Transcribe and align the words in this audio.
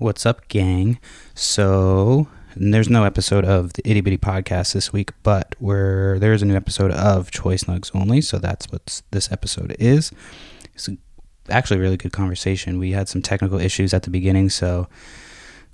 What's 0.00 0.24
up, 0.24 0.46
gang? 0.46 1.00
So 1.34 2.28
there's 2.54 2.88
no 2.88 3.02
episode 3.02 3.44
of 3.44 3.72
the 3.72 3.82
Itty 3.84 4.00
Bitty 4.00 4.18
Podcast 4.18 4.72
this 4.72 4.92
week, 4.92 5.10
but 5.24 5.56
we're 5.58 6.20
there 6.20 6.32
is 6.32 6.40
a 6.40 6.46
new 6.46 6.54
episode 6.54 6.92
of 6.92 7.32
Choice 7.32 7.64
Nugs 7.64 7.90
Only. 7.92 8.20
So 8.20 8.38
that's 8.38 8.70
what 8.70 9.02
this 9.10 9.32
episode 9.32 9.74
is. 9.80 10.12
It's 10.72 10.88
actually 11.48 11.78
a 11.78 11.80
really 11.80 11.96
good 11.96 12.12
conversation. 12.12 12.78
We 12.78 12.92
had 12.92 13.08
some 13.08 13.22
technical 13.22 13.58
issues 13.58 13.92
at 13.92 14.04
the 14.04 14.10
beginning, 14.10 14.50
so 14.50 14.86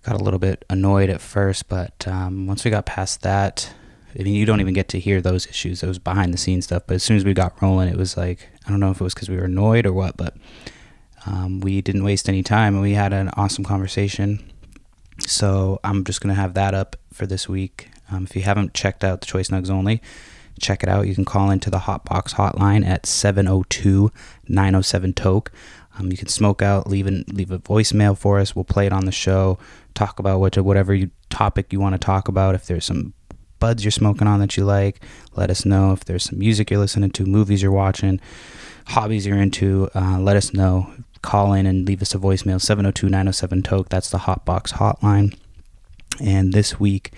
got 0.05 0.19
a 0.19 0.25
little 0.25 0.41
bit 0.41 0.65
annoyed 0.71 1.11
at 1.11 1.21
first, 1.21 1.69
but 1.69 2.09
um, 2.09 2.47
once 2.47 2.65
we 2.65 2.71
got 2.71 2.87
past 2.87 3.21
that, 3.25 3.75
I 4.19 4.23
mean, 4.23 4.37
you 4.37 4.47
don't 4.47 4.63
even 4.63 4.73
get 4.73 4.89
to 4.89 4.99
hear 4.99 5.21
those 5.21 5.47
issues. 5.47 5.83
Was 5.83 5.99
behind 5.99 6.33
the 6.33 6.39
scenes 6.39 6.65
stuff. 6.65 6.85
But 6.87 6.95
as 6.95 7.03
soon 7.03 7.19
as 7.19 7.27
we 7.27 7.35
got 7.35 7.61
rolling, 7.61 7.91
it 7.91 7.99
was 7.99 8.17
like 8.17 8.49
I 8.67 8.71
don't 8.71 8.81
know 8.81 8.91
if 8.91 9.03
it 9.03 9.05
was 9.05 9.13
because 9.13 9.29
we 9.29 9.37
were 9.37 9.45
annoyed 9.45 9.85
or 9.85 9.93
what, 9.93 10.17
but 10.17 10.35
um, 11.27 11.61
we 11.61 11.81
didn't 11.81 12.05
waste 12.05 12.29
any 12.29 12.43
time 12.43 12.75
and 12.75 12.83
we 12.83 12.93
had 12.93 13.13
an 13.13 13.31
awesome 13.37 13.65
conversation. 13.65 14.43
So 15.21 15.81
I'm 15.85 16.05
just 16.05 16.21
gonna 16.21 16.35
have 16.35 16.55
that 16.55 16.75
up 16.75 16.97
for 17.13 17.27
this 17.27 17.49
week. 17.49 17.91
Um, 18.11 18.25
if 18.25 18.35
you 18.37 18.43
haven't 18.43 18.75
checked 18.75 19.05
out 19.05 19.21
the 19.21 19.27
Choice 19.27 19.49
Nugs 19.49 19.71
only, 19.71 20.03
check 20.61 20.83
it 20.83 20.89
out. 20.89 21.07
You 21.07 21.15
can 21.15 21.25
call 21.25 21.51
into 21.51 21.71
the 21.71 21.79
Hotbox 21.79 22.35
hotline 22.35 22.87
at 22.87 23.05
702-907 23.05 25.49
Um, 25.99 26.11
you 26.11 26.17
can 26.17 26.29
smoke 26.29 26.63
out, 26.63 26.89
leave 26.89 27.07
an, 27.07 27.25
leave 27.29 27.51
a 27.51 27.59
voicemail 27.59 28.19
for 28.19 28.39
us. 28.39 28.55
We'll 28.55 28.65
play 28.65 28.87
it 28.87 28.93
on 28.93 29.07
the 29.07 29.13
show. 29.13 29.59
Talk 29.95 30.19
about 30.19 30.41
what 30.41 30.59
whatever 30.59 30.95
you, 30.95 31.11
topic 31.31 31.73
you 31.73 31.81
want 31.81 31.95
to 31.95 31.99
talk 31.99 32.29
about. 32.29 32.55
If 32.55 32.67
there's 32.67 32.85
some 32.85 33.15
buds 33.59 33.83
you're 33.85 33.93
smoking 33.93 34.27
on 34.27 34.41
that 34.41 34.57
you 34.57 34.65
like, 34.65 35.01
let 35.37 35.51
us 35.51 35.65
know. 35.65 35.93
If 35.93 36.05
there's 36.05 36.25
some 36.25 36.39
music 36.39 36.71
you're 36.71 36.81
listening 36.81 37.11
to, 37.13 37.25
movies 37.25 37.63
you're 37.63 37.73
watching, 37.73 38.21
hobbies 38.87 39.27
you're 39.27 39.39
into, 39.39 39.89
uh, 39.95 40.19
let 40.19 40.37
us 40.37 40.53
know 40.53 40.93
call 41.25 41.53
in 41.53 41.67
and 41.67 41.87
leave 41.87 42.03
us 42.03 42.15
a 42.15 42.19
voicemail 42.19 42.61
702-907 42.61 43.65
toke 43.65 43.89
that's 43.89 44.11
the 44.11 44.19
hotbox 44.19 44.75
hotline. 44.75 45.37
And 46.21 46.53
this 46.53 46.79
week 46.79 47.13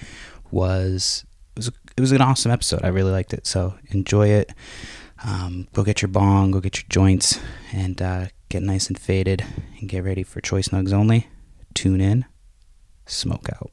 was 0.50 1.24
it 1.54 1.58
was, 1.58 1.68
it 1.96 2.00
was 2.00 2.12
an 2.12 2.22
awesome 2.22 2.52
episode. 2.52 2.84
I 2.84 2.88
really 2.88 3.12
liked 3.12 3.34
it. 3.34 3.46
So 3.46 3.74
enjoy 3.90 4.28
it. 4.28 4.52
Um, 5.24 5.66
go 5.72 5.82
get 5.82 6.02
your 6.02 6.08
bong 6.08 6.50
go 6.50 6.60
get 6.60 6.78
your 6.78 6.86
joints 6.88 7.40
and 7.72 8.00
uh, 8.00 8.26
get 8.48 8.62
nice 8.62 8.88
and 8.88 8.98
faded 8.98 9.44
and 9.80 9.88
get 9.88 10.04
ready 10.04 10.22
for 10.22 10.40
choice 10.40 10.68
nugs 10.68 10.92
only. 10.92 11.28
Tune 11.74 12.00
in. 12.00 12.24
Smoke 13.06 13.48
out 13.54 13.70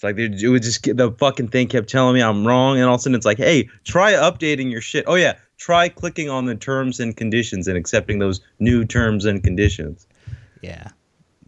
It's 0.00 0.04
like 0.04 0.16
it 0.16 0.48
would 0.48 0.62
just 0.62 0.82
get 0.82 0.96
the 0.96 1.12
fucking 1.12 1.48
thing 1.48 1.68
kept 1.68 1.90
telling 1.90 2.14
me 2.14 2.22
I'm 2.22 2.46
wrong, 2.46 2.78
and 2.78 2.86
all 2.86 2.94
of 2.94 3.00
a 3.00 3.02
sudden 3.02 3.14
it's 3.16 3.26
like, 3.26 3.36
hey, 3.36 3.68
try 3.84 4.14
updating 4.14 4.70
your 4.70 4.80
shit. 4.80 5.04
Oh 5.06 5.14
yeah, 5.14 5.34
try 5.58 5.90
clicking 5.90 6.30
on 6.30 6.46
the 6.46 6.54
terms 6.54 7.00
and 7.00 7.14
conditions 7.14 7.68
and 7.68 7.76
accepting 7.76 8.18
those 8.18 8.40
new 8.60 8.86
terms 8.86 9.26
and 9.26 9.44
conditions. 9.44 10.06
yeah 10.62 10.88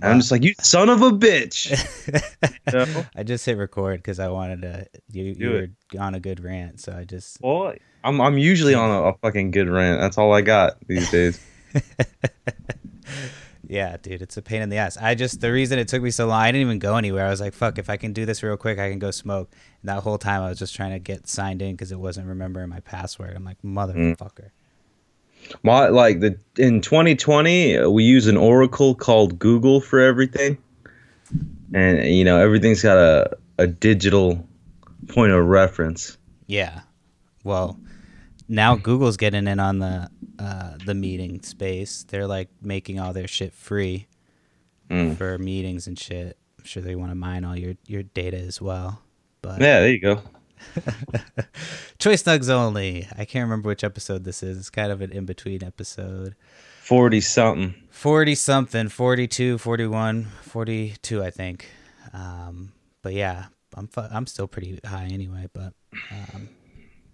I'm 0.02 0.18
just 0.18 0.30
like, 0.30 0.42
you 0.42 0.52
son 0.60 0.90
of 0.90 1.00
a 1.00 1.12
bitch. 1.12 1.72
You 2.70 2.78
know? 2.78 3.06
i 3.16 3.22
just 3.22 3.44
hit 3.46 3.56
record 3.56 3.98
because 3.98 4.18
i 4.20 4.28
wanted 4.28 4.62
to 4.62 4.86
you, 5.10 5.34
you 5.36 5.50
were 5.50 5.68
on 6.00 6.14
a 6.14 6.20
good 6.20 6.38
rant 6.42 6.80
so 6.80 6.92
i 6.92 7.04
just 7.04 7.38
Well, 7.40 7.74
I'm 8.04 8.20
I'm 8.20 8.36
usually 8.36 8.74
on 8.74 8.90
a, 8.90 9.02
a 9.08 9.14
fucking 9.14 9.50
good 9.50 9.68
rant. 9.68 10.00
That's 10.00 10.18
all 10.18 10.32
I 10.32 10.42
got 10.42 10.76
these 10.86 11.10
days. 11.10 11.40
Yeah, 13.72 13.96
dude, 13.96 14.20
it's 14.20 14.36
a 14.36 14.42
pain 14.42 14.60
in 14.60 14.68
the 14.68 14.76
ass. 14.76 14.98
I 14.98 15.14
just 15.14 15.40
the 15.40 15.50
reason 15.50 15.78
it 15.78 15.88
took 15.88 16.02
me 16.02 16.10
so 16.10 16.26
long, 16.26 16.42
I 16.42 16.52
didn't 16.52 16.60
even 16.60 16.78
go 16.78 16.96
anywhere. 16.96 17.26
I 17.26 17.30
was 17.30 17.40
like, 17.40 17.54
"Fuck, 17.54 17.78
if 17.78 17.88
I 17.88 17.96
can 17.96 18.12
do 18.12 18.26
this 18.26 18.42
real 18.42 18.58
quick, 18.58 18.78
I 18.78 18.90
can 18.90 18.98
go 18.98 19.10
smoke." 19.10 19.50
And 19.80 19.88
that 19.88 20.02
whole 20.02 20.18
time, 20.18 20.42
I 20.42 20.50
was 20.50 20.58
just 20.58 20.76
trying 20.76 20.90
to 20.90 20.98
get 20.98 21.26
signed 21.26 21.62
in 21.62 21.72
because 21.72 21.90
it 21.90 21.98
wasn't 21.98 22.26
remembering 22.26 22.68
my 22.68 22.80
password. 22.80 23.34
I'm 23.34 23.46
like, 23.46 23.62
"Motherfucker." 23.64 24.50
My 25.62 25.88
like 25.88 26.20
the 26.20 26.38
in 26.58 26.82
2020 26.82 27.78
uh, 27.78 27.88
we 27.88 28.04
use 28.04 28.26
an 28.26 28.36
oracle 28.36 28.94
called 28.94 29.38
Google 29.38 29.80
for 29.80 30.00
everything, 30.00 30.58
and 31.72 32.04
you 32.04 32.24
know 32.24 32.38
everything's 32.38 32.82
got 32.82 32.98
a 32.98 33.38
a 33.56 33.66
digital 33.66 34.46
point 35.08 35.32
of 35.32 35.46
reference. 35.46 36.18
Yeah. 36.46 36.82
Well, 37.42 37.80
now 38.52 38.76
Google's 38.76 39.16
getting 39.16 39.46
in 39.46 39.58
on 39.58 39.78
the 39.80 40.08
uh, 40.38 40.74
the 40.84 40.94
meeting 40.94 41.42
space. 41.42 42.04
They're 42.08 42.26
like 42.26 42.48
making 42.62 43.00
all 43.00 43.12
their 43.12 43.28
shit 43.28 43.52
free 43.52 44.06
Mm. 44.90 45.16
for 45.16 45.38
meetings 45.38 45.86
and 45.86 45.98
shit. 45.98 46.36
I'm 46.58 46.64
sure 46.66 46.82
they 46.82 46.94
want 46.94 47.10
to 47.10 47.14
mine 47.14 47.44
all 47.44 47.56
your 47.56 47.74
your 47.86 48.02
data 48.02 48.36
as 48.36 48.60
well. 48.60 49.00
But 49.40 49.60
Yeah, 49.60 49.80
there 49.80 49.90
you 49.90 50.00
go. 50.00 50.20
Choice 51.98 52.22
Nugs 52.24 52.48
only. 52.50 53.06
I 53.16 53.24
can't 53.24 53.44
remember 53.44 53.68
which 53.68 53.84
episode 53.84 54.24
this 54.24 54.42
is. 54.42 54.58
It's 54.58 54.70
kind 54.70 54.92
of 54.92 55.00
an 55.00 55.12
in 55.12 55.24
between 55.24 55.62
episode. 55.64 56.34
40 56.82 57.20
something. 57.20 57.74
40 57.90 58.34
something, 58.34 58.88
42, 58.88 59.58
41, 59.58 60.24
42, 60.42 61.22
I 61.22 61.30
think. 61.30 61.66
Um, 62.12 62.72
but 63.02 63.14
yeah, 63.14 63.46
I'm 63.76 63.86
fu- 63.88 64.00
I'm 64.10 64.26
still 64.26 64.48
pretty 64.48 64.78
high 64.84 65.04
anyway, 65.10 65.48
but 65.52 65.72
um, 66.10 66.48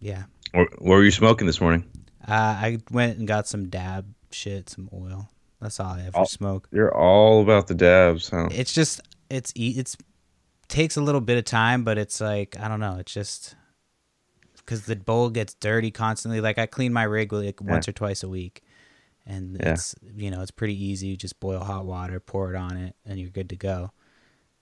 yeah. 0.01 0.25
Where 0.53 0.67
were 0.99 1.05
you 1.05 1.11
smoking 1.11 1.47
this 1.47 1.61
morning? 1.61 1.85
Uh, 2.27 2.33
I 2.33 2.79
went 2.91 3.19
and 3.19 3.27
got 3.29 3.47
some 3.47 3.69
dab 3.69 4.07
shit, 4.31 4.69
some 4.71 4.89
oil. 4.93 5.29
That's 5.61 5.81
all 5.81 5.93
I 5.95 6.03
ever 6.03 6.19
Oh. 6.21 6.25
smoke. 6.25 6.69
You're 6.73 6.95
all 6.95 7.43
about 7.43 7.67
the 7.67 7.75
dabs, 7.75 8.29
huh? 8.31 8.49
It's 8.51 8.73
just 8.73 9.01
it's 9.31 9.53
it's 9.57 9.97
takes 10.69 10.97
a 10.97 11.01
little 11.01 11.21
bit 11.21 11.37
of 11.39 11.45
time, 11.45 11.85
but 11.85 11.99
it's 11.99 12.21
like 12.21 12.59
I 12.61 12.69
don't 12.69 12.81
know. 12.81 12.97
It's 12.99 13.13
just 13.13 13.57
because 14.57 14.87
the 14.87 14.97
bowl 14.97 15.31
gets 15.31 15.55
dirty 15.55 15.91
constantly. 15.91 16.41
Like 16.41 16.59
I 16.59 16.67
clean 16.67 16.93
my 16.93 17.05
rig 17.05 17.33
like 17.33 17.61
Yeah. 17.61 17.71
once 17.73 17.89
or 17.89 17.93
twice 17.93 18.23
a 18.23 18.29
week, 18.29 18.63
and 19.27 19.57
Yeah. 19.61 19.73
it's 19.73 19.95
you 20.15 20.31
know 20.31 20.43
it's 20.43 20.51
pretty 20.51 20.81
easy. 20.83 21.09
You 21.09 21.17
just 21.17 21.41
boil 21.41 21.61
hot 21.61 21.87
water, 21.87 22.21
pour 22.21 22.53
it 22.55 22.57
on 22.57 22.77
it, 22.77 22.95
and 23.05 23.19
you're 23.19 23.31
good 23.31 23.49
to 23.51 23.57
go. 23.57 23.91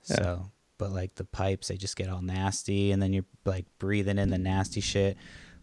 Yeah. 0.09 0.17
So, 0.17 0.51
but 0.79 0.93
like 0.93 1.15
the 1.15 1.25
pipes, 1.25 1.69
they 1.69 1.77
just 1.77 1.97
get 1.97 2.09
all 2.09 2.23
nasty, 2.23 2.93
and 2.93 3.03
then 3.03 3.13
you're 3.13 3.25
like 3.45 3.67
breathing 3.79 4.19
in 4.19 4.31
the 4.31 4.37
mm-hmm. 4.37 4.45
nasty 4.45 4.81
shit. 4.81 5.17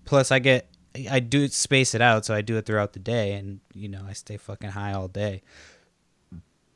Plus, 0.06 0.32
I 0.32 0.40
get 0.40 0.68
I 1.10 1.20
do 1.20 1.48
space 1.48 1.96
it 1.96 2.02
out, 2.02 2.26
so 2.26 2.34
I 2.34 2.42
do 2.42 2.58
it 2.58 2.66
throughout 2.66 2.94
the 2.94 3.00
day, 3.00 3.34
and 3.34 3.60
you 3.74 3.90
know 3.90 4.04
I 4.08 4.14
stay 4.14 4.38
fucking 4.38 4.72
high 4.72 4.94
all 4.94 5.08
day. 5.08 5.42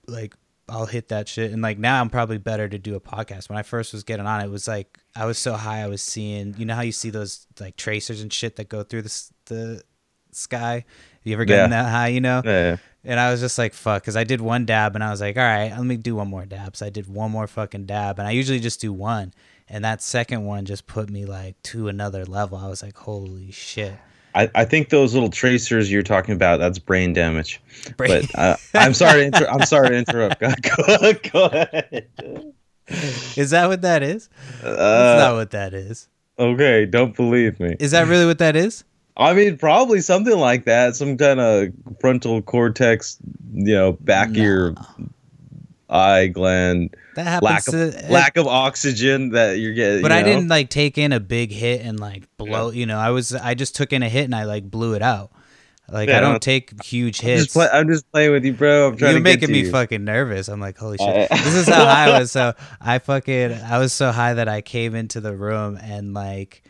Like 0.08 0.36
I'll 0.70 0.86
hit 0.86 1.10
that 1.10 1.28
shit, 1.28 1.52
and 1.52 1.62
like 1.62 1.78
now 1.78 2.02
I'm 2.02 2.10
probably 2.10 2.38
better 2.38 2.68
to 2.68 2.78
do 2.78 2.96
a 2.96 3.00
podcast. 3.00 3.50
When 3.50 3.58
I 3.58 3.64
first 3.64 3.94
was 3.94 4.04
getting 4.04 4.26
on, 4.26 4.42
it 4.42 4.50
was 4.50 4.68
like 4.68 4.98
I 5.16 5.26
was 5.26 5.38
so 5.38 5.54
high, 5.54 5.82
I 5.82 5.88
was 5.88 6.02
seeing. 6.02 6.56
You 6.58 6.66
know 6.66 6.76
how 6.76 6.82
you 6.82 6.92
see 6.92 7.10
those 7.10 7.46
like 7.60 7.78
tracers 7.78 8.22
and 8.22 8.32
shit 8.32 8.56
that 8.56 8.70
go 8.70 8.84
through 8.84 9.04
the 9.04 9.08
s- 9.08 9.34
the 9.46 9.84
sky. 10.38 10.86
you 11.24 11.34
ever 11.34 11.46
gotten 11.46 11.72
Yeah. 11.72 11.84
that 11.84 11.90
high? 11.90 12.08
You 12.10 12.22
know. 12.22 12.42
Yeah. 12.46 12.78
And 13.04 13.20
I 13.20 13.32
was 13.32 13.40
just 13.40 13.58
like, 13.58 13.74
fuck, 13.74 14.02
because 14.02 14.18
I 14.18 14.24
did 14.26 14.42
one 14.42 14.66
dab 14.66 14.96
and 14.96 15.04
I 15.04 15.10
was 15.12 15.22
like, 15.22 15.38
all 15.38 15.44
right, 15.44 15.70
let 15.72 15.84
me 15.86 15.96
do 15.96 16.16
one 16.16 16.28
more 16.28 16.46
dab. 16.46 16.76
So 16.76 16.86
I 16.86 16.90
did 16.90 17.08
one 17.08 17.32
more 17.32 17.48
fucking 17.48 17.86
dab. 17.86 18.20
And 18.20 18.28
I 18.28 18.32
usually 18.32 18.60
just 18.60 18.82
do 18.82 18.92
one. 18.92 19.34
And 19.70 19.86
that 19.86 20.02
second 20.02 20.44
one 20.46 20.66
just 20.66 20.88
put 20.88 21.10
me 21.10 21.26
like 21.26 21.62
to 21.64 21.88
another 21.88 22.26
level. 22.26 22.58
I 22.58 22.68
was 22.68 22.84
like, 22.84 22.98
holy 22.98 23.52
shit. 23.52 23.94
I, 24.36 24.50
I 24.56 24.66
think 24.66 24.90
those 24.90 25.14
little 25.14 25.30
tracers 25.30 25.90
you're 25.92 26.04
talking 26.04 26.36
about, 26.36 26.58
that's 26.60 26.80
brain 26.80 27.14
damage. 27.14 27.62
Brain- 27.96 28.28
But 28.34 28.40
uh, 28.40 28.58
I'm 28.74 28.94
sorry 28.94 29.22
to 29.22 29.26
inter- 29.28 29.48
I'm 29.50 29.66
sorry 29.66 29.90
to 29.90 29.96
interrupt. 29.96 30.40
Go, 30.42 31.14
go, 31.32 31.46
ahead. 31.46 32.08
Is 33.36 33.50
that 33.52 33.68
what 33.68 33.82
that 33.82 34.04
is? 34.04 34.30
That's 34.62 34.80
Uh, 34.80 35.16
not 35.18 35.36
what 35.36 35.52
that 35.52 35.74
is. 35.74 36.08
okay, 36.38 36.86
don't 36.86 37.16
believe 37.16 37.60
me. 37.60 37.76
Is 37.80 37.92
that 37.92 38.08
really 38.08 38.26
what 38.26 38.38
that 38.40 38.56
is? 38.56 38.84
I 39.18 39.34
mean, 39.34 39.58
probably 39.58 40.00
something 40.02 40.38
like 40.38 40.66
that. 40.66 40.96
Some 40.96 41.18
kind 41.18 41.40
of 41.40 41.70
frontal 42.00 42.42
cortex, 42.44 43.18
you 43.54 43.74
know, 43.74 43.94
back 43.94 44.30
of 44.30 44.38
your 44.38 44.76
eye 45.90 46.28
gland. 46.28 46.96
That 47.16 47.26
happens 47.26 47.44
Lack 47.44 47.68
of 47.68 47.74
to 48.02 48.12
lack 48.12 48.38
of 48.38 48.46
oxygen 48.48 49.30
that 49.30 49.54
you're 49.58 49.74
getting. 49.74 50.02
But 50.04 50.12
you 50.12 50.18
I 50.18 50.22
know? 50.22 50.28
didn't 50.28 50.48
like 50.50 50.70
take 50.70 50.98
in 50.98 51.14
a 51.14 51.20
big 51.20 51.52
hit 51.52 51.82
and 51.82 52.00
like 52.00 52.26
blow, 52.38 52.70
you 52.72 52.86
know, 52.86 53.00
I 53.00 53.10
was, 53.10 53.34
I 53.34 53.54
just 53.56 53.76
took 53.76 53.92
in 53.94 54.04
a 54.04 54.10
hit 54.10 54.26
and 54.26 54.36
I 54.36 54.44
like 54.44 54.70
blew 54.70 54.94
it 54.94 55.02
out. 55.02 55.32
Like 55.90 56.10
Yeah, 56.10 56.18
I 56.18 56.20
don't 56.20 56.42
take 56.42 56.84
huge 56.84 57.22
I'm 57.24 57.28
just, 57.30 57.42
hits. 57.46 57.54
play- 57.54 57.70
I'm 57.72 57.88
just 57.88 58.12
playing 58.12 58.34
with 58.34 58.44
you, 58.46 58.54
bro. 58.54 58.90
I'm 58.90 58.98
trying 58.98 59.14
You're 59.14 59.22
making 59.22 59.52
me 59.52 59.62
you. 59.62 59.72
fucking 59.72 60.04
nervous. 60.04 60.50
I'm 60.50 60.60
like, 60.60 60.78
holy 60.78 60.98
shit. 60.98 61.32
I- 61.32 61.38
this 61.44 61.56
is 61.56 61.68
how 61.68 61.86
high 61.86 62.12
I 62.12 62.20
was. 62.20 62.32
So 62.38 62.54
I 62.82 63.00
fucking 63.00 63.54
I 63.54 63.80
was 63.80 63.94
so 63.94 64.12
high 64.12 64.36
that 64.36 64.50
I 64.50 64.62
came 64.62 64.94
into 64.94 65.22
the 65.22 65.36
room 65.36 65.80
and 65.82 66.14
like 66.14 66.62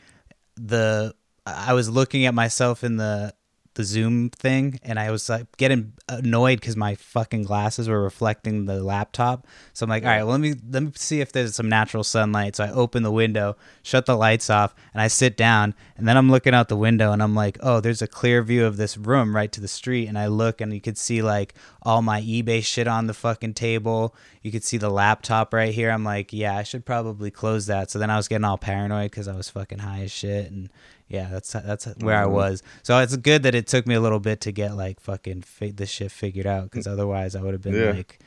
the 0.55 1.13
I 1.55 1.73
was 1.73 1.89
looking 1.89 2.25
at 2.25 2.33
myself 2.33 2.83
in 2.83 2.97
the 2.97 3.33
the 3.77 3.83
zoom 3.83 4.31
thing 4.31 4.79
and 4.81 4.99
i 4.99 5.11
was 5.11 5.29
like 5.29 5.45
getting 5.57 5.93
annoyed 6.09 6.59
because 6.59 6.75
my 6.75 6.95
fucking 6.95 7.43
glasses 7.43 7.87
were 7.87 8.01
reflecting 8.01 8.65
the 8.65 8.83
laptop. 8.83 9.45
So 9.73 9.83
i'm 9.83 9.89
like 9.89 10.03
all 10.03 10.09
right 10.09 10.23
well, 10.23 10.31
let 10.31 10.39
me 10.39 10.55
let 10.71 10.81
me 10.81 10.91
see 10.95 11.21
if 11.21 11.31
there's 11.31 11.55
some 11.55 11.69
natural 11.69 12.03
sunlight. 12.03 12.55
So 12.55 12.63
i 12.63 12.71
open 12.71 13.03
the 13.03 13.11
window 13.11 13.55
shut 13.83 14.07
the 14.07 14.17
lights 14.17 14.49
off 14.49 14.73
and 14.93 15.01
i 15.01 15.07
sit 15.07 15.37
down 15.37 15.75
and 15.95 16.07
then 16.07 16.17
i'm 16.17 16.31
looking 16.31 16.55
out 16.55 16.69
the 16.69 16.75
window 16.75 17.11
and 17.11 17.21
i'm 17.21 17.35
like 17.35 17.59
oh 17.61 17.79
there's 17.79 18.01
a 18.01 18.07
clear 18.07 18.41
view 18.41 18.65
of 18.65 18.77
this 18.77 18.97
room 18.97 19.35
right 19.35 19.51
to 19.51 19.61
the 19.61 19.67
street. 19.67 20.07
And 20.07 20.17
i 20.17 20.25
look 20.25 20.59
and 20.59 20.73
you 20.73 20.81
could 20.81 20.97
see 20.97 21.21
like 21.21 21.53
all 21.83 22.01
my 22.01 22.19
ebay 22.21 22.65
shit 22.65 22.87
on 22.87 23.05
the 23.05 23.13
fucking 23.13 23.53
table. 23.53 24.15
You 24.41 24.51
could 24.51 24.63
see 24.63 24.77
the 24.77 24.89
laptop 24.89 25.53
right 25.53 25.73
here. 25.73 25.91
I'm 25.91 26.03
like 26.03 26.33
yeah 26.33 26.57
i 26.57 26.63
should 26.63 26.83
probably 26.83 27.29
close 27.29 27.67
that. 27.67 27.91
So 27.91 27.99
then 27.99 28.09
i 28.09 28.17
was 28.17 28.27
getting 28.27 28.45
all 28.45 28.57
paranoid 28.57 29.11
because 29.11 29.27
i 29.27 29.35
was 29.35 29.51
fucking 29.51 29.79
high 29.79 30.01
as 30.01 30.11
shit 30.11 30.49
and 30.49 30.71
yeah, 31.07 31.29
that's 31.31 31.51
that's 31.53 31.85
where 31.99 32.15
I 32.21 32.25
Mhm. 32.25 32.31
was. 32.31 32.63
So 32.83 32.97
it's 32.99 33.15
good 33.17 33.43
that 33.43 33.55
it 33.55 33.67
took 33.67 33.87
me 33.87 33.95
a 33.95 34.01
little 34.01 34.19
bit 34.19 34.41
to 34.41 34.51
get 34.51 34.75
like 34.75 34.99
fucking 34.99 35.41
fi- 35.43 35.71
this 35.71 35.89
shit 35.89 36.11
figured 36.11 36.45
out 36.47 36.69
because 36.69 36.87
otherwise 36.87 37.35
I 37.35 37.41
would 37.41 37.53
have 37.53 37.61
been 37.61 37.75
Yeah. 37.75 37.91
like 37.91 38.19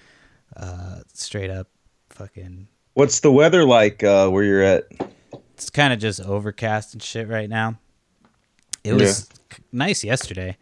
uh, 0.57 1.01
straight 1.13 1.51
up 1.51 1.69
fucking. 2.11 2.69
What's 2.95 3.21
the 3.21 3.31
weather 3.31 3.65
like 3.65 4.03
uh, 4.03 4.29
where 4.29 4.43
you're 4.45 4.63
at? 4.63 4.85
It's 5.55 5.71
kind 5.71 5.93
of 5.93 5.99
just 6.01 6.21
overcast 6.21 6.93
and 6.95 7.03
shit 7.03 7.29
right 7.29 7.49
now. 7.49 7.79
It 8.83 8.95
was 8.95 9.29
c- 9.53 9.63
nice 9.73 10.03
yesterday, 10.03 10.57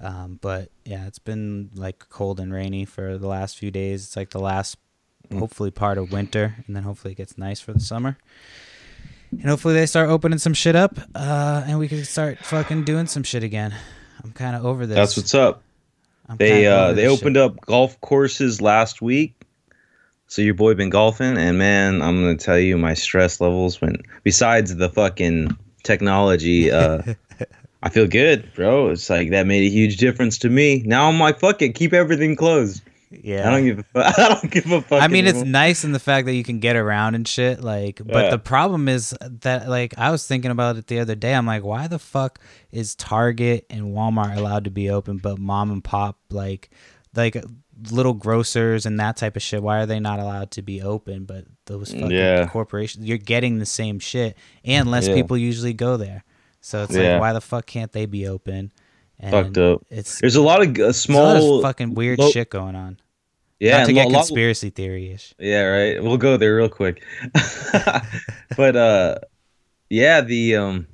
um, 0.00 0.38
but 0.40 0.70
yeah, 0.84 1.06
it's 1.06 1.18
been 1.18 1.70
like 1.74 2.08
cold 2.08 2.40
and 2.40 2.52
rainy 2.52 2.84
for 2.86 3.18
the 3.18 3.28
last 3.28 3.58
few 3.58 3.70
days. 3.70 4.04
It's 4.06 4.16
like 4.16 4.30
the 4.30 4.40
last, 4.40 4.76
Mm. 5.30 5.38
hopefully, 5.40 5.70
part 5.70 5.98
of 5.98 6.10
winter, 6.10 6.56
and 6.66 6.74
then 6.74 6.82
hopefully 6.84 7.12
it 7.12 7.16
gets 7.16 7.36
nice 7.36 7.60
for 7.60 7.74
the 7.74 7.80
summer. 7.80 8.16
And 9.30 9.44
hopefully 9.44 9.74
they 9.74 9.86
start 9.86 10.08
opening 10.08 10.38
some 10.38 10.54
shit 10.54 10.74
up, 10.74 10.98
uh, 11.14 11.64
and 11.66 11.78
we 11.78 11.88
can 11.88 12.04
start 12.04 12.38
fucking 12.38 12.84
doing 12.84 13.06
some 13.06 13.22
shit 13.22 13.42
again. 13.42 13.74
I'm 14.24 14.32
kind 14.32 14.56
of 14.56 14.64
over 14.64 14.86
this. 14.86 14.96
That's 14.96 15.16
what's 15.16 15.34
up. 15.34 15.62
I'm 16.28 16.36
They 16.36 16.66
uh, 16.66 16.92
they 16.92 17.06
opened 17.06 17.36
shit. 17.36 17.42
up 17.42 17.60
golf 17.60 18.00
courses 18.00 18.60
last 18.60 19.00
week. 19.00 19.34
So 20.26 20.42
your 20.42 20.54
boy 20.54 20.74
been 20.74 20.90
golfing, 20.90 21.38
and 21.38 21.58
man, 21.58 22.02
I'm 22.02 22.20
gonna 22.20 22.36
tell 22.36 22.58
you, 22.58 22.76
my 22.76 22.94
stress 22.94 23.40
levels 23.40 23.80
went. 23.80 24.02
Besides 24.24 24.76
the 24.76 24.88
fucking 24.90 25.56
technology, 25.84 26.70
uh, 26.70 27.02
I 27.82 27.88
feel 27.88 28.06
good, 28.06 28.52
bro. 28.54 28.88
It's 28.88 29.08
like 29.08 29.30
that 29.30 29.46
made 29.46 29.64
a 29.64 29.70
huge 29.70 29.96
difference 29.96 30.36
to 30.38 30.50
me. 30.50 30.82
Now 30.84 31.08
I'm 31.08 31.18
like, 31.18 31.38
fuck 31.38 31.62
it, 31.62 31.74
keep 31.74 31.92
everything 31.92 32.36
closed. 32.36 32.82
Yeah. 33.10 33.48
I 33.48 33.52
don't 33.52 33.64
give 33.64 33.78
a 33.78 33.82
fuck. 33.84 34.18
I 34.18 34.28
don't 34.28 34.50
give 34.50 34.70
a 34.70 34.82
fuck. 34.82 35.02
I 35.02 35.08
mean, 35.08 35.26
it's 35.26 35.42
nice 35.42 35.84
in 35.84 35.92
the 35.92 35.98
fact 35.98 36.26
that 36.26 36.34
you 36.34 36.44
can 36.44 36.58
get 36.60 36.76
around 36.76 37.14
and 37.14 37.26
shit. 37.26 37.60
Like, 37.62 38.00
but 38.04 38.24
Yeah. 38.24 38.30
the 38.30 38.38
problem 38.38 38.88
is 38.88 39.14
that, 39.22 39.68
like, 39.68 39.94
I 39.98 40.10
was 40.10 40.26
thinking 40.26 40.50
about 40.50 40.76
it 40.76 40.86
the 40.88 41.00
other 41.00 41.14
day. 41.14 41.34
I'm 41.34 41.46
like, 41.46 41.64
why 41.64 41.86
the 41.86 41.98
fuck 41.98 42.38
is 42.70 42.94
Target 42.94 43.64
and 43.70 43.94
Walmart 43.94 44.36
allowed 44.36 44.64
to 44.64 44.70
be 44.70 44.90
open, 44.90 45.18
but 45.18 45.38
mom 45.38 45.70
and 45.70 45.82
pop, 45.82 46.18
like, 46.30 46.70
like 47.16 47.42
little 47.90 48.12
grocers 48.14 48.84
and 48.86 48.98
that 49.00 49.16
type 49.16 49.36
of 49.36 49.42
shit, 49.42 49.62
why 49.62 49.78
are 49.78 49.86
they 49.86 50.00
not 50.00 50.18
allowed 50.20 50.50
to 50.52 50.62
be 50.62 50.82
open? 50.82 51.24
But 51.24 51.44
those 51.66 51.92
fucking 51.92 52.10
Yeah. 52.10 52.46
corporations, 52.46 53.06
you're 53.06 53.18
getting 53.18 53.58
the 53.58 53.66
same 53.66 53.98
shit, 54.00 54.36
and 54.64 54.90
less 54.90 55.08
Yeah. 55.08 55.14
people 55.14 55.36
usually 55.38 55.72
go 55.72 55.96
there. 55.96 56.24
So 56.60 56.82
it's 56.82 56.94
like, 56.94 57.20
why 57.20 57.32
the 57.32 57.40
fuck 57.40 57.66
can't 57.66 57.92
they 57.92 58.04
be 58.04 58.26
open? 58.26 58.72
Fucked 59.22 59.58
up. 59.58 59.84
It's 59.90 60.20
There's 60.20 60.36
a 60.36 60.42
lot 60.42 60.62
of 60.62 60.78
uh, 60.78 60.82
a 60.82 60.86
lot 60.86 60.94
small, 60.94 61.56
of 61.56 61.62
fucking 61.62 61.94
weird 61.94 62.18
lo- 62.18 62.30
shit 62.30 62.50
going 62.50 62.76
on. 62.76 62.98
yeah, 63.58 63.78
Not 63.78 63.86
to 63.86 63.92
get 63.92 64.06
lo- 64.08 64.14
conspiracy 64.20 64.70
theory 64.70 65.10
ish. 65.10 65.34
Yeah, 65.38 65.62
right. 65.64 66.02
We'll 66.02 66.18
go 66.18 66.36
there 66.36 66.54
real 66.56 66.68
quick. 66.68 67.02
but 68.56 68.76
uh 68.76 69.16
yeah, 69.90 70.20
the 70.20 70.56
um 70.56 70.86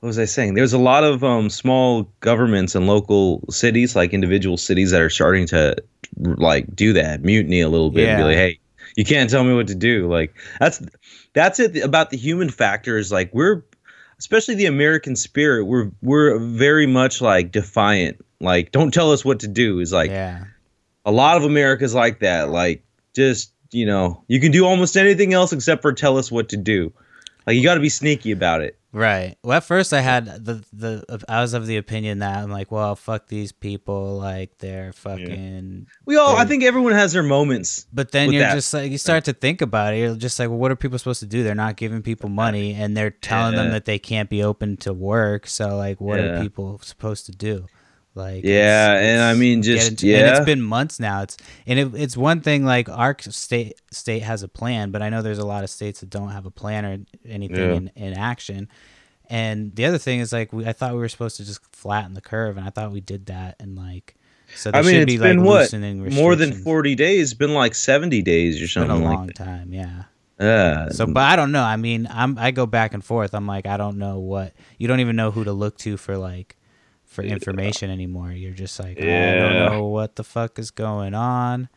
what 0.00 0.06
was 0.06 0.18
I 0.18 0.24
saying? 0.24 0.54
There's 0.54 0.72
a 0.72 0.78
lot 0.78 1.04
of 1.04 1.22
um 1.24 1.50
small 1.50 2.04
governments 2.20 2.74
and 2.74 2.86
local 2.86 3.44
cities, 3.50 3.94
like 3.96 4.14
individual 4.14 4.56
cities 4.56 4.92
that 4.92 5.00
are 5.02 5.10
starting 5.10 5.46
to 5.48 5.76
like 6.16 6.74
do 6.74 6.92
that, 6.94 7.22
mutiny 7.22 7.60
a 7.60 7.68
little 7.68 7.90
bit 7.90 8.08
and 8.08 8.16
be 8.16 8.20
Yeah. 8.20 8.26
like, 8.26 8.36
"Hey, 8.36 8.58
you 8.96 9.04
can't 9.04 9.28
tell 9.28 9.44
me 9.44 9.54
what 9.54 9.66
to 9.68 9.74
do." 9.74 10.08
Like 10.08 10.34
that's 10.58 10.80
that's 11.34 11.60
it 11.60 11.76
about 11.84 12.10
the 12.10 12.16
human 12.16 12.48
factor 12.48 12.96
is 12.96 13.12
like 13.12 13.30
we're 13.34 13.62
especially 14.20 14.54
the 14.54 14.66
American 14.66 15.16
spirit, 15.16 15.64
we're 15.64 15.90
we're 16.02 16.38
very 16.38 16.86
much 16.86 17.20
like 17.20 17.50
defiant. 17.50 18.24
Like 18.38 18.70
don't 18.70 18.94
tell 18.94 19.10
us 19.10 19.24
what 19.24 19.40
to 19.40 19.48
do 19.48 19.80
is 19.80 19.92
like 19.92 20.10
yeah. 20.10 20.44
a 21.04 21.10
lot 21.10 21.36
of 21.36 21.44
America's 21.44 21.94
like 21.94 22.20
that. 22.20 22.50
Like, 22.50 22.84
just 23.16 23.52
you 23.72 23.86
know, 23.86 24.22
you 24.28 24.38
can 24.38 24.52
do 24.52 24.66
almost 24.66 24.96
anything 24.96 25.32
else 25.32 25.52
except 25.52 25.82
for 25.82 25.92
tell 25.92 26.18
us 26.18 26.30
what 26.30 26.50
to 26.50 26.56
do. 26.56 26.92
Like, 27.46 27.56
you 27.56 27.62
got 27.62 27.74
to 27.74 27.80
be 27.80 27.88
sneaky 27.88 28.30
about 28.30 28.60
it. 28.60 28.78
Right. 28.92 29.36
Well, 29.44 29.56
at 29.56 29.64
first 29.64 29.92
I 29.92 30.00
had 30.00 30.26
the 30.44 30.64
the 30.72 31.22
I 31.28 31.40
was 31.42 31.54
of 31.54 31.66
the 31.66 31.76
opinion 31.76 32.18
that 32.20 32.38
I'm 32.42 32.50
like, 32.50 32.72
well, 32.72 32.96
fuck 32.96 33.28
these 33.28 33.52
people, 33.52 34.18
like 34.18 34.58
they're 34.58 34.92
fucking. 34.92 35.86
We 36.06 36.16
all, 36.16 36.36
I 36.36 36.44
think, 36.44 36.64
everyone 36.64 36.92
has 36.94 37.12
their 37.12 37.22
moments. 37.22 37.86
But 37.92 38.10
then 38.10 38.32
you're 38.32 38.42
that. 38.42 38.54
just 38.54 38.74
like 38.74 38.90
you 38.90 38.98
start 38.98 39.26
to 39.26 39.32
think 39.32 39.62
about 39.62 39.94
it. 39.94 39.98
You're 39.98 40.16
just 40.16 40.38
like, 40.40 40.48
well, 40.48 40.58
what 40.58 40.72
are 40.72 40.76
people 40.76 40.98
supposed 40.98 41.20
to 41.20 41.26
do? 41.26 41.44
They're 41.44 41.54
not 41.54 41.76
giving 41.76 42.02
people 42.02 42.28
money, 42.28 42.74
and 42.74 42.96
they're 42.96 43.10
telling 43.10 43.54
them 43.54 43.70
that 43.70 43.84
they 43.84 44.00
can't 44.00 44.28
be 44.28 44.42
open 44.42 44.76
to 44.78 44.92
work. 44.92 45.46
So 45.46 45.76
like, 45.76 46.00
what 46.00 46.18
Yeah. 46.18 46.24
are 46.38 46.42
people 46.42 46.80
supposed 46.82 47.26
to 47.26 47.32
do? 47.32 47.66
Like, 48.14 48.44
Yeah, 48.44 48.94
and 48.98 49.22
I 49.22 49.34
mean, 49.34 49.62
just 49.62 49.90
into- 49.90 50.06
and 50.06 50.26
yeah, 50.26 50.36
it's 50.36 50.44
been 50.44 50.60
months 50.62 50.98
now. 50.98 51.22
It's 51.22 51.36
and 51.66 51.78
it, 51.78 51.94
it's 51.94 52.16
one 52.16 52.40
thing 52.40 52.64
like 52.64 52.88
our 52.88 53.16
state 53.20 53.74
state 53.92 54.22
has 54.22 54.42
a 54.42 54.48
plan, 54.48 54.90
but 54.90 55.00
I 55.00 55.10
know 55.10 55.22
there's 55.22 55.38
a 55.38 55.46
lot 55.46 55.62
of 55.62 55.70
states 55.70 56.00
that 56.00 56.10
don't 56.10 56.30
have 56.30 56.44
a 56.44 56.50
plan 56.50 56.84
or 56.84 56.98
anything 57.28 57.56
Yeah. 57.56 57.74
in, 57.74 57.90
in 57.94 58.14
action. 58.14 58.68
And 59.28 59.74
the 59.76 59.86
other 59.86 59.98
thing 59.98 60.18
is 60.18 60.32
like 60.32 60.52
we, 60.52 60.66
I 60.66 60.72
thought 60.72 60.92
we 60.92 60.98
were 60.98 61.08
supposed 61.08 61.36
to 61.36 61.44
just 61.44 61.60
flatten 61.74 62.14
the 62.14 62.20
curve, 62.20 62.56
and 62.56 62.66
I 62.66 62.70
thought 62.70 62.90
we 62.90 63.00
did 63.00 63.26
that, 63.26 63.54
and 63.60 63.76
like 63.76 64.16
so 64.56 64.72
I 64.74 64.82
mean, 64.82 64.90
should 64.90 65.02
it's 65.02 65.12
be 65.12 65.18
been 65.18 65.38
like 65.44 65.46
what 65.72 66.12
more 66.12 66.34
than 66.34 66.52
forty 66.52 66.96
days. 66.96 67.32
Been 67.34 67.54
like 67.54 67.76
seventy 67.76 68.22
days 68.22 68.60
or 68.60 68.64
It's 68.64 68.74
been 68.74 68.90
a 68.90 68.96
long 68.98 69.26
like 69.28 69.36
time, 69.36 69.72
yeah. 69.72 70.04
Yeah. 70.40 70.88
So, 70.88 71.06
but 71.06 71.22
I 71.22 71.36
don't 71.36 71.52
know. 71.52 71.62
I 71.62 71.76
mean, 71.76 72.08
I'm 72.10 72.36
I 72.38 72.50
go 72.50 72.66
back 72.66 72.92
and 72.94 73.04
forth. 73.04 73.34
I'm 73.34 73.46
like, 73.46 73.66
I 73.66 73.76
don't 73.76 73.98
know 73.98 74.18
what 74.18 74.52
you 74.78 74.88
don't 74.88 74.98
even 74.98 75.14
know 75.14 75.30
who 75.30 75.44
to 75.44 75.52
look 75.52 75.78
to 75.78 75.96
for 75.96 76.16
like 76.16 76.56
for 77.10 77.22
information 77.22 77.90
anymore. 77.90 78.30
You're 78.32 78.52
just 78.54 78.78
like, 78.80 78.98
I 78.98 79.34
don't 79.34 79.72
know 79.72 79.84
what 79.88 80.16
the 80.16 80.24
fuck 80.24 80.58
is 80.58 80.70
going 80.70 81.12
on, 81.14 81.68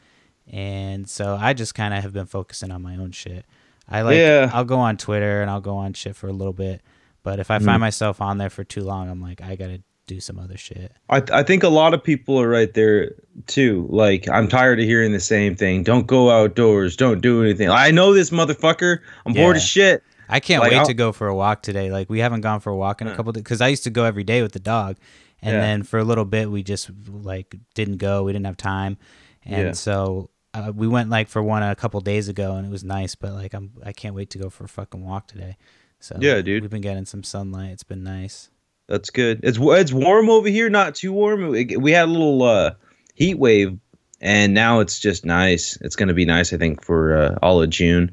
and 0.51 1.09
so 1.09 1.37
I 1.39 1.53
just 1.53 1.75
kind 1.75 1.93
of 1.93 2.03
have 2.03 2.13
been 2.13 2.25
focusing 2.25 2.71
on 2.71 2.81
my 2.81 2.95
own 2.95 3.11
shit. 3.11 3.45
I 3.89 4.01
like, 4.01 4.15
Yeah. 4.17 4.49
I'll 4.53 4.63
go 4.65 4.79
on 4.79 4.97
Twitter 4.97 5.41
and 5.41 5.49
I'll 5.51 5.61
go 5.61 5.75
on 5.75 5.93
shit 5.93 6.15
for 6.15 6.27
a 6.27 6.33
little 6.33 6.53
bit, 6.53 6.81
but 7.23 7.39
if 7.39 7.51
I 7.51 7.59
Hmm. 7.59 7.65
find 7.65 7.79
myself 7.81 8.21
on 8.21 8.37
there 8.37 8.49
for 8.49 8.63
too 8.63 8.83
long, 8.83 9.09
I'm 9.09 9.21
like, 9.21 9.41
I 9.41 9.55
gotta 9.55 9.81
do 10.07 10.19
some 10.19 10.37
other 10.39 10.57
shit. 10.57 10.91
I, 11.09 11.23
I 11.31 11.43
think 11.43 11.63
a 11.63 11.69
lot 11.69 11.93
of 11.93 12.03
people 12.03 12.39
are 12.39 12.47
right 12.49 12.73
there 12.73 13.11
too. 13.47 13.87
Like, 13.89 14.27
I'm 14.29 14.47
tired 14.47 14.79
of 14.79 14.85
hearing 14.85 15.13
the 15.13 15.19
same 15.19 15.55
thing. 15.55 15.83
Don't 15.83 16.07
go 16.07 16.29
outdoors. 16.29 16.95
Don't 16.95 17.21
do 17.21 17.41
anything. 17.41 17.69
I 17.69 17.91
know 17.91 18.13
this 18.13 18.29
motherfucker. 18.29 18.99
I'm 19.25 19.33
bored 19.33 19.55
Yeah. 19.55 19.61
as 19.61 19.65
shit. 19.67 20.03
I 20.29 20.39
can't 20.39 20.61
Like, 20.61 20.71
wait 20.71 20.77
I'll- 20.79 20.85
to 20.85 20.93
go 20.93 21.11
for 21.11 21.27
a 21.27 21.35
walk 21.35 21.61
today. 21.61 21.91
Like 21.91 22.09
we 22.09 22.19
haven't 22.19 22.41
gone 22.41 22.59
for 22.59 22.69
a 22.69 22.75
walk 22.75 23.01
in 23.01 23.07
a 23.07 23.15
couple 23.15 23.31
days 23.33 23.43
because 23.43 23.61
I 23.61 23.67
used 23.69 23.83
to 23.83 23.89
go 23.89 24.03
every 24.05 24.23
day 24.23 24.41
with 24.41 24.51
the 24.53 24.59
dog, 24.59 24.95
and 25.43 25.53
Yeah. 25.55 25.61
then 25.61 25.83
for 25.83 25.99
a 25.99 26.03
little 26.03 26.25
bit 26.25 26.49
we 26.49 26.63
just 26.63 26.89
like 27.07 27.55
didn't 27.75 27.97
go. 27.97 28.23
We 28.23 28.33
didn't 28.33 28.45
have 28.47 28.57
time, 28.57 28.97
and 29.45 29.67
Yeah. 29.67 29.71
so 29.73 30.29
uh, 30.55 30.71
we 30.75 30.87
went 30.87 31.09
like 31.09 31.27
for 31.27 31.41
one 31.43 31.63
a 31.63 31.75
couple 31.75 31.99
days 32.01 32.29
ago, 32.29 32.55
and 32.55 32.65
it 32.65 32.69
was 32.69 32.83
nice. 32.83 33.15
But 33.15 33.33
like 33.33 33.53
I'm 33.53 33.71
I 33.83 33.91
can't 33.91 34.15
wait 34.15 34.29
to 34.31 34.37
go 34.37 34.49
for 34.49 34.63
a 34.65 34.67
fucking 34.69 35.03
walk 35.03 35.27
today. 35.27 35.57
So 35.99 36.17
Yeah, 36.19 36.41
dude. 36.41 36.63
we've 36.63 36.69
been 36.71 36.81
getting 36.81 37.05
some 37.05 37.23
sunlight. 37.23 37.71
It's 37.71 37.83
been 37.83 38.03
nice. 38.03 38.49
That's 38.87 39.09
good. 39.09 39.39
It's 39.43 39.57
it's 39.61 39.93
warm 39.93 40.29
over 40.29 40.49
here, 40.49 40.69
not 40.69 40.95
too 40.95 41.13
warm. 41.13 41.55
It- 41.55 41.81
We 41.81 41.91
had 41.91 42.07
a 42.09 42.11
little 42.11 42.41
uh, 42.43 42.71
heat 43.15 43.39
wave, 43.39 43.77
and 44.21 44.53
now 44.53 44.79
it's 44.81 44.99
just 44.99 45.25
nice. 45.25 45.77
It's 45.81 45.95
gonna 45.95 46.13
be 46.13 46.25
nice, 46.25 46.51
I 46.53 46.57
think, 46.57 46.83
for 46.83 47.15
uh, 47.17 47.35
all 47.41 47.61
of 47.61 47.69
June. 47.69 48.11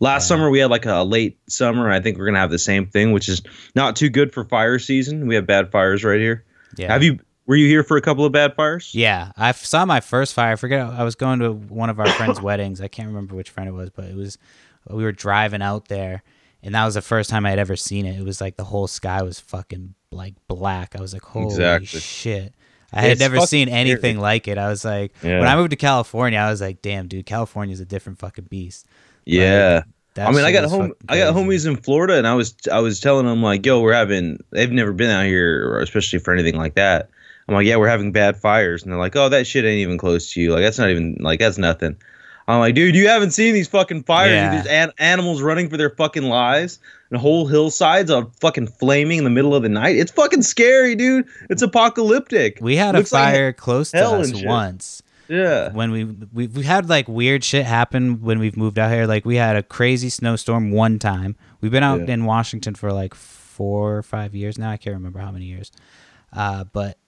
Last 0.00 0.24
Yeah. 0.24 0.28
summer 0.36 0.50
we 0.50 0.58
had 0.58 0.70
like 0.70 0.86
a 0.86 1.02
late 1.04 1.38
summer. 1.48 1.90
I 1.90 2.00
think 2.00 2.18
we're 2.18 2.26
gonna 2.26 2.38
have 2.40 2.50
the 2.50 2.58
same 2.58 2.86
thing, 2.86 3.12
which 3.12 3.28
is 3.28 3.42
not 3.74 3.96
too 3.96 4.10
good 4.10 4.32
for 4.32 4.44
fire 4.44 4.78
season. 4.78 5.26
We 5.26 5.34
have 5.36 5.46
bad 5.46 5.70
fires 5.72 6.04
right 6.04 6.20
here. 6.20 6.44
Yeah. 6.78 6.92
Have 6.92 7.02
you? 7.02 7.18
Were 7.46 7.56
you 7.56 7.66
here 7.66 7.82
for 7.82 7.96
a 7.96 8.02
couple 8.02 8.24
of 8.26 8.32
bad 8.32 8.54
fires? 8.54 8.94
Yeah, 8.94 9.32
I 9.36 9.52
saw 9.52 9.86
my 9.86 10.00
first 10.00 10.34
fire. 10.34 10.52
I 10.52 10.56
forget. 10.56 10.86
I 10.86 11.02
was 11.02 11.14
going 11.14 11.38
to 11.40 11.52
one 11.52 11.88
of 11.88 11.98
our 11.98 12.06
friends' 12.10 12.40
weddings. 12.42 12.80
I 12.80 12.88
can't 12.88 13.08
remember 13.08 13.34
which 13.34 13.48
friend 13.50 13.68
it 13.68 13.72
was, 13.72 13.88
but 13.90 14.04
it 14.04 14.14
was. 14.16 14.36
We 14.88 15.02
were 15.02 15.12
driving 15.12 15.62
out 15.62 15.88
there, 15.88 16.22
and 16.62 16.74
that 16.74 16.84
was 16.84 16.94
the 16.94 17.02
first 17.02 17.30
time 17.30 17.46
I 17.46 17.50
had 17.50 17.58
ever 17.58 17.74
seen 17.76 18.04
it. 18.06 18.18
It 18.18 18.24
was 18.24 18.40
like 18.40 18.56
the 18.56 18.64
whole 18.64 18.86
sky 18.86 19.22
was 19.22 19.40
fucking 19.40 19.94
like 20.10 20.34
black. 20.46 20.94
I 20.94 21.00
was 21.00 21.12
like, 21.14 21.22
holy 21.22 21.46
Exactly. 21.46 22.00
shit! 22.00 22.54
I 22.92 23.00
had 23.00 23.10
It's 23.12 23.20
never 23.20 23.40
seen 23.40 23.68
scary. 23.68 23.80
anything 23.80 24.18
like 24.20 24.46
it. 24.46 24.56
I 24.58 24.68
was 24.68 24.84
like, 24.84 25.14
Yeah. 25.22 25.38
when 25.40 25.48
I 25.48 25.56
moved 25.56 25.70
to 25.70 25.76
California, 25.76 26.38
I 26.38 26.50
was 26.50 26.60
like, 26.60 26.80
damn, 26.82 27.06
dude, 27.08 27.24
California's 27.26 27.80
a 27.80 27.84
different 27.86 28.18
fucking 28.18 28.44
beast. 28.46 28.86
Yeah. 29.26 29.82
That 30.18 30.28
I 30.28 30.32
mean, 30.32 30.44
I 30.44 30.52
got 30.52 30.68
home. 30.68 30.92
I 31.08 31.18
got 31.18 31.34
homies 31.34 31.66
in 31.66 31.76
Florida, 31.76 32.18
and 32.18 32.26
I 32.26 32.34
was 32.34 32.54
I 32.70 32.80
was 32.80 33.00
telling 33.00 33.26
them 33.26 33.42
like, 33.42 33.64
"Yo, 33.64 33.80
we're 33.80 33.92
having." 33.92 34.42
They've 34.50 34.70
never 34.70 34.92
been 34.92 35.10
out 35.10 35.26
here, 35.26 35.78
especially 35.80 36.18
for 36.18 36.34
anything 36.34 36.56
like 36.56 36.74
that. 36.74 37.08
I'm 37.48 37.54
like, 37.54 37.66
"Yeah, 37.66 37.76
we're 37.76 37.88
having 37.88 38.12
bad 38.12 38.36
fires," 38.36 38.82
and 38.82 38.92
they're 38.92 38.98
like, 38.98 39.14
"Oh, 39.16 39.28
that 39.28 39.46
shit 39.46 39.64
ain't 39.64 39.78
even 39.78 39.96
close 39.96 40.32
to 40.32 40.40
you. 40.40 40.52
Like, 40.52 40.62
that's 40.62 40.78
not 40.78 40.90
even 40.90 41.16
like 41.20 41.38
that's 41.38 41.58
nothing." 41.58 41.96
I'm 42.48 42.60
like, 42.60 42.74
dude, 42.74 42.94
you 42.96 43.08
haven't 43.08 43.32
seen 43.32 43.52
these 43.52 43.68
fucking 43.68 44.04
fires. 44.04 44.30
Yeah. 44.30 44.50
There's 44.50 44.66
an- 44.66 44.92
animals 44.98 45.42
running 45.42 45.68
for 45.68 45.76
their 45.76 45.90
fucking 45.90 46.22
lives, 46.22 46.78
and 47.10 47.20
whole 47.20 47.46
hillsides 47.46 48.10
are 48.10 48.26
fucking 48.40 48.68
flaming 48.68 49.18
in 49.18 49.24
the 49.24 49.30
middle 49.30 49.54
of 49.54 49.62
the 49.62 49.68
night. 49.68 49.96
It's 49.96 50.10
fucking 50.10 50.42
scary, 50.42 50.94
dude. 50.94 51.26
It's 51.50 51.60
apocalyptic. 51.60 52.58
We 52.62 52.74
had 52.74 52.94
a 52.94 52.98
Looks 52.98 53.12
like 53.12 53.34
fire 53.34 53.52
close 53.52 53.90
to 53.90 53.98
us 54.02 54.32
once. 54.42 55.02
Yeah. 55.28 55.70
when 55.72 55.90
we 55.90 56.04
we've, 56.04 56.56
we 56.56 56.62
had 56.64 56.88
like 56.88 57.06
weird 57.08 57.44
shit 57.44 57.66
happen 57.66 58.20
when 58.22 58.38
we've 58.38 58.56
moved 58.56 58.78
out 58.78 58.90
here. 58.90 59.06
Like 59.06 59.24
we 59.24 59.36
had 59.36 59.56
a 59.56 59.62
crazy 59.62 60.08
snowstorm 60.08 60.70
one 60.70 60.98
time. 60.98 61.36
We've 61.60 61.70
been 61.72 61.82
out 61.82 62.00
Yeah. 62.08 62.14
in 62.14 62.24
Washington 62.24 62.74
for 62.74 62.92
like 62.92 63.14
four 63.14 63.96
or 63.96 64.02
five 64.02 64.34
years 64.34 64.58
now. 64.58 64.70
I 64.70 64.76
can't 64.76 64.94
remember 64.94 65.18
how 65.18 65.30
many 65.30 65.44
years. 65.46 65.70
Uh, 66.32 66.64
but 66.64 66.98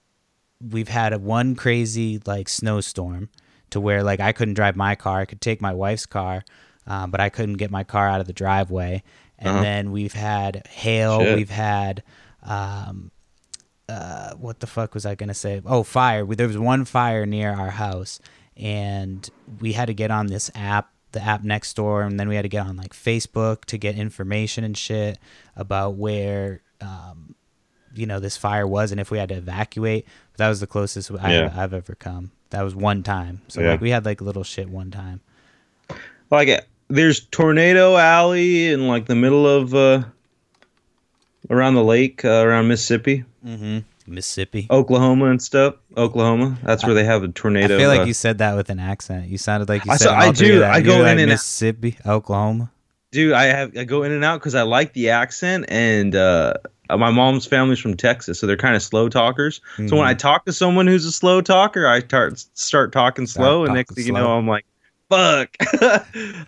we've 0.61 0.89
had 0.89 1.13
a 1.13 1.19
one 1.19 1.55
crazy 1.55 2.21
like 2.27 2.49
snowstorm 2.49 3.31
to 3.71 3.81
where 3.81 4.03
like 4.03 4.21
I 4.21 4.33
couldn't 4.33 4.55
drive 4.55 4.77
my 4.77 4.95
car. 4.95 5.21
I 5.21 5.25
could 5.25 5.41
take 5.41 5.61
my 5.63 5.73
wife's 5.73 6.07
car, 6.07 6.43
um, 6.87 7.11
but 7.11 7.21
I 7.21 7.29
couldn't 7.31 7.55
get 7.57 7.71
my 7.71 7.85
car 7.85 8.09
out 8.09 8.21
of 8.21 8.27
the 8.27 8.33
driveway. 8.33 9.03
And 9.39 9.49
Uh-huh. 9.49 9.63
then 9.63 9.93
we've 9.93 10.13
had 10.13 10.67
hail. 10.69 11.21
Shit. 11.21 11.37
We've 11.37 11.51
had 11.51 12.03
um, 12.43 13.11
uh, 13.91 14.35
what 14.37 14.61
the 14.61 14.67
fuck 14.67 14.95
was 14.95 15.05
I 15.05 15.15
gonna 15.15 15.35
say? 15.35 15.61
Oh, 15.67 15.83
fire! 15.83 16.25
There 16.25 16.47
was 16.47 16.59
one 16.59 16.85
fire 16.85 17.27
near 17.27 17.51
our 17.53 17.71
house, 17.71 18.21
and 18.57 19.29
we 19.61 19.73
had 19.73 19.87
to 19.87 19.95
get 19.95 20.11
on 20.11 20.27
this 20.29 20.51
app, 20.55 20.91
the 21.13 21.21
app 21.23 21.43
Nextdoor, 21.43 22.07
and 22.07 22.19
then 22.21 22.29
we 22.29 22.37
had 22.37 22.43
to 22.43 22.49
get 22.49 22.67
on 22.67 22.77
like 22.77 22.93
Facebook 22.93 23.65
to 23.67 23.79
get 23.79 23.97
information 23.97 24.63
and 24.65 24.77
shit 24.77 25.19
about 25.57 25.95
where, 25.97 26.63
um, 26.81 27.35
you 27.95 28.07
know, 28.07 28.21
this 28.21 28.37
fire 28.37 28.67
was 28.67 28.93
and 28.93 29.01
if 29.01 29.11
we 29.11 29.19
had 29.19 29.29
to 29.31 29.35
evacuate. 29.35 30.07
That 30.37 30.49
was 30.49 30.61
the 30.61 30.67
closest 30.67 31.11
I, 31.21 31.35
Yeah. 31.35 31.53
I've 31.55 31.75
ever 31.75 31.95
come. 31.95 32.31
That 32.51 32.63
was 32.63 32.75
one 32.75 33.03
time. 33.03 33.43
So 33.49 33.61
Yeah. 33.61 33.73
like 33.73 33.81
we 33.81 33.91
had 33.91 34.05
like 34.05 34.21
little 34.21 34.45
shit 34.45 34.69
one 34.71 34.91
time. 34.91 35.21
Like, 36.31 36.49
uh, 36.49 36.61
there's 36.89 37.21
Tornado 37.21 37.97
Alley 37.97 38.69
in 38.73 38.87
like 38.89 39.07
the 39.07 39.15
middle 39.17 39.47
of 39.49 39.75
uh, 39.75 40.05
around 41.51 41.75
the 41.75 41.85
lake, 41.85 42.25
uh, 42.25 42.45
around 42.47 42.69
Mississippi, 42.69 43.25
Mm-hmm. 43.45 44.13
Mississippi. 44.13 44.67
Oklahoma, 44.71 45.27
and 45.31 45.41
stuff. 45.43 45.77
Oklahoma. 45.97 46.59
That's 46.63 46.85
where 46.85 46.95
they 46.95 47.05
have 47.05 47.23
a 47.23 47.29
tornado. 47.29 47.77
I 47.77 47.79
feel 47.79 47.89
like 47.89 48.01
uh, 48.01 48.05
you 48.05 48.15
said 48.15 48.39
that 48.39 48.57
with 48.57 48.69
an 48.71 48.79
accent. 48.81 49.29
You 49.29 49.39
sounded 49.39 49.69
like 49.69 49.85
you 49.85 49.93
I 49.93 49.97
said 49.97 50.05
saw- 50.07 50.15
I 50.15 50.27
all 50.27 50.33
three 50.33 50.49
do. 50.49 50.55
of 50.55 50.61
that. 50.61 50.75
I 50.75 50.79
You 50.79 50.85
go 50.85 50.95
in 50.97 51.03
like 51.03 51.11
and 51.13 51.21
out. 51.21 51.29
Mississippi, 51.35 51.97
Oklahoma. 52.07 52.71
dude 53.13 53.33
i 53.33 53.45
have 53.45 53.77
i 53.77 53.83
go 53.85 54.03
in 54.05 54.13
and 54.13 54.25
out 54.25 54.39
because 54.39 54.55
i 54.55 54.63
like 54.63 54.93
the 54.93 55.11
accent 55.11 55.65
and 55.69 56.15
uh 56.15 56.55
my 56.91 57.11
mom's 57.11 57.45
family's 57.47 57.79
from 57.81 57.97
texas 57.97 58.39
so 58.39 58.47
they're 58.47 58.57
kind 58.57 58.77
of 58.77 58.83
slow 58.85 59.09
talkers 59.09 59.61
so 59.89 59.97
when 59.97 60.07
i 60.07 60.15
talk 60.15 60.45
to 60.45 60.53
someone 60.53 60.87
who's 60.87 61.05
a 61.05 61.11
slow 61.13 61.41
talker 61.41 61.89
i 61.89 61.99
start 62.01 62.39
start 62.55 62.93
talking 62.93 63.27
slow 63.27 63.65
and 63.65 63.75
next 63.75 63.91
talking 63.91 64.05
thing 64.05 64.15
you 64.15 64.21
know 64.21 64.37
i'm 64.37 64.47
like 64.47 64.65
fuck 65.09 65.49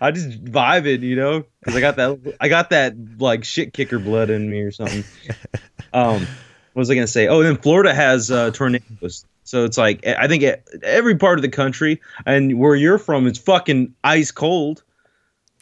i 0.01 0.09
just 0.11 0.41
vibing 0.45 1.01
you 1.01 1.15
know 1.17 1.43
because 1.59 1.75
i 1.75 1.81
got 1.81 1.97
that 1.97 2.35
i 2.39 2.47
got 2.47 2.69
that 2.69 2.93
like 3.19 3.43
shit 3.43 3.73
kicker 3.73 3.99
blood 3.99 4.29
in 4.29 4.49
me 4.49 4.59
or 4.61 4.71
something 4.71 5.03
um 5.93 6.25
what 6.73 6.81
was 6.81 6.89
i 6.89 6.95
gonna 6.95 7.07
say 7.07 7.27
oh 7.27 7.41
then 7.43 7.55
florida 7.57 7.93
has 7.93 8.29
uh 8.31 8.51
tornadoes 8.51 9.25
so 9.43 9.63
it's 9.65 9.77
like 9.77 10.05
i 10.07 10.27
think 10.27 10.43
every 10.83 11.15
part 11.15 11.37
of 11.37 11.41
the 11.41 11.49
country 11.49 12.01
and 12.25 12.57
where 12.59 12.75
you're 12.75 12.97
from 12.97 13.27
it's 13.27 13.39
fucking 13.39 13.93
ice 14.03 14.31
cold 14.31 14.83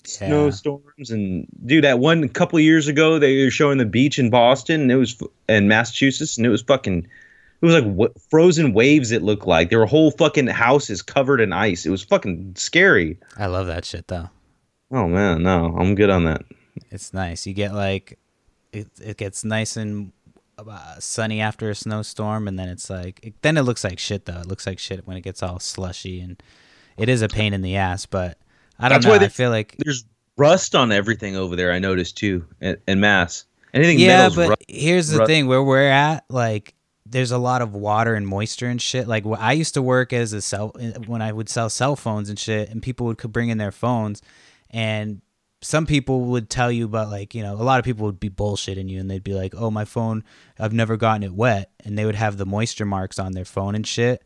Yeah. 0.05 0.27
snowstorms 0.27 1.09
and 1.11 1.47
dude 1.65 1.83
that 1.83 1.99
one 1.99 2.27
couple 2.29 2.59
years 2.59 2.87
ago 2.87 3.19
they 3.19 3.43
were 3.43 3.51
showing 3.51 3.77
the 3.77 3.85
beach 3.85 4.17
in 4.19 4.29
boston 4.29 4.81
and 4.81 4.91
it 4.91 4.95
was 4.97 5.21
in 5.49 5.67
massachusetts 5.67 6.37
and 6.37 6.45
it 6.45 6.49
was 6.49 6.61
fucking 6.61 7.07
it 7.61 7.65
was 7.65 7.75
like 7.75 7.93
what 7.93 8.19
frozen 8.29 8.73
waves 8.73 9.11
it 9.11 9.21
looked 9.21 9.45
like 9.45 9.69
there 9.69 9.77
were 9.79 9.85
whole 9.85 10.09
fucking 10.11 10.47
houses 10.47 11.01
covered 11.01 11.39
in 11.41 11.53
ice 11.53 11.85
it 11.85 11.89
was 11.91 12.03
fucking 12.03 12.53
scary 12.55 13.17
I 13.37 13.45
love 13.47 13.67
that 13.67 13.85
shit 13.85 14.07
though. 14.07 14.29
oh 14.91 15.07
man 15.07 15.43
no 15.43 15.75
i'm 15.77 15.93
good 15.95 16.09
on 16.09 16.23
that 16.25 16.43
It's 16.89 17.13
nice. 17.13 17.45
You 17.45 17.53
get 17.53 17.73
like 17.73 18.17
it. 18.73 18.87
It 19.03 19.17
gets 19.17 19.43
nice 19.43 19.75
and 19.77 20.11
uh, 20.69 20.99
sunny 20.99 21.41
after 21.41 21.69
a 21.69 21.75
snowstorm, 21.75 22.47
and 22.47 22.57
then 22.57 22.69
it's 22.69 22.89
like 22.89 23.19
it, 23.23 23.33
then 23.41 23.57
it 23.57 23.61
looks 23.63 23.83
like 23.83 23.99
shit 23.99 24.25
though. 24.25 24.39
It 24.39 24.47
looks 24.47 24.65
like 24.67 24.79
shit 24.79 25.07
when 25.07 25.17
it 25.17 25.21
gets 25.21 25.41
all 25.43 25.59
slushy, 25.59 26.19
and 26.19 26.41
it 26.97 27.09
is 27.09 27.21
a 27.21 27.27
pain 27.27 27.53
in 27.53 27.61
the 27.61 27.75
ass. 27.75 28.05
But 28.05 28.37
I 28.79 28.89
don't 28.89 28.97
That's 28.97 29.05
know. 29.05 29.17
why 29.17 29.25
I 29.25 29.27
feel 29.29 29.49
like 29.49 29.75
there's 29.79 30.05
rust 30.37 30.75
on 30.75 30.91
everything 30.91 31.35
over 31.35 31.55
there 31.55 31.71
i 31.71 31.77
noticed 31.77 32.17
too 32.17 32.43
in, 32.61 32.75
in 32.87 32.99
mass 32.99 33.45
anything 33.73 33.99
yeah, 33.99 34.29
but 34.33 34.49
rust 34.49 34.63
here's 34.67 35.09
the 35.09 35.19
rust- 35.19 35.29
thing: 35.29 35.47
where 35.47 35.63
we're 35.63 35.87
at, 35.89 36.25
like, 36.29 36.73
there's 37.05 37.31
a 37.31 37.37
lot 37.37 37.61
of 37.61 37.73
water 37.73 38.15
and 38.15 38.27
moisture 38.27 38.67
and 38.67 38.81
shit. 38.81 39.07
Like, 39.07 39.25
I 39.25 39.53
used 39.53 39.73
to 39.75 39.81
work 39.81 40.13
as 40.13 40.33
a 40.33 40.41
cell 40.41 40.69
when 41.05 41.21
I 41.21 41.31
would 41.31 41.49
sell 41.49 41.69
cell 41.69 41.95
phones 41.95 42.29
and 42.29 42.39
shit, 42.39 42.69
and 42.69 42.81
people 42.81 43.05
would 43.07 43.17
could 43.17 43.31
bring 43.31 43.49
in 43.49 43.57
their 43.57 43.71
phones, 43.71 44.21
and 44.69 45.21
some 45.61 45.85
people 45.85 46.21
would 46.21 46.49
tell 46.49 46.71
you 46.71 46.85
about 46.85 47.09
like 47.09 47.35
you 47.35 47.43
know 47.43 47.53
a 47.53 47.63
lot 47.63 47.79
of 47.79 47.85
people 47.85 48.05
would 48.05 48.19
be 48.19 48.29
bullshitting 48.29 48.89
you 48.89 48.99
and 48.99 49.09
they'd 49.09 49.23
be 49.23 49.33
like 49.33 49.53
oh 49.55 49.69
my 49.69 49.85
phone 49.85 50.23
i've 50.59 50.73
never 50.73 50.97
gotten 50.97 51.23
it 51.23 51.33
wet. 51.33 51.71
And 51.85 51.97
they 51.97 52.05
would 52.05 52.15
have 52.15 52.37
the 52.37 52.45
moisture 52.45 52.85
marks 52.85 53.19
on 53.19 53.31
their 53.33 53.45
phone 53.45 53.75
and 53.75 53.85
shit. 53.85 54.23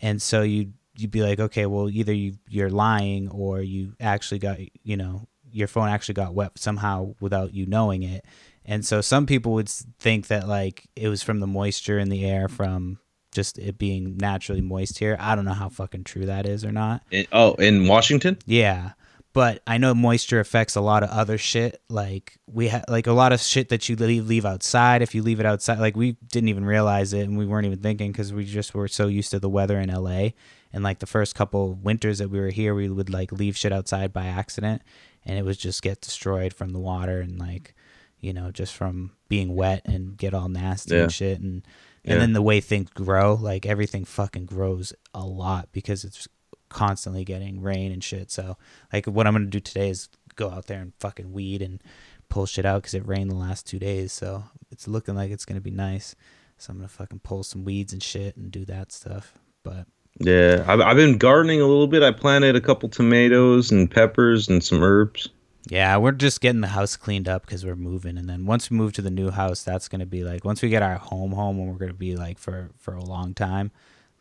And 0.00 0.20
so 0.20 0.42
you 0.42 0.72
you'd 0.96 1.10
be 1.10 1.22
like 1.22 1.38
okay 1.38 1.66
well 1.66 1.88
either 1.88 2.12
you 2.12 2.34
you're 2.48 2.70
lying 2.70 3.28
or 3.28 3.60
you 3.60 3.94
actually 4.00 4.38
got 4.38 4.58
you 4.82 4.96
know 4.96 5.28
your 5.50 5.68
phone 5.68 5.88
actually 5.88 6.14
got 6.14 6.34
wet 6.34 6.58
somehow 6.58 7.14
without 7.20 7.54
you 7.54 7.66
knowing 7.66 8.02
it. 8.02 8.24
And 8.64 8.84
so 8.84 9.00
some 9.00 9.24
people 9.24 9.52
would 9.54 9.68
think 9.68 10.26
that 10.26 10.46
like 10.46 10.86
it 10.94 11.08
was 11.08 11.22
from 11.22 11.40
the 11.40 11.46
moisture 11.46 11.98
in 11.98 12.08
the 12.08 12.24
air 12.24 12.48
from 12.48 12.98
just 13.32 13.58
it 13.58 13.78
being 13.78 14.16
naturally 14.16 14.60
moist 14.60 14.98
here. 14.98 15.16
I 15.20 15.34
don't 15.34 15.44
know 15.44 15.52
how 15.52 15.68
fucking 15.68 16.04
true 16.04 16.26
that 16.26 16.46
is 16.46 16.64
or 16.64 16.72
not. 16.72 17.02
In, 17.10 17.26
oh 17.32 17.54
in 17.54 17.86
washington? 17.86 18.38
Yeah. 18.46 18.92
But 19.38 19.62
I 19.68 19.78
know 19.78 19.94
moisture 19.94 20.40
affects 20.40 20.74
a 20.74 20.80
lot 20.80 21.04
of 21.04 21.10
other 21.10 21.38
shit. 21.38 21.80
Like 21.88 22.38
we 22.48 22.66
have 22.68 22.84
like 22.88 23.06
a 23.06 23.12
lot 23.12 23.32
of 23.32 23.40
shit 23.40 23.68
that 23.68 23.88
you 23.88 23.94
leave 23.94 24.26
leave 24.26 24.44
outside. 24.44 25.00
If 25.00 25.14
you 25.14 25.22
leave 25.22 25.38
it 25.38 25.46
outside, 25.46 25.78
like 25.78 25.96
we 25.96 26.16
didn't 26.32 26.48
even 26.48 26.64
realize 26.64 27.12
it, 27.12 27.20
and 27.28 27.38
we 27.38 27.46
weren't 27.46 27.64
even 27.66 27.78
thinking 27.78 28.10
because 28.10 28.32
we 28.32 28.44
just 28.44 28.74
were 28.74 28.88
so 28.88 29.06
used 29.06 29.30
to 29.30 29.38
the 29.38 29.48
weather 29.48 29.78
in 29.78 29.90
LA. 29.90 30.30
And 30.72 30.82
like 30.82 30.98
the 30.98 31.06
first 31.06 31.36
couple 31.36 31.74
winters 31.74 32.18
that 32.18 32.30
we 32.30 32.40
were 32.40 32.50
here, 32.50 32.74
we 32.74 32.88
would 32.88 33.10
like 33.10 33.30
leave 33.30 33.56
shit 33.56 33.72
outside 33.72 34.12
by 34.12 34.26
accident, 34.26 34.82
and 35.24 35.38
it 35.38 35.44
would 35.44 35.58
just 35.58 35.82
get 35.82 36.00
destroyed 36.00 36.52
from 36.52 36.70
the 36.70 36.80
water 36.80 37.20
and 37.20 37.38
like, 37.38 37.76
you 38.18 38.32
know, 38.32 38.50
just 38.50 38.74
from 38.74 39.12
being 39.28 39.54
wet 39.54 39.82
and 39.84 40.16
get 40.16 40.34
all 40.34 40.48
nasty 40.48 40.96
Yeah. 40.96 41.02
and 41.04 41.12
shit. 41.12 41.38
And 41.40 41.62
and 42.04 42.14
Yeah. 42.14 42.18
then 42.20 42.32
the 42.32 42.42
way 42.42 42.60
things 42.60 42.90
grow, 42.90 43.34
like 43.34 43.66
everything 43.66 44.04
fucking 44.04 44.46
grows 44.46 44.92
a 45.14 45.24
lot 45.24 45.68
because 45.70 46.02
it's 46.04 46.26
constantly 46.68 47.24
getting 47.24 47.60
rain 47.60 47.92
and 47.92 48.02
shit. 48.02 48.30
So 48.30 48.56
like 48.92 49.06
what 49.06 49.26
I'm 49.26 49.34
gonna 49.34 49.46
do 49.46 49.60
today 49.60 49.90
is 49.90 50.08
go 50.36 50.50
out 50.50 50.66
there 50.66 50.80
and 50.80 50.92
fucking 51.00 51.32
weed 51.32 51.62
and 51.62 51.82
pull 52.28 52.46
shit 52.46 52.66
out 52.66 52.82
because 52.82 52.94
it 52.94 53.06
rained 53.06 53.30
the 53.30 53.36
last 53.36 53.66
two 53.66 53.78
days. 53.78 54.12
So 54.12 54.44
it's 54.70 54.88
looking 54.88 55.14
like 55.14 55.30
it's 55.30 55.44
gonna 55.44 55.60
be 55.60 55.70
nice. 55.70 56.14
So 56.56 56.72
I'm 56.72 56.78
gonna 56.78 56.88
fucking 56.88 57.20
pull 57.20 57.42
some 57.42 57.64
weeds 57.64 57.92
and 57.92 58.02
shit 58.02 58.36
and 58.36 58.50
do 58.50 58.64
that 58.66 58.92
stuff. 58.92 59.34
But 59.62 59.86
yeah 60.20 60.64
I've, 60.66 60.80
I've 60.80 60.96
been 60.96 61.16
gardening 61.16 61.60
a 61.60 61.66
little 61.66 61.86
bit 61.86 62.02
i 62.02 62.10
planted 62.10 62.56
a 62.56 62.60
couple 62.60 62.88
tomatoes 62.88 63.70
and 63.70 63.88
peppers 63.88 64.48
and 64.48 64.64
some 64.64 64.82
herbs 64.82 65.28
yeah, 65.70 65.96
we're 65.98 66.12
just 66.12 66.40
getting 66.40 66.60
the 66.60 66.68
house 66.68 66.96
cleaned 66.96 67.28
up 67.28 67.44
because 67.44 67.64
we're 67.64 67.76
moving, 67.76 68.16
and 68.16 68.28
then 68.28 68.46
once 68.46 68.70
we 68.70 68.76
move 68.76 68.92
to 68.94 69.02
the 69.02 69.10
new 69.10 69.30
house, 69.30 69.62
that's 69.62 69.88
gonna 69.88 70.06
be 70.06 70.24
like 70.24 70.44
once 70.44 70.62
we 70.62 70.68
get 70.68 70.82
our 70.82 70.96
home 70.96 71.32
home, 71.32 71.58
and 71.58 71.70
we're 71.70 71.78
gonna 71.78 71.92
be 71.92 72.16
like 72.16 72.38
for 72.38 72.70
for 72.78 72.94
a 72.94 73.04
long 73.04 73.34
time. 73.34 73.70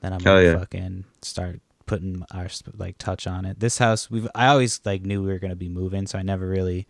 Then 0.01 0.13
I'm 0.13 0.19
Hell 0.19 0.35
gonna 0.35 0.47
yeah. 0.47 0.59
fucking 0.59 1.05
start 1.21 1.61
putting 1.87 2.23
our 2.31 2.47
like 2.75 2.97
touch 2.99 3.25
on 3.25 3.45
it. 3.45 3.59
This 3.59 3.79
house, 3.79 4.11
we've 4.11 4.27
I 4.35 4.47
always 4.47 4.79
like 4.85 5.01
knew 5.01 5.23
we 5.23 5.29
were 5.31 5.39
gonna 5.39 5.55
be 5.55 5.69
moving, 5.69 6.05
so 6.05 6.19
I 6.19 6.21
never 6.21 6.47
really 6.47 6.85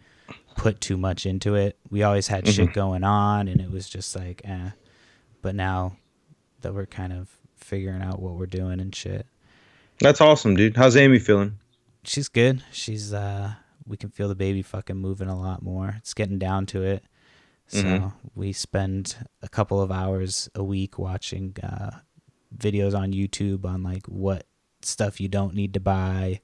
put 0.57 0.81
too 0.81 0.97
much 0.97 1.25
into 1.25 1.55
it. 1.55 1.77
We 1.89 2.03
always 2.03 2.27
had 2.27 2.45
shit 2.47 2.73
going 2.73 3.03
on, 3.05 3.47
and 3.47 3.61
it 3.61 3.71
was 3.71 3.87
just 3.87 4.13
like, 4.15 4.41
eh. 4.43 4.71
But 5.41 5.55
now 5.55 5.95
that 6.61 6.73
we're 6.73 6.85
kind 6.87 7.13
of 7.13 7.29
figuring 7.55 8.01
out 8.01 8.21
what 8.21 8.33
we're 8.35 8.45
doing 8.47 8.79
and 8.81 8.93
shit, 8.93 9.25
that's 9.99 10.19
awesome 10.21 10.55
dude 10.55 10.75
how's 10.77 10.95
amy 10.97 11.17
feeling 11.19 11.57
she's 12.03 12.27
good. 12.29 12.63
She's 12.71 13.13
uh 13.13 13.53
we 13.85 13.95
can 13.97 14.09
feel 14.09 14.27
the 14.27 14.35
baby 14.35 14.61
fucking 14.61 14.97
moving 14.97 15.27
a 15.29 15.39
lot 15.39 15.61
more. 15.63 15.95
It's 15.97 16.13
getting 16.13 16.37
down 16.39 16.65
to 16.67 16.83
it. 16.83 17.03
So 17.67 17.83
Mhm. 17.83 18.13
we 18.35 18.51
spend 18.53 19.15
a 19.41 19.47
couple 19.49 19.81
of 19.81 19.91
hours 19.91 20.49
a 20.55 20.63
week 20.63 20.97
watching 20.99 21.55
uh 21.63 21.91
videos 22.55 22.93
on 22.97 23.11
YouTube 23.13 23.65
on 23.65 23.83
like 23.83 24.05
what 24.07 24.45
stuff 24.87 25.19
you 25.21 25.27
don't 25.27 25.53
need 25.53 25.73
to 25.75 25.79
buy, 25.79 26.41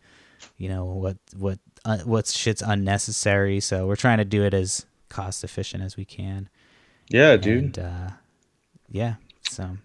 you 0.57 0.69
know, 0.69 0.85
what 0.85 1.17
what 1.37 1.59
uh, 1.85 1.99
what 1.99 2.27
shit's 2.27 2.61
unnecessary. 2.61 3.59
So 3.59 3.87
we're 3.87 3.95
trying 3.95 4.19
to 4.19 4.25
do 4.25 4.43
it 4.43 4.53
as 4.53 4.85
cost 5.09 5.43
efficient 5.43 5.83
as 5.83 5.95
we 5.97 6.05
can. 6.05 6.49
yeah 7.09 7.35
dude 7.37 7.77
uh 7.77 8.09
yeah, 8.89 9.15
so 9.49 9.77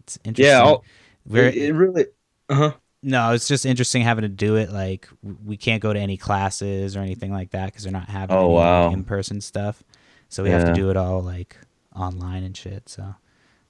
it's 0.00 0.18
interesting. 0.24 0.46
yeah 0.52 0.62
I'll, 0.62 0.84
we're 1.26 1.48
it, 1.48 1.56
it 1.56 1.72
really 1.74 2.06
uh-huh 2.48 2.72
no, 3.06 3.32
it's 3.32 3.46
just 3.46 3.66
interesting 3.66 4.00
having 4.00 4.22
to 4.22 4.28
do 4.30 4.56
it. 4.56 4.70
Like 4.72 5.08
we 5.44 5.58
can't 5.58 5.82
go 5.82 5.92
to 5.92 6.00
any 6.00 6.16
classes 6.16 6.96
or 6.96 7.00
anything 7.00 7.30
like 7.30 7.50
that 7.50 7.66
because 7.66 7.82
they're 7.82 7.92
not 7.92 8.08
having 8.08 8.34
Oh, 8.34 8.48
wow. 8.48 8.90
in-person 8.92 9.42
stuff. 9.42 9.82
So 10.30 10.42
we 10.42 10.48
have 10.48 10.64
to 10.64 10.72
do 10.72 10.88
it 10.88 10.96
all 10.96 11.20
like 11.22 11.58
online 11.94 12.44
and 12.44 12.56
shit. 12.56 12.88
So 12.88 13.02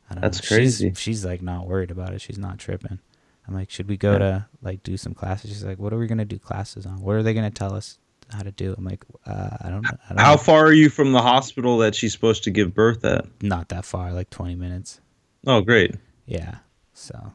I 0.08 0.14
don't 0.14 0.20
That's 0.22 0.38
know. 0.38 0.56
She's- 0.56 0.78
crazy. 0.78 0.92
She's, 0.96 1.24
like 1.24 1.42
not 1.42 1.66
worried 1.66 1.90
about 1.90 2.12
it. 2.14 2.20
She's 2.20 2.38
not 2.38 2.58
tripping. 2.60 3.00
I'm 3.46 3.54
like, 3.54 3.70
should 3.70 3.88
we 3.88 3.96
go 3.96 4.12
Yeah. 4.12 4.18
to 4.18 4.46
like 4.62 4.82
do 4.82 4.96
some 4.96 5.14
classes? 5.14 5.50
She's 5.50 5.64
like, 5.64 5.78
what 5.78 5.92
are 5.92 5.98
we 5.98 6.06
gonna 6.06 6.24
do 6.24 6.38
classes 6.38 6.86
on? 6.86 7.00
What 7.00 7.14
are 7.16 7.22
they 7.22 7.34
gonna 7.34 7.50
tell 7.50 7.74
us 7.74 7.98
how 8.32 8.42
to 8.42 8.50
do? 8.50 8.74
I'm 8.76 8.84
like, 8.84 9.04
uh, 9.26 9.56
I 9.60 9.68
don't 9.70 9.82
know. 9.82 9.90
I 10.08 10.14
don't 10.14 10.18
How 10.20 10.32
know. 10.32 10.38
far 10.38 10.64
are 10.66 10.72
you 10.72 10.88
from 10.88 11.12
the 11.12 11.20
hospital 11.22 11.78
that 11.78 11.94
she's 11.94 12.12
supposed 12.12 12.44
to 12.44 12.50
give 12.50 12.72
birth 12.74 13.04
at? 13.04 13.26
Not 13.42 13.68
that 13.68 13.84
far, 13.84 14.12
like 14.12 14.30
20 14.30 14.54
minutes. 14.54 15.00
Oh, 15.46 15.60
great. 15.60 15.94
Yeah. 16.26 16.56
So 16.94 17.32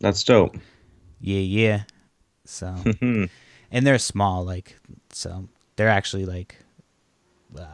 That's 0.00 0.24
dope. 0.24 0.56
yeah, 1.20 1.38
yeah. 1.40 1.82
So 2.44 2.74
and 3.00 3.28
they're 3.86 3.98
small, 3.98 4.44
like 4.44 4.76
so 5.12 5.48
they're 5.76 5.88
actually 5.88 6.24
like 6.26 6.56
uh, 7.58 7.64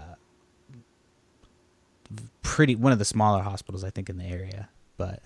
pretty 2.42 2.74
one 2.76 2.92
of 2.92 2.98
the 2.98 3.04
smaller 3.04 3.42
hospitals 3.42 3.84
I 3.84 3.90
think 3.90 4.10
in 4.10 4.18
the 4.18 4.24
area. 4.24 4.68
But 4.96 5.22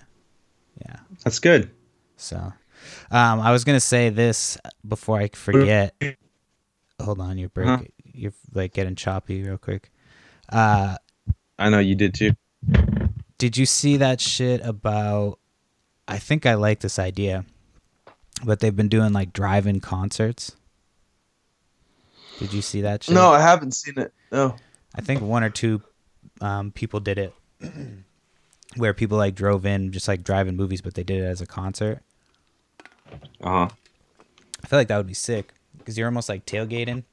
yeah. 0.81 0.97
That's 1.25 1.39
good. 1.41 1.71
So, 2.17 2.37
um, 3.11 3.41
I 3.41 3.53
was 3.53 3.65
gonna 3.65 3.81
say 3.81 4.09
this 4.11 4.59
before 4.87 5.19
I 5.21 5.29
forget. 5.29 5.95
Hold 7.03 7.21
on, 7.21 7.39
you're 7.39 7.49
break. 7.49 7.67
Huh? 7.67 7.83
You're 8.13 8.33
like 8.53 8.73
getting 8.73 8.95
choppy 8.95 9.43
real 9.43 9.59
quick. 9.59 9.91
Uh, 10.49 10.97
I 11.59 11.69
know 11.69 11.79
you 11.79 11.95
did 11.95 12.15
too. 12.15 12.33
did 13.39 13.57
you 13.57 13.67
see 13.67 13.97
that 13.99 14.21
shit 14.21 14.61
about? 14.65 15.39
I 16.07 16.19
think 16.19 16.47
I 16.47 16.55
like 16.55 16.81
this 16.81 16.99
idea, 16.99 17.45
but 18.45 18.61
they've 18.61 18.75
been 18.77 18.89
doing 18.89 19.13
like 19.13 19.33
drive-in 19.33 19.81
concerts. 19.81 20.57
Did 22.39 22.53
you 22.53 22.63
see 22.63 22.83
that 22.83 23.05
shit? 23.05 23.15
No, 23.15 23.31
I 23.31 23.41
haven't 23.41 23.73
seen 23.73 23.99
it. 23.99 24.13
No. 24.31 24.57
I 24.95 25.01
think 25.01 25.23
one 25.23 25.43
or 25.43 25.51
two 25.51 25.83
um, 26.41 26.71
people 26.73 27.01
did 27.01 27.19
it, 27.19 27.35
where 28.77 28.93
people 28.95 29.19
like 29.19 29.35
drove 29.35 29.65
in, 29.67 29.93
just 29.93 30.09
like 30.09 30.25
driving 30.25 30.57
movies, 30.57 30.81
but 30.81 30.95
they 30.95 31.05
did 31.05 31.23
it 31.23 31.27
as 31.27 31.41
a 31.41 31.47
concert. 31.47 32.01
Uh 33.43 33.69
huh. 33.69 33.69
I 34.63 34.67
feel 34.67 34.79
like 34.79 34.89
that 34.89 34.97
would 34.97 35.07
be 35.07 35.15
sick 35.15 35.53
because 35.79 35.99
you're 35.99 36.09
almost 36.09 36.29
like 36.29 36.47
tailgating, 36.47 37.05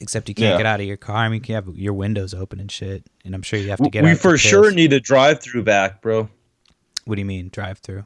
except 0.00 0.28
you 0.28 0.34
can't 0.34 0.52
Yeah. 0.52 0.56
get 0.56 0.66
out 0.66 0.80
of 0.80 0.86
your 0.86 0.96
car. 0.96 1.16
I 1.16 1.28
mean, 1.28 1.36
you 1.36 1.40
can 1.42 1.54
have 1.54 1.68
your 1.76 1.92
windows 1.92 2.32
open 2.34 2.60
and 2.60 2.70
shit, 2.70 3.04
and 3.24 3.34
I'm 3.34 3.42
sure 3.42 3.58
you 3.58 3.68
have 3.70 3.78
to 3.80 3.90
get. 3.90 4.02
We 4.04 4.14
for 4.14 4.38
sure 4.38 4.70
need 4.72 4.92
a 4.92 5.00
drive-through 5.00 5.64
back, 5.64 6.00
bro. 6.00 6.28
What 7.04 7.16
do 7.16 7.20
you 7.20 7.26
mean 7.26 7.50
drive 7.52 7.78
through? 7.78 8.04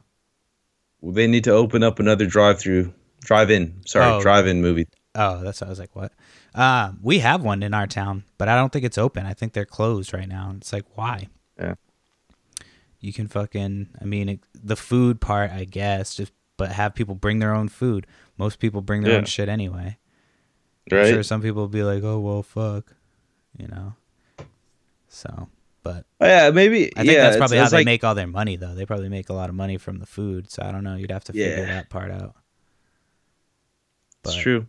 They 1.01 1.27
need 1.27 1.43
to 1.45 1.51
open 1.51 1.83
up 1.83 1.99
another 1.99 2.25
drive-through, 2.25 2.93
drive-in. 3.21 3.81
Sorry, 3.85 4.05
Oh. 4.05 4.21
drive-in 4.21 4.61
movie. 4.61 4.87
Oh, 5.15 5.41
that's 5.43 5.61
what 5.61 5.67
I 5.67 5.69
was 5.69 5.79
like. 5.79 5.95
What? 5.95 6.11
Um, 6.53 6.99
we 7.01 7.19
have 7.19 7.41
one 7.43 7.63
in 7.63 7.73
our 7.73 7.87
town, 7.87 8.23
but 8.37 8.47
I 8.49 8.55
don't 8.55 8.71
think 8.73 8.83
it's 8.83 8.97
open. 8.97 9.25
I 9.25 9.33
think 9.33 9.53
they're 9.53 9.65
closed 9.65 10.13
right 10.13 10.27
now. 10.27 10.53
It's 10.57 10.73
like 10.73 10.85
why? 10.95 11.29
Yeah. 11.59 11.75
You 12.99 13.13
can 13.13 13.27
fucking. 13.27 13.89
I 14.01 14.05
mean, 14.05 14.29
it, 14.29 14.39
the 14.55 14.75
food 14.75 15.21
part, 15.21 15.51
I 15.51 15.65
guess, 15.65 16.15
just 16.15 16.31
but 16.57 16.71
have 16.71 16.95
people 16.95 17.13
bring 17.15 17.39
their 17.39 17.53
own 17.53 17.69
food. 17.69 18.07
Most 18.37 18.59
people 18.59 18.81
bring 18.81 19.03
their 19.03 19.17
own 19.17 19.25
shit 19.25 19.49
anyway. 19.49 19.97
I'm 20.91 21.05
sure 21.05 21.23
some 21.23 21.41
people 21.41 21.61
will 21.61 21.67
be 21.67 21.83
like, 21.83 22.03
"Oh 22.03 22.19
well, 22.19 22.41
fuck," 22.43 22.95
you 23.57 23.67
know. 23.67 23.93
So, 25.09 25.47
but 25.83 26.05
Oh, 26.19 26.25
yeah, 26.27 26.49
maybe. 26.51 26.91
I 26.97 27.01
think 27.01 27.11
yeah, 27.13 27.23
that's 27.23 27.37
probably 27.37 27.57
how 27.57 27.69
they 27.69 27.77
like- 27.77 27.85
make 27.85 28.03
all 28.03 28.15
their 28.15 28.25
money, 28.27 28.55
though. 28.55 28.73
They 28.73 28.85
probably 28.85 29.09
make 29.09 29.29
a 29.29 29.33
lot 29.33 29.49
of 29.49 29.55
money 29.55 29.77
from 29.77 29.99
the 29.99 30.05
food. 30.05 30.49
So 30.51 30.63
I 30.63 30.71
don't 30.71 30.83
know. 30.83 30.95
You'd 30.95 31.11
have 31.11 31.23
to 31.25 31.33
figure 31.33 31.57
Yeah. 31.59 31.65
that 31.65 31.89
part 31.89 32.11
out. 32.11 32.35
It's 34.23 34.35
true. 34.35 34.65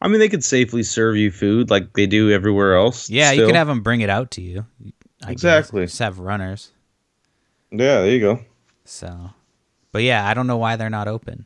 I 0.00 0.08
mean, 0.08 0.18
they 0.20 0.28
could 0.28 0.44
safely 0.44 0.82
serve 0.82 1.16
you 1.16 1.30
food 1.30 1.70
like 1.70 1.94
they 1.94 2.06
do 2.06 2.30
everywhere 2.30 2.76
else. 2.76 3.08
Yeah, 3.08 3.30
you 3.30 3.38
still. 3.38 3.48
can 3.48 3.54
have 3.56 3.66
them 3.68 3.82
bring 3.82 4.02
it 4.02 4.10
out 4.10 4.30
to 4.32 4.42
you. 4.42 4.66
I 5.22 5.28
guess. 5.28 5.32
Exactly. 5.32 5.86
Just 5.86 5.98
have 6.00 6.18
runners. 6.18 6.70
Yeah, 7.78 8.02
there 8.02 8.10
you 8.10 8.20
go. 8.20 8.40
So, 8.84 9.30
but 9.92 10.02
yeah, 10.02 10.26
I 10.26 10.34
don't 10.34 10.46
know 10.46 10.56
why 10.58 10.76
they're 10.76 10.90
not 10.90 11.08
open. 11.08 11.44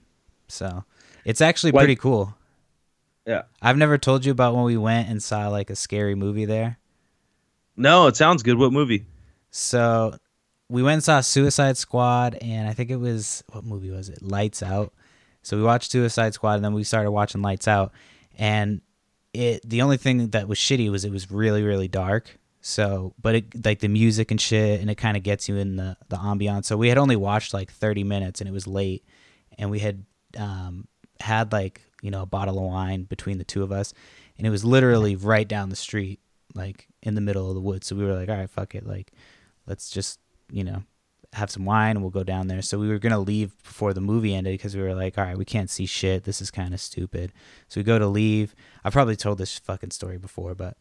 So 0.48 0.84
it's 1.24 1.40
actually 1.40 1.72
Like- 1.72 1.80
pretty 1.82 1.96
cool. 1.96 2.34
Yeah. 3.26 3.42
I've 3.60 3.76
never 3.76 3.98
told 3.98 4.24
you 4.24 4.32
about 4.32 4.54
when 4.54 4.64
we 4.64 4.76
went 4.78 5.08
and 5.08 5.22
saw 5.22 5.48
like 5.48 5.68
a 5.70 5.76
scary 5.76 6.14
movie 6.14 6.46
there. 6.46 6.78
No, 7.76 8.06
it 8.06 8.16
sounds 8.16 8.42
good. 8.42 8.58
What 8.58 8.72
movie? 8.72 9.04
So 9.50 10.14
we 10.68 10.82
went 10.82 10.94
and 10.94 11.04
saw 11.04 11.20
Suicide 11.20 11.76
Squad, 11.76 12.36
and 12.40 12.68
I 12.68 12.72
think 12.72 12.90
it 12.90 12.96
was 12.96 13.44
what 13.52 13.64
movie 13.64 13.90
was 13.90 14.08
it? 14.08 14.22
Lights 14.22 14.62
Out. 14.62 14.92
So 15.42 15.56
we 15.56 15.62
watched 15.62 15.92
Suicide 15.92 16.34
Squad, 16.34 16.54
and 16.54 16.64
then 16.64 16.74
we 16.74 16.84
started 16.84 17.10
watching 17.10 17.40
Lights 17.42 17.68
Out, 17.68 17.92
and 18.38 18.80
it 19.34 19.60
the 19.68 19.82
only 19.82 19.96
thing 19.98 20.28
that 20.30 20.48
was 20.48 20.58
shitty 20.58 20.90
was 20.90 21.04
it 21.04 21.12
was 21.12 21.30
really 21.30 21.62
really 21.62 21.88
dark. 21.88 22.38
So, 22.68 23.14
but 23.18 23.34
it 23.34 23.64
like 23.64 23.78
the 23.78 23.88
music 23.88 24.30
and 24.30 24.38
shit, 24.38 24.82
and 24.82 24.90
it 24.90 24.96
kind 24.96 25.16
of 25.16 25.22
gets 25.22 25.48
you 25.48 25.56
in 25.56 25.76
the 25.76 25.96
the 26.10 26.18
ambiance. 26.18 26.66
So 26.66 26.76
we 26.76 26.90
had 26.90 26.98
only 26.98 27.16
watched 27.16 27.54
like 27.54 27.72
thirty 27.72 28.04
minutes, 28.04 28.42
and 28.42 28.48
it 28.48 28.52
was 28.52 28.66
late, 28.66 29.06
and 29.56 29.70
we 29.70 29.78
had 29.78 30.04
um, 30.36 30.86
had 31.18 31.50
like 31.50 31.80
you 32.02 32.10
know 32.10 32.20
a 32.20 32.26
bottle 32.26 32.58
of 32.58 32.64
wine 32.64 33.04
between 33.04 33.38
the 33.38 33.44
two 33.44 33.62
of 33.62 33.72
us, 33.72 33.94
and 34.36 34.46
it 34.46 34.50
was 34.50 34.66
literally 34.66 35.16
right 35.16 35.48
down 35.48 35.70
the 35.70 35.76
street, 35.76 36.20
like 36.54 36.88
in 37.02 37.14
the 37.14 37.22
middle 37.22 37.48
of 37.48 37.54
the 37.54 37.60
woods. 37.62 37.86
So 37.86 37.96
we 37.96 38.04
were 38.04 38.12
like, 38.12 38.28
all 38.28 38.36
right, 38.36 38.50
fuck 38.50 38.74
it, 38.74 38.86
like 38.86 39.12
let's 39.66 39.88
just 39.88 40.20
you 40.52 40.62
know 40.62 40.82
have 41.32 41.50
some 41.50 41.64
wine 41.64 41.92
and 41.96 42.02
we'll 42.02 42.10
go 42.10 42.22
down 42.22 42.48
there. 42.48 42.60
So 42.60 42.78
we 42.78 42.90
were 42.90 42.98
gonna 42.98 43.18
leave 43.18 43.56
before 43.62 43.94
the 43.94 44.02
movie 44.02 44.34
ended 44.34 44.52
because 44.52 44.76
we 44.76 44.82
were 44.82 44.94
like, 44.94 45.16
all 45.16 45.24
right, 45.24 45.38
we 45.38 45.46
can't 45.46 45.70
see 45.70 45.86
shit. 45.86 46.24
This 46.24 46.42
is 46.42 46.50
kind 46.50 46.74
of 46.74 46.82
stupid. 46.82 47.32
So 47.66 47.80
we 47.80 47.84
go 47.84 47.98
to 47.98 48.06
leave. 48.06 48.54
I've 48.84 48.92
probably 48.92 49.16
told 49.16 49.38
this 49.38 49.58
fucking 49.58 49.92
story 49.92 50.18
before, 50.18 50.54
but 50.54 50.76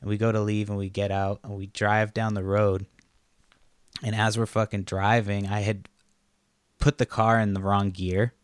and 0.00 0.08
we 0.08 0.16
go 0.16 0.32
to 0.32 0.40
leave 0.40 0.68
and 0.68 0.78
we 0.78 0.88
get 0.88 1.10
out 1.10 1.40
and 1.42 1.56
we 1.56 1.66
drive 1.66 2.14
down 2.14 2.34
the 2.34 2.44
road. 2.44 2.86
And 4.02 4.14
as 4.14 4.38
we're 4.38 4.46
fucking 4.46 4.84
driving, 4.84 5.48
I 5.48 5.60
had 5.60 5.88
put 6.78 6.98
the 6.98 7.06
car 7.06 7.40
in 7.40 7.54
the 7.54 7.60
wrong 7.60 7.90
gear. 7.90 8.34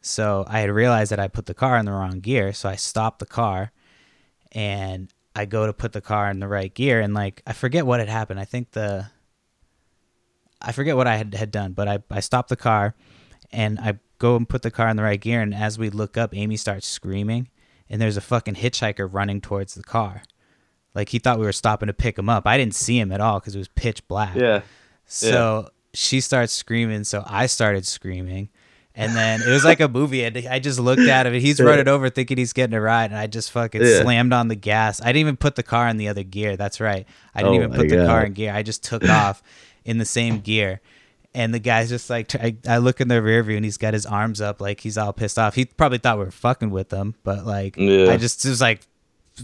So 0.00 0.44
I 0.48 0.60
had 0.60 0.70
realized 0.70 1.12
that 1.12 1.20
I 1.20 1.28
put 1.28 1.46
the 1.46 1.54
car 1.54 1.78
in 1.78 1.86
the 1.86 1.92
wrong 1.92 2.20
gear. 2.20 2.52
So 2.52 2.68
I 2.68 2.76
stopped 2.76 3.20
the 3.20 3.26
car 3.26 3.72
and 4.50 5.08
I 5.34 5.46
go 5.46 5.66
to 5.66 5.72
put 5.72 5.92
the 5.92 6.00
car 6.00 6.30
in 6.30 6.40
the 6.40 6.48
right 6.48 6.72
gear. 6.72 7.00
And 7.00 7.14
like, 7.14 7.42
I 7.46 7.52
forget 7.52 7.86
what 7.86 8.00
had 8.00 8.08
happened. 8.08 8.40
I 8.40 8.44
think 8.44 8.72
the, 8.72 9.06
I 10.60 10.72
forget 10.72 10.96
what 10.96 11.06
I 11.06 11.16
had, 11.16 11.34
had 11.34 11.50
done, 11.50 11.72
but 11.72 11.88
I, 11.88 12.00
I 12.10 12.20
stopped 12.20 12.50
the 12.50 12.56
car 12.56 12.94
and 13.50 13.78
I 13.80 13.98
go 14.18 14.36
and 14.36 14.48
put 14.48 14.62
the 14.62 14.70
car 14.70 14.88
in 14.88 14.96
the 14.96 15.02
right 15.02 15.20
gear. 15.20 15.40
And 15.40 15.54
as 15.54 15.78
we 15.78 15.88
look 15.88 16.18
up, 16.18 16.36
Amy 16.36 16.56
starts 16.56 16.86
screaming 16.86 17.48
and 17.88 18.00
there's 18.00 18.16
a 18.16 18.22
fucking 18.22 18.56
hitchhiker 18.56 19.08
running 19.10 19.40
towards 19.40 19.74
the 19.74 19.82
car. 19.82 20.22
Like 20.94 21.08
he 21.08 21.18
thought 21.18 21.38
we 21.38 21.46
were 21.46 21.52
stopping 21.52 21.86
to 21.86 21.92
pick 21.92 22.18
him 22.18 22.28
up. 22.28 22.46
I 22.46 22.58
didn't 22.58 22.74
see 22.74 22.98
him 22.98 23.12
at 23.12 23.20
all 23.20 23.40
because 23.40 23.54
it 23.54 23.58
was 23.58 23.68
pitch 23.68 24.06
black. 24.08 24.36
Yeah. 24.36 24.62
So 25.06 25.70
she 25.94 26.20
starts 26.20 26.52
screaming, 26.52 27.04
so 27.04 27.22
I 27.26 27.46
started 27.46 27.86
screaming. 27.86 28.48
And 28.94 29.16
then 29.16 29.40
it 29.40 29.48
was 29.48 29.64
like 29.64 29.80
a 29.80 29.88
movie, 29.88 30.22
and 30.22 30.36
I 30.48 30.58
just 30.58 30.78
looked 30.78 31.00
at 31.00 31.26
him, 31.26 31.32
and 31.32 31.40
he's 31.42 31.58
running 31.60 31.88
over 31.88 32.10
thinking 32.10 32.36
he's 32.36 32.52
getting 32.52 32.74
a 32.74 32.80
ride, 32.80 33.10
and 33.10 33.18
I 33.18 33.26
just 33.26 33.50
fucking 33.50 33.80
Yeah. 33.80 34.02
slammed 34.02 34.34
on 34.34 34.48
the 34.48 34.54
gas. 34.54 35.00
I 35.00 35.06
didn't 35.06 35.20
even 35.20 35.36
put 35.38 35.56
the 35.56 35.62
car 35.62 35.88
in 35.88 35.96
the 35.96 36.08
other 36.08 36.22
gear. 36.22 36.58
That's 36.58 36.78
right. 36.78 37.06
I 37.34 37.38
didn't 37.42 37.54
Oh 37.54 37.64
even 37.64 37.72
put 37.72 37.88
the 37.88 38.04
car 38.04 38.22
in 38.26 38.34
gear. 38.34 38.52
I 38.52 38.62
just 38.62 38.84
took 38.84 39.02
off 39.08 39.42
in 39.86 39.96
the 39.96 40.04
same 40.04 40.40
gear. 40.40 40.82
And 41.34 41.54
the 41.54 41.58
guy's 41.58 41.88
just 41.88 42.10
like, 42.10 42.34
I, 42.34 42.54
I 42.68 42.76
look 42.76 43.00
in 43.00 43.08
the 43.08 43.22
rear 43.22 43.42
view, 43.42 43.56
and 43.56 43.64
he's 43.64 43.78
got 43.78 43.94
his 43.94 44.04
arms 44.04 44.42
up, 44.42 44.60
like 44.60 44.80
he's 44.80 44.98
all 44.98 45.14
pissed 45.14 45.38
off. 45.38 45.54
He 45.54 45.64
probably 45.64 45.96
thought 45.96 46.18
we 46.18 46.26
were 46.26 46.30
fucking 46.30 46.68
with 46.68 46.90
him, 46.92 47.14
but 47.24 47.46
like, 47.46 47.78
Yeah. 47.78 48.10
I 48.10 48.18
just 48.18 48.44
was 48.44 48.60
like, 48.60 48.82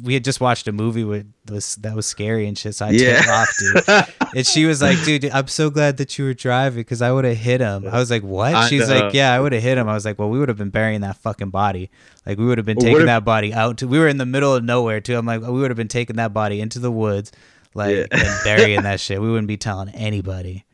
we 0.03 0.13
had 0.15 0.23
just 0.25 0.41
watched 0.41 0.69
a 0.69 0.73
movie 0.73 1.05
with 1.05 1.27
was 1.51 1.77
that 1.77 1.95
was 1.97 2.05
scary 2.07 2.47
and 2.47 2.57
shit. 2.59 2.75
So 2.75 2.87
I 2.87 2.91
Yeah. 2.91 3.21
took 3.21 3.29
off, 3.31 3.55
dude. 3.59 4.05
And 4.37 4.47
she 4.47 4.67
was 4.67 4.83
like, 4.83 5.03
dude, 5.05 5.25
I'm 5.31 5.49
so 5.49 5.71
glad 5.71 5.97
that 5.97 6.19
you 6.19 6.27
were 6.27 6.35
driving 6.35 6.81
because 6.81 7.01
I 7.01 7.11
would 7.11 7.25
have 7.25 7.37
hit 7.39 7.61
him. 7.63 7.87
I 7.91 7.99
was 7.99 8.11
like, 8.11 8.23
what? 8.23 8.55
I 8.55 8.69
She's 8.69 8.87
know. 8.89 8.95
like, 9.01 9.15
yeah, 9.15 9.33
I 9.33 9.41
would 9.41 9.53
have 9.53 9.63
hit 9.63 9.79
him. 9.79 9.89
I 9.89 9.95
was 9.95 10.05
like, 10.05 10.19
well, 10.19 10.29
we 10.29 10.39
would 10.39 10.51
have 10.51 10.59
been 10.59 10.69
burying 10.69 11.01
that 11.01 11.17
fucking 11.17 11.49
body. 11.49 11.91
Like, 12.27 12.37
we 12.39 12.45
would 12.45 12.59
have 12.59 12.67
been 12.67 12.77
Well, 12.77 12.85
taking 12.93 13.07
that 13.07 13.25
body 13.25 13.55
out. 13.55 13.79
To, 13.79 13.89
we 13.89 13.99
were 13.99 14.07
in 14.09 14.19
the 14.19 14.27
middle 14.27 14.55
of 14.55 14.63
nowhere, 14.63 15.01
too. 15.01 15.17
I'm 15.17 15.25
like, 15.25 15.41
we 15.41 15.49
would 15.61 15.71
have 15.71 15.79
been 15.79 15.89
taking 15.89 16.17
that 16.17 16.35
body 16.35 16.61
into 16.61 16.79
the 16.79 16.91
woods, 16.91 17.33
like, 17.75 17.97
Yeah. 17.97 18.07
and 18.11 18.45
burying 18.45 18.83
that 18.83 19.01
shit. 19.05 19.19
We 19.23 19.31
wouldn't 19.31 19.49
be 19.49 19.57
telling 19.57 19.89
anybody. 19.95 20.67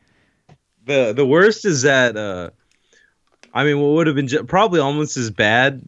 the 0.85 1.13
the 1.15 1.25
worst 1.25 1.63
is 1.65 1.83
that 1.83 2.15
uh 2.17 2.49
I 3.53 3.63
mean 3.63 3.79
what 3.79 3.91
would 3.93 4.07
have 4.07 4.15
been 4.17 4.27
ju- 4.27 4.43
probably 4.43 4.79
almost 4.81 5.15
as 5.17 5.31
bad 5.31 5.81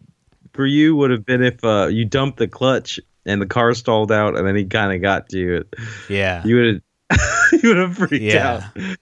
for 0.53 0.65
you 0.65 0.95
would 0.95 1.11
have 1.11 1.25
been 1.25 1.43
if 1.43 1.63
uh 1.63 1.87
you 1.87 2.05
dumped 2.05 2.37
the 2.39 2.47
clutch 2.47 2.99
and 3.27 3.39
the 3.41 3.45
car 3.45 3.73
stalled 3.75 4.11
out 4.11 4.35
and 4.35 4.47
then 4.47 4.55
he 4.55 4.65
kind 4.65 4.91
of 4.93 5.01
got 5.01 5.29
to 5.29 5.37
you 5.37 5.63
Yeah. 6.09 6.43
you 6.45 6.55
would 6.55 6.65
have 7.11 7.21
you 7.63 7.69
would 7.69 7.77
have 7.77 7.95
freaked 7.97 8.13
Yeah. 8.23 8.69
out 8.75 8.97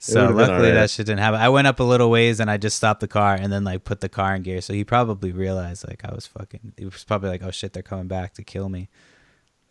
So 0.00 0.24
luckily 0.30 0.56
alright. 0.56 0.74
that 0.74 0.90
shit 0.90 1.06
didn't 1.06 1.20
happen. 1.20 1.40
I 1.40 1.48
went 1.48 1.68
up 1.68 1.78
a 1.78 1.84
little 1.84 2.10
ways 2.10 2.40
and 2.40 2.50
I 2.50 2.56
just 2.56 2.76
stopped 2.76 2.98
the 3.00 3.06
car 3.08 3.34
and 3.34 3.52
then 3.52 3.62
like 3.62 3.84
put 3.84 4.00
the 4.00 4.08
car 4.08 4.34
in 4.34 4.42
gear. 4.42 4.60
So 4.60 4.72
he 4.72 4.82
probably 4.84 5.30
realized 5.30 5.86
like 5.86 6.04
I 6.04 6.12
was 6.12 6.26
fucking. 6.26 6.72
He 6.76 6.84
was 6.86 7.04
probably 7.04 7.28
like, 7.30 7.42
"Oh 7.44 7.52
shit, 7.52 7.72
they're 7.72 7.84
coming 7.84 8.08
back 8.08 8.34
to 8.34 8.42
kill 8.42 8.68
me." 8.68 8.88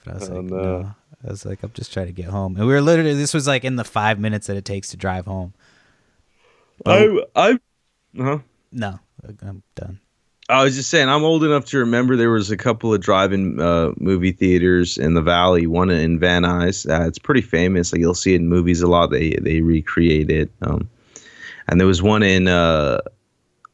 But 0.05 0.11
I 0.11 0.13
was 0.17 0.29
Oh, 0.29 0.35
like, 0.35 0.45
no. 0.45 0.57
no. 0.81 0.95
I 1.27 1.29
was 1.29 1.45
like, 1.45 1.61
I'm 1.63 1.71
just 1.73 1.91
trying 1.91 2.05
to 2.07 2.13
get 2.13 2.25
home. 2.27 2.55
And 2.55 2.65
we 2.65 2.71
were 2.73 2.81
literally. 2.81 3.13
This 3.13 3.33
was 3.33 3.45
like 3.45 3.65
in 3.65 3.75
the 3.75 3.83
five 3.83 4.19
minutes 4.19 4.47
that 4.47 4.55
it 4.55 4.63
takes 4.63 4.89
to 4.91 4.97
drive 4.97 5.25
home. 5.25 5.53
I 6.85 6.97
oh. 7.03 7.25
I 7.35 7.59
huh 8.17 8.39
No, 8.71 8.99
I'm 9.43 9.63
done. 9.75 9.99
I 10.51 10.65
was 10.65 10.75
just 10.75 10.89
saying 10.89 11.07
I'm 11.07 11.23
old 11.23 11.45
enough 11.45 11.63
to 11.67 11.77
remember 11.77 12.17
there 12.17 12.29
was 12.29 12.51
a 12.51 12.57
couple 12.57 12.93
of 12.93 12.99
drive-in 12.99 13.61
uh, 13.61 13.93
movie 13.97 14.33
theaters 14.33 14.97
in 14.97 15.13
the 15.13 15.21
valley. 15.21 15.65
One 15.65 15.89
in 15.89 16.19
Van 16.19 16.43
Nuys. 16.43 16.89
Uh, 16.89 17.07
it's 17.07 17.17
pretty 17.17 17.41
famous. 17.41 17.93
Like 17.93 18.01
you'll 18.01 18.13
see 18.13 18.33
it 18.33 18.41
in 18.41 18.49
movies 18.49 18.81
a 18.81 18.87
lot. 18.87 19.11
They 19.11 19.37
they 19.41 19.61
recreate 19.61 20.29
it. 20.29 20.51
Um, 20.61 20.89
and 21.69 21.79
there 21.79 21.87
was 21.87 22.01
one 22.01 22.21
in 22.21 22.49
uh, 22.49 22.99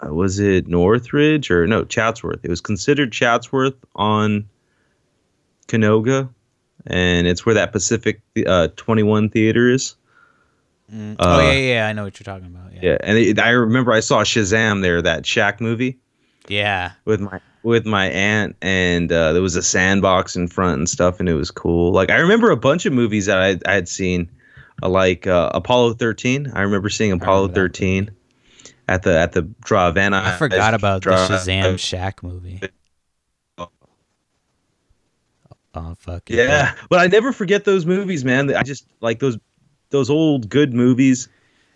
was 0.04 0.38
it 0.38 0.68
Northridge 0.68 1.50
or 1.50 1.66
no 1.66 1.84
Chatsworth? 1.84 2.42
It 2.44 2.50
was 2.50 2.62
considered 2.62 3.12
Chatsworth 3.12 3.76
on 3.96 4.48
Canoga, 5.68 6.30
and 6.86 7.26
it's 7.26 7.44
where 7.44 7.56
that 7.56 7.72
Pacific 7.72 8.22
uh, 8.46 8.68
Twenty 8.76 9.02
One 9.02 9.30
Theater 9.30 9.68
is. 9.68 9.96
Mm. 10.94 11.16
oh 11.18 11.28
Uh, 11.28 11.42
yeah, 11.42 11.52
yeah, 11.52 11.74
yeah, 11.74 11.88
I 11.88 11.94
know 11.94 12.04
what 12.04 12.20
you're 12.20 12.26
talking 12.26 12.48
about. 12.48 12.72
Yeah, 12.72 12.80
Yeah, 12.84 12.98
and 13.02 13.18
it, 13.18 13.40
I 13.40 13.50
remember 13.50 13.92
I 13.92 14.00
saw 14.00 14.24
Shazam 14.24 14.84
there, 14.84 15.02
that 15.02 15.24
Shaq 15.24 15.60
movie 15.60 16.00
yeah. 16.50 16.94
with 17.06 17.20
my 17.20 17.40
with 17.64 17.86
my 17.86 18.06
aunt, 18.10 18.56
and 18.62 19.12
uh, 19.12 19.34
there 19.34 19.42
was 19.42 19.56
a 19.56 19.64
sandbox 19.64 20.36
in 20.36 20.48
front 20.48 20.78
and 20.78 20.90
stuff, 20.90 21.20
and 21.20 21.28
it 21.28 21.34
was 21.34 21.52
cool. 21.52 21.92
Like 21.92 22.10
I 22.10 22.18
remember 22.18 22.52
a 22.52 22.58
bunch 22.58 22.86
of 22.86 22.94
movies 22.94 23.26
that 23.26 23.40
I 23.40 23.60
I 23.70 23.74
had 23.74 23.90
seen, 23.90 24.30
uh, 24.82 24.90
like 24.90 25.28
uh, 25.28 25.52
Apollo 25.54 25.94
thirteen. 25.96 26.52
I 26.54 26.62
remember 26.62 26.90
seeing 26.90 27.12
Apollo 27.12 27.44
remember 27.44 27.56
thirteen 27.56 28.12
at 28.88 29.04
the 29.04 29.18
at 29.18 29.34
the 29.34 29.44
drive. 29.62 29.98
And 29.98 30.16
I 30.16 30.38
forgot 30.38 30.74
about 30.74 31.04
the 31.04 31.12
Shazam 31.12 31.76
Shaq 31.76 32.24
movie. 32.24 32.62
Oh 35.76 35.96
fuck 36.00 36.30
it. 36.32 36.38
Yeah, 36.38 36.74
but 36.90 37.00
I 37.00 37.08
never 37.08 37.32
forget 37.32 37.66
those 37.66 37.86
movies, 37.86 38.26
man. 38.26 38.54
I 38.56 38.64
just 38.64 38.88
like 39.02 39.20
those 39.20 39.38
those 39.90 40.10
old 40.10 40.50
good 40.50 40.74
movies 40.74 41.30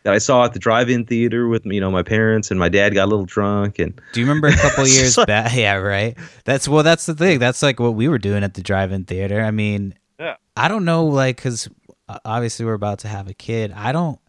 that 0.04 0.14
I 0.14 0.18
saw 0.18 0.44
at 0.46 0.54
the 0.54 0.60
drive-in 0.60 1.06
theater 1.06 1.48
with 1.48 1.66
you 1.66 1.80
know 1.82 1.92
my 1.92 2.04
parents 2.04 2.50
and 2.52 2.60
my 2.60 2.70
dad 2.70 2.94
got 2.94 3.06
a 3.06 3.10
little 3.10 3.26
drunk 3.26 3.80
and 3.80 4.00
Do 4.14 4.20
you 4.20 4.26
remember 4.26 4.48
a 4.48 4.56
couple 4.56 4.88
years 4.88 5.18
like- 5.18 5.28
back? 5.28 5.54
Yeah, 5.56 5.76
right. 5.76 6.18
That's 6.46 6.68
well. 6.68 6.84
That's 6.84 7.06
the 7.06 7.14
thing. 7.16 7.40
That's 7.40 7.62
like 7.62 7.80
what 7.80 7.96
we 7.96 8.08
were 8.08 8.18
doing 8.18 8.44
at 8.44 8.54
the 8.56 8.62
drive-in 8.64 9.06
theater. 9.06 9.42
I 9.42 9.52
mean, 9.52 9.94
Yeah. 10.20 10.36
I 10.58 10.68
don't 10.68 10.86
know, 10.86 11.06
like, 11.06 11.38
because 11.38 11.68
uh, 12.10 12.20
obviously 12.26 12.66
we're 12.66 12.74
about 12.74 13.00
to 13.00 13.08
have 13.08 13.28
a 13.30 13.34
kid. 13.34 13.72
I 13.72 13.92
don't 13.92 14.20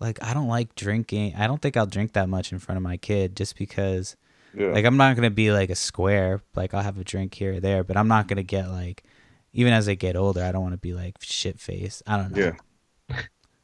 like. 0.00 0.22
I 0.22 0.32
don't 0.34 0.48
like 0.48 0.74
drinking. 0.74 1.34
I 1.36 1.46
don't 1.46 1.60
think 1.60 1.76
I'll 1.76 1.86
drink 1.86 2.14
that 2.14 2.28
much 2.28 2.52
in 2.52 2.58
front 2.58 2.76
of 2.78 2.82
my 2.82 2.96
kid, 2.96 3.36
just 3.36 3.56
because. 3.56 4.16
Yeah. 4.52 4.68
Like, 4.72 4.84
I'm 4.84 4.96
not 4.96 5.14
gonna 5.14 5.30
be 5.30 5.52
like 5.52 5.70
a 5.70 5.76
square. 5.76 6.42
Like, 6.56 6.74
I'll 6.74 6.82
have 6.82 6.98
a 6.98 7.04
drink 7.04 7.34
here 7.34 7.54
or 7.54 7.60
there, 7.60 7.84
but 7.84 7.96
I'm 7.96 8.08
not 8.08 8.26
gonna 8.26 8.42
get 8.42 8.68
like. 8.68 9.04
Even 9.52 9.72
as 9.72 9.88
I 9.88 9.94
get 9.94 10.14
older, 10.16 10.42
I 10.44 10.52
don't 10.52 10.62
want 10.62 10.74
to 10.74 10.78
be 10.78 10.92
like 10.92 11.16
shit 11.20 11.58
faced. 11.60 12.02
I 12.06 12.16
don't 12.16 12.30
know. 12.34 12.42
Yeah. 12.46 12.52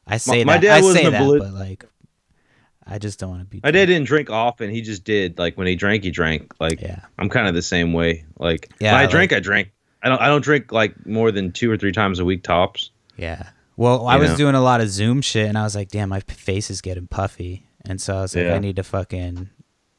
I 0.07 0.17
say 0.17 0.43
my 0.43 0.53
that. 0.57 0.61
dad 0.61 0.77
I 0.77 0.81
wasn't 0.81 0.97
say 1.03 1.05
a 1.07 1.11
that, 1.11 1.39
but 1.39 1.53
like, 1.53 1.85
I 2.85 2.97
just 2.99 3.19
don't 3.19 3.29
want 3.29 3.41
to 3.41 3.45
be. 3.45 3.59
my 3.63 3.71
dad 3.71 3.85
didn't 3.87 4.07
drink 4.07 4.29
often. 4.29 4.69
He 4.69 4.81
just 4.81 5.03
did 5.03 5.37
like 5.37 5.57
when 5.57 5.67
he 5.67 5.75
drank, 5.75 6.03
he 6.03 6.11
drank. 6.11 6.53
Like 6.59 6.81
Yeah. 6.81 7.01
I'm 7.19 7.29
kind 7.29 7.47
of 7.47 7.53
the 7.53 7.61
same 7.61 7.93
way. 7.93 8.25
Like 8.39 8.69
Yeah, 8.79 8.93
when 8.93 8.99
I 8.99 9.03
like- 9.03 9.11
drink, 9.11 9.33
I 9.33 9.39
drink. 9.39 9.71
I 10.03 10.09
don't 10.09 10.21
I 10.21 10.27
don't 10.27 10.43
drink 10.43 10.71
like 10.71 11.05
more 11.05 11.31
than 11.31 11.51
two 11.51 11.69
or 11.69 11.77
three 11.77 11.91
times 11.91 12.19
a 12.19 12.25
week 12.25 12.43
tops. 12.43 12.91
Yeah. 13.17 13.49
Well, 13.75 14.07
I 14.07 14.15
You 14.15 14.21
was 14.21 14.31
know? 14.31 14.37
doing 14.37 14.55
a 14.55 14.61
lot 14.61 14.79
of 14.81 14.89
Zoom 14.89 15.21
shit, 15.21 15.47
and 15.49 15.57
I 15.57 15.63
was 15.63 15.75
like, 15.75 15.89
"Damn, 15.89 16.09
my 16.09 16.19
face 16.21 16.69
is 16.71 16.81
getting 16.81 17.07
puffy," 17.07 17.67
and 17.85 17.99
so 18.01 18.17
I 18.17 18.21
was 18.21 18.35
like, 18.35 18.45
Yeah. 18.45 18.53
"I 18.55 18.59
need 18.59 18.75
to 18.77 18.83
fucking 18.83 19.49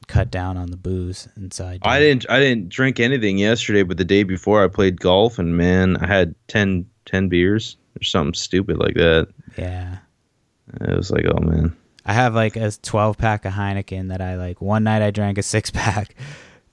cut 0.07 0.31
down 0.31 0.57
on 0.57 0.71
the 0.71 0.77
booze." 0.77 1.27
And 1.35 1.53
so 1.53 1.65
I, 1.67 1.71
did. 1.73 1.81
I 1.85 1.99
didn't 1.99 2.25
I 2.29 2.39
didn't 2.39 2.69
drink 2.69 2.99
anything 2.99 3.37
yesterday, 3.37 3.83
but 3.83 3.97
the 3.97 4.03
day 4.05 4.23
before 4.23 4.63
I 4.63 4.67
played 4.67 4.99
golf, 4.99 5.37
and 5.39 5.55
man, 5.55 5.95
I 5.97 6.07
had 6.07 6.33
10, 6.47 6.85
10 7.05 7.29
beers 7.29 7.77
or 7.99 8.03
something 8.03 8.33
stupid 8.33 8.77
like 8.79 8.95
that. 8.95 9.27
Yeah. 9.61 9.97
It 10.81 10.95
was 10.95 11.11
like, 11.11 11.25
oh 11.25 11.39
man. 11.41 11.75
I 12.05 12.13
have 12.13 12.33
like 12.35 12.55
a 12.55 12.71
12 12.71 13.17
pack 13.17 13.45
of 13.45 13.53
Heineken 13.53 14.09
that 14.09 14.21
I 14.21 14.35
like. 14.35 14.61
One 14.61 14.83
night 14.83 15.01
I 15.01 15.11
drank 15.11 15.37
a 15.37 15.43
six 15.43 15.69
pack, 15.71 16.15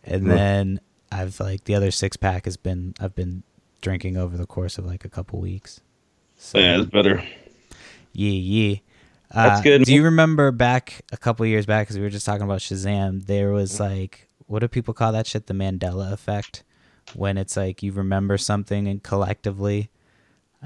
and 0.05 0.31
then 0.31 0.81
I've 1.13 1.39
like 1.41 1.65
the 1.65 1.75
other 1.75 1.91
six 1.91 2.17
pack 2.17 2.45
has 2.47 2.57
been 2.57 2.95
I've 3.01 3.15
been 3.15 3.43
drinking 3.83 4.17
over 4.17 4.37
the 4.37 4.47
course 4.47 4.79
of 4.79 4.87
like 4.87 5.05
a 5.05 5.09
couple 5.09 5.41
weeks. 5.41 5.81
So 6.37 6.59
Yeah, 6.59 6.81
it's 6.81 6.91
better. 6.91 7.23
Yeah, 8.13 8.31
yeah. 8.31 8.77
That's 9.35 9.61
Uh, 9.61 9.63
good. 9.63 9.85
Do 9.85 9.93
you 9.95 10.05
remember 10.05 10.51
back 10.53 11.03
a 11.13 11.17
couple 11.17 11.45
years 11.47 11.67
back, 11.67 11.87
because 11.87 11.97
we 11.97 12.03
were 12.03 12.11
just 12.11 12.25
talking 12.25 12.43
about 12.43 12.61
Shazam? 12.61 13.27
There 13.27 13.51
was 13.53 13.81
like, 13.81 14.29
what 14.47 14.61
do 14.61 14.69
people 14.69 14.95
call 14.95 15.13
that 15.13 15.27
shit? 15.27 15.47
The 15.49 15.55
Mandela 15.55 16.13
effect, 16.13 16.63
when 17.15 17.37
it's 17.37 17.57
like 17.57 17.83
you 17.83 17.93
remember 17.93 18.39
something 18.39 18.87
and 18.87 19.03
collectively, 19.03 19.91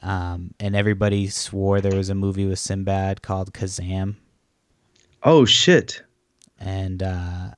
um, 0.03 0.55
and 0.61 0.74
everybody 0.76 1.29
swore 1.29 1.81
there 1.81 1.96
was 1.96 2.09
a 2.11 2.14
movie 2.14 2.46
with 2.46 2.59
Sinbad 2.59 3.22
called 3.22 3.53
Kazam, 3.53 4.16
Oh 5.22 5.44
shit. 5.44 6.03
and 6.59 7.03
uh, 7.03 7.50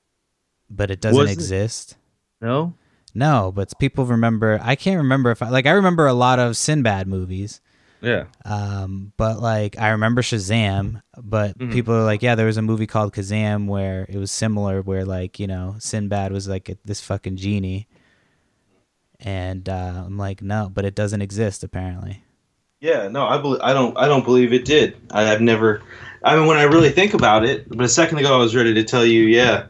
but 0.70 0.90
it 0.90 1.00
doesn't 1.00 1.18
Was 1.18 1.30
it? 1.30 1.34
exist. 1.34 1.96
No. 2.40 2.74
No, 3.14 3.52
but 3.54 3.78
people 3.78 4.06
remember. 4.06 4.58
I 4.62 4.74
can't 4.74 4.96
remember 4.98 5.30
if 5.30 5.42
I 5.42 5.50
like. 5.50 5.66
I 5.66 5.72
remember 5.72 6.06
a 6.06 6.14
lot 6.14 6.38
of 6.38 6.56
Sinbad 6.56 7.06
movies. 7.06 7.60
Yeah. 8.00 8.24
Um, 8.44 9.12
but 9.16 9.38
like 9.38 9.78
I 9.78 9.90
remember 9.90 10.22
Shazam, 10.22 11.02
but 11.22 11.56
Mhm. 11.58 11.72
people 11.72 11.94
are 11.94 12.02
like, 12.04 12.22
yeah, 12.22 12.34
there 12.34 12.46
was 12.46 12.56
a 12.56 12.62
movie 12.62 12.86
called 12.86 13.12
Kazam 13.12 13.66
where 13.68 14.06
it 14.08 14.16
was 14.16 14.30
similar, 14.32 14.80
where 14.82 15.04
like 15.04 15.38
you 15.38 15.46
know 15.46 15.76
Sinbad 15.78 16.32
was 16.32 16.48
like 16.48 16.76
this 16.84 17.00
fucking 17.02 17.36
genie, 17.36 17.86
and 19.22 19.68
uh, 19.68 20.02
I'm 20.06 20.18
like, 20.18 20.42
no, 20.42 20.70
but 20.72 20.84
it 20.84 20.94
doesn't 20.94 21.22
exist 21.22 21.64
apparently. 21.64 22.22
Yeah, 22.80 23.08
no, 23.08 23.26
I 23.26 23.38
believe 23.38 23.60
I 23.62 23.72
don't 23.72 23.96
I 23.96 24.06
don't 24.08 24.24
believe 24.24 24.52
it 24.52 24.64
did. 24.64 24.96
I 25.12 25.22
have 25.22 25.40
never 25.40 25.82
I 26.24 26.36
mean 26.36 26.46
when 26.46 26.58
I 26.58 26.64
really 26.64 26.90
think 26.90 27.14
about 27.14 27.44
it, 27.44 27.68
but 27.68 27.80
a 27.84 27.88
second 27.88 28.18
ago 28.18 28.34
I 28.34 28.38
was 28.38 28.54
ready 28.56 28.74
to 28.74 28.82
tell 28.84 29.06
you, 29.06 29.22
yeah. 29.24 29.66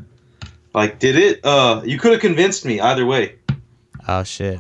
Like 0.75 0.99
did 0.99 1.17
it 1.17 1.45
uh 1.45 1.83
you 1.85 1.99
could 1.99 2.13
have 2.13 2.21
convinced 2.23 2.65
me 2.65 2.81
either 2.81 3.05
way. 3.05 3.37
Oh 4.09 4.23
shit! 4.25 4.59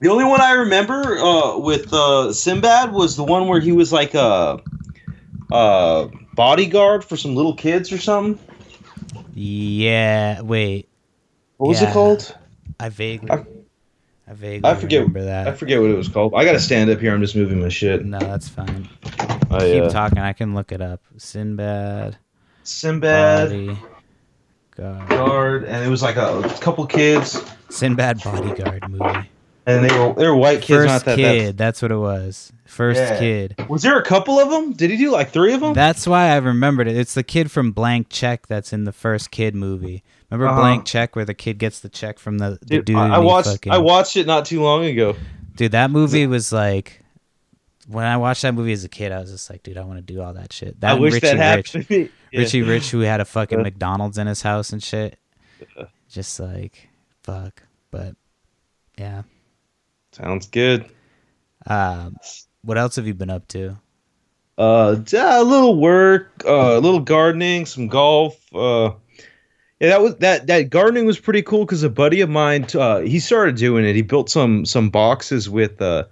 The 0.00 0.08
only 0.10 0.24
one 0.24 0.40
I 0.40 0.52
remember 0.52 1.16
uh 1.18 1.56
with 1.58 1.92
uh 1.92 2.32
Sinbad 2.32 2.92
was 2.92 3.16
the 3.16 3.24
one 3.24 3.46
where 3.46 3.60
he 3.60 3.70
was 3.72 3.92
like 3.92 4.14
a 4.14 4.60
uh 5.52 6.08
bodyguard 6.34 7.04
for 7.04 7.16
some 7.16 7.36
little 7.36 7.54
kids 7.54 7.92
or 7.92 7.98
something. 7.98 8.38
Yeah, 9.34 10.40
wait, 10.42 10.88
What 11.58 11.68
was 11.68 11.80
Yeah. 11.80 11.90
it 11.90 11.92
called? 11.92 12.36
I 12.80 12.88
vaguely, 12.88 13.30
I- 13.30 13.44
I, 14.26 14.32
vaguely 14.32 14.70
I 14.70 14.74
forget- 14.74 15.00
remember 15.00 15.24
that. 15.24 15.46
I 15.48 15.52
forget 15.52 15.80
what 15.80 15.90
it 15.90 15.96
was 15.96 16.08
called. 16.08 16.32
I 16.34 16.44
got 16.44 16.52
to 16.52 16.60
stand 16.60 16.88
up 16.90 16.98
here. 17.00 17.12
I'm 17.14 17.20
just 17.20 17.36
moving 17.36 17.60
my 17.60 17.68
shit. 17.68 18.04
no, 18.04 18.18
that's 18.18 18.48
fine. 18.48 18.88
I, 19.50 19.58
Keep 19.60 19.82
uh, 19.84 19.88
talking. 19.90 20.18
I 20.18 20.32
can 20.32 20.54
look 20.54 20.72
it 20.72 20.80
up. 20.80 21.00
Sinbad, 21.18 22.16
Sinbad 22.62 23.48
body, 23.50 23.78
guard. 24.76 25.08
guard 25.08 25.64
and 25.64 25.84
it 25.84 25.88
was 25.88 26.02
like 26.02 26.16
a 26.16 26.42
couple 26.60 26.86
kids 26.86 27.40
Sinbad 27.68 28.22
bodyguard 28.22 28.88
movie. 28.90 29.28
and 29.66 29.84
they 29.84 29.96
were 29.98 30.14
they 30.14 30.26
were 30.26 30.34
white 30.34 30.60
kids 30.62 30.84
First 30.90 31.04
that, 31.04 31.16
that 31.16 31.16
kid, 31.16 31.56
that's 31.58 31.82
what 31.82 31.92
it 31.92 31.96
was. 31.98 32.52
First 32.64 32.98
Yeah. 33.00 33.18
kid. 33.18 33.54
Was 33.68 33.82
there 33.82 33.98
a 33.98 34.02
couple 34.02 34.40
of 34.40 34.50
them? 34.50 34.72
Did 34.72 34.90
he 34.90 34.96
do 34.96 35.10
like 35.12 35.30
three 35.30 35.52
of 35.54 35.60
them? 35.60 35.74
That's 35.74 36.06
why 36.06 36.28
I 36.30 36.36
remembered 36.36 36.88
it. 36.88 36.96
It's 36.96 37.14
the 37.14 37.22
kid 37.22 37.50
from 37.50 37.70
Blank 37.72 38.08
Check 38.08 38.46
that's 38.48 38.72
in 38.72 38.84
the 38.84 38.92
first 38.92 39.30
kid 39.30 39.54
movie. 39.54 40.02
Remember 40.34 40.52
Uh-huh. 40.52 40.60
Blank 40.60 40.84
Check 40.84 41.16
where 41.16 41.24
the 41.24 41.34
kid 41.34 41.58
gets 41.58 41.80
the 41.80 41.88
check 41.88 42.18
from 42.18 42.38
the, 42.38 42.58
the 42.60 42.66
Dude, 42.66 42.84
dude? 42.86 42.96
I, 42.96 43.16
I 43.16 43.18
watched. 43.18 43.48
fucking- 43.48 43.72
I 43.72 43.78
watched 43.78 44.16
it 44.16 44.26
not 44.26 44.44
too 44.46 44.62
long 44.62 44.84
ago. 44.84 45.16
Dude, 45.56 45.72
that 45.72 45.90
movie 45.90 46.26
was 46.26 46.52
like 46.52 47.00
when 47.86 48.04
I 48.06 48.16
watched 48.16 48.42
that 48.42 48.54
movie 48.54 48.72
as 48.72 48.82
a 48.84 48.88
kid, 48.88 49.12
I 49.12 49.20
was 49.20 49.30
just 49.30 49.48
like, 49.50 49.62
dude, 49.62 49.76
I 49.76 49.84
want 49.84 49.98
to 49.98 50.02
do 50.14 50.20
all 50.22 50.32
that 50.34 50.52
shit. 50.52 50.80
That 50.80 50.92
I 50.92 50.94
wish 50.98 51.14
Richie 51.14 51.26
that 51.26 51.36
happened 51.36 51.86
Rich. 51.90 52.10
Yeah. 52.32 52.40
Richie 52.40 52.62
Rich, 52.62 52.90
who 52.90 53.00
had 53.00 53.20
a 53.20 53.24
fucking 53.24 53.60
Uh. 53.60 53.62
McDonald's 53.62 54.18
in 54.18 54.26
his 54.26 54.42
house 54.42 54.72
and 54.72 54.82
shit. 54.82 55.18
Just 56.10 56.40
like 56.40 56.88
fuck, 57.22 57.62
but 57.90 58.16
yeah. 58.98 59.22
Sounds 60.12 60.46
good. 60.48 60.86
Um, 61.66 62.16
what 62.62 62.76
else 62.78 62.96
have 62.96 63.06
you 63.06 63.14
been 63.14 63.30
up 63.30 63.46
to? 63.48 63.76
Uh, 64.58 64.96
a 65.16 65.42
little 65.44 65.76
work, 65.80 66.42
uh, 66.46 66.76
a 66.76 66.80
little 66.80 67.00
gardening, 67.00 67.66
some 67.66 67.88
golf. 67.88 68.36
Uh, 68.54 68.92
that 69.88 70.02
was 70.02 70.16
that. 70.16 70.46
That 70.46 70.70
gardening 70.70 71.06
was 71.06 71.18
pretty 71.18 71.42
cool 71.42 71.64
because 71.64 71.82
a 71.82 71.90
buddy 71.90 72.20
of 72.20 72.30
mine, 72.30 72.66
uh, 72.74 73.00
he 73.00 73.18
started 73.18 73.56
doing 73.56 73.84
it. 73.84 73.94
He 73.94 74.02
built 74.02 74.30
some 74.30 74.64
some 74.64 74.90
boxes 74.90 75.48
with 75.48 75.80
uh, 75.82 76.04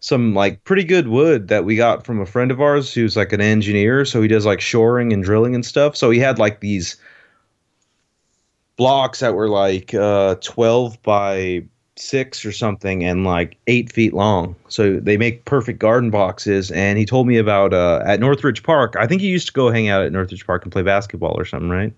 some 0.00 0.34
like 0.34 0.62
pretty 0.64 0.84
good 0.84 1.08
wood 1.08 1.48
that 1.48 1.64
we 1.64 1.76
got 1.76 2.04
from 2.04 2.20
a 2.20 2.26
friend 2.26 2.50
of 2.50 2.60
ours 2.60 2.92
who's 2.92 3.16
like 3.16 3.32
an 3.32 3.40
engineer. 3.40 4.04
So 4.04 4.22
he 4.22 4.28
does 4.28 4.46
like 4.46 4.60
shoring 4.60 5.12
and 5.12 5.24
drilling 5.24 5.54
and 5.54 5.64
stuff. 5.64 5.96
So 5.96 6.10
he 6.10 6.18
had 6.18 6.38
like 6.38 6.60
these 6.60 6.96
blocks 8.76 9.20
that 9.20 9.34
were 9.34 9.48
like 9.48 9.94
uh, 9.94 10.36
twelve 10.36 11.02
by 11.02 11.64
six 11.96 12.44
or 12.44 12.52
something 12.52 13.02
and 13.02 13.24
like 13.24 13.56
eight 13.66 13.92
feet 13.92 14.14
long. 14.14 14.54
So 14.68 15.00
they 15.00 15.16
make 15.16 15.44
perfect 15.44 15.80
garden 15.80 16.10
boxes. 16.10 16.70
And 16.70 16.96
he 16.96 17.04
told 17.04 17.26
me 17.26 17.38
about 17.38 17.74
uh, 17.74 18.02
at 18.04 18.20
Northridge 18.20 18.62
Park. 18.62 18.94
I 18.96 19.06
think 19.06 19.20
he 19.20 19.28
used 19.28 19.48
to 19.48 19.52
go 19.52 19.70
hang 19.70 19.88
out 19.88 20.02
at 20.02 20.12
Northridge 20.12 20.46
Park 20.46 20.62
and 20.62 20.70
play 20.70 20.82
basketball 20.82 21.34
or 21.36 21.44
something, 21.44 21.70
right? 21.70 21.92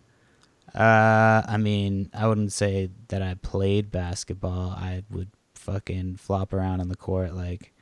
Uh, 0.74 1.42
I 1.46 1.56
mean, 1.58 2.10
I 2.14 2.26
wouldn't 2.28 2.52
say 2.52 2.90
that 3.08 3.22
I 3.22 3.34
played 3.34 3.90
basketball. 3.90 4.70
I 4.70 5.02
would 5.10 5.28
fucking 5.54 6.16
flop 6.16 6.52
around 6.52 6.80
on 6.80 6.88
the 6.88 6.96
court 6.96 7.34
like. 7.34 7.72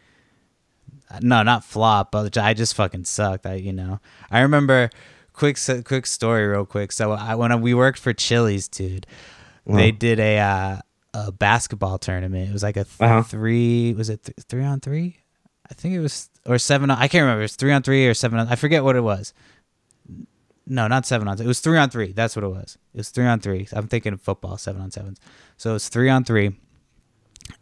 No, 1.23 1.43
not 1.43 1.65
flop, 1.65 2.13
but 2.13 2.37
I 2.37 2.53
just 2.55 2.75
fucking 2.75 3.05
sucked. 3.05 3.47
I, 3.47 3.55
you 3.55 3.73
know, 3.73 3.99
I 4.31 4.41
remember 4.41 4.91
quick, 5.33 5.57
quick 5.85 6.05
story, 6.05 6.47
real 6.47 6.67
quick. 6.67 6.93
So 6.93 7.13
I 7.13 7.35
when 7.35 7.61
we 7.63 7.73
worked 7.73 7.99
for 7.99 8.13
Chili's, 8.13 8.69
dude, 8.69 9.07
they 9.67 9.91
did 9.91 10.21
a 10.21 10.39
uh, 10.39 10.77
a 11.15 11.33
basketball 11.33 11.97
tournament. 11.99 12.51
It 12.51 12.53
was 12.53 12.63
like 12.63 12.77
a 12.77 12.85
th- 12.85 12.97
Uh-huh. 13.01 13.23
three. 13.23 13.95
Was 13.95 14.11
it 14.11 14.23
th- 14.25 14.37
three 14.49 14.65
on 14.65 14.81
three? 14.81 15.17
I 15.71 15.75
think 15.75 15.95
it 15.95 16.01
was 16.01 16.29
or 16.45 16.59
seven. 16.59 16.91
On, 16.91 16.99
I 16.99 17.09
can't 17.09 17.23
remember. 17.23 17.41
It 17.41 17.45
was 17.45 17.57
three 17.57 17.73
on 17.73 17.83
three 17.83 18.07
or 18.07 18.13
seven. 18.15 18.39
On, 18.39 18.49
I 18.49 18.57
forget 18.57 18.85
what 18.85 18.95
it 18.97 19.03
was. 19.03 19.33
No, 20.69 20.87
not 20.87 21.07
seven 21.07 21.27
on. 21.29 21.41
It 21.41 21.47
was 21.47 21.61
three 21.61 21.79
on 21.79 21.91
three. 21.91 22.13
That's 22.13 22.37
what 22.37 22.45
it 22.45 22.49
was. 22.49 22.79
It 22.95 22.99
was 22.99 23.09
three 23.11 23.27
on 23.27 23.41
three. 23.41 23.67
I'm 23.73 23.89
thinking 23.89 24.13
of 24.13 24.21
football, 24.21 24.57
seven 24.59 24.83
on 24.83 24.91
sevens. 24.91 25.19
So 25.57 25.75
it's 25.75 25.89
three 25.89 26.09
on 26.09 26.25
three, 26.25 26.57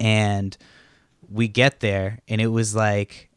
and 0.01 0.57
we 1.31 1.49
get 1.49 1.81
there, 1.81 2.21
and 2.29 2.40
it 2.40 2.49
was 2.49 2.75
like, 2.75 3.31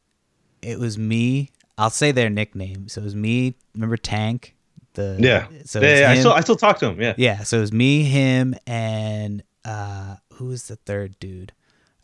it 0.62 0.80
was 0.80 0.98
me. 0.98 1.50
I'll 1.78 1.90
say 1.90 2.12
their 2.12 2.30
nickname. 2.30 2.90
So 2.90 3.02
it 3.02 3.06
was 3.06 3.16
me. 3.16 3.56
Remember 3.74 3.98
Tank? 3.98 4.56
The 4.94 5.18
Yeah. 5.20 5.48
So 5.66 5.82
yeah, 5.82 6.00
yeah 6.00 6.12
I 6.12 6.16
still 6.18 6.34
I 6.34 6.42
still 6.42 6.56
talk 6.56 6.80
to 6.80 6.88
him. 6.88 7.02
Yeah. 7.02 7.14
yeah, 7.18 7.44
so 7.44 7.58
it 7.58 7.62
was 7.62 7.72
me, 7.72 8.04
him, 8.04 8.56
and 8.68 9.44
uh, 9.66 10.16
who 10.34 10.46
was 10.46 10.68
the 10.68 10.76
third 10.76 11.18
dude? 11.20 11.54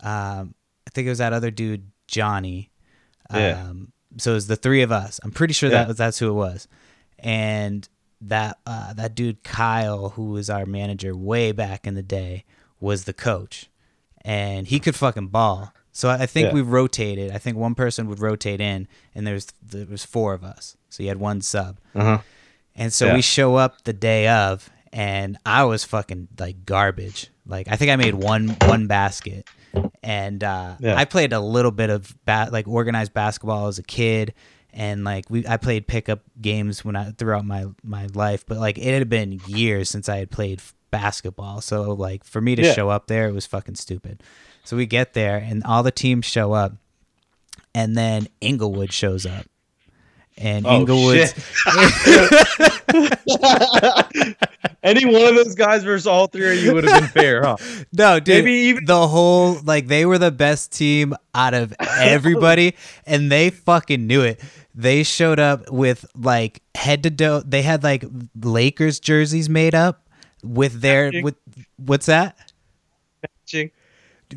Um, 0.02 0.56
I 0.88 0.92
think 0.92 1.08
it 1.08 1.10
was 1.10 1.18
that 1.18 1.34
other 1.34 1.52
dude, 1.52 1.92
Johnny. 2.08 2.72
Yeah. 3.34 3.64
Um, 3.70 3.92
so 4.18 4.32
it 4.32 4.36
was 4.36 4.48
the 4.48 4.56
three 4.56 4.82
of 4.84 4.92
us. 4.92 5.20
I'm 5.24 5.32
pretty 5.32 5.54
sure 5.54 5.70
Yeah. 5.70 5.80
that 5.80 5.88
was 5.90 5.98
that's 5.98 6.20
who 6.20 6.30
it 6.30 6.34
was, 6.34 6.68
and 7.26 7.90
that 8.22 8.60
uh, 8.66 8.94
that 8.94 9.16
dude 9.16 9.44
Kyle, 9.44 10.10
who 10.12 10.28
was 10.32 10.50
our 10.50 10.66
manager 10.66 11.14
way 11.18 11.52
back 11.52 11.86
in 11.86 11.96
the 11.96 12.04
day, 12.04 12.46
was 12.80 13.04
the 13.04 13.14
coach, 13.14 13.70
and 14.24 14.68
he 14.68 14.80
could 14.80 14.96
fucking 14.96 15.28
ball. 15.28 15.74
So 15.92 16.10
I 16.10 16.26
think 16.26 16.50
Yeah. 16.50 16.54
we 16.54 16.62
rotated. 16.62 17.32
I 17.32 17.38
think 17.38 17.58
one 17.58 17.74
person 17.76 18.08
would 18.08 18.20
rotate 18.20 18.62
in, 18.62 18.88
and 19.14 19.26
there 19.26 19.34
was 19.34 19.48
there 19.62 19.86
was 19.88 20.06
four 20.06 20.34
of 20.34 20.44
us. 20.44 20.78
So 20.90 21.04
you 21.04 21.10
had 21.10 21.18
one 21.20 21.42
sub. 21.42 21.80
Uh 21.96 22.04
huh. 22.04 22.18
And 22.76 22.94
so 22.94 23.08
Yeah. 23.08 23.14
we 23.16 23.22
show 23.22 23.56
up 23.56 23.84
the 23.86 23.94
day 23.94 24.28
of, 24.28 24.70
and 24.94 25.38
I 25.46 25.64
was 25.64 25.84
fucking 25.84 26.28
like 26.40 26.66
garbage. 26.66 27.30
Like 27.48 27.68
I 27.70 27.76
think 27.76 27.92
I 27.92 27.96
made 27.96 28.14
one 28.16 28.56
one 28.66 28.88
basket, 28.88 29.48
and 30.04 30.44
uh, 30.44 30.76
Yeah. 30.80 30.96
I 30.96 31.06
played 31.06 31.34
a 31.34 31.40
little 31.40 31.72
bit 31.72 31.90
of 31.90 32.14
like 32.28 32.68
organized 32.68 33.14
basketball 33.14 33.68
as 33.68 33.80
a 33.80 33.84
kid, 33.84 34.34
and 34.76 35.04
like 35.04 35.26
we 35.30 35.48
I 35.48 35.58
played 35.58 35.88
pickup 35.88 36.20
games 36.40 36.86
when 36.86 36.96
I 36.96 37.12
throughout 37.12 37.46
my 37.46 37.66
my 37.84 38.08
life, 38.14 38.46
but 38.46 38.58
like 38.58 38.78
it 38.78 38.94
had 38.94 39.10
been 39.10 39.42
years 39.48 39.90
since 39.90 40.08
I 40.10 40.18
had 40.18 40.30
played 40.30 40.62
basketball. 40.92 41.62
So 41.62 41.94
like 41.94 42.24
for 42.24 42.42
me 42.42 42.56
to 42.56 42.62
Yeah. 42.64 42.74
show 42.74 42.90
up 42.90 43.08
there, 43.08 43.28
it 43.28 43.34
was 43.34 43.46
fucking 43.46 43.76
stupid. 43.76 44.22
So 44.64 44.76
we 44.78 44.86
get 44.86 45.14
there, 45.14 45.38
and 45.38 45.64
all 45.64 45.82
the 45.84 45.92
teams 45.92 46.26
show 46.26 46.54
up, 46.54 46.74
and 47.74 47.96
then 47.98 48.28
Inglewood 48.42 48.92
shows 48.92 49.26
up. 49.26 49.46
And 50.38 50.66
Oh, 50.68 50.80
Inglewood's 50.82 51.34
Any 54.84 55.06
one 55.06 55.24
of 55.24 55.36
those 55.36 55.56
guys 55.56 55.84
versus 55.84 56.06
all 56.06 56.28
three 56.28 56.58
of 56.58 56.64
you 56.64 56.74
would 56.74 56.84
have 56.84 57.02
been 57.02 57.10
fair, 57.10 57.42
huh? 57.44 57.58
No, 57.94 58.20
dude. 58.20 58.44
Maybe 58.44 58.52
even- 58.70 58.86
the 58.86 59.08
whole 59.08 59.58
like 59.64 59.88
they 59.88 60.06
were 60.06 60.18
the 60.18 60.32
best 60.32 60.72
team 60.72 61.16
out 61.34 61.54
of 61.54 61.74
everybody, 61.80 62.76
and 63.06 63.32
they 63.32 63.50
fucking 63.50 64.06
knew 64.06 64.22
it. 64.22 64.40
They 64.76 65.04
showed 65.04 65.40
up 65.40 65.72
with 65.72 66.06
like 66.16 66.62
head 66.76 67.04
to 67.04 67.12
toe. 67.12 67.42
They 67.46 67.62
had 67.62 67.84
like 67.84 68.04
Lakers 68.40 69.00
jerseys 69.00 69.50
made 69.50 69.74
up 69.74 70.08
with 70.44 70.82
their 70.82 71.06
Matching. 71.06 71.24
with 71.24 71.36
what's 71.78 72.06
that? 72.08 72.38
Ching. 73.46 73.72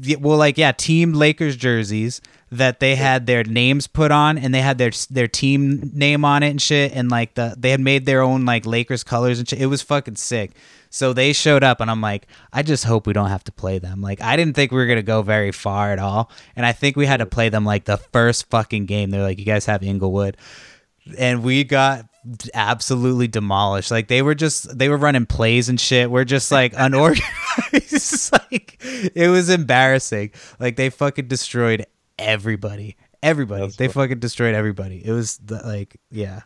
Yeah, 0.01 0.17
well, 0.21 0.37
like 0.39 0.57
yeah, 0.57 0.73
Team 0.73 1.13
Lakers 1.13 1.57
jerseys 1.57 2.21
that 2.51 2.81
they 2.81 2.95
had 2.95 3.27
their 3.27 3.45
names 3.45 3.87
put 3.87 4.11
on, 4.11 4.39
and 4.39 4.55
they 4.55 4.61
had 4.61 4.79
their 4.79 4.91
their 5.11 5.29
team 5.29 5.91
name 5.93 6.25
on 6.25 6.43
it 6.43 6.51
and 6.51 6.63
shit, 6.63 6.93
and 6.93 7.11
like 7.11 7.35
the 7.35 7.55
they 7.59 7.71
had 7.71 7.81
made 7.81 8.07
their 8.07 8.23
own 8.23 8.45
like 8.45 8.67
Lakers 8.67 9.05
colors 9.05 9.39
and 9.39 9.49
shit. 9.49 9.61
It 9.61 9.67
was 9.67 9.83
fucking 9.83 10.17
sick. 10.17 10.53
So 10.91 11.13
they 11.13 11.35
showed 11.35 11.63
up, 11.63 11.81
and 11.81 11.91
I'm 11.91 12.01
like, 12.01 12.27
I 12.53 12.63
just 12.63 12.85
hope 12.85 13.07
we 13.07 13.13
don't 13.13 13.29
have 13.29 13.45
to 13.45 13.53
play 13.53 13.79
them. 13.79 14.01
Like 14.01 14.23
I 14.23 14.37
didn't 14.37 14.55
think 14.55 14.73
we 14.73 14.79
were 14.79 14.87
gonna 14.87 15.03
go 15.03 15.23
very 15.23 15.53
far 15.53 15.93
at 15.93 15.99
all, 15.99 16.31
and 16.57 16.65
I 16.65 16.73
think 16.73 16.97
we 16.97 17.07
had 17.07 17.19
to 17.19 17.27
play 17.27 17.49
them 17.51 17.65
like 17.65 17.85
the 17.85 17.99
first 17.99 18.49
fucking 18.51 18.87
game. 18.87 19.11
They're 19.11 19.23
like, 19.23 19.39
you 19.39 19.45
guys 19.45 19.67
have 19.67 19.83
Inglewood, 19.83 20.37
and 21.19 21.43
we 21.43 21.65
got 21.65 22.07
absolutely 22.55 23.29
demolished. 23.29 23.91
Like 23.91 24.09
they 24.09 24.23
were 24.23 24.35
just 24.35 24.77
they 24.77 24.89
were 24.89 24.97
running 24.97 25.27
plays 25.27 25.69
and 25.69 25.81
shit. 25.81 26.11
We're 26.11 26.25
just 26.25 26.51
like 26.51 26.73
unorganized. 26.77 27.25
Like 28.51 28.77
it 28.83 29.29
was 29.31 29.51
embarrassing. 29.51 30.31
Like 30.59 30.77
they 30.77 30.91
fucking 30.91 31.29
destroyed 31.29 31.87
everybody. 32.18 32.96
Everybody. 33.22 33.62
That's 33.62 33.76
they 33.76 33.88
funny. 33.88 34.09
fucking 34.09 34.20
destroyed 34.20 34.54
everybody. 34.54 35.02
It 35.04 35.12
was 35.12 35.38
the, 35.38 35.57
like 35.66 35.96
yeah. 36.11 36.42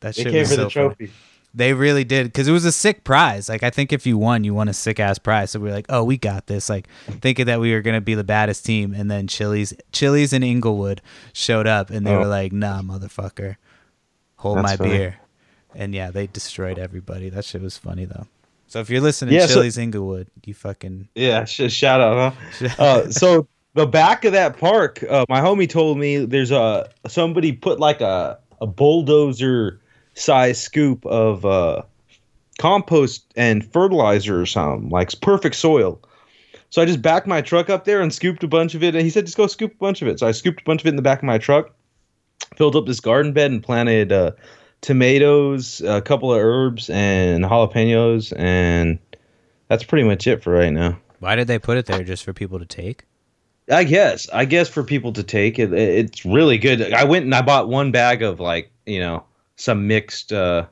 That 0.00 0.14
They 0.14 0.24
shit 0.24 0.32
came 0.32 0.44
for 0.44 0.50
so 0.50 0.56
the 0.64 0.70
funny. 0.70 0.88
trophy. 0.88 1.10
They 1.54 1.74
really 1.74 2.04
did 2.04 2.24
because 2.26 2.48
it 2.48 2.52
was 2.52 2.64
a 2.64 2.72
sick 2.72 3.04
prize. 3.04 3.48
Like 3.48 3.62
I 3.62 3.70
think 3.70 3.92
if 3.92 4.06
you 4.06 4.16
won, 4.18 4.42
you 4.42 4.54
won 4.54 4.68
a 4.68 4.72
sick 4.72 4.98
ass 4.98 5.18
prize. 5.18 5.50
So 5.50 5.60
we 5.60 5.68
were 5.68 5.74
like, 5.74 5.86
oh, 5.90 6.02
we 6.02 6.16
got 6.16 6.46
this. 6.46 6.68
Like 6.70 6.88
thinking 7.20 7.46
that 7.46 7.60
we 7.60 7.72
were 7.72 7.82
gonna 7.82 8.00
be 8.00 8.14
the 8.14 8.24
baddest 8.24 8.64
team, 8.64 8.94
and 8.94 9.10
then 9.10 9.26
Chili's, 9.26 9.74
Chili's 9.92 10.32
and 10.32 10.42
Inglewood 10.42 11.02
showed 11.34 11.66
up, 11.66 11.90
and 11.90 12.06
they 12.06 12.14
Oh. 12.14 12.20
were 12.20 12.26
like, 12.26 12.52
nah, 12.52 12.80
motherfucker, 12.80 13.56
hold 14.36 14.58
That's 14.58 14.64
my 14.72 14.76
funny. 14.76 14.90
beer. 14.90 15.16
And 15.74 15.94
yeah, 15.94 16.10
they 16.10 16.26
destroyed 16.26 16.78
everybody. 16.78 17.28
That 17.30 17.44
shit 17.44 17.60
was 17.62 17.76
funny 17.78 18.06
though. 18.06 18.26
So 18.66 18.80
if 18.80 18.88
you're 18.88 19.02
listening, 19.02 19.34
Yeah, 19.34 19.44
so- 19.46 19.54
Chili's 19.56 19.76
Inglewood, 19.78 20.28
you 20.46 20.54
fucking 20.54 21.08
Yeah, 21.14 21.44
sh- 21.44 21.70
shout 21.70 22.00
out, 22.00 22.34
huh? 22.60 22.68
uh, 22.82 23.10
so 23.10 23.46
the 23.74 23.86
back 23.86 24.24
of 24.24 24.32
that 24.32 24.58
park, 24.58 25.02
uh, 25.08 25.24
my 25.28 25.40
homie 25.40 25.68
told 25.68 25.98
me 25.98 26.24
there's 26.24 26.50
a 26.50 26.88
somebody 27.06 27.52
put 27.52 27.80
like 27.80 28.00
a 28.00 28.38
a 28.60 28.66
bulldozer 28.66 29.80
size 30.14 30.60
scoop 30.60 31.04
of 31.06 31.44
uh, 31.44 31.82
compost 32.58 33.32
and 33.36 33.64
fertilizer 33.72 34.40
or 34.40 34.46
something, 34.46 34.88
like 34.90 35.20
perfect 35.20 35.56
soil. 35.56 36.00
So 36.70 36.80
I 36.80 36.86
just 36.86 37.02
backed 37.02 37.26
my 37.26 37.42
truck 37.42 37.68
up 37.68 37.84
there 37.84 38.00
and 38.00 38.14
scooped 38.14 38.42
a 38.44 38.48
bunch 38.48 38.74
of 38.74 38.82
it. 38.82 38.94
And 38.94 39.04
he 39.04 39.10
said, 39.10 39.26
just 39.26 39.36
go 39.36 39.46
scoop 39.46 39.72
a 39.72 39.76
bunch 39.76 40.00
of 40.00 40.08
it. 40.08 40.20
So 40.20 40.26
I 40.26 40.32
scooped 40.32 40.62
a 40.62 40.64
bunch 40.64 40.80
of 40.80 40.86
it 40.86 40.90
in 40.90 40.96
the 40.96 41.02
back 41.02 41.18
of 41.18 41.24
my 41.24 41.36
truck, 41.36 41.74
filled 42.56 42.76
up 42.76 42.86
this 42.86 43.00
garden 43.00 43.32
bed, 43.32 43.50
and 43.50 43.62
planted 43.62 44.12
uh, 44.12 44.30
tomatoes, 44.80 45.82
a 45.82 46.00
couple 46.00 46.32
of 46.32 46.40
herbs, 46.40 46.88
and 46.88 47.44
jalapenos. 47.44 48.32
And 48.38 48.98
that's 49.68 49.84
pretty 49.84 50.04
much 50.04 50.26
it 50.26 50.42
for 50.42 50.52
right 50.52 50.72
now. 50.72 50.98
why 51.18 51.36
did 51.36 51.46
they 51.46 51.58
put 51.58 51.76
it 51.76 51.86
there 51.86 52.04
just 52.04 52.24
for 52.24 52.32
people 52.32 52.58
to 52.58 52.64
take? 52.64 53.04
I 53.70 53.84
guess. 53.84 54.28
I 54.32 54.44
guess 54.44 54.68
for 54.68 54.82
people 54.82 55.12
to 55.12 55.22
take 55.22 55.58
it, 55.58 55.72
it's 55.72 56.24
really 56.24 56.58
good. 56.58 56.92
I 56.92 57.04
went 57.04 57.24
and 57.24 57.34
I 57.34 57.42
bought 57.42 57.68
one 57.68 57.92
bag 57.92 58.22
of 58.22 58.40
like 58.40 58.70
you 58.86 58.98
know 58.98 59.24
some 59.56 59.86
mixed, 59.86 60.32
uh, 60.32 60.66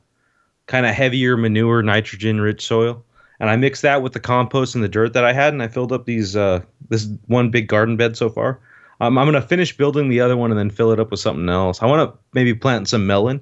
kind 0.67 0.87
of 0.87 0.95
heavier 0.95 1.37
manure, 1.37 1.83
nitrogen 1.83 2.41
rich 2.41 2.67
soil, 2.67 3.05
and 3.39 3.49
I 3.49 3.57
mixed 3.57 3.83
that 3.83 4.03
with 4.03 4.13
the 4.13 4.21
compost 4.21 4.75
and 4.75 4.83
the 4.83 4.89
dirt 4.89 5.13
that 5.13 5.25
I 5.25 5.33
had, 5.33 5.53
and 5.53 5.63
I 5.63 5.69
filled 5.69 5.93
up 5.93 6.07
these 6.07 6.35
uh, 6.35 6.61
this 6.89 7.09
one 7.27 7.51
big 7.51 7.69
garden 7.69 7.97
bed 7.97 8.17
so 8.17 8.29
far. 8.29 8.59
Um, 9.01 9.17
I'm 9.17 9.27
gonna 9.27 9.41
finish 9.41 9.77
building 9.77 10.09
the 10.09 10.21
other 10.21 10.37
one 10.37 10.51
and 10.51 10.59
then 10.59 10.71
fill 10.71 10.91
it 10.93 11.01
up 11.01 11.11
with 11.11 11.21
something 11.21 11.49
else. 11.49 11.83
I 11.83 11.87
want 11.87 12.11
to 12.11 12.19
maybe 12.35 12.55
plant 12.55 12.89
some 12.89 13.07
melon. 13.07 13.41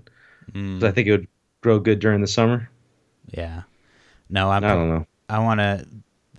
Mm, 0.53 0.83
I 0.83 0.91
think 0.93 1.09
it 1.09 1.13
would 1.13 1.29
grow 1.63 1.79
good 1.81 1.99
during 1.99 2.21
the 2.21 2.27
summer. 2.27 2.69
yeah. 3.31 3.63
No, 4.31 4.51
I'm, 4.51 4.63
I 4.63 4.75
don't 4.75 4.89
know. 4.91 5.07
I 5.31 5.39
want 5.39 5.61
to 5.61 5.87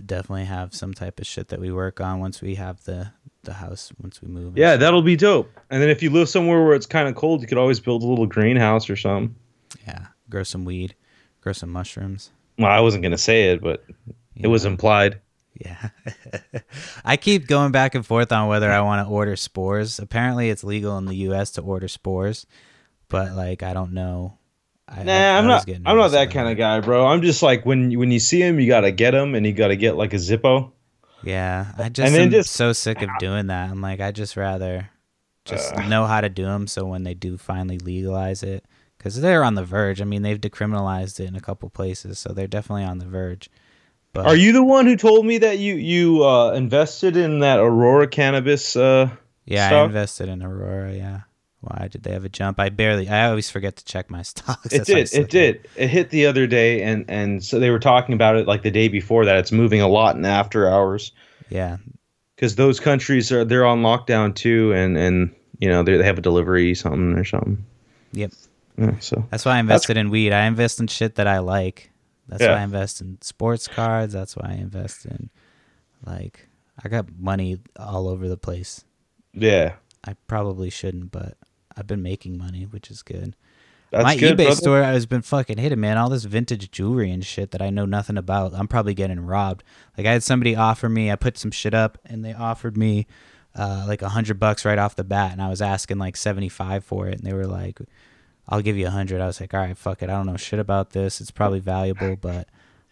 definitely 0.10 0.46
have 0.46 0.76
some 0.76 0.94
type 0.94 1.22
of 1.22 1.26
shit 1.26 1.48
that 1.48 1.62
we 1.62 1.72
work 1.72 2.02
on 2.02 2.20
once 2.20 2.42
we 2.42 2.56
have 2.56 2.84
the 2.84 3.14
the 3.44 3.54
house 3.54 3.94
once 4.02 4.22
we 4.22 4.28
move. 4.28 4.58
Yeah, 4.58 4.76
that'll 4.76 5.02
be 5.02 5.16
dope. 5.16 5.50
And 5.70 5.82
then 5.82 5.90
if 5.90 6.04
you 6.04 6.10
live 6.10 6.28
somewhere 6.28 6.66
where 6.66 6.76
it's 6.76 6.86
kind 6.86 7.08
of 7.08 7.16
cold, 7.16 7.42
you 7.42 7.48
could 7.48 7.58
always 7.58 7.80
build 7.80 8.04
a 8.04 8.06
little 8.06 8.26
greenhouse 8.26 8.90
or 8.90 8.98
something. 8.98 9.34
yeah. 9.88 10.08
Grow 10.30 10.44
some 10.44 10.66
weed, 10.66 10.96
grow 11.40 11.54
some 11.54 11.70
mushrooms. 11.70 12.32
Well, 12.58 12.70
I 12.70 12.82
wasn't 12.82 13.04
gonna 13.04 13.18
say 13.18 13.52
it, 13.52 13.62
but 13.62 13.86
it 14.36 14.48
was 14.48 14.66
implied. 14.66 15.22
Yeah. 15.54 15.90
I 17.06 17.16
keep 17.18 17.48
going 17.48 17.72
back 17.72 17.96
and 17.96 18.06
forth 18.06 18.32
on 18.32 18.48
whether 18.48 18.72
I 18.72 18.82
want 18.82 19.06
to 19.06 19.12
order 19.12 19.36
spores. 19.36 20.00
Apparently, 20.00 20.50
it's 20.50 20.64
legal 20.64 20.98
in 20.98 21.06
the 21.06 21.16
U.S. 21.16 21.52
to 21.52 21.62
order 21.62 21.88
spores, 21.88 22.46
but 23.08 23.34
like 23.34 23.64
I 23.64 23.74
don't 23.74 23.94
know. 23.94 24.39
I, 24.90 25.04
Nah, 25.04 25.12
I- 25.14 25.36
always 25.38 25.68
not. 25.68 25.82
I'm 25.86 25.98
not 25.98 26.12
that 26.12 26.32
kind 26.32 26.50
of 26.50 26.58
guy, 26.58 26.80
bro. 26.82 27.06
I'm 27.06 27.22
just 27.22 27.42
like 27.44 27.66
when 27.66 27.98
when 27.98 28.12
you 28.12 28.20
see 28.20 28.42
him, 28.42 28.60
you 28.60 28.68
gotta 28.68 28.92
get 28.92 29.14
him, 29.14 29.36
and 29.36 29.46
you 29.46 29.54
gotta 29.54 29.76
get 29.76 29.96
like 29.96 30.14
a 30.14 30.18
Zippo. 30.18 30.72
Yeah, 31.24 31.68
I 31.78 31.90
just 31.90 32.14
then 32.14 32.22
am 32.24 32.32
just- 32.32 32.52
so 32.52 32.74
sick 32.74 33.02
of 33.02 33.10
doing 33.20 33.48
that. 33.48 33.70
I'm 33.70 33.82
like, 33.82 34.00
I 34.00 34.12
just 34.12 34.36
rather 34.38 34.90
just 35.46 35.74
Ugh. 35.76 35.90
know 35.90 36.06
how 36.06 36.22
to 36.22 36.30
do 36.30 36.44
them. 36.46 36.66
So 36.68 36.86
when 36.86 37.04
they 37.04 37.14
do 37.14 37.38
finally 37.38 37.78
legalize 37.78 38.42
it, 38.44 38.64
because 38.98 39.20
they're 39.22 39.44
on 39.44 39.56
the 39.56 39.64
verge. 39.64 40.02
I 40.02 40.06
mean, 40.06 40.22
they've 40.22 40.40
decriminalized 40.40 41.20
it 41.20 41.28
in 41.28 41.36
a 41.36 41.42
couple 41.42 41.70
places, 41.70 42.20
so 42.20 42.34
they're 42.34 42.48
definitely 42.48 42.84
on 42.86 43.00
the 43.00 43.06
verge. 43.06 43.50
But 44.14 44.26
Are 44.26 44.36
you 44.36 44.54
the 44.54 44.64
one 44.64 44.86
who 44.88 44.96
told 44.96 45.26
me 45.26 45.38
that 45.40 45.60
you 45.60 45.76
you 45.76 46.24
uh, 46.26 46.52
invested 46.54 47.16
in 47.16 47.40
that 47.40 47.60
Aurora 47.60 48.08
cannabis? 48.08 48.76
Uh, 48.76 49.10
Yeah, 49.46 49.70
I 49.70 49.84
invested 49.86 50.30
in 50.30 50.42
Aurora. 50.42 50.94
Yeah. 50.94 51.20
Why 51.62 51.90
did 51.92 52.04
they 52.04 52.12
have 52.14 52.24
a 52.24 52.30
jump? 52.30 52.60
I 52.60 52.70
barely. 52.70 53.10
I 53.10 53.28
always 53.30 53.50
forget 53.50 53.76
to 53.78 53.86
check 53.86 54.10
my 54.10 54.22
stocks. 54.24 54.68
it 54.74 54.86
That's 54.88 55.12
did. 55.12 55.20
It 55.22 55.30
did. 55.30 55.68
It 55.76 55.88
hit 55.90 56.10
the 56.10 56.26
other 56.26 56.48
day, 56.48 56.82
and 56.84 57.04
and 57.10 57.44
so 57.44 57.60
they 57.60 57.70
were 57.70 57.80
talking 57.80 58.14
about 58.14 58.38
it 58.38 58.48
like 58.48 58.64
the 58.64 58.72
day 58.72 58.88
before 58.88 59.26
that. 59.26 59.38
It's 59.38 59.52
moving 59.52 59.82
a 59.82 59.88
lot 59.88 60.16
in 60.16 60.24
after 60.26 60.70
hours 60.70 61.12
Yeah, 61.50 61.78
because 62.36 62.56
those 62.56 62.80
countries 62.80 63.32
are 63.32 63.44
they're 63.44 63.66
on 63.66 63.82
lockdown 63.82 64.34
too, 64.34 64.72
and 64.74 64.98
and 64.98 65.36
you 65.60 65.68
know 65.68 65.84
they 65.84 65.98
they 65.98 66.04
have 66.06 66.18
a 66.18 66.22
delivery 66.22 66.74
something 66.76 67.14
or 67.18 67.26
something. 67.26 67.66
Yep. 68.14 68.32
Yeah, 68.78 68.98
so 69.00 69.26
That's 69.30 69.44
why 69.44 69.58
I 69.58 69.60
invested 69.60 69.98
in 69.98 70.10
weed. 70.10 70.32
I 70.32 70.46
invest 70.46 70.80
in 70.80 70.88
shit 70.88 71.16
that 71.16 71.28
I 71.28 71.40
like. 71.40 71.92
That's 72.30 72.42
Yeah. 72.42 72.54
why 72.54 72.60
I 72.60 72.64
invest 72.64 73.02
in 73.02 73.18
sports 73.22 73.68
cards. 73.68 74.14
That's 74.14 74.38
why 74.38 74.52
I 74.52 74.54
invest 74.54 75.06
in 75.06 75.30
like 76.06 76.48
I 76.82 76.88
got 76.88 77.08
money 77.20 77.58
all 77.78 78.08
over 78.08 78.30
the 78.30 78.38
place. 78.38 78.86
yeah. 79.34 79.74
I 80.06 80.14
probably 80.28 80.70
shouldn't, 80.70 81.12
but 81.12 81.36
I've 81.80 81.88
been 81.88 82.04
making 82.04 82.38
money, 82.38 82.64
which 82.64 82.92
is 82.92 83.02
good. 83.02 83.36
That's 83.92 84.04
my 84.04 84.16
good, 84.18 84.34
eBay 84.36 84.44
brother. 84.46 84.56
store 84.56 84.84
has 84.84 85.06
been 85.06 85.24
fucking 85.24 85.58
hitting, 85.58 85.80
man. 85.80 85.98
All 85.98 86.10
this 86.10 86.26
vintage 86.26 86.70
jewelry 86.70 87.10
and 87.10 87.26
shit 87.26 87.52
that 87.52 87.62
I 87.62 87.72
know 87.72 87.86
nothing 87.86 88.18
about. 88.18 88.54
I'm 88.54 88.68
probably 88.68 88.94
getting 88.94 89.22
robbed. 89.22 89.64
Like 89.98 90.06
I 90.06 90.12
had 90.12 90.24
somebody 90.24 90.56
offer 90.56 90.88
me, 90.90 91.12
I 91.12 91.16
put 91.16 91.38
some 91.38 91.50
shit 91.52 91.74
up, 91.74 91.98
and 92.06 92.24
they 92.24 92.34
offered 92.34 92.78
me 92.78 93.08
uh, 93.56 93.86
like 93.88 94.02
a 94.04 94.10
hundred 94.10 94.40
bucks 94.40 94.64
right 94.64 94.78
off 94.78 94.96
the 94.96 95.04
bat, 95.04 95.32
and 95.32 95.42
I 95.42 95.50
was 95.50 95.62
asking 95.62 95.98
like 95.98 96.18
seventy 96.18 96.50
five 96.50 96.84
for 96.84 97.08
it, 97.08 97.16
and 97.18 97.24
they 97.24 97.34
were 97.34 97.48
like, 97.48 97.80
"I'll 98.48 98.62
give 98.62 98.78
you 98.78 98.86
a 98.86 98.92
hundred. 98.92 99.22
I 99.22 99.26
was 99.28 99.42
like, 99.42 99.54
"All 99.56 99.60
right, 99.60 99.76
fuck 99.76 100.04
it. 100.04 100.10
I 100.10 100.14
don't 100.14 100.28
know 100.28 100.38
shit 100.38 100.60
about 100.60 100.92
this. 100.92 101.20
It's 101.22 101.32
probably 101.32 101.60
valuable, 101.60 102.16
but." 102.16 102.48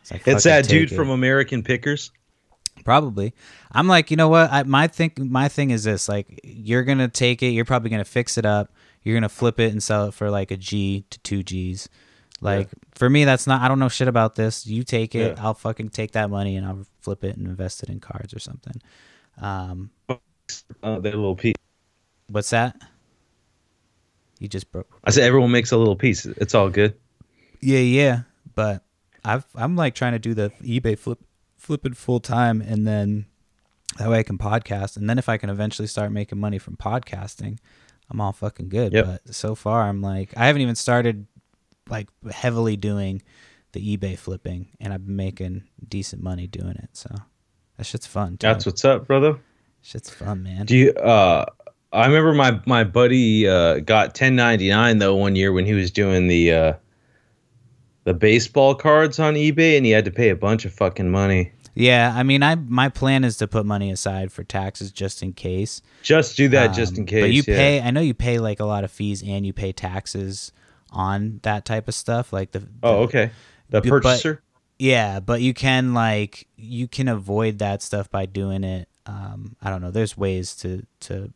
I 0.09 0.13
like, 0.15 0.27
It's 0.27 0.43
"Fuck 0.43 0.51
it, 0.51 0.63
that 0.63 0.67
dude 0.67 0.91
it." 0.91 0.95
from 0.95 1.09
American 1.09 1.61
Pickers. 1.63 2.11
Probably. 2.83 3.33
I'm 3.71 3.87
like, 3.87 4.11
you 4.11 4.17
know 4.17 4.29
what? 4.29 4.51
I, 4.51 4.63
my 4.63 4.87
think 4.87 5.17
my 5.19 5.47
thing 5.49 5.71
is 5.71 5.83
this: 5.83 6.07
like, 6.07 6.39
you're 6.43 6.83
gonna 6.83 7.07
take 7.07 7.43
it. 7.43 7.49
You're 7.49 7.65
probably 7.65 7.89
gonna 7.89 8.05
fix 8.05 8.37
it 8.37 8.45
up. 8.45 8.71
You're 9.03 9.15
gonna 9.15 9.29
flip 9.29 9.59
it 9.59 9.71
and 9.71 9.81
sell 9.81 10.07
it 10.07 10.13
for 10.13 10.29
like 10.29 10.51
a 10.51 10.57
G 10.57 11.05
to 11.09 11.19
two 11.19 11.43
G's. 11.43 11.89
Like 12.39 12.69
for 12.93 13.09
me, 13.09 13.25
that's 13.25 13.47
not. 13.47 13.61
I 13.61 13.67
don't 13.67 13.79
know 13.79 13.89
shit 13.89 14.07
about 14.07 14.35
this. 14.35 14.67
You 14.67 14.83
take 14.83 15.15
it. 15.15 15.37
Yeah. 15.37 15.43
I'll 15.43 15.53
fucking 15.53 15.89
take 15.89 16.11
that 16.11 16.29
money 16.29 16.55
and 16.55 16.65
I'll 16.65 16.85
flip 17.01 17.23
it 17.23 17.35
and 17.35 17.47
invest 17.47 17.83
it 17.83 17.89
in 17.89 17.99
cards 17.99 18.33
or 18.33 18.39
something. 18.39 18.81
Um, 19.41 19.91
Uh, 20.09 20.99
that 20.99 21.03
little 21.03 21.35
piece. 21.35 21.55
what's 22.29 22.51
that? 22.51 22.79
You 24.39 24.47
just 24.47 24.71
broke. 24.71 24.87
I 25.03 25.11
said 25.11 25.23
everyone 25.23 25.51
makes 25.51 25.71
a 25.71 25.77
little 25.77 25.95
piece. 25.95 26.25
It's 26.25 26.53
all 26.53 26.69
good. 26.69 26.95
Yeah, 27.59 27.79
yeah. 27.79 28.21
But 28.55 28.83
I've 29.25 29.45
I'm 29.55 29.75
like 29.75 29.95
trying 29.95 30.13
to 30.13 30.19
do 30.19 30.33
the 30.33 30.51
eBay 30.61 30.97
flip 30.97 31.19
flipping 31.67 31.93
full 31.93 32.21
time 32.21 32.61
and 32.61 32.87
then 32.87 33.25
that 33.97 34.09
way 34.09 34.19
I 34.19 34.23
can 34.23 34.37
podcast 34.37 34.95
and 34.95 35.09
then 35.09 35.19
if 35.19 35.27
I 35.27 35.35
can 35.35 35.49
eventually 35.49 35.87
start 35.87 36.13
making 36.13 36.39
money 36.39 36.59
from 36.59 36.77
podcasting, 36.77 37.57
I'm 38.09 38.21
all 38.21 38.31
fucking 38.31 38.69
good. 38.69 38.93
Yep. 38.93 39.05
But 39.05 39.35
so 39.35 39.53
far 39.53 39.83
I'm 39.83 40.01
like 40.01 40.33
I 40.37 40.47
haven't 40.47 40.61
even 40.61 40.75
started 40.75 41.27
like 41.89 42.07
heavily 42.31 42.77
doing 42.77 43.21
the 43.73 43.97
eBay 43.97 44.17
flipping 44.17 44.69
and 44.79 44.93
I've 44.93 45.05
been 45.05 45.17
making 45.17 45.65
decent 45.85 46.23
money 46.23 46.47
doing 46.47 46.77
it. 46.77 46.89
So 46.93 47.13
that 47.75 47.85
shit's 47.85 48.07
fun. 48.07 48.37
Too. 48.37 48.47
That's 48.47 48.65
what's 48.65 48.85
up, 48.85 49.05
brother. 49.05 49.37
shit's 49.81 50.09
fun, 50.09 50.43
man. 50.43 50.65
Do 50.67 50.77
you? 50.77 50.93
Uh, 50.93 51.45
I 51.91 52.05
remember 52.05 52.33
my 52.33 52.61
my 52.65 52.85
buddy 52.85 53.45
uh, 53.45 53.79
got 53.79 54.07
1099 54.07 54.99
though 54.99 55.15
one 55.15 55.35
year 55.35 55.51
when 55.51 55.65
he 55.65 55.73
was 55.73 55.91
doing 55.91 56.27
the 56.27 56.53
uh, 56.53 56.73
the 58.07 58.13
baseball 58.13 58.73
cards 58.73 59.19
on 59.19 59.33
eBay, 59.33 59.75
and 59.75 59.85
he 59.85 59.91
had 59.91 60.05
to 60.05 60.11
pay 60.11 60.29
a 60.29 60.35
bunch 60.35 60.63
of 60.63 60.73
fucking 60.73 61.11
money. 61.11 61.51
Yeah, 61.77 62.13
I 62.15 62.23
mean 62.23 62.43
I 62.43 62.55
my 62.55 62.89
plan 62.89 63.23
is 63.23 63.37
to 63.37 63.47
put 63.47 63.65
money 63.65 63.91
aside 63.91 64.31
for 64.31 64.43
taxes 64.43 64.91
just 64.91 65.21
in 65.21 65.33
case. 65.33 65.81
Just 66.01 66.37
do 66.37 66.47
that, 66.49 66.73
just 66.73 66.93
Um, 66.93 66.99
in 66.99 67.05
case. 67.05 67.21
But 67.23 67.31
you 67.31 67.43
yeah. 67.47 67.55
pay. 67.55 67.81
I 67.81 67.91
know 67.91 68.01
you 68.01 68.13
pay 68.13 68.39
like 68.39 68.59
a 68.59 68.65
lot 68.65 68.83
of 68.83 68.91
fees 68.91 69.21
and 69.21 69.45
you 69.45 69.53
pay 69.53 69.71
taxes 69.71 70.51
on 70.91 71.39
that 71.43 71.65
type 71.65 71.87
of 71.87 71.95
stuff. 71.95 72.33
Like 72.33 72.51
the. 72.51 72.67
Oh, 72.83 73.03
okay. 73.03 73.31
The 73.69 73.81
but- 73.81 73.89
purchaser. 73.89 74.41
Yeah, 74.79 75.19
but 75.19 75.41
you 75.41 75.53
can 75.55 75.93
like 75.93 76.47
you 76.55 76.87
can 76.87 77.07
avoid 77.07 77.59
that 77.59 77.81
stuff 77.81 78.11
by 78.11 78.27
doing 78.27 78.63
it. 78.63 78.87
Um, 79.07 79.55
I 79.61 79.69
don't 79.71 79.81
know. 79.81 79.89
There's 79.91 80.15
ways 80.15 80.55
to 80.57 80.85
to 81.01 81.33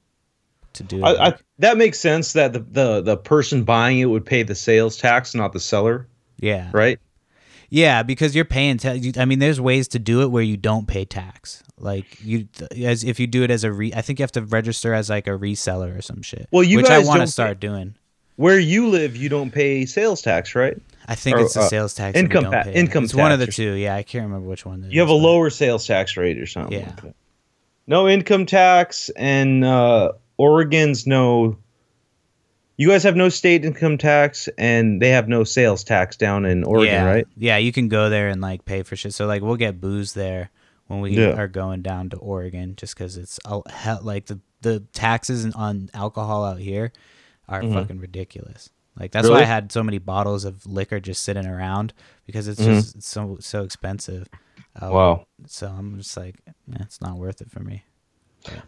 to 0.74 0.84
do 0.84 1.00
it. 1.00 1.04
I, 1.04 1.28
I, 1.30 1.34
that 1.60 1.78
makes 1.78 2.00
sense 2.00 2.34
that 2.34 2.54
the, 2.54 2.60
the 2.60 3.02
the 3.02 3.18
person 3.18 3.64
buying 3.64 4.00
it 4.00 4.06
would 4.06 4.26
pay 4.26 4.44
the 4.44 4.54
sales 4.56 4.98
tax, 4.98 5.34
not 5.34 5.54
the 5.54 5.60
seller, 5.60 6.08
yeah. 6.40 6.70
right? 6.72 7.00
Yeah, 7.74 8.04
because 8.04 8.36
you're 8.36 8.44
paying. 8.46 8.78
Ta- 8.78 8.98
I 9.18 9.24
mean, 9.24 9.40
there's 9.40 9.60
ways 9.62 9.88
to 9.90 10.00
do 10.00 10.22
it 10.22 10.28
where 10.30 10.44
you 10.44 10.58
don't 10.58 10.88
pay 10.88 11.06
tax. 11.06 11.64
Like 11.78 12.22
you, 12.24 12.50
as 12.78 13.04
if 13.06 13.18
you 13.20 13.26
do 13.28 13.44
it 13.44 13.50
as 13.50 13.64
a 13.64 13.72
re. 13.72 13.94
I 13.96 14.02
think 14.02 14.20
you 14.20 14.24
have 14.24 14.32
to 14.34 14.42
register 14.44 14.94
as 14.94 15.10
like 15.10 15.26
a 15.26 15.32
reseller 15.32 15.98
or 15.98 16.02
some 16.02 16.22
shit. 16.22 16.48
Well, 16.52 16.64
you 16.64 16.78
which 16.78 16.88
guys 16.88 17.06
I 17.06 17.08
want 17.08 17.22
to 17.22 17.28
start 17.28 17.60
doing. 17.62 17.96
Where 18.36 18.60
you 18.60 18.90
live, 18.90 19.16
you 19.16 19.30
don't 19.30 19.52
pay 19.52 19.86
sales 19.86 20.22
tax, 20.22 20.54
right? 20.54 20.78
I 21.08 21.16
think 21.16 21.38
Or, 21.38 21.42
it's 21.42 21.54
the 21.54 21.62
uh, 21.62 21.68
sales 21.70 21.94
tax. 21.94 22.18
income 22.18 22.52
pay. 22.52 22.74
income 22.74 23.06
It's 23.06 23.14
one 23.14 23.32
of 23.32 23.40
the 23.40 23.48
two. 23.48 23.72
Yeah, 23.74 23.96
I 23.96 24.04
can't 24.04 24.26
remember 24.26 24.48
which 24.50 24.66
one. 24.66 24.86
You 24.90 25.00
have 25.00 25.10
a 25.10 25.14
but- 25.14 25.18
lower 25.18 25.50
sales 25.50 25.88
tax 25.88 26.18
rate 26.18 26.40
or 26.40 26.46
something. 26.48 26.78
Yeah. 26.78 26.88
like 26.88 27.02
that. 27.04 27.16
No 27.88 28.08
income 28.10 28.46
tax, 28.46 29.10
and 29.16 29.64
uh, 29.64 30.12
Oregon's 30.38 31.08
no. 31.08 31.58
You 32.78 32.90
guys 32.90 33.04
have 33.04 33.16
no 33.16 33.30
state 33.30 33.64
income 33.64 33.98
tax, 33.98 34.50
and 34.58 35.02
they 35.02 35.10
have 35.10 35.28
no 35.28 35.44
sales 35.44 35.84
tax 35.84 36.18
down 36.18 36.46
in 36.46 36.64
Oregon, 36.64 36.94
yeah, 36.94 37.04
right? 37.06 37.28
Yeah, 37.38 37.58
you 37.58 37.72
can 37.72 37.90
go 37.90 38.10
there 38.10 38.30
and 38.30 38.42
like 38.42 38.66
pay 38.66 38.82
for 38.84 38.96
shit. 38.96 39.14
So 39.14 39.28
like 39.28 39.42
we'll 39.42 39.56
get 39.58 39.80
booze 39.80 40.14
there 40.14 40.50
when 40.88 41.00
we 41.02 41.12
Yeah. 41.12 41.34
are 41.40 41.48
going 41.48 41.82
down 41.84 42.10
to 42.10 42.18
Oregon, 42.18 42.76
just 42.76 42.96
because 42.96 43.18
it's 43.18 43.40
like 44.02 44.26
the 44.26 44.40
the 44.62 44.82
taxes 44.94 45.46
on 45.56 45.90
alcohol 45.94 46.44
out 46.46 46.60
here 46.60 46.92
are 47.50 47.62
Mhm. 47.64 47.74
fucking 47.74 48.00
ridiculous. 48.00 48.70
Like 49.00 49.12
that's 49.12 49.28
why 49.30 49.42
I 49.42 49.46
had 49.46 49.72
so 49.72 49.82
many 49.84 49.98
bottles 49.98 50.46
of 50.46 50.66
liquor 50.68 51.00
just 51.00 51.24
sitting 51.24 51.48
around 51.48 51.94
because 52.26 52.48
it's 52.48 52.62
Mhm. 52.62 52.66
just 52.66 53.02
so 53.04 53.38
so 53.40 53.64
expensive. 53.64 54.28
Uh, 54.82 54.90
Wow. 54.92 55.26
So 55.48 55.68
I'm 55.68 55.98
just 55.98 56.16
like, 56.16 56.36
eh, 56.48 56.52
it's 56.80 57.02
not 57.02 57.18
worth 57.18 57.42
it 57.42 57.50
for 57.52 57.60
me. 57.62 57.84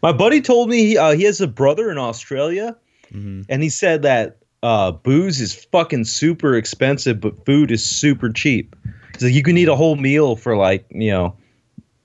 My 0.02 0.12
buddy 0.12 0.42
told 0.42 0.70
me 0.70 0.84
he, 0.86 0.98
uh, 0.98 1.12
he 1.14 1.24
has 1.24 1.40
a 1.42 1.48
brother 1.48 1.90
in 1.92 1.98
Australia, 1.98 2.76
hmm 3.14 3.42
and 3.48 3.64
he 3.64 3.70
said 3.70 4.02
that 4.02 4.38
uh, 4.64 4.92
booze 4.92 5.42
is 5.42 5.54
fucking 5.54 6.06
super 6.06 6.56
expensive, 6.56 7.20
but 7.20 7.46
food 7.46 7.70
is 7.70 7.84
super 7.84 8.32
cheap. 8.32 8.76
So 9.20 9.26
you 9.26 9.44
can 9.44 9.58
eat 9.58 9.68
a 9.68 9.76
whole 9.76 9.98
meal 9.98 10.36
for 10.36 10.56
like 10.56 10.86
you 10.90 11.12
know 11.12 11.36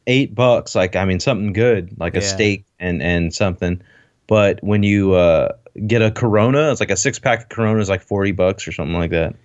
eight 0.06 0.34
bucks. 0.34 0.74
Like 0.74 0.96
I 0.96 1.04
mean, 1.04 1.20
something 1.20 1.52
good, 1.52 1.98
like 1.98 2.16
a 2.16 2.20
steak 2.20 2.64
and 2.78 3.00
and 3.00 3.32
something. 3.32 3.80
But 4.26 4.62
when 4.62 4.82
you 4.82 5.14
uh, 5.14 5.52
get 5.86 6.02
a 6.02 6.10
Corona, 6.10 6.70
it's 6.70 6.80
like 6.80 6.90
a 6.90 6.96
six 6.96 7.18
pack 7.18 7.42
of 7.44 7.48
Corona 7.48 7.80
is 7.80 7.88
like 7.88 8.02
forty 8.02 8.32
bucks 8.32 8.66
or 8.66 8.72
something 8.72 8.96
like 8.96 9.12
that. 9.12 9.36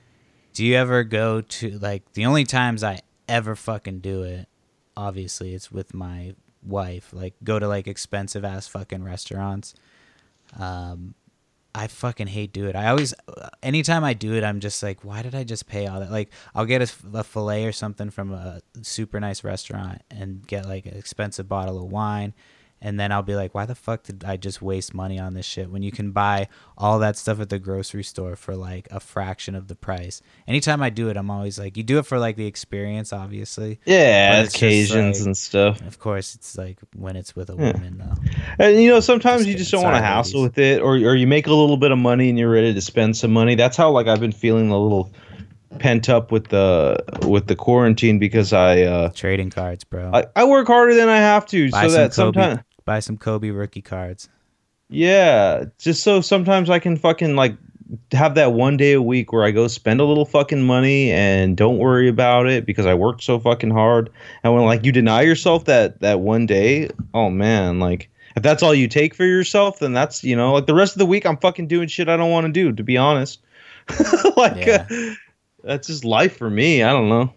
Do 0.53 0.65
you 0.65 0.75
ever 0.75 1.03
go 1.03 1.41
to 1.41 1.79
like 1.79 2.11
the 2.13 2.25
only 2.25 2.43
times 2.43 2.83
I 2.83 3.01
ever 3.29 3.55
fucking 3.55 3.99
do 3.99 4.23
it? 4.23 4.47
Obviously, 4.97 5.53
it's 5.53 5.71
with 5.71 5.93
my 5.93 6.33
wife. 6.63 7.13
Like 7.13 7.35
go 7.43 7.59
to 7.59 7.67
like 7.67 7.87
expensive 7.87 8.43
ass 8.43 8.67
fucking 8.67 9.03
restaurants. 9.03 9.75
Um, 10.59 11.15
I 11.75 11.87
fucking 11.87 12.27
hate 12.27 12.53
do 12.53 12.67
it. 12.67 12.75
I 12.75 12.89
always, 12.89 13.15
anytime 13.63 14.03
I 14.03 14.13
do 14.13 14.33
it, 14.35 14.43
I'm 14.43 14.59
just 14.59 14.83
like, 14.83 15.03
why 15.03 15.23
did 15.23 15.33
I 15.33 15.43
just 15.43 15.65
pay 15.65 15.87
all 15.87 15.99
that? 16.01 16.11
Like 16.11 16.31
I'll 16.53 16.65
get 16.65 16.81
a, 16.81 17.17
a 17.17 17.23
fillet 17.23 17.65
or 17.65 17.71
something 17.71 18.11
from 18.11 18.31
a 18.31 18.61
super 18.83 19.19
nice 19.19 19.43
restaurant 19.43 20.03
and 20.11 20.45
get 20.45 20.67
like 20.67 20.85
an 20.85 20.95
expensive 20.95 21.49
bottle 21.49 21.83
of 21.83 21.91
wine. 21.91 22.33
And 22.85 22.99
then 22.99 23.13
I'll 23.13 23.23
be 23.23 23.33
like, 23.35 23.55
why 23.55 23.65
the 23.65 23.75
fuck 23.75 24.03
did 24.03 24.25
I 24.25 24.35
just 24.35 24.61
waste 24.61 24.93
money 24.93 25.17
on 25.17 25.33
this 25.33 25.45
shit 25.45 25.71
when 25.71 25.81
you 25.83 25.91
can 25.91 26.11
buy 26.11 26.49
all 26.77 26.99
that 26.99 27.15
stuff 27.15 27.39
at 27.39 27.49
the 27.49 27.57
grocery 27.57 28.03
store 28.03 28.35
for 28.35 28.57
like 28.57 28.89
a 28.91 28.99
fraction 28.99 29.55
of 29.55 29.69
the 29.69 29.75
price? 29.75 30.21
Anytime 30.49 30.83
I 30.83 30.89
do 30.89 31.07
it, 31.07 31.15
I'm 31.15 31.31
always 31.31 31.57
like, 31.57 31.77
you 31.77 31.83
do 31.83 31.97
it 31.97 32.05
for 32.05 32.19
like 32.19 32.35
the 32.35 32.45
experience, 32.45 33.13
obviously. 33.13 33.79
Yeah, 33.85 34.33
But 34.33 34.43
it's 34.45 34.53
just 34.53 34.61
occasions 34.63 35.19
like- 35.21 35.25
and 35.27 35.37
stuff. 35.37 35.81
Of 35.87 35.97
course, 35.99 36.35
it's 36.35 36.57
like 36.57 36.77
when 36.93 37.15
it's 37.15 37.35
with 37.37 37.49
a 37.49 37.55
Yeah. 37.55 37.71
woman, 37.71 37.97
though. 37.99 38.63
And 38.65 38.81
you 38.83 38.89
know, 38.89 38.99
sometimes 38.99 39.43
Just 39.43 39.49
you 39.49 39.55
just 39.55 39.71
don't 39.71 39.83
want 39.83 39.95
to 39.95 40.01
hassle 40.01 40.41
with 40.43 40.57
it, 40.57 40.81
or 40.81 40.95
or 40.95 41.15
you 41.15 41.25
make 41.25 41.47
a 41.47 41.53
little 41.53 41.77
bit 41.77 41.91
of 41.91 41.97
money 41.97 42.27
and 42.29 42.37
you're 42.37 42.51
ready 42.51 42.73
to 42.73 42.81
spend 42.81 43.15
some 43.15 43.31
money. 43.31 43.55
That's 43.55 43.77
how 43.77 43.91
like 43.91 44.07
I've 44.07 44.19
been 44.19 44.33
feeling 44.33 44.69
a 44.71 44.77
little 44.77 45.09
pent 45.79 46.07
up 46.09 46.31
with 46.31 46.49
the 46.49 46.97
with 47.27 47.47
the 47.47 47.55
quarantine 47.55 48.19
because 48.19 48.51
I 48.53 48.81
uh 48.81 49.09
Trading 49.09 49.49
cards, 49.49 49.83
bro. 49.85 50.11
I, 50.13 50.25
I 50.35 50.43
work 50.43 50.67
harder 50.67 50.93
than 50.95 51.09
I 51.09 51.17
have 51.17 51.45
to, 51.47 51.71
buy 51.71 51.87
so 51.87 51.93
that 51.93 52.13
sometimes 52.13 52.59
Buy 52.85 52.99
some 52.99 53.17
Kobe 53.17 53.49
rookie 53.49 53.81
cards. 53.81 54.29
yeah, 54.89 55.65
just 55.79 56.03
so 56.03 56.21
sometimes 56.21 56.69
I 56.69 56.79
can 56.79 56.97
fucking 56.97 57.35
like 57.35 57.55
have 58.11 58.35
that 58.35 58.53
one 58.53 58.75
day 58.77 58.93
a 58.93 59.01
week 59.01 59.31
where 59.31 59.43
I 59.43 59.51
go 59.51 59.67
spend 59.67 59.99
a 59.99 60.03
little 60.05 60.25
fucking 60.25 60.63
money 60.63 61.11
and 61.11 61.55
don't 61.55 61.77
worry 61.77 62.07
about 62.07 62.47
it 62.47 62.65
because 62.65 62.85
I 62.85 62.93
worked 62.95 63.23
so 63.23 63.39
fucking 63.39 63.69
hard. 63.71 64.09
And 64.43 64.53
when 64.53 64.65
like 64.65 64.83
you 64.85 64.91
deny 64.91 65.21
yourself 65.21 65.65
that 65.65 65.99
that 66.01 66.19
one 66.19 66.45
day, 66.45 66.89
oh 67.13 67.29
man, 67.29 67.79
like 67.79 68.09
if 68.35 68.41
that's 68.43 68.63
all 68.63 68.73
you 68.73 68.87
take 68.87 69.13
for 69.13 69.25
yourself, 69.25 69.79
then 69.79 69.93
that's 69.93 70.23
you 70.23 70.35
know 70.35 70.53
like 70.53 70.65
the 70.65 70.73
rest 70.75 70.95
of 70.95 70.99
the 70.99 71.05
week 71.05 71.25
I'm 71.25 71.37
fucking 71.37 71.67
doing 71.67 71.87
shit 71.87 72.09
I 72.09 72.17
don't 72.17 72.31
want 72.31 72.45
to 72.47 72.51
do. 72.51 72.71
To 72.71 72.83
be 72.83 72.97
honest, 72.97 73.41
like 74.37 74.65
Yeah. 74.65 74.87
uh, 74.89 75.13
that's 75.63 75.87
just 75.87 76.03
life 76.03 76.35
for 76.37 76.49
me. 76.49 76.83
I 76.83 76.91
don't 76.91 77.09
know. 77.09 77.33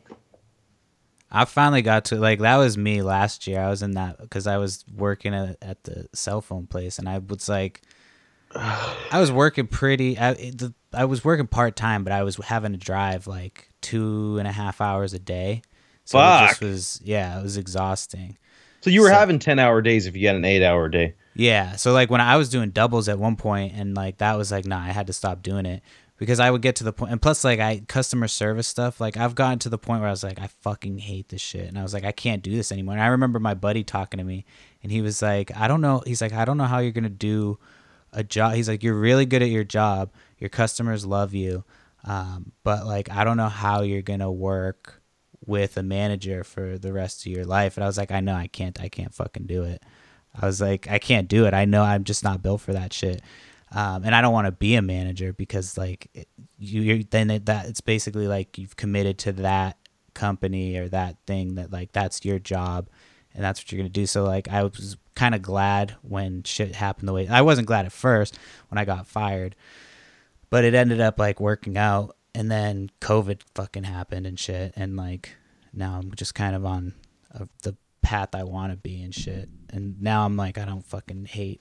I 1.31 1.45
finally 1.45 1.83
got 1.83 2.07
to 2.07 2.17
like 2.17 2.39
that 2.41 2.57
was 2.57 2.79
me 2.79 3.03
last 3.03 3.47
year. 3.47 3.61
I 3.61 3.69
was 3.69 3.83
in 3.83 3.93
that 3.93 4.19
because 4.21 4.47
I 4.47 4.59
was 4.59 4.85
working 4.95 5.35
at, 5.35 5.57
at 5.61 5.85
the 5.85 6.09
cell 6.15 6.41
phone 6.41 6.67
place, 6.67 6.99
and 6.99 7.09
I 7.09 7.19
was 7.19 7.49
like, 7.49 7.83
I 8.55 9.19
was 9.21 9.31
working 9.33 9.67
pretty. 9.67 10.19
I, 10.19 10.35
the, 10.35 10.73
I 10.93 11.05
was 11.05 11.25
working 11.25 11.47
part 11.47 11.77
time, 11.77 12.05
but 12.05 12.13
I 12.13 12.23
was 12.23 12.37
having 12.37 12.73
to 12.73 12.79
drive 12.79 13.27
like 13.27 13.69
two 13.81 14.39
and 14.39 14.47
a 14.49 14.53
half 14.53 14.81
hours 14.81 15.13
a 15.15 15.19
day. 15.19 15.63
So 16.05 16.19
it 16.19 16.49
just 16.49 16.61
was 16.61 17.01
yeah, 17.05 17.39
it 17.41 17.43
was 17.43 17.57
exhausting. 17.57 18.39
So 18.83 18.91
you 18.91 19.01
were 19.03 19.09
So- 19.09 19.15
having 19.15 19.39
ten 19.41 19.59
hour 19.59 19.83
days 19.83 20.07
if 20.07 20.17
you 20.17 20.27
had 20.29 20.37
an 20.37 20.45
eight 20.45 20.63
hour 20.65 20.89
day. 20.89 21.15
Yeah. 21.35 21.77
So 21.77 21.93
like 21.93 22.09
when 22.11 22.21
I 22.23 22.37
was 22.37 22.49
doing 22.49 22.71
doubles 22.71 23.09
at 23.09 23.19
one 23.19 23.37
point 23.37 23.75
and 23.77 23.95
like 23.95 24.19
that 24.19 24.39
was 24.39 24.51
like 24.53 24.65
nah, 24.65 24.79
I 24.81 24.93
had 24.93 25.09
to 25.09 25.13
stop 25.13 25.43
doing 25.43 25.67
it 25.67 25.83
because 26.19 26.41
I 26.41 26.51
would 26.51 26.63
get 26.63 26.77
to 26.77 26.85
the 26.85 26.93
point 26.93 27.13
and 27.13 27.21
plus 27.21 27.45
like 27.45 27.61
I 27.61 27.83
customer 27.87 28.29
service 28.29 28.67
stuff, 28.67 29.01
like 29.01 29.17
I've 29.17 29.35
gotten 29.35 29.59
to 29.61 29.69
the 29.69 29.79
point 29.79 30.01
where 30.01 30.09
I 30.09 30.13
was 30.13 30.25
like 30.25 30.41
I 30.41 30.49
fucking 30.63 30.99
hate 30.99 31.29
this 31.29 31.41
shit 31.41 31.69
and 31.69 31.79
I 31.79 31.83
was 31.83 31.95
like 31.95 32.05
I 32.05 32.13
can't 32.13 32.43
do 32.43 32.55
this 32.55 32.73
anymore. 32.73 32.95
And 32.95 33.03
I 33.03 33.09
remember 33.09 33.39
my 33.39 33.55
buddy 33.55 33.85
talking 33.85 34.19
to 34.19 34.25
me 34.25 34.45
and 34.83 34.91
he 34.91 35.03
was 35.03 35.23
like 35.23 35.55
I 35.57 35.69
don't 35.69 35.81
know, 35.81 36.03
he's 36.07 36.21
like 36.21 36.33
I 36.33 36.45
don't 36.45 36.57
know 36.57 36.65
how 36.65 36.79
you're 36.79 36.93
to 36.93 37.09
do 37.09 37.59
a 38.13 38.25
job. 38.25 38.55
He's 38.55 38.69
like 38.69 38.83
you're 38.83 38.99
really 38.99 39.27
good 39.27 39.43
at 39.43 39.51
your 39.51 39.65
job. 39.65 40.11
Your 40.39 40.51
customers 40.51 41.05
love 41.07 41.35
you. 41.35 41.65
Um, 42.05 42.53
but 42.63 42.87
like, 42.87 43.11
I 43.11 43.25
don't 43.25 43.37
know 43.37 43.49
how 43.49 43.83
you're 43.83 44.03
gonna 44.03 44.31
work 44.31 45.03
with 45.45 45.77
a 45.77 45.83
manager 45.83 46.45
for 46.45 46.79
the 46.79 46.93
rest 46.93 47.27
of 47.27 47.33
your 47.33 47.45
life. 47.45 47.77
And 47.77 47.85
I 47.85 47.87
was 47.87 47.99
like, 47.99 48.11
I 48.11 48.21
know 48.21 48.35
I 48.35 48.47
can't. 48.47 48.81
I 48.81 48.89
can't 48.89 49.15
fucking 49.15 49.47
do 49.47 49.65
it. 49.65 49.83
I 50.41 50.47
was 50.47 50.61
like, 50.61 50.89
I 50.89 50.99
can't 50.99 51.29
do 51.29 51.47
it. 51.47 51.55
I 51.55 51.65
know 51.65 51.83
I'm 51.83 52.05
just 52.05 52.25
not 52.25 52.43
built 52.43 52.61
for 52.61 52.73
that 52.73 52.93
shit. 52.93 53.23
Um, 53.73 54.05
and 54.05 54.15
I 54.15 54.21
don't 54.21 54.33
want 54.33 54.47
to 54.47 54.53
be 54.53 54.77
a 54.77 54.83
manager 54.83 55.33
because 55.33 55.77
like 55.77 56.29
you 56.59 57.03
then 57.05 57.31
it, 57.31 57.47
that 57.47 57.67
it's 57.67 57.81
basically 57.81 58.29
like 58.29 58.59
you've 58.59 58.77
committed 58.77 59.19
to 59.19 59.33
that 59.33 59.77
company 60.15 60.77
or 60.77 60.89
that 60.89 61.17
thing 61.27 61.57
that 61.57 61.73
like 61.73 61.93
that's 61.93 62.25
your 62.25 62.39
job 62.39 62.89
and 63.35 63.45
that's 63.45 63.61
what 63.61 63.71
you're 63.71 63.79
gonna 63.79 63.89
do. 63.89 64.07
So 64.07 64.25
like 64.25 64.49
I 64.49 64.63
was 64.63 64.97
kind 65.15 65.35
of 65.35 65.43
glad 65.43 65.97
when 66.03 66.43
shit 66.45 66.75
happened 66.75 67.09
the 67.09 67.13
way 67.13 67.27
I 67.29 67.43
wasn't 67.43 67.67
glad 67.67 67.87
at 67.87 67.93
first 67.93 68.39
when 68.69 68.79
I 68.79 68.85
got 68.85 69.07
fired, 69.07 69.57
but 70.49 70.65
it 70.65 70.75
ended 70.75 71.01
up 71.01 71.19
like 71.19 71.41
working 71.41 71.77
out. 71.77 72.17
And 72.35 72.51
then 72.51 72.91
COVID 73.01 73.41
fucking 73.55 73.85
happened 73.85 74.27
and 74.27 74.39
shit, 74.39 74.75
and 74.77 74.95
like 74.95 75.35
now 75.73 75.99
I'm 75.99 76.15
just 76.15 76.35
kind 76.35 76.55
of 76.55 76.67
on 76.67 76.93
the 77.63 77.75
path 78.03 78.35
I 78.35 78.45
want 78.45 78.73
to 78.73 78.77
be 78.77 79.03
and 79.03 79.15
shit. 79.15 79.49
And 79.71 80.01
now 80.01 80.25
I'm 80.25 80.37
like 80.37 80.59
I 80.59 80.65
don't 80.65 80.85
fucking 80.85 81.27
hate 81.27 81.61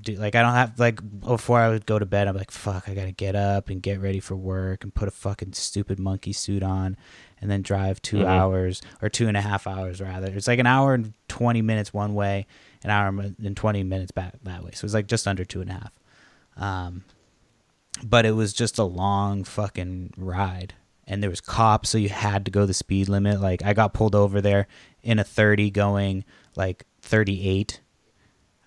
do 0.00 0.14
like 0.14 0.34
I 0.34 0.42
don't 0.42 0.54
have 0.54 0.78
like 0.78 1.00
before 1.20 1.58
I 1.60 1.68
would 1.68 1.84
go 1.84 1.98
to 1.98 2.06
bed 2.06 2.26
I'm 2.26 2.36
like 2.36 2.50
fuck 2.50 2.88
I 2.88 2.94
gotta 2.94 3.12
get 3.12 3.36
up 3.36 3.68
and 3.68 3.82
get 3.82 4.00
ready 4.00 4.20
for 4.20 4.34
work 4.34 4.84
and 4.84 4.94
put 4.94 5.06
a 5.06 5.10
fucking 5.10 5.52
stupid 5.52 5.98
monkey 5.98 6.32
suit 6.32 6.62
on 6.62 6.96
and 7.40 7.50
then 7.50 7.60
drive 7.62 8.00
2 8.00 8.18
Mhm. 8.18 8.26
hours 8.26 8.80
or 9.02 9.08
two 9.10 9.28
and 9.28 9.36
a 9.36 9.42
half 9.42 9.66
hours 9.66 10.00
rather. 10.00 10.28
It's 10.34 10.46
like 10.46 10.58
an 10.58 10.66
hour 10.66 10.94
and 10.94 11.12
20 11.28 11.60
minutes 11.60 11.92
one 11.92 12.14
way 12.14 12.46
an 12.84 12.90
hour 12.90 13.08
and 13.08 13.56
20 13.56 13.82
minutes 13.82 14.12
back 14.12 14.34
that 14.44 14.64
way. 14.64 14.70
So 14.74 14.84
it's 14.86 14.94
like 14.94 15.06
just 15.08 15.28
under 15.28 15.44
two 15.44 15.60
and 15.60 15.70
a 15.70 15.74
half. 15.74 15.92
Um 16.56 17.04
but 18.02 18.24
it 18.24 18.32
was 18.32 18.52
just 18.54 18.78
a 18.78 18.84
long 18.84 19.44
fucking 19.44 20.14
ride 20.16 20.72
and 21.06 21.22
there 21.22 21.28
was 21.30 21.42
cops 21.42 21.90
so 21.90 21.98
you 21.98 22.08
had 22.08 22.44
to 22.46 22.50
go 22.50 22.64
the 22.64 22.72
speed 22.74 23.08
limit. 23.10 23.40
Like 23.40 23.62
I 23.62 23.74
got 23.74 23.92
pulled 23.92 24.14
over 24.14 24.40
there 24.40 24.66
in 25.02 25.18
a 25.18 25.24
30 25.24 25.70
going 25.70 26.24
like 26.56 26.86
38 27.02 27.80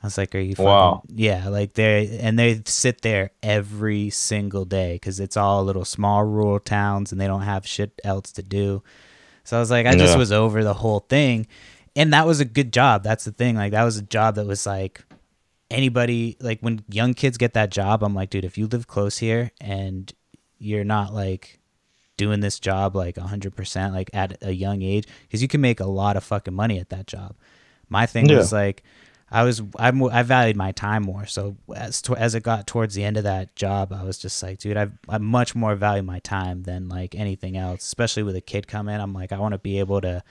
I 0.05 0.07
was 0.07 0.17
like, 0.17 0.33
"Are 0.35 0.39
you 0.39 0.55
fucking 0.55 0.65
Wow. 0.65 1.03
yeah?" 1.13 1.47
Like 1.49 1.73
they 1.73 2.19
and 2.21 2.37
they 2.39 2.61
sit 2.65 3.01
there 3.01 3.31
every 3.43 4.09
single 4.11 4.63
day 4.65 4.93
because 4.95 5.19
it's 5.19 5.35
all 5.37 5.63
little 5.63 5.85
small 5.85 6.23
rural 6.23 6.59
towns 6.59 7.11
and 7.11 7.19
they 7.19 7.27
don't 7.27 7.41
have 7.41 7.65
shit 7.67 7.99
else 8.03 8.31
to 8.33 8.43
do. 8.43 8.83
So 9.43 9.57
I 9.57 9.59
was 9.59 9.69
like, 9.71 9.85
I 9.85 9.95
just 9.95 10.17
was 10.17 10.31
over 10.31 10.63
the 10.63 10.73
whole 10.73 11.01
thing, 11.01 11.47
and 11.95 12.13
that 12.13 12.25
was 12.25 12.39
a 12.39 12.45
good 12.45 12.71
job. 12.73 13.03
That's 13.03 13.25
the 13.25 13.31
thing. 13.31 13.55
Like 13.55 13.71
that 13.73 13.83
was 13.83 13.97
a 13.97 14.01
job 14.01 14.35
that 14.35 14.45
was 14.47 14.65
like 14.65 15.03
anybody 15.71 16.37
like 16.39 16.59
when 16.61 16.83
young 16.89 17.13
kids 17.13 17.37
get 17.37 17.53
that 17.53 17.69
job. 17.71 18.03
I'm 18.03 18.13
like, 18.13 18.29
dude, 18.29 18.45
if 18.45 18.57
you 18.57 18.67
live 18.67 18.87
close 18.87 19.17
here 19.17 19.51
and 19.59 20.11
you're 20.57 20.83
not 20.83 21.13
like 21.13 21.59
doing 22.17 22.39
this 22.39 22.59
job 22.61 22.95
like 22.95 23.15
100% 23.15 23.91
like 23.91 24.09
at 24.13 24.37
a 24.41 24.53
young 24.53 24.81
age 24.81 25.05
because 25.23 25.41
you 25.41 25.49
can 25.49 25.59
make 25.59 25.81
a 25.81 25.85
lot 25.85 26.15
of 26.15 26.23
fucking 26.23 26.53
money 26.53 26.79
at 26.79 26.87
that 26.87 27.05
job 27.07 27.35
my 27.89 28.05
thing 28.05 28.29
Yeah. 28.29 28.37
was 28.37 28.53
like 28.53 28.83
i 29.31 29.43
was 29.43 29.61
I, 29.77 29.89
I 29.89 30.23
valued 30.23 30.55
my 30.55 30.71
time 30.71 31.03
more. 31.03 31.25
So 31.25 31.57
as 31.75 32.01
to, 32.03 32.15
as 32.15 32.35
it 32.35 32.43
got 32.43 32.67
towards 32.67 32.95
the 32.95 33.03
end 33.03 33.17
of 33.17 33.23
that 33.23 33.55
job 33.55 33.91
i 33.91 34.03
was 34.03 34.17
just 34.17 34.41
like 34.43 34.59
dude 34.59 34.77
i 34.77 34.87
i 35.09 35.17
much 35.17 35.55
more 35.55 35.75
value 35.75 36.03
my 36.03 36.19
time 36.19 36.63
than 36.63 36.89
like 36.89 37.15
anything 37.15 37.57
else 37.57 37.83
especially 37.83 38.23
with 38.23 38.35
a 38.35 38.41
kid 38.41 38.67
coming 38.67 38.95
i'm 38.99 39.13
like 39.13 39.31
i 39.31 39.39
want 39.39 39.53
to 39.53 39.59
be 39.59 39.79
able 39.79 40.01
to 40.01 40.23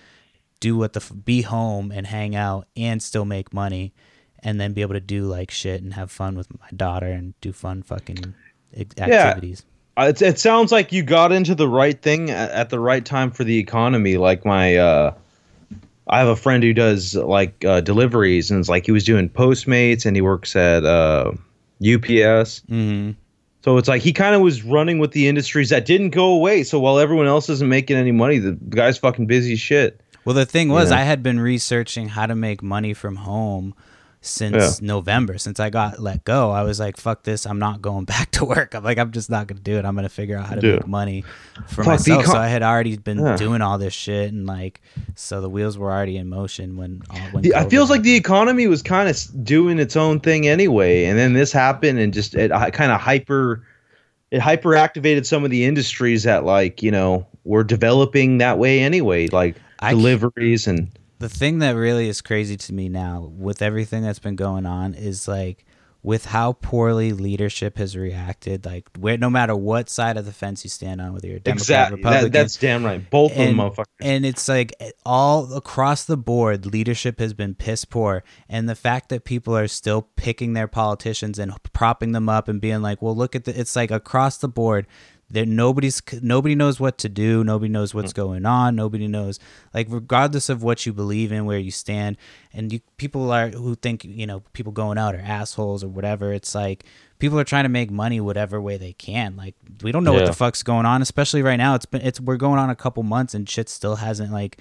do 0.61 0.77
what 0.77 0.93
the 0.93 1.15
be 1.15 1.43
home 1.43 1.91
and 1.91 2.07
hang 2.07 2.35
out 2.35 2.67
and 2.77 3.03
still 3.03 3.25
make 3.25 3.53
money 3.53 3.93
and 4.45 4.61
then 4.61 4.73
be 4.73 4.83
able 4.83 4.95
to 4.95 5.01
do 5.01 5.25
like 5.25 5.51
shit 5.51 5.83
and 5.83 5.95
have 5.95 6.11
fun 6.11 6.37
with 6.37 6.49
my 6.61 6.69
daughter 6.77 7.07
and 7.07 7.39
do 7.41 7.53
fun 7.53 7.83
fucking 7.83 8.35
activities. 8.77 9.65
Uh, 9.97 10.07
It, 10.09 10.23
it 10.23 10.39
sounds 10.39 10.73
like 10.73 10.93
you 10.93 11.03
got 11.03 11.33
into 11.33 11.55
the 11.55 11.69
right 11.69 12.01
thing 12.01 12.31
at, 12.31 12.51
at 12.51 12.71
the 12.71 12.81
right 12.81 13.05
time 13.05 13.31
for 13.31 13.45
the 13.45 13.59
economy. 13.59 14.17
Like 14.17 14.45
my, 14.45 14.77
uh, 14.77 15.15
I 16.07 16.19
have 16.19 16.29
a 16.29 16.37
friend 16.37 16.63
who 16.63 16.73
does 16.75 17.15
like 17.15 17.65
uh, 17.65 17.81
deliveries, 17.81 18.51
and 18.51 18.61
it's 18.61 18.69
like 18.69 18.87
he 18.87 18.93
was 18.93 19.05
doing 19.05 19.29
Postmates, 19.29 20.05
and 20.05 20.17
he 20.17 20.23
works 20.23 20.55
at 20.55 20.85
uh, 20.85 21.33
UPS. 21.81 22.63
mm-hmm. 22.69 23.13
So 23.65 23.79
it's 23.79 23.89
like 23.89 24.03
he 24.03 24.13
kind 24.13 24.35
of 24.35 24.43
was 24.43 24.63
running 24.63 24.99
with 24.99 25.13
the 25.13 25.27
industries 25.27 25.71
that 25.71 25.87
didn't 25.87 26.11
go 26.11 26.27
away. 26.35 26.65
So 26.65 26.79
while 26.79 26.99
everyone 26.99 27.27
else 27.27 27.49
isn't 27.49 27.67
making 27.67 27.97
any 27.97 28.13
money, 28.13 28.39
the, 28.39 28.53
guy's 28.53 28.99
fucking 28.99 29.27
busy 29.27 29.57
shit. 29.57 30.03
Well, 30.27 30.35
the 30.35 30.45
thing 30.45 30.69
was, 30.69 30.91
Yeah. 30.91 30.99
I 30.99 31.01
had 31.01 31.23
been 31.23 31.41
researching 31.41 32.11
how 32.11 32.27
to 32.27 32.35
make 32.35 32.63
money 32.63 32.93
from 32.93 33.17
home 33.17 33.75
since 34.25 34.81
November. 34.81 35.37
Since 35.39 35.61
I 35.61 35.71
got 35.71 35.99
let 36.01 36.25
go, 36.25 36.51
I 36.51 36.63
was 36.63 36.81
like, 36.81 36.97
"Fuck 36.97 37.23
this! 37.25 37.47
I'm 37.47 37.59
not 37.59 37.83
going 37.83 38.05
back 38.15 38.31
to 38.33 38.45
work." 38.45 38.75
I'm 38.75 38.83
like, 38.83 38.99
"I'm 38.99 39.13
just 39.13 39.31
not 39.31 39.47
gonna 39.47 39.61
do 39.61 39.77
it. 39.79 39.85
I'm 39.85 39.95
gonna 39.95 40.09
figure 40.09 40.37
out 40.39 40.47
how 40.47 40.55
to 40.55 40.61
Dude. 40.61 40.75
make 40.81 40.87
money 40.87 41.25
for 41.69 41.85
Fuck, 41.85 41.87
myself." 41.87 42.27
so 42.27 42.37
I 42.39 42.49
had 42.49 42.63
already 42.63 42.97
been 42.97 43.19
Yeah. 43.19 43.37
doing 43.37 43.61
all 43.63 43.79
this 43.79 43.93
shit, 43.95 44.33
and 44.33 44.47
like, 44.47 44.81
so 45.15 45.41
the 45.41 45.49
wheels 45.51 45.77
were 45.79 45.93
already 45.93 46.17
in 46.17 46.29
motion 46.29 46.77
when. 46.77 47.03
all 47.11 47.19
when 47.33 47.43
The, 47.43 47.51
it 47.55 47.71
feels 47.71 47.91
like 47.91 48.03
the 48.03 48.15
economy 48.17 48.67
was 48.67 48.83
kind 48.83 49.09
of 49.09 49.45
doing 49.45 49.79
its 49.79 49.97
own 49.97 50.21
thing 50.21 50.49
anyway, 50.49 51.05
and 51.05 51.19
then 51.19 51.35
this 51.35 51.53
happened, 51.53 51.99
and 51.99 52.13
just 52.13 52.35
it 52.35 52.51
kind 52.73 52.91
of 52.93 53.01
hyper, 53.01 53.63
it 54.31 54.41
hyper 54.41 54.75
activated 54.75 55.27
some 55.27 55.45
of 55.45 55.51
the 55.51 55.65
industries 55.65 56.23
that 56.23 56.45
like 56.45 56.83
you 56.83 56.91
know 56.91 57.27
were 57.45 57.63
developing 57.65 58.39
that 58.39 58.59
way 58.59 58.81
anyway, 58.81 59.29
like 59.29 59.57
I 59.81 59.91
deliveries 59.91 60.67
and 60.67 60.89
the 61.19 61.29
thing 61.29 61.61
that 61.61 61.73
really 61.73 62.09
is 62.09 62.21
crazy 62.21 62.57
to 62.57 62.73
me 62.73 62.89
now 62.89 63.33
with 63.37 63.63
everything 63.63 64.03
that's 64.03 64.19
been 64.19 64.37
going 64.37 64.67
on 64.67 64.95
is 64.95 65.29
like 65.29 65.65
with 66.05 66.27
how 66.27 66.53
poorly 66.53 67.13
leadership 67.13 67.79
has 67.79 67.97
reacted 67.97 68.67
like 68.67 68.87
where 68.99 69.17
no 69.17 69.31
matter 69.31 69.57
what 69.57 69.89
side 69.89 70.19
of 70.19 70.27
the 70.27 70.33
fence 70.33 70.63
you 70.63 70.69
stand 70.69 71.01
on 71.01 71.15
whether 71.15 71.27
you're 71.27 71.39
a 71.39 71.41
Democrat, 71.41 71.63
exactly 71.63 71.97
Republican, 71.97 72.25
that, 72.25 72.39
that's 72.39 72.57
damn 72.59 72.85
right. 72.85 73.11
Both 73.11 73.33
of 73.33 73.39
them, 73.39 73.49
and, 73.49 73.59
motherfuckers. 73.59 73.85
and 74.03 74.27
it's 74.27 74.47
like 74.47 74.75
all 75.07 75.55
across 75.55 76.05
the 76.05 76.19
board 76.19 76.67
leadership 76.67 77.19
has 77.19 77.33
been 77.33 77.55
piss 77.55 77.87
poor 77.87 78.23
and 78.51 78.69
the 78.69 78.75
fact 78.75 79.09
that 79.09 79.25
people 79.25 79.57
are 79.57 79.67
still 79.67 80.03
picking 80.17 80.53
their 80.53 80.69
politicians 80.69 81.39
and 81.39 81.53
propping 81.73 82.13
them 82.13 82.29
up 82.29 82.49
and 82.49 82.61
being 82.61 82.83
like 82.83 83.01
well 83.01 83.17
look 83.17 83.35
at 83.35 83.45
the 83.45 83.59
it's 83.59 83.75
like 83.75 83.91
across 83.91 84.37
the 84.37 84.49
board 84.49 84.87
there 85.35 85.45
nobody's 85.45 86.01
nobody 86.23 86.55
knows 86.55 86.79
what 86.79 86.97
to 86.99 87.09
do. 87.09 87.43
Nobody 87.43 87.69
knows 87.69 87.93
what's 87.93 88.13
mm. 88.13 88.17
going 88.17 88.47
on. 88.47 88.77
Nobody 88.77 89.09
knows 89.09 89.41
like 89.75 89.89
regardless 89.91 90.49
of 90.49 90.63
what 90.63 90.87
you 90.87 90.93
believe 90.93 91.33
in 91.33 91.45
where 91.45 91.59
you 91.59 91.71
stand 91.71 92.17
and 92.53 92.73
you 92.73 92.81
people 92.97 93.31
are 93.33 93.49
who 93.49 93.75
think 93.75 94.05
you 94.05 94.27
know 94.27 94.41
people 94.53 94.73
going 94.73 94.97
out 94.97 95.15
are 95.15 95.19
assholes 95.19 95.83
or 95.83 95.89
whatever 95.89 96.33
it's 96.33 96.55
like 96.55 96.85
people 97.19 97.39
are 97.39 97.45
trying 97.45 97.65
to 97.65 97.69
make 97.69 97.91
money 97.91 98.21
whatever 98.21 98.61
way 98.61 98.77
they 98.77 98.93
can. 98.93 99.37
Like 99.37 99.57
we 99.83 99.91
don't 99.93 100.05
know 100.05 100.13
what 100.13 100.27
the 100.27 100.33
fuck's 100.33 100.63
going 100.63 100.87
on 100.87 101.03
especially 101.03 101.43
right 101.43 101.57
now. 101.57 101.75
It's 101.75 101.87
been 101.87 102.03
it's 102.03 102.21
we're 102.21 102.37
going 102.37 102.59
on 102.59 102.71
a 102.71 102.77
couple 102.77 103.03
months 103.03 103.35
and 103.35 103.49
shit 103.49 103.69
still 103.69 103.97
hasn't 103.97 104.33
like 104.33 104.59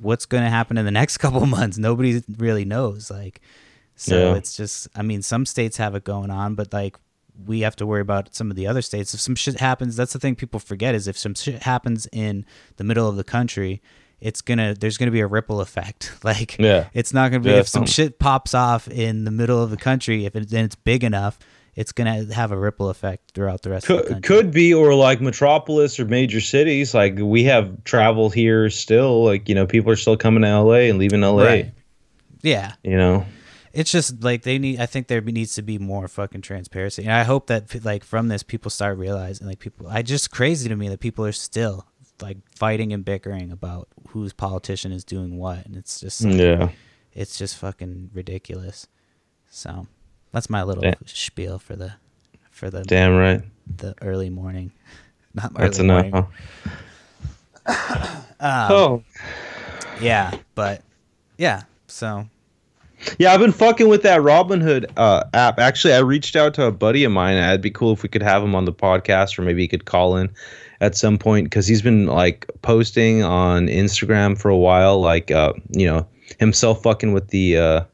what's 0.00 0.26
going 0.26 0.44
to 0.44 0.50
happen 0.50 0.78
in 0.78 0.84
the 0.84 0.90
next 1.02 1.18
couple 1.18 1.44
months? 1.46 1.78
Nobody 1.78 2.22
really 2.38 2.64
knows 2.64 3.10
like 3.10 3.40
so 3.96 4.30
Yeah. 4.30 4.34
it's 4.36 4.56
just 4.56 4.88
i 4.96 5.02
mean 5.02 5.22
some 5.22 5.46
states 5.46 5.76
have 5.76 5.94
it 5.94 6.04
going 6.04 6.30
on 6.30 6.54
but 6.54 6.72
like 6.72 6.96
we 7.46 7.60
have 7.60 7.74
to 7.76 7.86
worry 7.86 8.00
about 8.00 8.34
some 8.34 8.50
of 8.50 8.56
the 8.56 8.66
other 8.66 8.82
states. 8.82 9.12
If 9.14 9.20
some 9.20 9.34
shit 9.34 9.58
happens 9.60 9.96
that's 9.96 10.12
the 10.12 10.18
thing 10.18 10.34
people 10.36 10.60
forget 10.60 10.94
is 10.94 11.08
if 11.08 11.18
some 11.18 11.34
shit 11.34 11.62
happens 11.62 12.06
in 12.12 12.44
the 12.76 12.84
middle 12.84 13.08
of 13.08 13.16
the 13.16 13.24
country 13.24 13.82
it's 14.20 14.40
gonna 14.40 14.74
there's 14.74 14.96
gonna 14.96 15.10
be 15.10 15.20
a 15.20 15.26
ripple 15.26 15.60
effect. 15.60 16.12
Like 16.24 16.56
Yeah. 16.58 16.88
it's 16.94 17.12
not 17.12 17.30
gonna 17.30 17.42
be 17.42 17.50
Yeah, 17.50 17.56
if 17.58 17.68
some 17.68 17.86
shit 17.86 18.18
pops 18.18 18.54
off 18.54 18.88
in 18.88 19.24
the 19.24 19.30
middle 19.30 19.62
of 19.62 19.70
the 19.70 19.76
country 19.76 20.24
if 20.26 20.34
it, 20.36 20.48
then 20.48 20.64
it's 20.64 20.76
big 20.76 21.02
enough 21.04 21.38
it's 21.76 21.90
gonna 21.90 22.32
have 22.32 22.52
a 22.52 22.56
ripple 22.56 22.88
effect 22.88 23.32
throughout 23.34 23.62
the 23.62 23.70
rest 23.70 23.90
of 23.90 23.96
the 23.96 24.02
could, 24.04 24.12
country. 24.12 24.36
could 24.36 24.50
be 24.52 24.72
or 24.72 24.94
like 24.94 25.20
metropolis 25.20 25.98
or 25.98 26.04
major 26.04 26.40
cities 26.40 26.94
like 26.94 27.16
we 27.18 27.42
have 27.42 27.82
travel 27.82 28.30
here 28.30 28.70
still 28.70 29.24
like 29.24 29.48
you 29.48 29.54
know 29.56 29.66
people 29.66 29.90
are 29.90 29.96
still 29.96 30.16
coming 30.16 30.42
to 30.42 30.60
la 30.62 30.74
and 30.74 30.98
leaving 30.98 31.20
la 31.22 31.42
Right. 31.42 31.72
yeah. 32.42 32.74
You 32.84 32.96
know 32.96 33.26
it's 33.74 33.90
just 33.90 34.22
like 34.22 34.42
they 34.42 34.58
need 34.58 34.80
i 34.80 34.86
think 34.86 35.08
there 35.08 35.20
needs 35.20 35.54
to 35.54 35.62
be 35.62 35.78
more 35.78 36.08
fucking 36.08 36.40
transparency. 36.40 37.02
And 37.02 37.12
i 37.12 37.24
hope 37.24 37.48
that 37.48 37.84
like 37.84 38.04
from 38.04 38.28
this 38.28 38.42
people 38.42 38.70
start 38.70 38.96
realizing 38.98 39.46
like 39.46 39.58
people 39.58 39.88
i 39.88 40.02
just 40.02 40.30
crazy 40.30 40.68
to 40.68 40.76
me 40.76 40.88
that 40.88 41.00
people 41.00 41.24
are 41.24 41.32
still 41.32 41.86
like 42.22 42.38
fighting 42.54 42.92
and 42.92 43.04
bickering 43.04 43.50
about 43.50 43.88
whose 44.08 44.32
politician 44.32 44.92
is 44.92 45.04
doing 45.04 45.38
what. 45.38 45.66
And 45.66 45.76
it's 45.76 46.00
just 46.00 46.22
like, 46.24 46.34
yeah. 46.34 46.68
it's 47.12 47.38
just 47.38 47.56
fucking 47.56 48.10
ridiculous. 48.12 48.86
So 49.50 49.86
that's 50.32 50.50
my 50.50 50.62
little 50.62 50.82
Damn. 50.82 50.94
spiel 51.06 51.58
for 51.58 51.76
the 51.76 51.94
for 52.50 52.70
the 52.70 52.82
damn 52.82 53.16
right. 53.16 53.42
the 53.76 53.94
early 54.00 54.30
morning. 54.30 54.72
Not 55.34 55.52
that's 55.54 55.78
early 55.80 55.88
enough 55.88 56.12
morning. 56.12 56.32
huh? 57.66 58.10
Um, 58.40 58.72
oh. 58.72 59.04
yeah 60.00 60.32
but 60.54 60.82
yeah 61.38 61.62
so 61.86 62.28
Yeah, 63.18 63.32
I've 63.32 63.40
been 63.40 63.52
fucking 63.52 63.88
with 63.88 64.02
that 64.02 64.20
Robinhood 64.20 64.90
uh, 64.96 65.24
app. 65.32 65.58
Actually, 65.58 65.94
I 65.94 65.98
reached 65.98 66.36
out 66.36 66.54
to 66.54 66.64
a 66.64 66.72
buddy 66.72 67.04
of 67.04 67.12
mine. 67.12 67.36
It'd 67.36 67.60
be 67.60 67.70
cool 67.70 67.92
if 67.92 68.02
we 68.02 68.08
could 68.08 68.22
have 68.22 68.42
him 68.42 68.54
on 68.54 68.64
the 68.64 68.72
podcast, 68.72 69.38
or 69.38 69.42
maybe 69.42 69.62
he 69.62 69.68
could 69.68 69.84
call 69.84 70.16
in 70.16 70.30
at 70.80 70.96
some 70.96 71.18
point 71.18 71.46
because 71.46 71.66
he's 71.66 71.82
been 71.82 72.06
like 72.06 72.50
posting 72.62 73.22
on 73.22 73.66
Instagram 73.66 74.38
for 74.38 74.48
a 74.48 74.56
while, 74.56 75.00
like 75.00 75.30
uh, 75.30 75.52
you 75.70 75.86
know 75.86 76.06
himself 76.38 76.82
fucking 76.82 77.12
with 77.12 77.28
the 77.28 77.58
uh, 77.58 77.84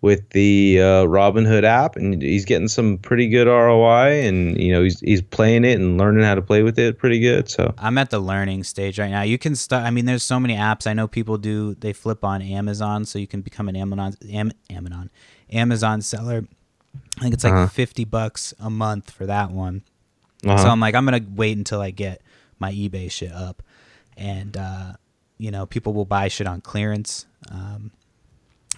with 0.00 0.30
the 0.30 0.78
uh, 0.80 0.84
Robinhood 1.06 1.64
app, 1.64 1.96
and 1.96 2.22
he's 2.22 2.44
getting 2.44 2.68
some 2.68 2.98
pretty 2.98 3.28
good 3.28 3.46
ROI, 3.48 4.22
and 4.26 4.56
you 4.62 4.72
know 4.72 4.82
he's 4.84 5.00
he's 5.00 5.20
playing 5.22 5.64
it 5.64 5.78
and 5.80 5.98
learning 5.98 6.24
how 6.24 6.34
to 6.36 6.42
play 6.42 6.62
with 6.62 6.78
it 6.78 6.98
pretty 6.98 7.18
good. 7.18 7.48
So 7.48 7.74
I'm 7.78 7.98
at 7.98 8.10
the 8.10 8.20
learning 8.20 8.62
stage 8.64 8.98
right 8.98 9.10
now. 9.10 9.22
You 9.22 9.38
can 9.38 9.56
start. 9.56 9.84
I 9.84 9.90
mean, 9.90 10.04
there's 10.04 10.22
so 10.22 10.38
many 10.38 10.54
apps. 10.54 10.86
I 10.86 10.92
know 10.92 11.08
people 11.08 11.36
do. 11.38 11.74
They 11.74 11.92
flip 11.92 12.22
on 12.24 12.42
Amazon, 12.42 13.04
so 13.06 13.18
you 13.18 13.26
can 13.26 13.40
become 13.40 13.68
an 13.68 13.74
Amazon 13.76 14.14
Am, 14.30 14.52
Amazon 14.70 15.10
Amazon 15.52 16.00
seller. 16.00 16.44
I 17.18 17.20
think 17.22 17.34
it's 17.34 17.44
like 17.44 17.52
Uh-huh. 17.52 17.66
50 17.66 18.04
bucks 18.04 18.54
a 18.60 18.70
month 18.70 19.10
for 19.10 19.26
that 19.26 19.50
one. 19.50 19.82
uh-huh. 20.46 20.58
So 20.58 20.68
I'm 20.68 20.78
like, 20.80 20.94
I'm 20.94 21.04
gonna 21.04 21.20
wait 21.34 21.56
until 21.58 21.80
I 21.80 21.90
get 21.90 22.22
my 22.60 22.72
eBay 22.72 23.10
shit 23.10 23.32
up, 23.32 23.62
and 24.16 24.56
uh, 24.56 24.92
you 25.38 25.50
know, 25.50 25.66
people 25.66 25.92
will 25.92 26.04
buy 26.04 26.28
shit 26.28 26.46
on 26.46 26.60
clearance. 26.60 27.26
Um, 27.50 27.90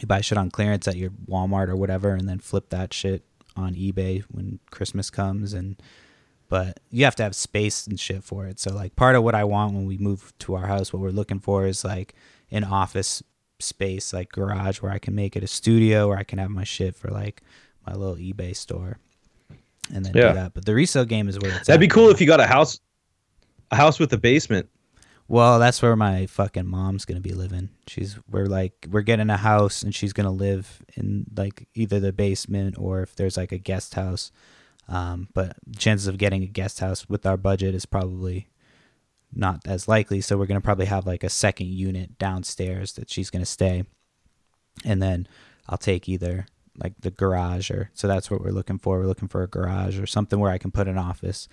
you 0.02 0.06
buy 0.06 0.20
shit 0.20 0.38
on 0.38 0.50
clearance 0.50 0.86
at 0.88 0.96
your 0.96 1.10
Walmart 1.28 1.68
or 1.68 1.76
whatever, 1.76 2.14
and 2.14 2.28
then 2.28 2.38
flip 2.38 2.70
that 2.70 2.92
shit 2.92 3.24
on 3.56 3.74
eBay 3.74 4.22
when 4.30 4.58
Christmas 4.70 5.10
comes. 5.10 5.52
And 5.52 5.80
but 6.48 6.80
you 6.90 7.04
have 7.04 7.14
to 7.16 7.22
have 7.22 7.36
space 7.36 7.86
and 7.86 7.98
shit 7.98 8.24
for 8.24 8.46
it. 8.46 8.58
So 8.58 8.72
like, 8.74 8.96
part 8.96 9.14
of 9.16 9.22
what 9.22 9.34
I 9.34 9.44
want 9.44 9.74
when 9.74 9.86
we 9.86 9.98
move 9.98 10.32
to 10.40 10.54
our 10.54 10.66
house, 10.66 10.92
what 10.92 11.00
we're 11.00 11.10
looking 11.10 11.38
for 11.38 11.66
is 11.66 11.84
like 11.84 12.14
an 12.50 12.64
office 12.64 13.22
space, 13.60 14.12
like 14.12 14.32
garage, 14.32 14.80
where 14.82 14.90
I 14.90 14.98
can 14.98 15.14
make 15.14 15.36
it 15.36 15.44
a 15.44 15.46
studio, 15.46 16.08
where 16.08 16.18
I 16.18 16.24
can 16.24 16.38
have 16.38 16.50
my 16.50 16.64
shit 16.64 16.96
for 16.96 17.08
like 17.08 17.42
my 17.86 17.92
little 17.94 18.16
eBay 18.16 18.56
store. 18.56 18.98
And 19.92 20.04
then 20.04 20.12
Yeah. 20.14 20.28
do 20.28 20.34
that, 20.34 20.54
but 20.54 20.64
the 20.64 20.74
resale 20.74 21.04
game 21.04 21.28
is 21.28 21.38
where 21.38 21.50
it's. 21.52 21.66
That'd 21.66 21.80
be 21.80 21.88
cool 21.88 22.06
now. 22.06 22.10
if 22.10 22.20
you 22.20 22.26
got 22.26 22.40
a 22.40 22.46
house, 22.46 22.80
a 23.70 23.76
house 23.76 23.98
with 23.98 24.12
a 24.12 24.18
basement. 24.18 24.68
Well, 25.30 25.60
that's 25.60 25.80
where 25.80 25.94
my 25.94 26.26
fucking 26.26 26.66
mom's 26.66 27.04
gonna 27.04 27.20
be 27.20 27.34
living. 27.34 27.68
She's 27.86 28.18
we're 28.28 28.46
like 28.46 28.88
we're 28.90 29.02
getting 29.02 29.30
a 29.30 29.36
house 29.36 29.84
and 29.84 29.94
she's 29.94 30.12
gonna 30.12 30.32
live 30.32 30.82
in 30.96 31.24
like 31.36 31.68
either 31.72 32.00
the 32.00 32.12
basement 32.12 32.74
or 32.76 33.02
if 33.02 33.14
there's 33.14 33.36
like 33.36 33.52
a 33.52 33.58
guest 33.58 33.94
house. 33.94 34.32
Um, 34.88 35.28
but 35.32 35.56
chances 35.78 36.08
of 36.08 36.18
getting 36.18 36.42
a 36.42 36.48
guest 36.48 36.80
house 36.80 37.08
with 37.08 37.24
our 37.26 37.36
budget 37.36 37.76
is 37.76 37.86
probably 37.86 38.48
not 39.32 39.60
as 39.66 39.86
likely. 39.86 40.20
So 40.20 40.36
we're 40.36 40.46
gonna 40.46 40.60
probably 40.60 40.86
have 40.86 41.06
like 41.06 41.22
a 41.22 41.28
second 41.28 41.68
unit 41.68 42.18
downstairs 42.18 42.94
that 42.94 43.08
she's 43.08 43.30
gonna 43.30 43.46
stay, 43.46 43.84
and 44.84 45.00
then 45.00 45.28
I'll 45.68 45.78
take 45.78 46.08
either 46.08 46.46
like 46.76 46.94
the 47.02 47.12
garage 47.12 47.70
or 47.70 47.90
so 47.94 48.08
that's 48.08 48.32
what 48.32 48.40
we're 48.40 48.50
looking 48.50 48.78
for. 48.78 48.98
We're 48.98 49.06
looking 49.06 49.28
for 49.28 49.44
a 49.44 49.48
garage 49.48 49.96
or 49.96 50.08
something 50.08 50.40
where 50.40 50.50
I 50.50 50.58
can 50.58 50.72
put 50.72 50.88
an 50.88 50.98
office 50.98 51.46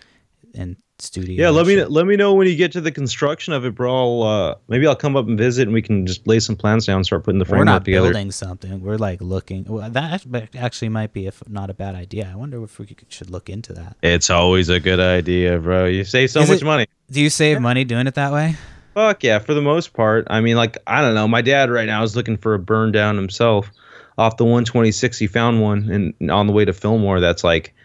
and 0.55 0.77
studio. 0.99 1.43
Yeah, 1.43 1.49
let 1.49 1.67
me 1.67 1.75
shit. 1.75 1.91
let 1.91 2.05
me 2.07 2.15
know 2.15 2.33
when 2.33 2.47
you 2.47 2.55
get 2.55 2.71
to 2.73 2.81
the 2.81 2.91
construction 2.91 3.53
of 3.53 3.65
it, 3.65 3.75
bro. 3.75 3.95
I'll, 3.95 4.23
uh, 4.23 4.55
maybe 4.67 4.87
I'll 4.87 4.95
come 4.95 5.15
up 5.15 5.27
and 5.27 5.37
visit, 5.37 5.63
and 5.63 5.73
we 5.73 5.81
can 5.81 6.05
just 6.05 6.25
lay 6.27 6.39
some 6.39 6.55
plans 6.55 6.85
down 6.85 6.97
and 6.97 7.05
start 7.05 7.23
putting 7.23 7.39
the 7.39 7.45
We're 7.49 7.63
not 7.63 7.85
together. 7.85 8.07
building 8.11 8.31
something. 8.31 8.81
We're 8.81 8.97
like 8.97 9.21
looking. 9.21 9.65
Well, 9.65 9.89
that 9.89 10.25
actually 10.57 10.89
might 10.89 11.13
be 11.13 11.27
if 11.27 11.41
not 11.49 11.69
a 11.69 11.73
bad 11.73 11.95
idea. 11.95 12.29
I 12.31 12.35
wonder 12.35 12.63
if 12.63 12.79
we 12.79 12.85
could, 12.87 13.11
should 13.11 13.29
look 13.29 13.49
into 13.49 13.73
that. 13.73 13.95
It's 14.01 14.29
always 14.29 14.69
a 14.69 14.79
good 14.79 14.99
idea, 14.99 15.59
bro. 15.59 15.85
You 15.85 16.03
save 16.03 16.31
so 16.31 16.41
Is 16.41 16.49
much 16.49 16.61
it- 16.61 16.65
money. 16.65 16.85
Do 17.09 17.21
you 17.21 17.29
save 17.29 17.61
money 17.61 17.83
doing 17.85 18.07
it 18.07 18.15
that 18.15 18.33
way? 18.33 18.55
Fuck 18.93 19.23
yeah, 19.23 19.37
for 19.39 19.53
the 19.53 19.61
most 19.61 19.93
part. 19.93 20.25
I 20.29 20.41
mean, 20.41 20.55
like 20.57 20.77
I 20.87 21.01
don't 21.01 21.13
know. 21.13 21.27
My 21.27 21.41
dad 21.41 21.69
right 21.69 21.85
now 21.85 22.01
is 22.03 22.15
looking 22.15 22.35
for 22.35 22.53
a 22.55 22.59
burn 22.59 22.91
down 22.91 23.15
himself 23.15 23.69
off 24.17 24.37
the 24.37 24.43
126. 24.43 25.19
He 25.19 25.27
found 25.27 25.61
one 25.61 25.89
and 26.19 26.31
on 26.31 26.47
the 26.47 26.53
way 26.53 26.65
to 26.65 26.73
Fillmore. 26.73 27.19
That's 27.19 27.43
like, 27.43 27.75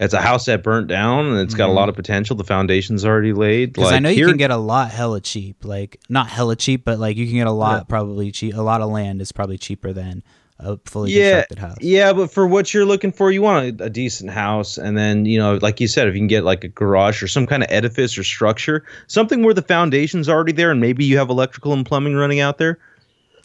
it's 0.00 0.14
a 0.14 0.20
house 0.20 0.46
that 0.46 0.62
burnt 0.62 0.88
down 0.88 1.26
and 1.26 1.38
it's 1.38 1.54
got 1.54 1.68
a 1.68 1.72
Mhm. 1.72 1.76
lot 1.76 1.88
of 1.88 1.94
potential. 1.94 2.34
The 2.36 2.44
foundation's 2.44 3.04
already 3.04 3.32
laid. 3.32 3.72
Because 3.72 3.90
Like 3.90 3.96
I 3.96 3.98
know 4.00 4.08
you 4.08 4.16
here- 4.16 4.28
can 4.28 4.36
get 4.36 4.50
a 4.50 4.56
lot 4.56 4.90
hella 4.90 5.20
cheap. 5.20 5.64
Like 5.64 6.00
not 6.08 6.28
hella 6.28 6.56
cheap, 6.56 6.84
but 6.84 6.98
like 6.98 7.16
you 7.16 7.26
can 7.26 7.34
get 7.36 7.46
a 7.46 7.52
lot 7.52 7.80
Yeah. 7.80 7.84
probably 7.84 8.30
cheap. 8.32 8.54
A 8.56 8.60
lot 8.62 8.80
of 8.80 8.90
land 8.90 9.20
is 9.22 9.30
probably 9.32 9.56
cheaper 9.58 9.92
than 9.92 10.22
a 10.58 10.78
fully 10.84 11.12
Yeah, 11.12 11.42
constructed 11.42 11.58
house. 11.58 11.76
Yeah, 11.80 12.12
but 12.12 12.32
for 12.32 12.46
what 12.46 12.72
you're 12.72 12.84
looking 12.84 13.10
for, 13.12 13.30
you 13.30 13.42
want 13.42 13.80
a, 13.80 13.84
a 13.84 13.90
decent 13.90 14.30
house, 14.30 14.78
and 14.78 14.96
then 14.96 15.26
you 15.26 15.38
know, 15.38 15.58
like 15.60 15.80
you 15.80 15.88
said, 15.88 16.06
if 16.08 16.14
you 16.14 16.20
can 16.20 16.28
get 16.28 16.44
like 16.44 16.62
a 16.64 16.68
garage 16.68 17.22
or 17.22 17.28
some 17.28 17.46
kind 17.46 17.62
of 17.62 17.68
edifice 17.72 18.16
or 18.16 18.22
structure, 18.24 18.84
something 19.08 19.42
where 19.42 19.54
the 19.54 19.62
foundation's 19.62 20.28
already 20.28 20.52
there, 20.52 20.70
and 20.70 20.80
maybe 20.80 21.04
you 21.04 21.18
have 21.18 21.28
electrical 21.28 21.72
and 21.72 21.84
plumbing 21.84 22.14
running 22.14 22.40
out 22.40 22.58
there. 22.58 22.78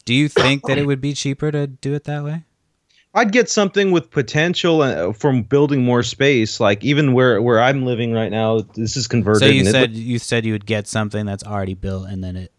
Do 0.04 0.14
you 0.14 0.28
think 0.28 0.66
that 0.66 0.78
it 0.78 0.86
would 0.86 1.00
be 1.00 1.12
cheaper 1.12 1.50
to 1.52 1.66
do 1.66 1.94
it 1.94 2.04
that 2.04 2.24
way? 2.24 2.44
I'd 3.12 3.32
get 3.32 3.50
something 3.50 3.90
with 3.90 4.10
potential 4.10 4.82
uh, 4.82 5.12
from 5.12 5.42
building 5.42 5.84
more 5.84 6.02
space, 6.02 6.60
like 6.60 6.84
even 6.84 7.12
where 7.12 7.42
where 7.42 7.60
I'm 7.60 7.84
living 7.84 8.12
right 8.12 8.30
now. 8.30 8.60
This 8.74 8.96
is 8.96 9.08
converted. 9.08 9.40
So 9.40 9.46
you 9.46 9.60
and 9.60 9.68
it 9.68 9.72
said 9.72 9.92
you 9.94 10.18
said 10.18 10.44
you 10.44 10.52
would 10.52 10.66
get 10.66 10.86
something 10.86 11.26
that's 11.26 11.44
already 11.44 11.74
built 11.74 12.08
and 12.08 12.22
then 12.22 12.36
it 12.36 12.52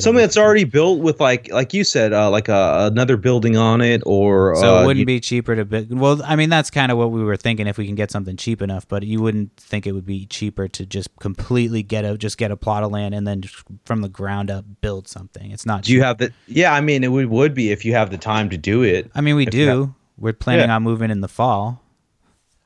something 0.00 0.20
that's 0.20 0.36
already 0.36 0.64
built 0.64 1.00
with 1.00 1.20
like 1.20 1.50
like 1.52 1.72
you 1.74 1.84
said, 1.84 2.12
uh, 2.12 2.30
like 2.30 2.48
a, 2.48 2.88
another 2.92 3.16
building 3.16 3.56
on 3.56 3.80
it, 3.80 4.02
or 4.06 4.56
So 4.56 4.76
uh, 4.78 4.82
it 4.82 4.86
wouldn't 4.86 5.00
you- 5.00 5.06
be 5.06 5.20
cheaper 5.20 5.54
to 5.54 5.64
build. 5.64 5.96
Well, 5.96 6.20
I 6.24 6.36
mean 6.36 6.50
that's 6.50 6.70
kind 6.70 6.90
of 6.90 6.98
what 6.98 7.10
we 7.10 7.22
were 7.22 7.36
thinking 7.36 7.66
if 7.66 7.78
we 7.78 7.86
can 7.86 7.94
get 7.94 8.10
something 8.10 8.36
cheap 8.36 8.60
enough. 8.62 8.88
But 8.88 9.02
you 9.04 9.20
wouldn't 9.22 9.56
think 9.56 9.86
it 9.86 9.92
would 9.92 10.06
be 10.06 10.26
cheaper 10.26 10.66
to 10.68 10.84
just 10.86 11.08
completely 11.20 11.82
get 11.82 12.04
a 12.04 12.16
just 12.18 12.38
get 12.38 12.50
a 12.50 12.56
plot 12.56 12.82
of 12.82 12.90
land 12.92 13.14
and 13.14 13.26
then 13.26 13.42
from 13.84 14.00
the 14.00 14.08
ground 14.08 14.50
up 14.50 14.64
build 14.80 15.06
something. 15.08 15.50
It's 15.50 15.66
not. 15.66 15.82
Do 15.84 15.92
you 15.92 16.02
have 16.02 16.18
the? 16.18 16.32
Yeah, 16.46 16.72
I 16.72 16.80
mean, 16.80 17.04
it 17.04 17.08
would 17.08 17.26
would 17.30 17.54
be 17.54 17.70
if 17.70 17.84
you 17.84 17.92
have 17.94 18.10
the 18.10 18.18
time 18.18 18.50
to 18.50 18.56
do 18.58 18.82
it. 18.82 19.10
I 19.14 19.20
mean, 19.20 19.36
we 19.36 19.44
if 19.44 19.50
do. 19.50 19.94
We're 20.16 20.32
planning 20.32 20.68
Yeah. 20.68 20.76
on 20.76 20.82
moving 20.82 21.10
in 21.10 21.20
the 21.20 21.28
fall. 21.28 21.82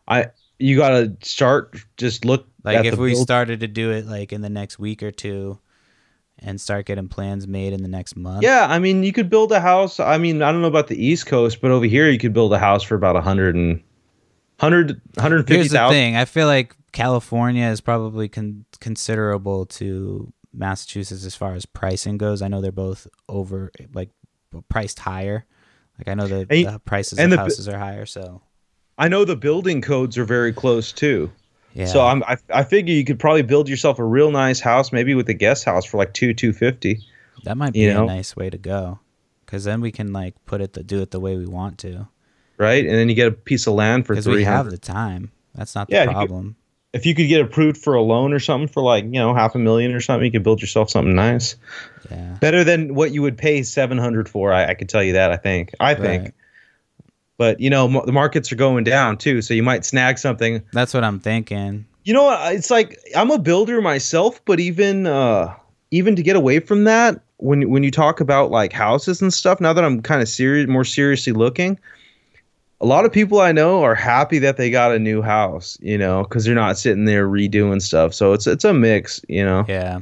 I 0.07 0.27
you 0.59 0.77
got 0.77 0.91
to 0.91 1.17
start 1.23 1.77
just 1.97 2.25
look 2.25 2.47
Like 2.65 2.85
if 2.85 2.97
we 2.99 3.13
build- 3.13 3.23
started 3.23 3.61
to 3.61 3.69
do 3.69 3.91
it 3.93 4.07
like 4.07 4.33
in 4.33 4.41
the 4.41 4.51
next 4.51 4.79
week 4.79 5.03
or 5.03 5.11
two, 5.11 5.59
and 6.41 6.61
start 6.61 6.87
getting 6.87 7.09
plans 7.09 7.47
made 7.47 7.73
in 7.73 7.83
the 7.83 7.89
next 7.89 8.17
month. 8.17 8.43
Yeah, 8.43 8.67
I 8.69 8.79
mean, 8.79 9.03
you 9.03 9.13
could 9.13 9.29
build 9.31 9.51
a 9.53 9.61
house. 9.61 9.99
I 10.01 10.19
mean, 10.19 10.43
I 10.43 10.53
don't 10.53 10.63
know 10.63 10.69
about 10.69 10.89
the 10.89 11.03
East 11.03 11.27
Coast, 11.27 11.61
but 11.61 11.71
over 11.71 11.85
here 11.87 12.09
you 12.09 12.19
could 12.19 12.33
build 12.33 12.53
a 12.53 12.59
house 12.59 12.83
for 12.83 12.95
about 12.95 13.17
a 13.17 13.21
hundred 13.21 13.55
and 13.55 13.83
hundred, 14.61 15.01
hundred 15.19 15.39
fifty 15.49 15.55
Here's 15.55 15.71
the 15.71 15.89
thing. 15.89 16.17
I 16.17 16.25
feel 16.25 16.47
like 16.47 16.75
California 16.93 17.67
is 17.67 17.81
probably 17.81 18.29
con- 18.29 18.65
considerable 18.81 19.67
to 19.67 20.33
Massachusetts 20.53 21.25
as 21.25 21.35
far 21.35 21.55
as 21.55 21.67
pricing 21.67 22.19
goes. 22.19 22.43
I 22.43 22.49
know 22.49 22.61
they're 22.61 22.73
both 22.73 23.07
over, 23.29 23.71
like, 23.93 24.11
priced 24.69 24.99
higher. 25.01 25.45
Like 25.99 26.09
I 26.09 26.15
know 26.15 26.27
the, 26.27 26.47
And- 26.49 26.75
the 26.75 26.79
prices 26.85 27.19
and 27.19 27.33
of 27.33 27.37
the- 27.37 27.43
houses 27.43 27.69
are 27.69 27.79
higher. 27.79 28.07
So 28.07 28.41
I 28.97 29.09
know 29.09 29.25
the 29.25 29.37
building 29.37 29.81
codes 29.83 30.17
are 30.17 30.25
very 30.25 30.53
close 30.53 30.93
too. 30.93 31.31
Yeah. 31.75 31.87
So 31.87 32.01
I'm, 32.05 32.23
I, 32.25 32.37
I 32.53 32.65
figure 32.65 32.95
you 32.95 33.05
could 33.05 33.19
probably 33.19 33.43
build 33.43 33.69
yourself 33.69 33.99
a 33.99 34.05
real 34.05 34.31
nice 34.31 34.61
house, 34.61 34.93
maybe 34.93 35.15
with 35.15 35.29
a 35.29 35.35
guest 35.35 35.65
house 35.65 35.85
for 35.85 35.97
like 35.99 36.13
two, 36.15 36.35
two 36.35 36.53
fifty. 36.53 37.01
that 37.45 37.57
might 37.57 37.73
be 37.73 37.81
you 37.81 37.91
a 37.99 38.05
nice 38.07 38.35
way 38.37 38.51
to 38.51 38.59
go, 38.59 38.99
because 39.47 39.65
then 39.65 39.81
we 39.81 39.91
can 39.93 40.13
like 40.13 40.35
put 40.47 40.61
it 40.61 40.73
the 40.73 40.83
do 40.83 41.01
it 41.03 41.11
the 41.11 41.21
way 41.21 41.37
we 41.37 41.47
want 41.47 41.79
to. 41.79 42.09
right? 42.57 42.85
And 42.85 42.95
then 42.95 43.09
you 43.09 43.15
get 43.15 43.29
a 43.29 43.33
piece 43.33 43.67
of 43.67 43.75
land 43.75 44.07
for 44.07 44.17
three 44.21 44.37
we 44.37 44.45
have 44.45 44.71
the 44.71 44.79
time. 44.79 45.31
That's 45.55 45.75
not 45.75 45.89
the 45.89 45.95
Yeah, 45.95 46.03
you 46.03 46.09
could- 46.09 46.15
problem. 46.15 46.57
If 46.95 47.05
you 47.05 47.15
could 47.15 47.29
get 47.29 47.43
approved 47.43 47.77
for 47.77 47.93
a 47.95 48.01
loan 48.03 48.33
or 48.33 48.41
something 48.41 48.67
for 48.67 48.83
like 48.83 49.05
you 49.05 49.11
know 49.21 49.35
half 49.35 49.55
a 49.55 49.59
million 49.59 49.93
or 49.93 50.01
something, 50.01 50.25
you 50.25 50.33
could 50.33 50.43
build 50.43 50.63
yourself 50.63 50.89
something 50.89 51.15
nice, 51.15 51.55
Yeah. 52.11 52.39
better 52.41 52.65
than 52.65 52.95
what 52.95 53.13
you 53.13 53.21
would 53.21 53.37
pay 53.37 53.63
seven 53.63 53.99
hundred 53.99 54.27
for. 54.27 54.55
I, 54.55 54.71
I 54.71 54.75
could 54.75 54.89
tell 54.89 55.03
you 55.03 55.13
that. 55.13 55.31
I 55.31 55.37
think. 55.37 55.73
I 55.79 55.95
think. 55.95 56.33
But 57.39 57.61
you 57.61 57.71
know 57.71 58.03
the 58.05 58.13
markets 58.13 58.53
are 58.53 58.57
going 58.57 58.85
down 58.85 59.17
too, 59.17 59.41
so 59.41 59.55
you 59.55 59.63
might 59.63 59.85
snag 59.85 60.19
something. 60.19 60.63
That's 60.73 60.93
what 60.93 61.05
I'm 61.05 61.21
thinking. 61.21 61.87
You 62.05 62.13
know? 62.13 62.37
It's 62.49 62.71
like 62.71 62.99
I'm 63.17 63.31
a 63.31 63.39
builder 63.39 63.81
myself, 63.81 64.45
but 64.45 64.61
even 64.61 65.07
uh, 65.07 65.55
even 65.91 66.17
to 66.17 66.23
get 66.23 66.37
away 66.37 66.59
from 66.61 66.85
that, 66.85 67.21
when 67.39 67.71
when 67.71 67.85
you 67.85 67.91
talk 67.91 68.21
about 68.21 68.51
like 68.51 68.73
houses 68.73 69.23
and 69.23 69.33
stuff, 69.33 69.61
now 69.61 69.73
that 69.73 69.85
I'm 69.85 70.03
kind 70.03 70.21
of 70.21 70.29
serious, 70.29 70.69
more 70.69 70.85
seriously 70.85 71.33
looking, 71.33 71.79
a 72.81 72.87
lot 72.87 73.05
of 73.05 73.13
people 73.13 73.41
I 73.41 73.53
know 73.53 73.83
are 73.83 73.95
happy 73.95 74.39
that 74.41 74.57
they 74.57 74.71
got 74.71 74.93
a 74.93 74.99
new 74.99 75.23
house, 75.23 75.79
you 75.81 75.99
know, 75.99 76.23
because 76.25 76.45
they're 76.45 76.55
not 76.55 76.79
sitting 76.79 77.05
there 77.05 77.29
redoing 77.29 77.83
stuff. 77.83 78.15
So 78.15 78.33
it's 78.33 78.47
it's 78.47 78.65
a 78.65 78.75
mix, 78.75 79.21
you 79.29 79.45
know. 79.45 79.65
Yeah. 79.69 80.01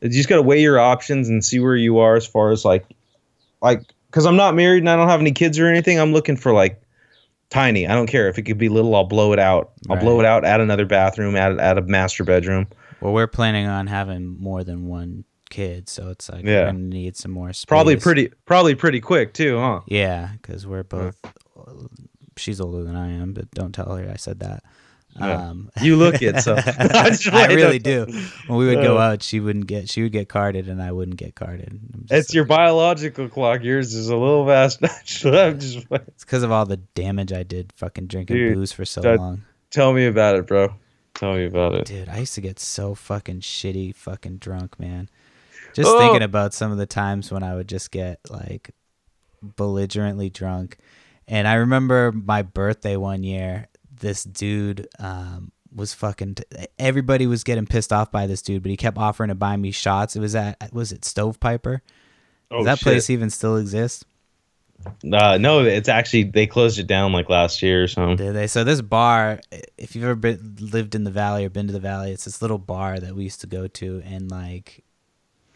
You 0.00 0.10
just 0.10 0.28
gotta 0.28 0.42
weigh 0.42 0.62
your 0.62 0.78
options 0.78 1.28
and 1.28 1.44
see 1.44 1.58
where 1.58 1.76
you 1.76 1.98
are 1.98 2.14
as 2.16 2.26
far 2.26 2.50
as 2.50 2.64
like, 2.64 2.86
like, 3.62 3.82
because 4.08 4.26
I'm 4.26 4.36
not 4.36 4.54
married 4.54 4.78
and 4.80 4.90
I 4.90 4.96
don't 4.96 5.08
have 5.08 5.20
any 5.20 5.32
kids 5.32 5.58
or 5.58 5.66
anything. 5.66 5.98
I'm 5.98 6.12
looking 6.12 6.36
for 6.36 6.52
like 6.52 6.82
tiny. 7.50 7.86
I 7.86 7.94
don't 7.94 8.06
care 8.08 8.28
if 8.28 8.38
it 8.38 8.42
could 8.42 8.58
be 8.58 8.68
little. 8.68 8.94
I'll 8.94 9.04
blow 9.04 9.32
it 9.32 9.38
out. 9.38 9.72
I'll 9.88 9.96
blow 9.98 10.20
it 10.20 10.26
out. 10.26 10.44
Add 10.44 10.60
another 10.60 10.84
bathroom. 10.86 11.36
Add 11.36 11.58
add 11.58 11.78
a 11.78 11.82
master 11.82 12.24
bedroom. 12.24 12.66
Well, 13.00 13.12
we're 13.12 13.26
planning 13.28 13.66
on 13.66 13.86
having 13.86 14.26
more 14.40 14.64
than 14.64 14.86
one 14.86 15.24
kid, 15.50 15.88
so 15.88 16.10
it's 16.10 16.28
like 16.28 16.44
Yeah. 16.44 16.64
we're 16.64 16.72
gonna 16.72 16.78
need 16.80 17.16
some 17.16 17.30
more 17.30 17.52
space. 17.52 17.64
Probably 17.66 17.96
pretty 17.96 18.30
probably 18.44 18.74
pretty 18.74 19.00
quick 19.00 19.32
too, 19.34 19.58
huh? 19.58 19.80
Yeah, 19.86 20.30
because 20.40 20.66
we're 20.66 20.82
both. 20.82 21.16
She's 22.36 22.60
older 22.60 22.84
than 22.84 22.94
I 22.96 23.10
am, 23.12 23.32
but 23.32 23.50
don't 23.52 23.72
tell 23.72 23.94
her 23.96 24.08
I 24.10 24.16
said 24.16 24.40
that. 24.40 24.62
Yeah. 25.18 25.48
Um, 25.50 25.70
You 25.82 25.96
look 25.96 26.22
it, 26.22 26.40
so 26.40 26.54
I 26.66 27.16
I 27.32 27.46
really 27.54 27.78
do. 27.78 28.06
When 28.46 28.58
we 28.58 28.66
would 28.66 28.82
go 28.82 28.98
Uh. 28.98 29.02
out, 29.02 29.22
she 29.22 29.40
wouldn't 29.40 29.66
get. 29.66 29.88
She 29.88 30.02
would 30.02 30.12
get 30.12 30.28
carded, 30.28 30.68
and 30.68 30.82
I 30.82 30.92
wouldn't 30.92 31.16
get 31.16 31.34
carded. 31.34 31.78
It's 32.10 32.32
your 32.34 32.44
biological 32.44 33.28
clock. 33.28 33.62
Yours 33.62 33.94
is 33.94 34.08
a 34.08 34.16
little 34.16 34.46
fast. 34.46 34.80
Just 35.04 35.86
It's 35.90 36.24
because 36.24 36.42
of 36.42 36.50
all 36.52 36.66
the 36.66 36.76
damage 36.78 37.32
I 37.32 37.42
did, 37.42 37.72
fucking 37.76 38.06
drinking 38.06 38.36
Dude, 38.36 38.54
booze 38.54 38.72
for 38.72 38.84
so 38.84 39.00
that- 39.02 39.18
long. 39.18 39.42
tell 39.70 39.92
me 39.92 40.06
about 40.06 40.36
it, 40.36 40.46
bro. 40.46 40.74
Tell 41.14 41.34
me 41.34 41.46
about 41.46 41.74
it. 41.74 41.86
Dude, 41.86 42.08
I 42.08 42.18
used 42.18 42.34
to 42.34 42.40
get 42.40 42.60
so 42.60 42.94
fucking 42.94 43.40
shitty, 43.40 43.94
fucking 43.94 44.36
drunk, 44.38 44.78
man. 44.78 45.08
Just 45.74 45.90
Oh. 45.90 45.98
thinking 45.98 46.22
about 46.22 46.54
some 46.54 46.70
of 46.72 46.78
the 46.78 46.86
times 46.86 47.30
when 47.32 47.42
I 47.42 47.54
would 47.56 47.68
just 47.68 47.90
get 47.90 48.20
like 48.30 48.70
belligerently 49.56 50.30
drunk 50.30 50.78
And 51.30 51.46
I 51.46 51.54
remember 51.54 52.10
my 52.10 52.40
birthday 52.42 52.96
one 52.96 53.22
year. 53.22 53.68
This 54.00 54.24
dude 54.24 54.88
um, 54.98 55.52
was 55.74 55.94
fucking. 55.94 56.36
T- 56.36 56.44
everybody 56.78 57.26
was 57.26 57.44
getting 57.44 57.66
pissed 57.66 57.92
off 57.92 58.10
by 58.10 58.26
this 58.26 58.42
dude, 58.42 58.62
but 58.62 58.70
he 58.70 58.76
kept 58.76 58.98
offering 58.98 59.28
to 59.28 59.34
buy 59.34 59.56
me 59.56 59.70
shots. 59.70 60.16
It 60.16 60.20
was 60.20 60.34
at 60.34 60.56
was 60.72 60.92
it 60.92 61.04
Stovepiper? 61.04 61.80
Oh, 62.50 62.58
Does 62.58 62.66
that 62.66 62.78
shit. 62.78 62.84
place 62.84 63.10
even 63.10 63.30
still 63.30 63.56
exist? 63.56 64.04
Uh, 65.12 65.38
no, 65.38 65.64
it's 65.64 65.88
actually 65.88 66.22
they 66.22 66.46
closed 66.46 66.78
it 66.78 66.86
down 66.86 67.12
like 67.12 67.28
last 67.28 67.62
year 67.62 67.82
or 67.82 67.88
something. 67.88 68.16
Did 68.16 68.34
they? 68.34 68.46
So 68.46 68.64
this 68.64 68.80
bar, 68.80 69.40
if 69.76 69.94
you've 69.94 70.04
ever 70.04 70.14
been, 70.14 70.56
lived 70.60 70.94
in 70.94 71.04
the 71.04 71.10
valley 71.10 71.44
or 71.44 71.50
been 71.50 71.66
to 71.66 71.72
the 71.72 71.80
valley, 71.80 72.12
it's 72.12 72.24
this 72.24 72.40
little 72.40 72.58
bar 72.58 72.98
that 72.98 73.14
we 73.14 73.24
used 73.24 73.40
to 73.40 73.46
go 73.46 73.66
to, 73.66 74.02
and 74.06 74.30
like, 74.30 74.84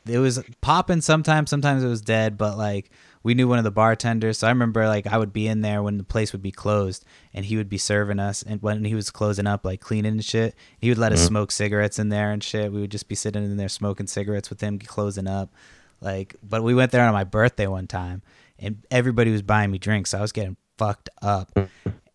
it 0.06 0.18
was 0.18 0.42
popping 0.60 1.00
sometimes. 1.00 1.50
Sometimes 1.50 1.84
it 1.84 1.88
was 1.88 2.00
dead, 2.02 2.36
but 2.36 2.58
like 2.58 2.90
we 3.22 3.34
knew 3.34 3.48
one 3.48 3.58
of 3.58 3.64
the 3.64 3.70
bartenders, 3.70 4.38
so 4.38 4.46
I 4.46 4.50
remember 4.50 4.86
like 4.86 5.06
I 5.06 5.18
would 5.18 5.32
be 5.32 5.46
in 5.46 5.60
there 5.60 5.82
when 5.82 5.98
the 5.98 6.04
place 6.04 6.32
would 6.32 6.42
be 6.42 6.50
closed, 6.50 7.04
and 7.32 7.44
he 7.44 7.56
would 7.56 7.68
be 7.68 7.78
serving 7.78 8.18
us, 8.18 8.42
and 8.42 8.60
when 8.62 8.84
he 8.84 8.94
was 8.94 9.10
closing 9.10 9.46
up, 9.46 9.64
like 9.64 9.80
cleaning 9.80 10.12
and 10.12 10.24
shit, 10.24 10.54
he 10.78 10.88
would 10.88 10.98
let 10.98 11.12
us 11.12 11.24
smoke 11.24 11.52
cigarettes 11.52 11.98
in 11.98 12.08
there 12.08 12.30
and 12.32 12.42
shit. 12.42 12.72
We 12.72 12.80
would 12.80 12.90
just 12.90 13.08
be 13.08 13.14
sitting 13.14 13.44
in 13.44 13.56
there 13.56 13.68
smoking 13.68 14.06
cigarettes 14.06 14.50
with 14.50 14.60
him 14.60 14.78
closing 14.78 15.28
up, 15.28 15.52
like. 16.00 16.36
But 16.42 16.62
we 16.62 16.74
went 16.74 16.92
there 16.92 17.06
on 17.06 17.12
my 17.12 17.24
birthday 17.24 17.66
one 17.66 17.86
time, 17.86 18.22
and 18.58 18.84
everybody 18.90 19.30
was 19.30 19.42
buying 19.42 19.70
me 19.70 19.78
drinks, 19.78 20.10
so 20.10 20.18
I 20.18 20.22
was 20.22 20.32
getting 20.32 20.56
fucked 20.76 21.08
up, 21.20 21.56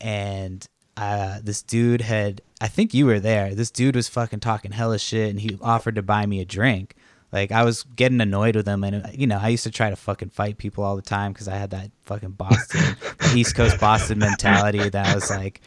and 0.02 0.68
uh, 0.98 1.40
this 1.44 1.62
dude 1.62 2.02
had 2.02 2.42
I 2.60 2.68
think 2.68 2.94
you 2.94 3.06
were 3.06 3.20
there. 3.20 3.54
This 3.54 3.72
dude 3.72 3.96
was 3.96 4.08
fucking 4.10 4.40
talking 4.40 4.72
hella 4.72 5.00
shit, 5.00 5.30
and 5.30 5.40
he 5.40 5.58
offered 5.62 5.96
to 5.96 6.02
buy 6.02 6.26
me 6.26 6.42
a 6.42 6.46
drink. 6.46 6.96
Like 7.32 7.52
I 7.52 7.64
was 7.64 7.84
getting 7.84 8.22
annoyed 8.22 8.56
with 8.56 8.68
him, 8.68 8.84
and 8.84 9.14
you 9.14 9.28
know 9.28 9.38
I 9.42 9.50
used 9.50 9.64
to 9.64 9.72
try 9.72 9.90
to 9.90 9.96
fucking 9.96 10.30
fight 10.30 10.58
people 10.58 10.84
all 10.84 10.96
the 10.96 11.02
time 11.02 11.34
because 11.34 11.48
I 11.48 11.56
had 11.56 11.72
that 11.72 11.92
fucking 12.06 12.32
Boston, 12.32 12.96
East 13.36 13.56
Coast 13.56 13.80
Boston 13.80 14.20
mentality 14.20 14.90
that 14.90 15.14
was 15.14 15.30
like, 15.30 15.62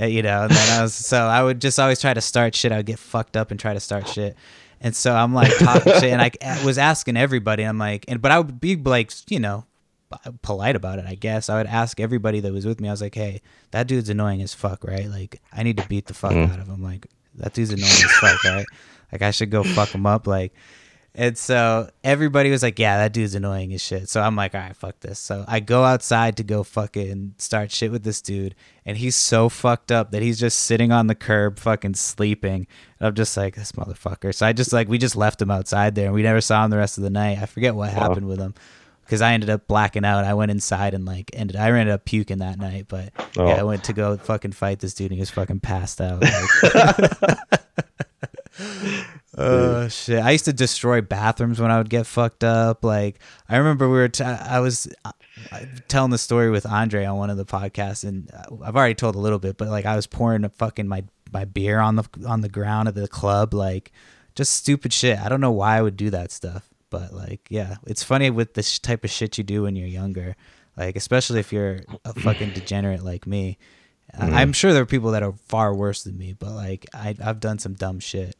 uh, 0.00 0.06
you 0.06 0.22
know. 0.22 0.42
And 0.42 0.50
then 0.50 0.78
I 0.78 0.82
was 0.82 0.94
so 0.94 1.18
I 1.18 1.42
would 1.42 1.60
just 1.60 1.78
always 1.78 2.00
try 2.00 2.14
to 2.14 2.20
start 2.22 2.54
shit. 2.54 2.72
I 2.72 2.78
would 2.78 2.86
get 2.86 2.98
fucked 2.98 3.36
up 3.36 3.50
and 3.50 3.60
try 3.60 3.74
to 3.74 3.80
start 3.80 4.08
shit. 4.08 4.36
And 4.80 4.96
so 4.96 5.14
I'm 5.14 5.34
like 5.34 5.56
talking 5.58 5.92
shit, 5.94 6.04
and 6.04 6.22
I 6.22 6.30
was 6.64 6.78
asking 6.78 7.16
everybody. 7.18 7.62
I'm 7.62 7.78
like, 7.78 8.06
and 8.08 8.22
but 8.22 8.32
I 8.32 8.38
would 8.38 8.58
be 8.58 8.76
like, 8.76 9.12
you 9.28 9.38
know, 9.40 9.66
polite 10.42 10.76
about 10.76 10.98
it, 10.98 11.04
I 11.06 11.14
guess. 11.14 11.50
I 11.50 11.58
would 11.58 11.66
ask 11.66 12.00
everybody 12.00 12.40
that 12.40 12.52
was 12.52 12.66
with 12.66 12.80
me. 12.80 12.88
I 12.88 12.92
was 12.92 13.02
like, 13.02 13.14
"Hey, 13.14 13.42
that 13.72 13.86
dude's 13.86 14.08
annoying 14.08 14.40
as 14.42 14.54
fuck, 14.54 14.84
right? 14.84 15.08
Like, 15.08 15.40
I 15.52 15.62
need 15.62 15.76
to 15.76 15.88
beat 15.88 16.06
the 16.06 16.14
fuck 16.14 16.32
out 16.32 16.58
of 16.58 16.68
him. 16.68 16.82
Like, 16.82 17.06
that 17.34 17.52
dude's 17.52 17.70
annoying 17.70 17.84
as 17.84 18.12
fuck, 18.12 18.44
right? 18.44 18.66
Like, 19.12 19.22
I 19.22 19.30
should 19.30 19.50
go 19.50 19.62
fuck 19.62 19.90
him 19.90 20.06
up. 20.06 20.26
Like, 20.26 20.52
and 21.16 21.36
so 21.36 21.88
everybody 22.04 22.50
was 22.50 22.62
like, 22.62 22.78
"Yeah, 22.78 22.98
that 22.98 23.12
dude's 23.12 23.34
annoying 23.34 23.72
as 23.72 23.80
shit." 23.82 24.08
So 24.08 24.20
I'm 24.20 24.36
like, 24.36 24.54
"All 24.54 24.60
right, 24.60 24.76
fuck 24.76 25.00
this." 25.00 25.18
So 25.18 25.44
I 25.48 25.60
go 25.60 25.82
outside 25.82 26.36
to 26.36 26.44
go 26.44 26.62
fucking 26.62 27.34
start 27.38 27.72
shit 27.72 27.90
with 27.90 28.04
this 28.04 28.20
dude, 28.20 28.54
and 28.84 28.96
he's 28.98 29.16
so 29.16 29.48
fucked 29.48 29.90
up 29.90 30.12
that 30.12 30.22
he's 30.22 30.38
just 30.38 30.58
sitting 30.60 30.92
on 30.92 31.06
the 31.08 31.14
curb, 31.14 31.58
fucking 31.58 31.94
sleeping. 31.94 32.66
And 33.00 33.08
I'm 33.08 33.14
just 33.14 33.36
like, 33.36 33.56
"This 33.56 33.72
motherfucker." 33.72 34.34
So 34.34 34.46
I 34.46 34.52
just 34.52 34.72
like 34.72 34.88
we 34.88 34.98
just 34.98 35.16
left 35.16 35.42
him 35.42 35.50
outside 35.50 35.94
there, 35.94 36.06
and 36.06 36.14
we 36.14 36.22
never 36.22 36.40
saw 36.40 36.64
him 36.64 36.70
the 36.70 36.76
rest 36.76 36.98
of 36.98 37.02
the 37.04 37.10
night. 37.10 37.38
I 37.40 37.46
forget 37.46 37.74
what 37.74 37.90
happened 37.90 38.28
with 38.28 38.38
him 38.38 38.54
because 39.04 39.22
I 39.22 39.32
ended 39.32 39.50
up 39.50 39.66
blacking 39.66 40.04
out. 40.04 40.24
I 40.24 40.34
went 40.34 40.50
inside 40.50 40.92
and 40.94 41.04
like 41.06 41.30
ended. 41.32 41.56
I 41.56 41.68
ended 41.70 41.88
up 41.94 42.04
puking 42.04 42.38
that 42.38 42.58
night, 42.58 42.86
but 42.88 43.12
Oh. 43.38 43.46
yeah, 43.48 43.54
I 43.60 43.62
went 43.62 43.84
to 43.84 43.92
go 43.92 44.16
fucking 44.16 44.52
fight 44.52 44.80
this 44.80 44.94
dude, 44.94 45.06
and 45.10 45.14
he 45.16 45.20
was 45.20 45.30
fucking 45.30 45.60
passed 45.60 46.00
out. 46.00 46.22
Like, 46.22 47.38
Oh 49.38 49.86
shit! 49.88 50.22
I 50.22 50.30
used 50.30 50.46
to 50.46 50.52
destroy 50.54 51.02
bathrooms 51.02 51.60
when 51.60 51.70
I 51.70 51.76
would 51.76 51.90
get 51.90 52.06
fucked 52.06 52.42
up. 52.42 52.84
Like 52.84 53.18
I 53.50 53.58
remember 53.58 53.86
we 53.86 53.98
were, 53.98 54.08
t- 54.08 54.24
I 54.24 54.60
was 54.60 54.88
uh, 55.04 55.12
telling 55.88 56.10
the 56.10 56.16
story 56.16 56.48
with 56.48 56.64
Andre 56.64 57.04
on 57.04 57.18
one 57.18 57.28
of 57.28 57.36
the 57.36 57.44
podcasts, 57.44 58.02
and 58.02 58.30
uh, 58.32 58.64
I've 58.64 58.76
already 58.76 58.94
told 58.94 59.14
a 59.14 59.18
little 59.18 59.38
bit, 59.38 59.58
but 59.58 59.68
like 59.68 59.84
I 59.84 59.94
was 59.94 60.06
pouring 60.06 60.44
a 60.44 60.48
fucking 60.48 60.88
my 60.88 61.04
my 61.32 61.44
beer 61.44 61.80
on 61.80 61.96
the 61.96 62.04
on 62.26 62.40
the 62.40 62.48
ground 62.48 62.88
at 62.88 62.94
the 62.94 63.08
club, 63.08 63.52
like 63.52 63.92
just 64.34 64.54
stupid 64.54 64.94
shit. 64.94 65.18
I 65.18 65.28
don't 65.28 65.42
know 65.42 65.52
why 65.52 65.76
I 65.76 65.82
would 65.82 65.98
do 65.98 66.08
that 66.10 66.32
stuff, 66.32 66.66
but 66.88 67.12
like 67.12 67.46
yeah, 67.50 67.76
it's 67.86 68.02
funny 68.02 68.30
with 68.30 68.54
this 68.54 68.78
type 68.78 69.04
of 69.04 69.10
shit 69.10 69.36
you 69.36 69.44
do 69.44 69.64
when 69.64 69.76
you're 69.76 69.86
younger, 69.86 70.34
like 70.78 70.96
especially 70.96 71.40
if 71.40 71.52
you're 71.52 71.80
a 72.06 72.14
fucking 72.14 72.52
degenerate 72.54 73.02
like 73.02 73.26
me. 73.26 73.58
Uh, 74.18 74.30
I'm 74.32 74.54
sure 74.54 74.72
there 74.72 74.82
are 74.82 74.86
people 74.86 75.10
that 75.10 75.22
are 75.22 75.34
far 75.46 75.74
worse 75.74 76.04
than 76.04 76.16
me, 76.16 76.32
but 76.32 76.52
like 76.52 76.86
I 76.94 77.14
I've 77.22 77.40
done 77.40 77.58
some 77.58 77.74
dumb 77.74 78.00
shit 78.00 78.34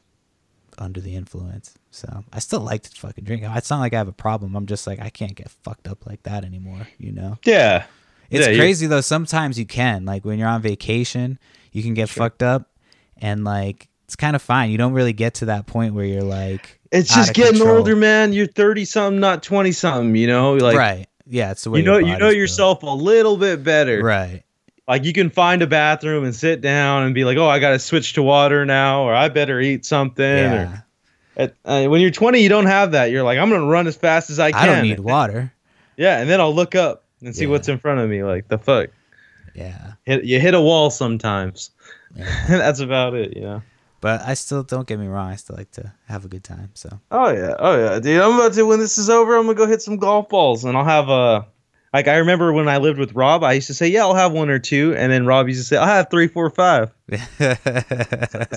under 0.79 1.01
the 1.01 1.15
influence. 1.15 1.75
So 1.91 2.25
I 2.33 2.39
still 2.39 2.61
like 2.61 2.83
to 2.83 2.91
fucking 2.91 3.25
drink. 3.25 3.43
It's 3.45 3.71
not 3.71 3.81
like 3.81 3.95
I 3.95 3.99
have 3.99 4.09
a 4.09 4.13
problem. 4.13 4.55
I'm 4.57 4.67
just 4.67 4.87
like 4.87 5.01
I 5.01 5.09
can't 5.11 5.35
get 5.35 5.51
fucked 5.51 5.89
up 5.89 6.07
like 6.07 6.23
that 6.25 6.45
anymore. 6.45 6.87
You 6.99 7.13
know. 7.13 7.39
Yeah, 7.45 7.85
It's 8.31 8.47
Yeah, 8.47 8.53
you- 8.53 8.59
crazy 8.59 8.87
though. 8.87 9.01
Sometimes 9.01 9.59
you 9.59 9.67
can. 9.67 10.05
Like 10.05 10.25
when 10.25 10.39
you're 10.39 10.49
on 10.49 10.63
vacation, 10.63 11.39
you 11.73 11.83
can 11.83 11.95
get 11.95 12.09
fucked 12.09 12.43
up, 12.43 12.71
and 13.19 13.45
like 13.45 13.89
it's 14.05 14.17
kind 14.17 14.37
of 14.37 14.43
fine. 14.43 14.71
You 14.71 14.79
don't 14.79 14.93
really 14.93 15.13
get 15.13 15.35
to 15.35 15.47
that 15.47 15.67
point 15.67 15.95
where 15.95 16.05
you're 16.05 16.23
like. 16.23 16.79
it's 16.93 17.13
just 17.15 17.35
getting 17.35 17.55
control. 17.59 17.79
older, 17.79 17.97
man. 17.97 18.33
You're 18.33 18.47
thirty 18.47 18.85
something, 18.85 19.19
not 19.21 19.43
twenty 19.43 19.73
something. 19.73 20.15
You 20.15 20.27
know, 20.29 20.55
like 20.55 20.77
right. 20.77 21.07
Yeah, 21.29 21.51
it's 21.51 21.65
the 21.65 21.71
way 21.71 21.81
you 21.81 21.85
know, 21.85 21.99
you 21.99 22.05
know 22.07 22.13
body's 22.13 22.21
built. 22.21 22.37
yourself 22.37 22.83
a 22.85 22.87
little 22.87 23.37
bit 23.37 23.65
better. 23.65 24.01
Right. 24.01 24.45
Like 24.89 25.05
you 25.05 25.13
can 25.13 25.31
find 25.31 25.63
a 25.63 25.67
bathroom 25.67 26.25
and 26.25 26.35
sit 26.35 26.61
down 26.61 27.03
and 27.03 27.15
be 27.15 27.25
like, 27.25 27.37
"Oh, 27.39 27.49
I 27.49 27.59
got 27.59 27.71
to 27.71 27.79
switch 27.79 28.13
to 28.15 28.23
water 28.23 28.65
now," 28.65 29.03
or 29.03 29.13
"I 29.15 29.29
better 29.29 29.61
eat 29.61 29.85
something." 29.85 30.25
Yeah. 30.25 30.63
Or, 30.73 30.85
at, 31.39 31.55
uh, 31.65 31.87
when 31.89 32.01
you're 32.01 32.11
20, 32.13 32.41
you 32.41 32.49
don't 32.49 32.67
have 32.67 32.93
that. 32.93 33.11
You're 33.11 33.23
like, 33.25 33.39
"I'm 33.39 33.51
gonna 33.51 33.67
run 33.67 33.87
as 33.89 33.97
fast 33.97 34.31
as 34.31 34.39
I 34.39 34.53
can." 34.53 34.61
I 34.61 34.67
don't 34.67 34.83
need 34.83 35.01
water. 35.01 35.53
Yeah, 35.99 36.19
and 36.21 36.29
then 36.29 36.43
I'll 36.43 36.55
look 36.55 36.75
up 36.75 37.05
and 37.23 37.35
see 37.35 37.45
Yeah. 37.45 37.51
what's 37.53 37.69
in 37.69 37.79
front 37.79 38.01
of 38.01 38.11
me. 38.11 38.23
Like 38.23 38.49
the 38.49 38.59
fuck, 38.59 38.91
Yeah. 39.55 39.93
hit, 40.05 40.25
you 40.25 40.39
hit 40.39 40.53
a 40.53 40.61
wall 40.61 40.91
sometimes. 40.91 41.71
Yeah. 42.15 42.27
That's 42.49 42.81
about 42.81 43.15
it. 43.15 43.35
You 43.35 43.43
know. 43.43 43.63
But 44.03 44.21
I 44.21 44.35
still 44.35 44.63
don't 44.63 44.87
get 44.87 44.99
me 45.01 45.07
wrong. 45.07 45.31
I 45.31 45.37
still 45.37 45.57
like 45.57 45.71
to 45.73 45.91
have 46.07 46.27
a 46.27 46.29
good 46.29 46.45
time. 46.45 46.69
So 46.75 47.01
Oh 47.11 47.31
yeah, 47.31 47.55
oh 47.59 47.77
yeah, 47.83 47.99
dude. 47.99 48.21
I'm 48.21 48.35
about 48.35 48.53
to 48.53 48.65
when 48.67 48.79
this 48.79 48.99
is 48.99 49.09
over. 49.09 49.37
I'm 49.37 49.47
gonna 49.47 49.57
go 49.57 49.67
hit 49.67 49.81
some 49.81 49.97
golf 49.97 50.29
balls, 50.29 50.65
and 50.67 50.77
I'll 50.77 50.85
have 50.85 51.09
a. 51.09 51.47
Like 51.97 52.09
I 52.09 52.17
remember 52.19 52.53
when 52.53 52.69
I 52.69 52.77
lived 52.77 52.99
with 52.99 53.15
Rob, 53.15 53.43
I 53.43 53.55
used 53.55 53.69
to 53.69 53.75
say, 53.75 53.89
"Yeah, 53.89 54.03
I'll 54.03 54.15
have 54.15 54.31
one 54.31 54.51
or 54.51 54.59
two. 54.59 54.95
and 54.95 55.11
then 55.11 55.25
Rob 55.25 55.49
used 55.49 55.61
to 55.61 55.65
say, 55.65 55.79
"I'll 55.79 55.87
have 55.87 56.11
three, 56.11 56.29
four, 56.29 56.51
five. 56.51 56.93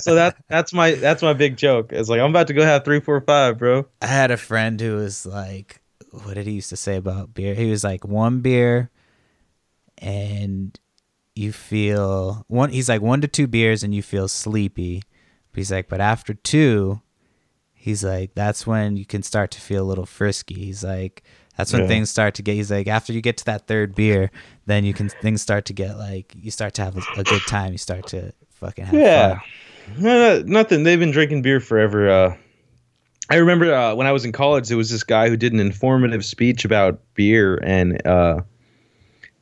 So 0.01 0.15
that 0.15 0.35
that's 0.49 0.73
my 0.73 0.91
that's 0.91 1.21
my 1.21 1.31
big 1.31 1.55
joke. 1.55 1.93
It's 1.93 2.09
like 2.09 2.19
I'm 2.19 2.31
about 2.31 2.47
to 2.47 2.53
go 2.53 2.65
have 2.65 2.83
three, 2.83 2.99
four, 2.99 3.21
five, 3.21 3.57
bro. 3.57 3.85
I 4.01 4.07
had 4.07 4.29
a 4.29 4.35
friend 4.35 4.81
who 4.81 4.97
was 4.97 5.25
like, 5.25 5.79
what 6.11 6.33
did 6.33 6.47
he 6.47 6.53
used 6.53 6.69
to 6.71 6.75
say 6.75 6.97
about 6.97 7.33
beer? 7.33 7.55
He 7.55 7.71
was 7.71 7.81
like, 7.81 8.03
one 8.03 8.41
beer, 8.41 8.89
and 9.99 10.77
you 11.33 11.53
feel 11.53 12.43
one. 12.49 12.71
He's 12.71 12.89
like 12.89 13.01
one 13.01 13.21
to 13.21 13.29
two 13.29 13.47
beers, 13.47 13.83
and 13.83 13.95
you 13.95 14.03
feel 14.03 14.27
sleepy. 14.27 15.01
But 15.53 15.59
he's 15.59 15.71
like, 15.71 15.87
but 15.87 16.01
after 16.01 16.33
two, 16.33 17.01
he's 17.73 18.03
like, 18.03 18.35
that's 18.35 18.67
when 18.67 18.97
you 18.97 19.05
can 19.05 19.23
start 19.23 19.49
to 19.51 19.61
feel 19.61 19.83
a 19.83 19.87
little 19.87 20.05
frisky. 20.05 20.55
He's 20.55 20.83
like, 20.83 21.23
that's 21.59 21.73
when 21.73 21.81
Yeah. 21.81 21.87
things 21.89 22.09
start 22.09 22.35
to 22.35 22.41
get. 22.41 22.55
He's 22.55 22.71
like, 22.71 22.87
after 22.87 23.11
you 23.11 23.19
get 23.19 23.35
to 23.37 23.45
that 23.45 23.67
third 23.67 23.93
beer, 23.93 24.31
then 24.65 24.85
you 24.85 24.93
can 24.93 25.09
things 25.09 25.41
start 25.41 25.65
to 25.65 25.73
get 25.73 25.97
like 25.97 26.33
you 26.33 26.51
start 26.51 26.73
to 26.75 26.83
have 26.85 26.95
a, 26.95 27.19
a 27.19 27.23
good 27.25 27.45
time. 27.45 27.73
You 27.73 27.77
start 27.77 28.05
to 28.07 28.31
fucking 28.51 28.85
have 28.85 28.97
Yeah. 28.97 29.29
fun. 29.33 29.41
No, 29.97 30.39
no, 30.39 30.43
nothing. 30.45 30.83
They've 30.83 30.97
been 30.99 31.11
drinking 31.11 31.41
beer 31.41 31.59
forever. 31.59 32.09
Uh, 32.09 32.37
I 33.29 33.35
remember 33.35 33.73
uh, 33.73 33.93
when 33.93 34.07
I 34.07 34.13
was 34.13 34.23
in 34.23 34.31
college, 34.31 34.69
there 34.69 34.77
was 34.77 34.89
this 34.89 35.03
guy 35.03 35.27
who 35.27 35.35
did 35.35 35.51
an 35.51 35.59
informative 35.59 36.23
speech 36.23 36.63
about 36.63 37.01
beer, 37.13 37.59
and 37.61 38.07
uh, 38.07 38.39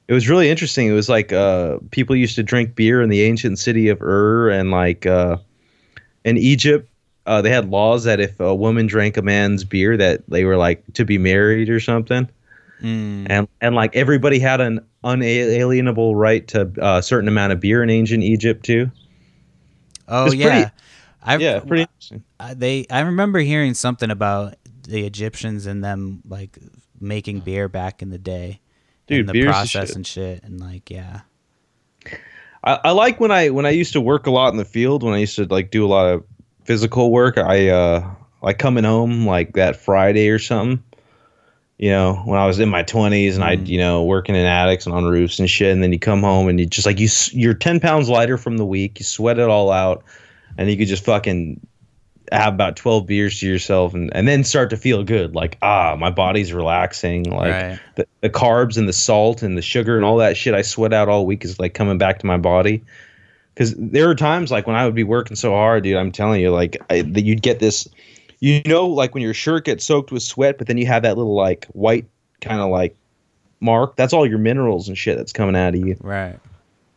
it 0.08 0.14
was 0.14 0.28
really 0.28 0.50
interesting. 0.50 0.88
It 0.88 0.94
was 0.94 1.10
like 1.10 1.32
uh, 1.32 1.78
people 1.92 2.16
used 2.16 2.36
to 2.38 2.44
drink 2.44 2.74
beer 2.74 3.00
in 3.04 3.10
the 3.10 3.22
ancient 3.22 3.60
city 3.60 3.90
of 3.90 4.02
Ur, 4.02 4.50
and 4.50 4.72
like 4.72 5.06
uh, 5.06 5.38
in 6.26 6.38
Egypt, 6.38 6.90
uh, 7.28 7.42
they 7.42 7.50
had 7.52 7.70
laws 7.70 8.06
that 8.06 8.20
if 8.20 8.40
a 8.40 8.56
woman 8.56 8.88
drank 8.88 9.18
a 9.18 9.22
man's 9.22 9.64
beer, 9.64 9.96
that 9.98 10.24
they 10.30 10.44
were 10.46 10.58
like 10.58 10.84
to 10.94 11.06
be 11.06 11.18
married 11.18 11.70
or 11.70 11.80
something, 11.80 12.28
Mm. 12.82 13.26
and 13.30 13.48
and 13.60 13.76
like 13.76 13.96
everybody 13.96 14.38
had 14.40 14.62
an 14.62 14.80
unalienable 15.04 16.16
right 16.16 16.48
to 16.50 16.62
uh, 16.82 16.98
a 17.00 17.04
certain 17.04 17.28
amount 17.28 17.52
of 17.54 17.60
beer 17.60 17.82
in 17.84 17.90
ancient 17.90 18.24
Egypt 18.24 18.64
too. 18.64 18.92
Oh 20.08 20.28
It's 20.28 20.36
yeah. 20.36 20.48
pretty- 20.50 20.72
I've, 21.24 21.42
yeah, 21.42 21.60
pretty 21.60 21.82
interesting. 21.84 22.24
I- 22.40 22.54
they 22.54 22.86
I 22.92 23.02
remember 23.02 23.40
hearing 23.40 23.74
something 23.74 24.12
about 24.12 24.56
the 24.88 25.06
Egyptians 25.06 25.66
and 25.66 25.84
them 25.84 26.22
like 26.28 26.58
making 27.02 27.40
beer 27.42 27.68
back 27.68 28.02
in 28.02 28.10
the 28.12 28.18
day. 28.20 28.62
Dude, 29.08 29.28
and 29.28 29.30
the 29.30 29.44
process 29.46 29.88
shit. 29.88 29.96
and 29.96 30.06
shit 30.08 30.44
and 30.44 30.60
like 30.62 30.90
yeah. 30.92 31.22
I, 32.64 32.80
I 32.86 32.92
like 32.92 33.20
when 33.20 33.32
I 33.32 33.50
when 33.50 33.66
I 33.66 33.72
used 33.72 33.94
to 33.94 34.02
work 34.02 34.28
a 34.28 34.32
lot 34.32 34.52
in 34.52 34.58
the 34.58 34.66
field 34.66 35.04
when 35.04 35.14
I 35.14 35.18
used 35.18 35.36
to 35.38 35.46
like 35.46 35.72
do 35.72 35.86
a 35.86 35.90
lot 35.90 36.08
of 36.14 36.24
physical 36.68 37.12
work. 37.12 37.38
I 37.38 37.70
uh 37.70 38.08
like 38.44 38.60
coming 38.60 38.84
home 38.84 39.26
like 39.26 39.54
that 39.54 39.78
Friday 39.78 40.30
or 40.30 40.38
something. 40.38 40.84
You 41.80 41.92
know, 41.92 42.16
when 42.26 42.40
I 42.40 42.46
was 42.48 42.60
in 42.60 42.70
my 42.70 42.84
twenties 42.84 43.36
and 43.36 43.44
I'd 43.44 43.66
Mm. 43.66 43.68
you 43.68 43.78
know 43.80 44.04
working 44.04 44.36
in 44.36 44.46
attics 44.46 44.86
and 44.86 44.94
on 44.94 45.06
roofs 45.06 45.40
and 45.40 45.50
shit, 45.50 45.72
and 45.72 45.82
then 45.82 45.94
you 45.94 46.00
come 46.00 46.22
home 46.22 46.48
and 46.48 46.60
you 46.60 46.66
just 46.66 46.86
like 46.86 47.00
you, 47.00 47.08
you're 47.32 47.54
ten 47.54 47.80
pounds 47.80 48.10
lighter 48.10 48.38
from 48.38 48.58
the 48.58 48.66
week. 48.66 49.00
You 49.00 49.06
sweat 49.06 49.40
it 49.40 49.48
all 49.48 49.72
out, 49.72 50.04
and 50.58 50.70
you 50.70 50.78
could 50.78 50.88
just 50.88 51.06
fucking 51.06 51.60
have 52.32 52.56
about 52.56 52.76
twelve 52.76 53.06
beers 53.06 53.40
to 53.40 53.48
yourself, 53.48 53.94
and 53.94 54.12
and 54.16 54.28
then 54.28 54.44
start 54.44 54.72
to 54.72 54.78
feel 54.78 55.04
good. 55.04 55.36
Like 55.36 55.60
ah, 55.62 55.96
my 55.96 56.10
body's 56.10 56.52
relaxing. 56.52 57.30
Like 57.30 57.52
right. 57.52 57.80
the, 57.96 58.08
the 58.22 58.30
carbs 58.32 58.78
and 58.78 58.88
the 58.90 58.94
salt 58.94 59.44
and 59.44 59.56
the 59.56 59.62
sugar 59.62 59.96
and 59.98 60.04
all 60.04 60.18
that 60.18 60.36
shit 60.36 60.56
I 60.56 60.64
sweat 60.64 60.94
out 60.94 61.10
all 61.10 61.28
week 61.28 61.46
is 61.46 61.60
like 61.60 61.76
coming 61.76 62.00
back 62.00 62.20
to 62.20 62.26
my 62.26 62.38
body. 62.38 62.84
Because 63.58 63.74
there 63.76 64.08
are 64.08 64.14
times 64.14 64.52
like 64.52 64.68
when 64.68 64.76
I 64.76 64.86
would 64.86 64.94
be 64.94 65.04
working 65.04 65.36
so 65.36 65.50
hard, 65.50 65.84
dude. 65.84 65.98
I'm 65.98 66.12
telling 66.12 66.42
you, 66.42 66.52
like 66.52 66.78
I, 66.92 67.02
that 67.02 67.24
you'd 67.24 67.42
get 67.42 67.58
this, 67.58 67.88
you 68.40 68.62
know, 68.68 68.86
like 68.86 69.16
when 69.16 69.24
your 69.24 69.34
shirt 69.34 69.66
gets 69.66 69.84
soaked 69.84 70.12
with 70.12 70.22
sweat, 70.22 70.60
but 70.60 70.68
then 70.68 70.78
you 70.78 70.86
have 70.86 71.02
that 71.02 71.18
little 71.18 71.34
like 71.34 71.66
white 71.70 72.06
kind 72.40 72.62
of 72.62 72.70
like 72.70 72.96
mark. 73.60 73.96
That's 73.96 74.14
all 74.14 74.28
your 74.28 74.38
minerals 74.38 74.88
and 74.88 74.96
shit 74.96 75.18
that's 75.18 75.34
coming 75.34 75.56
out 75.56 75.74
of 75.74 75.80
you. 75.84 75.98
Right. 76.02 76.38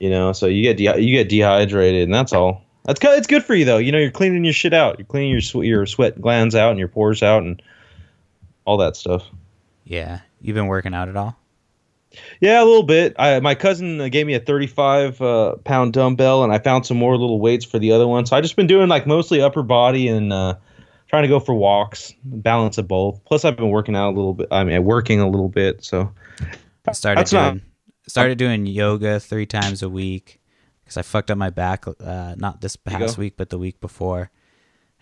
You 0.00 0.10
know, 0.10 0.34
so 0.34 0.44
you 0.44 0.62
get 0.62 0.76
de- 0.76 1.02
you 1.02 1.16
get 1.16 1.30
dehydrated, 1.30 2.02
and 2.02 2.12
that's 2.12 2.34
all. 2.34 2.62
That's 2.84 3.00
good. 3.00 3.16
It's 3.16 3.26
good 3.26 3.42
for 3.42 3.54
you 3.54 3.64
though. 3.64 3.78
You 3.78 3.90
know, 3.90 3.98
you're 3.98 4.10
cleaning 4.10 4.44
your 4.44 4.52
shit 4.52 4.74
out. 4.74 4.98
You're 4.98 5.06
cleaning 5.06 5.30
your 5.30 5.64
your 5.64 5.86
sweat 5.86 6.20
glands 6.20 6.54
out 6.54 6.68
and 6.72 6.78
your 6.78 6.88
pores 6.88 7.22
out 7.22 7.42
and 7.42 7.62
all 8.66 8.76
that 8.76 8.96
stuff. 8.96 9.24
Yeah. 9.84 10.20
You've 10.42 10.56
been 10.56 10.66
working 10.66 10.92
out 10.92 11.08
at 11.08 11.16
all? 11.16 11.39
Yeah, 12.40 12.62
a 12.62 12.64
little 12.64 12.82
bit. 12.82 13.14
I, 13.18 13.38
my 13.40 13.54
cousin 13.54 14.08
gave 14.10 14.26
me 14.26 14.34
a 14.34 14.40
35 14.40 15.20
uh, 15.22 15.54
pound 15.64 15.92
dumbbell, 15.92 16.42
and 16.42 16.52
I 16.52 16.58
found 16.58 16.84
some 16.86 16.96
more 16.96 17.16
little 17.16 17.40
weights 17.40 17.64
for 17.64 17.78
the 17.78 17.92
other 17.92 18.06
one. 18.08 18.26
So 18.26 18.36
I 18.36 18.40
just 18.40 18.56
been 18.56 18.66
doing 18.66 18.88
like 18.88 19.06
mostly 19.06 19.40
upper 19.40 19.62
body 19.62 20.08
and 20.08 20.32
uh, 20.32 20.56
trying 21.08 21.22
to 21.22 21.28
go 21.28 21.38
for 21.38 21.54
walks, 21.54 22.12
balance 22.24 22.78
of 22.78 22.88
both. 22.88 23.24
Plus, 23.24 23.44
I've 23.44 23.56
been 23.56 23.70
working 23.70 23.94
out 23.94 24.08
a 24.10 24.16
little 24.16 24.34
bit. 24.34 24.48
I 24.50 24.64
mean, 24.64 24.82
working 24.84 25.20
a 25.20 25.28
little 25.28 25.48
bit. 25.48 25.84
So 25.84 26.12
I 26.88 26.92
started 26.92 27.20
That's 27.20 27.32
not- 27.32 27.50
doing 27.54 27.62
started 28.08 28.38
doing 28.38 28.66
yoga 28.66 29.20
three 29.20 29.46
times 29.46 29.84
a 29.84 29.88
week 29.88 30.40
because 30.82 30.96
I 30.96 31.02
fucked 31.02 31.30
up 31.30 31.38
my 31.38 31.50
back 31.50 31.84
uh, 31.86 32.34
not 32.36 32.60
this 32.60 32.74
past 32.74 33.16
week 33.18 33.34
but 33.36 33.50
the 33.50 33.58
week 33.58 33.80
before, 33.80 34.32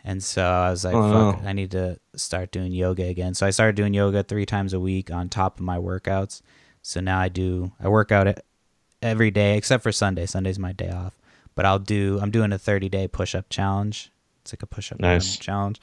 and 0.05 0.23
so 0.23 0.43
I 0.45 0.69
was 0.71 0.85
like, 0.85 0.95
Oh, 0.95 1.33
"Fuck, 1.33 1.43
no. 1.43 1.49
I 1.49 1.55
need 1.55 1.71
to 1.71 1.99
start 2.17 2.53
doing 2.53 2.73
yoga 2.73 3.05
again." 3.05 3.33
So 3.33 3.47
I 3.47 3.51
started 3.51 3.77
doing 3.77 3.95
yoga 3.95 4.23
three 4.25 4.45
times 4.45 4.75
a 4.75 4.81
week 4.81 5.11
on 5.11 5.31
top 5.31 5.59
of 5.59 5.65
my 5.65 5.79
workouts. 5.79 6.43
So 6.83 7.01
now 7.01 7.19
I 7.19 7.29
do 7.29 7.73
I 7.83 7.89
work 7.89 8.11
out 8.13 8.27
it 8.27 8.45
every 9.03 9.31
day 9.31 9.57
except 9.57 9.83
for 9.83 9.93
Sunday. 9.93 10.27
Sunday's 10.27 10.59
my 10.59 10.73
day 10.73 10.91
off, 10.91 11.19
but 11.55 11.65
I'll 11.67 11.79
do 11.79 12.19
I'm 12.21 12.31
doing 12.31 12.53
a 12.53 12.59
30 12.59 12.89
day 12.89 13.09
push 13.09 13.35
up 13.35 13.49
challenge. 13.51 14.11
It's 14.43 14.53
like 14.53 14.63
a 14.63 14.67
push 14.67 14.93
up 14.93 15.01
Nice. 15.01 15.37
challenge, 15.37 15.81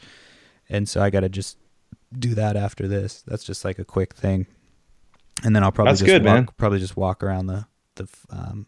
and 0.69 0.89
so 0.89 1.01
I 1.01 1.09
got 1.09 1.19
to 1.21 1.29
just 1.29 1.57
do 2.17 2.33
that 2.35 2.55
after 2.55 2.87
this. 2.87 3.23
That's 3.27 3.43
just 3.43 3.63
like 3.63 3.77
a 3.77 3.85
quick 3.85 4.15
thing, 4.15 4.47
and 5.43 5.55
then 5.55 5.63
I'll 5.63 5.71
probably 5.71 5.91
That's 5.91 5.99
just 5.99 6.09
good, 6.11 6.23
walk, 6.25 6.33
man. 6.33 6.47
probably 6.57 6.79
just 6.79 6.97
walk 6.97 7.21
around 7.23 7.47
the 7.47 7.67
the 7.95 8.07
um 8.31 8.65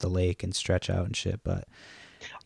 the 0.00 0.08
lake 0.08 0.42
and 0.42 0.54
stretch 0.54 0.88
out 0.88 1.04
and 1.06 1.14
shit. 1.14 1.40
But 1.44 1.68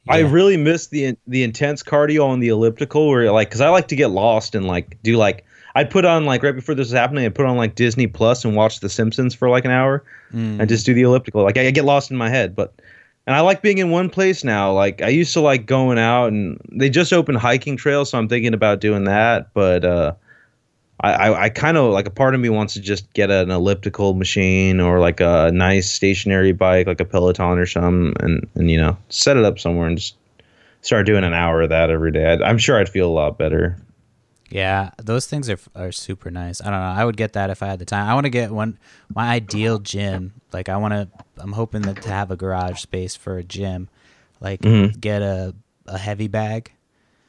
I 0.09 0.20
really 0.20 0.57
miss 0.57 0.89
the 0.89 1.16
the 1.29 1.45
intense 1.45 1.83
cardio 1.85 2.26
on 2.26 2.41
the 2.41 2.49
elliptical, 2.49 3.09
where 3.09 3.31
like, 3.31 3.51
cause 3.51 3.61
I 3.61 3.68
like 3.68 3.89
to 3.89 3.97
get 3.97 4.09
lost 4.11 4.55
and 4.57 4.66
like 4.66 5.01
do 5.03 5.16
like. 5.16 5.45
I'd 5.75 5.91
put 5.91 6.05
on 6.05 6.25
like 6.25 6.43
right 6.43 6.55
before 6.55 6.75
this 6.75 6.87
was 6.89 6.93
happening. 6.93 7.25
I 7.25 7.29
put 7.29 7.47
on 7.47 7.57
like 7.57 7.75
Disney 7.75 8.07
Plus 8.07 8.45
and 8.45 8.57
watch 8.57 8.81
The 8.81 8.89
Simpsons 8.89 9.35
for 9.35 9.49
like 9.49 9.64
an 9.64 9.71
hour. 9.71 10.05
Mm. 10.33 10.61
and 10.61 10.69
just 10.69 10.85
do 10.85 10.93
the 10.93 11.03
elliptical. 11.03 11.43
Like 11.43 11.57
I, 11.57 11.69
I 11.69 11.71
get 11.71 11.85
lost 11.85 12.11
in 12.11 12.16
my 12.16 12.29
head, 12.29 12.55
but 12.55 12.75
and 13.27 13.35
I 13.35 13.41
like 13.41 13.62
being 13.62 13.79
in 13.79 13.91
one 13.91 14.11
place 14.11 14.45
now. 14.45 14.73
Like 14.73 15.01
I 15.01 15.09
used 15.09 15.33
to 15.35 15.41
like 15.41 15.66
going 15.66 15.99
out, 15.99 16.27
and 16.27 16.61
they 16.71 16.91
just 16.91 17.12
opened 17.12 17.39
hiking 17.39 17.77
trails, 17.77 18.11
so 18.11 18.19
I'm 18.19 18.29
thinking 18.29 18.55
about 18.55 18.81
doing 18.81 19.05
that. 19.05 19.53
But 19.55 19.85
uh, 19.85 20.14
I 21.01 21.12
I, 21.12 21.43
I 21.45 21.49
kind 21.49 21.77
of 21.79 21.93
like 21.93 22.07
a 22.07 22.11
part 22.11 22.35
of 22.35 22.41
me 22.41 22.51
wants 22.51 22.75
to 22.75 22.81
just 22.81 23.11
get 23.14 23.31
an 23.31 23.51
elliptical 23.51 24.14
machine 24.14 24.81
or 24.81 25.01
like 25.01 25.21
a 25.21 25.51
nice 25.53 25.91
stationary 25.91 26.53
bike, 26.53 26.87
like 26.87 27.01
a 27.01 27.07
Peloton 27.07 27.59
or 27.59 27.66
something, 27.66 28.14
and 28.21 28.47
and 28.55 28.71
you 28.71 28.77
know 28.77 28.97
set 29.09 29.39
it 29.39 29.45
up 29.45 29.59
somewhere 29.59 29.87
and 29.87 29.97
just 29.97 30.14
start 30.83 31.07
doing 31.07 31.25
an 31.25 31.33
hour 31.33 31.62
of 31.62 31.71
that 31.71 31.89
every 31.89 32.12
day. 32.12 32.33
I'd, 32.33 32.43
I'm 32.43 32.59
sure 32.59 32.79
I'd 32.79 32.89
feel 32.89 33.09
a 33.09 33.12
lot 33.12 33.39
better. 33.39 33.79
Yeah, 34.51 34.90
those 34.99 35.26
things 35.26 35.51
are 35.51 35.59
are 35.74 35.92
super 35.92 36.30
nice. 36.30 36.61
I 36.61 36.64
don't 36.70 36.80
know. 36.80 36.86
I 37.01 37.05
would 37.05 37.16
get 37.16 37.34
that 37.34 37.51
if 37.51 37.62
I 37.62 37.66
had 37.66 37.78
the 37.78 37.84
time. 37.84 38.09
I 38.09 38.14
want 38.14 38.24
to 38.24 38.30
get 38.30 38.51
one 38.51 38.78
my 39.14 39.28
ideal 39.28 39.78
gym. 39.78 40.32
Like 40.53 40.68
I 40.68 40.76
want 40.78 40.92
to. 40.94 41.09
I'm 41.36 41.53
hoping 41.53 41.82
that 41.82 42.01
to 42.03 42.09
have 42.09 42.30
a 42.30 42.36
garage 42.36 42.80
space 42.80 43.14
for 43.14 43.36
a 43.38 43.44
gym. 43.44 43.88
Like 44.40 44.61
Mhm. 44.62 44.99
get 45.01 45.20
a 45.22 45.55
a 45.86 45.99
heavy 45.99 46.28
bag. 46.28 46.72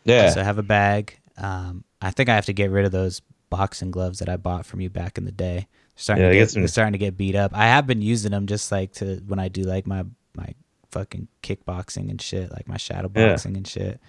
Yeah. 0.06 0.30
So 0.30 0.44
have 0.44 0.58
a 0.58 0.64
bag. 0.64 1.20
Um, 1.38 1.84
I 2.02 2.12
think 2.12 2.30
I 2.30 2.36
have 2.36 2.46
to 2.46 2.54
get 2.54 2.72
rid 2.72 2.86
of 2.86 2.92
those 2.92 3.22
boxing 3.50 3.92
gloves 3.92 4.20
that 4.20 4.30
I 4.30 4.38
bought 4.38 4.66
from 4.66 4.80
you 4.80 4.90
back 4.90 5.18
in 5.18 5.26
the 5.26 5.32
day. 5.32 5.68
They're 5.68 5.68
starting 5.96 6.24
Yeah, 6.26 6.30
to 6.32 6.36
get 6.38 6.52
some- 6.52 6.62
they're 6.62 6.68
starting 6.68 6.94
to 6.94 6.98
get 7.00 7.18
beat 7.18 7.36
up. 7.36 7.52
I 7.54 7.66
have 7.66 7.86
been 7.88 8.02
using 8.02 8.32
them 8.32 8.46
just 8.48 8.72
like 8.72 8.94
to 8.94 9.22
when 9.28 9.40
I 9.40 9.48
do 9.50 9.64
like 9.64 9.86
my 9.88 10.06
my 10.36 10.54
fucking 10.92 11.28
kickboxing 11.44 12.10
and 12.10 12.22
shit, 12.22 12.52
like 12.52 12.68
my 12.68 12.78
shadow 12.78 13.12
Yeah. 13.16 13.38
and 13.44 13.68
shit. 13.68 14.00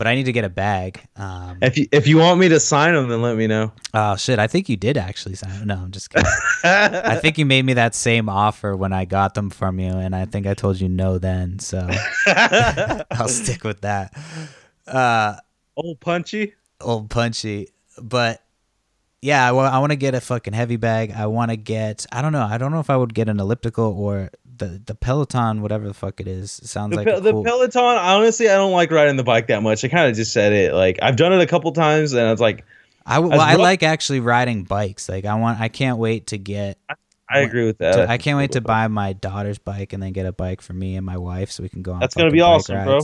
But 0.00 0.06
I 0.06 0.14
need 0.14 0.24
to 0.24 0.32
get 0.32 0.44
a 0.46 0.48
bag. 0.48 0.98
Um, 1.16 1.58
if 1.60 1.76
you 1.76 1.86
if 1.92 2.06
you 2.06 2.16
want 2.16 2.40
me 2.40 2.48
to 2.48 2.58
sign 2.58 2.94
them, 2.94 3.10
then 3.10 3.20
let 3.20 3.36
me 3.36 3.46
know. 3.46 3.70
Oh 3.92 4.16
shit! 4.16 4.38
I 4.38 4.46
think 4.46 4.70
you 4.70 4.78
did 4.78 4.96
actually 4.96 5.34
sign. 5.34 5.66
No, 5.66 5.74
I'm 5.74 5.90
just 5.90 6.08
kidding. 6.08 6.24
I 6.64 7.16
think 7.16 7.36
you 7.36 7.44
made 7.44 7.66
me 7.66 7.74
that 7.74 7.94
same 7.94 8.30
offer 8.30 8.74
when 8.74 8.94
I 8.94 9.04
got 9.04 9.34
them 9.34 9.50
from 9.50 9.78
you, 9.78 9.90
and 9.92 10.16
I 10.16 10.24
think 10.24 10.46
I 10.46 10.54
told 10.54 10.80
you 10.80 10.88
no 10.88 11.18
then. 11.18 11.58
So 11.58 11.86
I'll 13.10 13.28
stick 13.28 13.62
with 13.62 13.82
that. 13.82 14.14
Uh, 14.86 15.36
Old 15.76 16.00
punchy. 16.00 16.54
old 16.80 17.10
punchy, 17.10 17.68
but 18.00 18.42
yeah, 19.20 19.46
I 19.46 19.52
want 19.80 19.92
to 19.92 19.96
get 19.96 20.14
a 20.14 20.20
fucking 20.22 20.54
heavy 20.54 20.76
bag. 20.76 21.12
I 21.12 21.26
want 21.26 21.50
to 21.50 21.58
get. 21.58 22.06
I 22.10 22.22
don't 22.22 22.32
know. 22.32 22.46
I 22.50 22.56
don't 22.56 22.72
know 22.72 22.80
if 22.80 22.88
I 22.88 22.96
would 22.96 23.12
get 23.12 23.28
an 23.28 23.38
elliptical 23.38 23.84
or 23.84 24.30
the 24.60 24.80
the 24.86 24.94
Peloton, 24.94 25.60
whatever 25.60 25.88
the 25.88 25.92
fuck 25.94 26.20
it 26.20 26.28
is. 26.28 26.60
It 26.60 26.68
sounds 26.68 26.90
The, 26.92 26.96
like 26.98 27.06
Pe- 27.08 27.20
the 27.20 27.32
cool. 27.32 27.42
Peloton, 27.44 27.82
honestly, 27.82 28.48
I 28.48 28.54
don't 28.54 28.72
like 28.72 28.92
riding 28.92 29.16
the 29.16 29.24
bike 29.24 29.48
that 29.48 29.62
much. 29.62 29.84
I 29.84 29.88
kind 29.88 30.08
of 30.08 30.16
just 30.16 30.32
said 30.32 30.52
it. 30.52 30.72
Like 30.72 30.98
I've 31.02 31.16
done 31.16 31.32
it 31.32 31.40
a 31.40 31.46
couple 31.46 31.72
times, 31.72 32.12
and 32.12 32.30
it's 32.30 32.40
like 32.40 32.64
I 33.04 33.18
well, 33.18 33.40
I 33.40 33.52
rough- 33.54 33.58
like 33.60 33.82
actually 33.82 34.20
riding 34.20 34.62
bikes. 34.62 35.08
Like 35.08 35.24
I 35.24 35.34
want. 35.34 35.58
I 35.60 35.66
can't 35.68 35.98
wait 35.98 36.28
to 36.28 36.38
get 36.38 36.78
I 37.28 37.40
What- 37.40 37.48
agree 37.48 37.66
with 37.66 37.78
that. 37.78 37.92
to- 37.96 38.10
I 38.10 38.18
can't 38.18 38.38
wait 38.38 38.52
to 38.52 38.60
buy 38.60 38.86
my 38.88 39.12
daughter's 39.12 39.58
bike 39.58 39.92
and 39.92 40.02
then 40.02 40.12
get 40.12 40.26
a 40.26 40.32
bike 40.32 40.60
for 40.60 40.72
me 40.72 40.96
and 40.96 41.04
my 41.04 41.16
wife 41.16 41.50
so 41.50 41.62
we 41.64 41.68
can 41.68 41.82
go 41.82 41.92
on. 41.92 42.00
That's 42.00 42.14
gonna 42.14 42.30
be 42.30 42.40
awesome, 42.40 42.84
bro. 42.84 43.00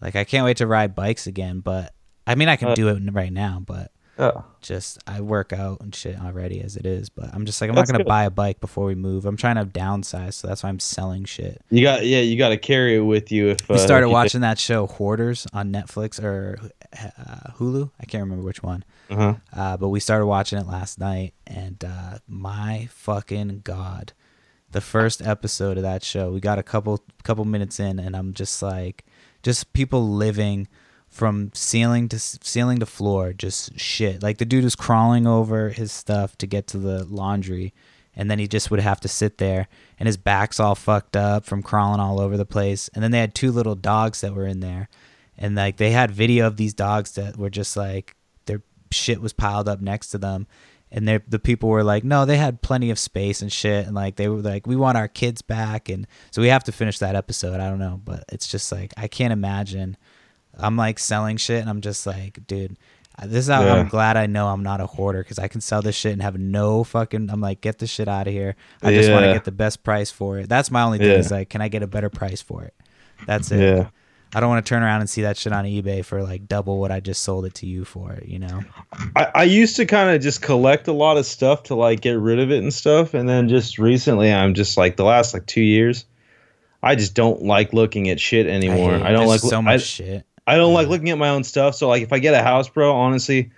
Like 0.00 0.14
I 0.16 0.24
can't 0.24 0.44
wait 0.44 0.58
to 0.58 0.66
ride 0.66 0.94
bikes 0.94 1.26
again, 1.26 1.60
but 1.60 1.92
I 2.26 2.34
mean 2.36 2.48
I 2.48 2.56
can 2.56 2.68
Uh, 2.68 2.74
do 2.74 2.88
it 2.88 3.02
right 3.12 3.32
now, 3.32 3.60
but 3.64 3.90
Yeah. 4.18 4.42
just 4.60 4.98
I 5.06 5.20
work 5.20 5.52
out 5.52 5.80
and 5.80 5.94
shit 5.94 6.18
already 6.20 6.60
as 6.60 6.76
it 6.76 6.84
is. 6.86 7.08
But 7.08 7.32
I'm 7.32 7.46
just 7.46 7.60
like 7.60 7.70
I'm 7.70 7.76
That's 7.76 7.88
not 7.88 7.94
gonna 7.94 8.04
good. 8.04 8.08
buy 8.08 8.24
a 8.24 8.30
bike 8.30 8.60
before 8.60 8.84
we 8.86 8.94
move. 8.94 9.24
I'm 9.24 9.36
trying 9.36 9.56
to 9.56 9.64
downsize, 9.64 10.34
so 10.34 10.48
that's 10.48 10.62
why 10.62 10.68
I'm 10.68 10.80
selling 10.80 11.24
shit. 11.24 11.62
You 11.70 11.82
got 11.82 12.04
yeah, 12.04 12.20
you 12.20 12.36
got 12.36 12.48
to 12.48 12.56
carry 12.58 12.96
it 12.96 13.00
with 13.00 13.30
you. 13.30 13.50
If 13.50 13.68
We 13.68 13.76
uh, 13.76 13.78
started 13.78 14.08
if 14.08 14.12
watching 14.12 14.40
that 14.40 14.58
show 14.58 14.86
Hoarders 14.86 15.46
on 15.52 15.72
Netflix 15.72 16.22
or 16.22 16.58
uh, 16.92 17.52
Hulu. 17.58 17.90
I 18.00 18.06
can't 18.06 18.22
remember 18.22 18.44
which 18.44 18.62
one. 18.62 18.84
Uh-huh. 19.10 19.34
Uh, 19.52 19.76
but 19.76 19.88
we 19.88 20.00
started 20.00 20.26
watching 20.26 20.58
it 20.58 20.66
last 20.66 20.98
night, 20.98 21.34
and 21.46 21.82
uh, 21.84 22.18
my 22.26 22.88
fucking 22.90 23.60
god, 23.64 24.12
the 24.70 24.80
first 24.80 25.22
episode 25.22 25.76
of 25.76 25.82
that 25.82 26.02
show, 26.02 26.32
we 26.32 26.40
got 26.40 26.58
a 26.58 26.62
couple 26.62 27.02
couple 27.22 27.44
minutes 27.44 27.78
in, 27.80 27.98
and 27.98 28.16
I'm 28.16 28.34
just 28.34 28.62
like, 28.62 29.04
just 29.42 29.72
people 29.72 30.08
living 30.08 30.66
from 31.18 31.50
ceiling 31.52 32.08
to 32.08 32.18
ceiling 32.18 32.78
to 32.78 32.86
floor, 32.86 33.32
just 33.32 33.78
shit. 33.78 34.22
Like 34.22 34.38
the 34.38 34.44
dude 34.44 34.62
was 34.62 34.76
crawling 34.76 35.26
over 35.26 35.70
his 35.70 35.90
stuff 35.90 36.38
to 36.38 36.46
get 36.46 36.68
to 36.68 36.78
the 36.78 37.04
laundry, 37.04 37.74
and 38.14 38.30
then 38.30 38.38
he 38.38 38.46
just 38.46 38.70
would 38.70 38.78
have 38.78 39.00
to 39.00 39.08
sit 39.08 39.38
there, 39.38 39.66
and 39.98 40.06
his 40.06 40.16
back's 40.16 40.60
all 40.60 40.76
fucked 40.76 41.16
up 41.16 41.44
from 41.44 41.62
crawling 41.62 42.00
all 42.00 42.20
over 42.20 42.36
the 42.36 42.46
place. 42.46 42.88
And 42.94 43.02
then 43.02 43.10
they 43.10 43.18
had 43.18 43.34
two 43.34 43.50
little 43.50 43.74
dogs 43.74 44.20
that 44.20 44.32
were 44.32 44.46
in 44.46 44.60
there, 44.60 44.88
and 45.36 45.56
like 45.56 45.76
they 45.76 45.90
had 45.90 46.12
video 46.12 46.46
of 46.46 46.56
these 46.56 46.72
dogs 46.72 47.12
that 47.16 47.36
were 47.36 47.50
just 47.50 47.76
like 47.76 48.14
their 48.46 48.62
shit 48.92 49.20
was 49.20 49.32
piled 49.32 49.68
up 49.68 49.80
next 49.80 50.10
to 50.10 50.18
them 50.18 50.46
and 50.90 51.06
the 51.06 51.38
people 51.38 51.68
were 51.68 51.84
like 51.84 52.02
no 52.02 52.24
they 52.24 52.36
had 52.36 52.62
plenty 52.62 52.90
of 52.90 52.98
space 52.98 53.42
and 53.42 53.52
shit 53.52 53.86
and 53.86 53.94
like 53.94 54.16
they 54.16 54.28
were 54.28 54.38
like 54.38 54.66
we 54.66 54.76
want 54.76 54.96
our 54.96 55.08
kids 55.08 55.42
back 55.42 55.88
and 55.88 56.06
so 56.30 56.40
we 56.40 56.48
have 56.48 56.64
to 56.64 56.72
finish 56.72 56.98
that 56.98 57.14
episode 57.14 57.60
i 57.60 57.68
don't 57.68 57.78
know 57.78 58.00
but 58.04 58.24
it's 58.32 58.48
just 58.48 58.72
like 58.72 58.92
i 58.96 59.06
can't 59.06 59.32
imagine 59.32 59.96
i'm 60.58 60.76
like 60.76 60.98
selling 60.98 61.36
shit 61.36 61.60
and 61.60 61.68
i'm 61.70 61.80
just 61.80 62.06
like 62.06 62.38
dude 62.46 62.76
uh, 63.20 63.26
this 63.26 63.44
is 63.46 63.48
how 63.48 63.62
Yeah. 63.64 63.74
i'm 63.74 63.88
glad 63.88 64.16
i 64.16 64.26
know 64.26 64.48
i'm 64.48 64.62
not 64.62 64.80
a 64.80 64.86
hoarder 64.86 65.22
because 65.22 65.38
i 65.38 65.48
can 65.48 65.60
sell 65.60 65.82
this 65.82 65.96
shit 65.96 66.12
and 66.12 66.22
have 66.22 66.38
no 66.38 66.84
fucking 66.84 67.30
i'm 67.30 67.40
like 67.40 67.60
get 67.60 67.78
this 67.78 67.90
shit 67.90 68.08
out 68.08 68.26
of 68.26 68.32
here 68.32 68.56
i 68.82 68.92
just 68.92 69.10
want 69.10 69.24
to 69.24 69.32
get 69.32 69.44
the 69.44 69.52
best 69.52 69.82
price 69.82 70.10
for 70.10 70.38
it 70.38 70.48
that's 70.48 70.70
my 70.70 70.82
only 70.82 70.98
thing 70.98 71.08
Yeah. 71.10 71.16
is 71.18 71.30
like 71.30 71.48
can 71.48 71.60
i 71.60 71.68
get 71.68 71.82
a 71.82 71.86
better 71.86 72.10
price 72.10 72.40
for 72.42 72.62
it 72.64 72.74
that's 73.26 73.50
it 73.50 73.60
Yeah. 73.60 73.88
I 74.34 74.40
don't 74.40 74.50
want 74.50 74.62
to 74.62 74.68
turn 74.68 74.82
around 74.82 75.00
and 75.00 75.08
see 75.08 75.22
that 75.22 75.38
shit 75.38 75.54
on 75.54 75.64
eBay 75.64 76.04
for 76.04 76.22
like 76.22 76.46
double 76.46 76.78
what 76.78 76.92
I 76.92 77.00
just 77.00 77.22
sold 77.22 77.46
it 77.46 77.54
to 77.54 77.66
you 77.66 77.86
for, 77.86 78.18
you 78.22 78.38
know? 78.38 78.60
I, 79.16 79.30
I 79.34 79.42
used 79.44 79.76
to 79.76 79.86
kind 79.86 80.14
of 80.14 80.20
just 80.20 80.42
collect 80.42 80.86
a 80.86 80.92
lot 80.92 81.16
of 81.16 81.24
stuff 81.24 81.62
to 81.62 81.74
like 81.74 82.02
get 82.02 82.18
rid 82.18 82.38
of 82.38 82.50
it 82.52 82.58
and 82.58 82.70
stuff, 82.70 83.14
and 83.14 83.26
then 83.26 83.48
just 83.48 83.78
recently, 83.78 84.30
I'm 84.30 84.52
just 84.52 84.76
like 84.76 84.96
the 84.96 85.04
last 85.04 85.32
like 85.32 85.46
two 85.46 85.62
years, 85.62 86.04
I 86.82 86.94
just 86.94 87.14
don't 87.14 87.40
like 87.44 87.72
looking 87.72 88.10
at 88.10 88.20
shit 88.20 88.46
anymore. 88.46 88.96
it. 88.96 89.02
I, 89.02 89.12
don't 89.12 89.28
like 89.28 89.40
so 89.40 89.56
I- 89.56 89.60
much 89.62 89.84
shit. 89.84 90.26
I 90.48 90.56
don't 90.56 90.72
like 90.74 90.88
looking 90.88 91.10
at 91.10 91.18
my 91.18 91.28
own 91.28 91.44
stuff. 91.44 91.74
So 91.74 91.88
like 91.88 92.02
if 92.02 92.12
I 92.12 92.18
get 92.18 92.34
a 92.34 92.42
house, 92.42 92.68
bro, 92.68 92.94
honestly, 92.94 93.50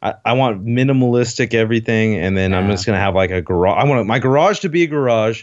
I, 0.00 0.14
I 0.24 0.32
want 0.34 0.64
minimalistic 0.64 1.54
everything, 1.54 2.14
and 2.16 2.36
then 2.36 2.54
I'm 2.54 2.70
just 2.70 2.86
gonna 2.86 3.00
have 3.00 3.14
like 3.14 3.30
a 3.30 3.42
garage. 3.42 3.76
I 3.82 3.84
want 3.84 4.06
my 4.06 4.18
garage 4.18 4.60
to 4.60 4.68
be 4.68 4.84
a 4.84 4.86
garage, 4.86 5.42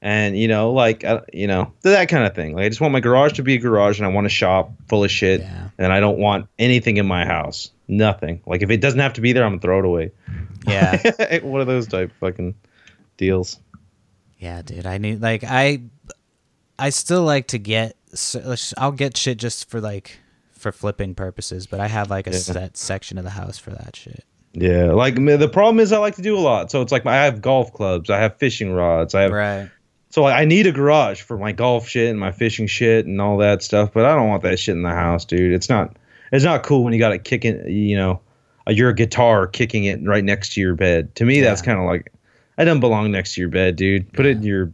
and 0.00 0.38
you 0.38 0.46
know, 0.46 0.72
like 0.72 1.02
uh, 1.04 1.22
you 1.32 1.46
know 1.48 1.72
that 1.82 2.08
kind 2.08 2.24
of 2.24 2.34
thing. 2.34 2.54
Like 2.54 2.64
I 2.64 2.68
just 2.68 2.80
want 2.80 2.92
my 2.92 3.00
garage 3.00 3.32
to 3.34 3.42
be 3.42 3.54
a 3.54 3.58
garage, 3.58 3.98
and 3.98 4.06
I 4.06 4.10
want 4.10 4.26
a 4.26 4.30
shop 4.30 4.70
full 4.88 5.02
of 5.04 5.10
shit, 5.10 5.40
Yeah. 5.40 5.68
and 5.78 5.92
I 5.92 5.98
don't 6.00 6.18
want 6.18 6.48
anything 6.58 6.98
in 6.98 7.06
my 7.06 7.24
house. 7.26 7.70
Nothing. 7.88 8.42
Like 8.46 8.62
if 8.62 8.70
it 8.70 8.80
doesn't 8.80 9.00
have 9.00 9.14
to 9.14 9.20
be 9.20 9.32
there, 9.32 9.44
I'm 9.44 9.52
gonna 9.52 9.60
throw 9.62 9.78
it 9.80 9.84
away. 9.84 10.12
Yeah. 10.66 11.38
One 11.42 11.60
of 11.60 11.66
those 11.66 11.86
type 11.88 12.12
fucking 12.20 12.54
deals. 13.16 13.58
Yeah, 14.38 14.62
dude. 14.62 14.86
I 14.86 14.98
need 14.98 15.20
like 15.20 15.42
I 15.44 15.82
I 16.78 16.90
still 16.90 17.22
like 17.22 17.48
to 17.48 17.58
get 17.58 17.96
I'll 18.76 18.92
get 18.92 19.16
shit 19.16 19.38
just 19.38 19.68
for 19.70 19.80
like 19.80 20.18
for 20.66 20.72
flipping 20.72 21.14
purposes, 21.14 21.66
but 21.68 21.78
I 21.78 21.86
have 21.86 22.10
like 22.10 22.26
a 22.26 22.30
Yeah. 22.32 22.38
set 22.38 22.76
section 22.76 23.18
of 23.18 23.24
the 23.24 23.30
house 23.30 23.56
for 23.56 23.70
that 23.70 23.94
shit. 23.94 24.24
Yeah, 24.52 24.86
like 24.92 25.14
the 25.14 25.48
problem 25.48 25.78
is 25.78 25.92
I 25.92 25.98
like 25.98 26.16
to 26.16 26.22
do 26.22 26.36
a 26.36 26.40
lot. 26.40 26.72
So 26.72 26.82
it's 26.82 26.90
like 26.90 27.06
I 27.06 27.24
have 27.24 27.40
golf 27.40 27.72
clubs, 27.72 28.10
I 28.10 28.18
have 28.18 28.36
fishing 28.38 28.72
rods, 28.72 29.14
I 29.14 29.22
have 29.22 29.30
Right. 29.32 29.70
so 30.10 30.24
I 30.26 30.44
need 30.44 30.66
a 30.66 30.72
garage 30.72 31.20
for 31.22 31.38
my 31.38 31.52
golf 31.52 31.86
shit 31.86 32.10
and 32.10 32.18
my 32.18 32.32
fishing 32.32 32.66
shit 32.66 33.06
and 33.06 33.20
all 33.20 33.36
that 33.38 33.62
stuff. 33.62 33.90
But 33.94 34.06
I 34.06 34.16
don't 34.16 34.26
want 34.28 34.42
that 34.42 34.58
shit 34.58 34.74
in 34.74 34.82
the 34.82 34.90
house, 34.90 35.24
dude. 35.24 35.52
It's 35.52 35.68
not 35.68 35.96
it's 36.32 36.44
not 36.44 36.64
cool 36.64 36.82
when 36.82 36.92
you 36.92 36.98
got 36.98 37.12
it 37.12 37.22
kicking, 37.22 37.64
you 37.68 37.96
know, 37.96 38.20
uh, 38.66 38.72
your 38.72 38.92
guitar 38.92 39.46
kicking 39.46 39.84
it 39.84 40.00
right 40.04 40.24
next 40.24 40.54
to 40.54 40.60
your 40.60 40.74
bed. 40.74 41.14
To 41.14 41.24
me, 41.24 41.40
that's 41.42 41.62
kind 41.62 41.78
of 41.78 41.84
like 41.84 42.12
I 42.58 42.64
don't 42.64 42.80
belong 42.80 43.12
next 43.12 43.34
to 43.34 43.40
your 43.40 43.50
bed, 43.50 43.76
dude. 43.76 44.12
Put 44.14 44.26
it 44.26 44.38
in 44.38 44.42
your 44.42 44.72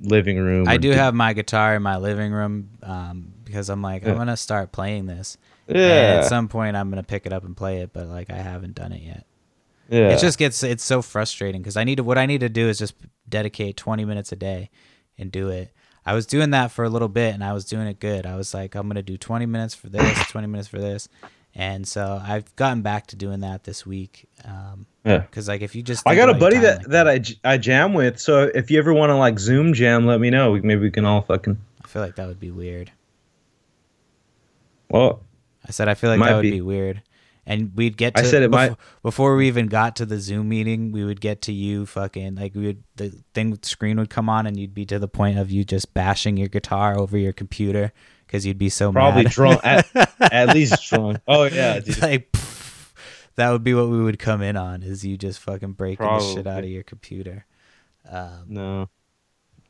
living 0.00 0.38
room. 0.38 0.66
I 0.66 0.78
do 0.78 0.90
have 0.90 1.14
my 1.14 1.32
guitar 1.32 1.76
in 1.76 1.82
my 1.82 1.98
living 1.98 2.32
room 2.32 2.70
um, 2.82 3.31
because 3.52 3.68
I'm 3.68 3.82
like 3.82 4.06
I'm 4.06 4.16
gonna 4.16 4.36
start 4.36 4.72
playing 4.72 5.06
this. 5.06 5.36
And 5.68 5.76
yeah, 5.78 6.20
at 6.20 6.24
some 6.24 6.48
point 6.48 6.76
I'm 6.76 6.88
gonna 6.90 7.02
pick 7.02 7.26
it 7.26 7.32
up 7.32 7.44
and 7.44 7.56
play 7.56 7.80
it, 7.82 7.92
but 7.92 8.06
like 8.06 8.30
I 8.30 8.36
haven't 8.36 8.74
done 8.74 8.92
it 8.92 9.02
yet. 9.02 9.26
yeah. 9.88 10.08
It 10.08 10.18
just 10.18 10.38
gets 10.38 10.62
it's 10.62 10.82
so 10.84 11.02
frustrating 11.02 11.60
because 11.60 11.76
I 11.76 11.84
need 11.84 11.96
to 11.96 12.02
what 12.04 12.18
I 12.18 12.26
need 12.26 12.40
to 12.40 12.48
do 12.48 12.68
is 12.68 12.78
just 12.78 12.94
dedicate 13.28 13.76
20 13.76 14.04
minutes 14.04 14.32
a 14.32 14.36
day 14.36 14.70
and 15.18 15.30
do 15.30 15.48
it. 15.50 15.70
I 16.04 16.14
was 16.14 16.26
doing 16.26 16.50
that 16.50 16.72
for 16.72 16.84
a 16.84 16.88
little 16.88 17.08
bit 17.08 17.32
and 17.34 17.44
I 17.44 17.52
was 17.52 17.64
doing 17.64 17.86
it 17.86 18.00
good. 18.00 18.26
I 18.26 18.36
was 18.36 18.52
like 18.54 18.74
I'm 18.74 18.82
going 18.88 18.96
to 18.96 19.02
do 19.02 19.16
20 19.16 19.46
minutes 19.46 19.74
for 19.74 19.88
this, 19.88 20.18
20 20.30 20.46
minutes 20.48 20.68
for 20.68 20.80
this. 20.80 21.08
And 21.54 21.86
so 21.86 22.20
I've 22.26 22.54
gotten 22.56 22.82
back 22.82 23.06
to 23.08 23.16
doing 23.16 23.40
that 23.40 23.64
this 23.64 23.86
week. 23.86 24.26
Um 24.44 24.86
Yeah. 25.04 25.22
cuz 25.30 25.46
like 25.46 25.60
if 25.62 25.76
you 25.76 25.82
just 25.82 26.02
I 26.08 26.16
got 26.16 26.28
a 26.28 26.34
buddy 26.34 26.58
that 26.58 26.78
like 26.78 26.86
that 26.88 27.08
I, 27.08 27.52
I 27.54 27.56
jam 27.58 27.94
with. 27.94 28.18
So 28.18 28.50
if 28.54 28.70
you 28.70 28.78
ever 28.78 28.92
want 28.92 29.10
to 29.10 29.16
like 29.16 29.38
Zoom 29.38 29.74
jam, 29.74 30.06
let 30.06 30.18
me 30.20 30.30
know. 30.30 30.50
We- 30.52 30.60
Maybe 30.62 30.80
we 30.82 30.90
can 30.90 31.04
all 31.04 31.22
fucking. 31.22 31.56
I 31.84 31.88
feel 31.88 32.02
like 32.02 32.16
that 32.16 32.26
would 32.26 32.40
be 32.40 32.50
weird. 32.50 32.90
Well, 34.92 35.22
I 35.66 35.70
said 35.72 35.88
I 35.88 35.94
feel 35.94 36.10
like 36.10 36.20
that 36.20 36.34
would 36.36 36.42
be. 36.42 36.50
be. 36.52 36.60
weird. 36.60 37.02
And 37.44 37.72
we'd 37.74 37.96
get 37.96 38.16
I 38.16 38.22
to 38.22 38.28
said 38.28 38.42
it 38.44 38.50
before, 38.52 38.68
might- 38.68 38.76
before 39.02 39.34
we 39.36 39.48
even 39.48 39.66
got 39.66 39.96
to 39.96 40.06
the 40.06 40.20
Zoom 40.20 40.48
meeting, 40.48 40.92
we 40.92 41.04
would 41.04 41.20
get 41.20 41.42
to 41.42 41.52
you 41.52 41.86
fucking 41.86 42.36
like 42.36 42.54
we 42.54 42.66
would 42.66 42.84
the 42.96 43.12
thing 43.34 43.58
screen 43.62 43.98
would 43.98 44.10
come 44.10 44.28
on 44.28 44.46
and 44.46 44.56
you'd 44.58 44.74
be 44.74 44.84
to 44.86 44.98
the 45.00 45.08
point 45.08 45.38
of 45.38 45.50
you 45.50 45.64
just 45.64 45.92
bashing 45.92 46.36
your 46.36 46.46
guitar 46.46 46.96
over 46.96 47.18
your 47.18 47.32
computer 47.32 47.92
because 48.26 48.46
you'd 48.46 48.58
be 48.58 48.68
so 48.68 48.92
probably 48.92 49.24
mad. 49.24 49.32
drunk. 49.32 49.60
At, 49.64 49.88
at 50.32 50.54
least 50.54 50.88
drunk. 50.88 51.18
Oh 51.26 51.44
yeah, 51.44 51.80
dude. 51.80 52.00
like 52.00 52.30
pff, 52.30 52.92
that 53.34 53.50
would 53.50 53.64
be 53.64 53.74
what 53.74 53.88
we 53.88 54.00
would 54.00 54.20
come 54.20 54.40
in 54.40 54.56
on 54.56 54.84
is 54.84 55.04
you 55.04 55.16
just 55.16 55.40
fucking 55.40 55.72
breaking 55.72 56.06
the 56.06 56.20
shit 56.20 56.46
out 56.46 56.62
of 56.62 56.70
your 56.70 56.84
computer. 56.84 57.44
Um, 58.08 58.44
No. 58.48 58.88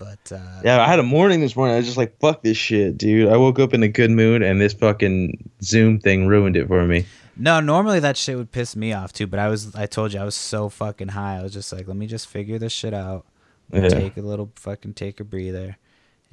But 0.04 0.34
uh, 0.36 0.60
Yeah, 0.64 0.80
I 0.82 0.86
had 0.86 0.98
a 0.98 1.02
morning 1.04 1.40
this 1.40 1.54
morning. 1.54 1.74
I 1.74 1.78
was 1.78 1.86
just 1.86 1.98
like, 1.98 2.18
fuck 2.18 2.42
this 2.42 2.56
shit, 2.56 2.98
dude. 2.98 3.28
I 3.28 3.36
woke 3.36 3.58
up 3.58 3.72
in 3.74 3.82
a 3.82 3.88
good 3.88 4.10
mood, 4.10 4.42
and 4.42 4.60
this 4.60 4.72
fucking 4.74 5.50
Zoom 5.62 5.98
thing 6.00 6.26
ruined 6.26 6.56
it 6.56 6.66
for 6.68 6.84
me. 6.86 7.06
No, 7.36 7.60
normally 7.60 8.00
that 8.00 8.16
shit 8.16 8.36
would 8.36 8.52
piss 8.52 8.76
me 8.76 8.92
off 8.92 9.12
too, 9.12 9.26
but 9.26 9.38
I 9.38 9.48
was 9.48 9.74
I 9.74 9.86
told 9.86 10.12
you 10.12 10.20
I 10.20 10.24
was 10.24 10.34
so 10.34 10.68
fucking 10.68 11.08
high. 11.08 11.38
I 11.38 11.42
was 11.42 11.52
just 11.52 11.72
like, 11.72 11.88
let 11.88 11.96
me 11.96 12.06
just 12.06 12.28
figure 12.28 12.58
this 12.58 12.72
shit 12.72 12.92
out. 12.94 13.24
We'll 13.70 13.84
Yeah. 13.84 13.88
Take 13.88 14.16
a 14.18 14.20
little 14.22 14.52
fucking 14.56 14.94
take 14.94 15.18
a 15.20 15.24
breather 15.24 15.78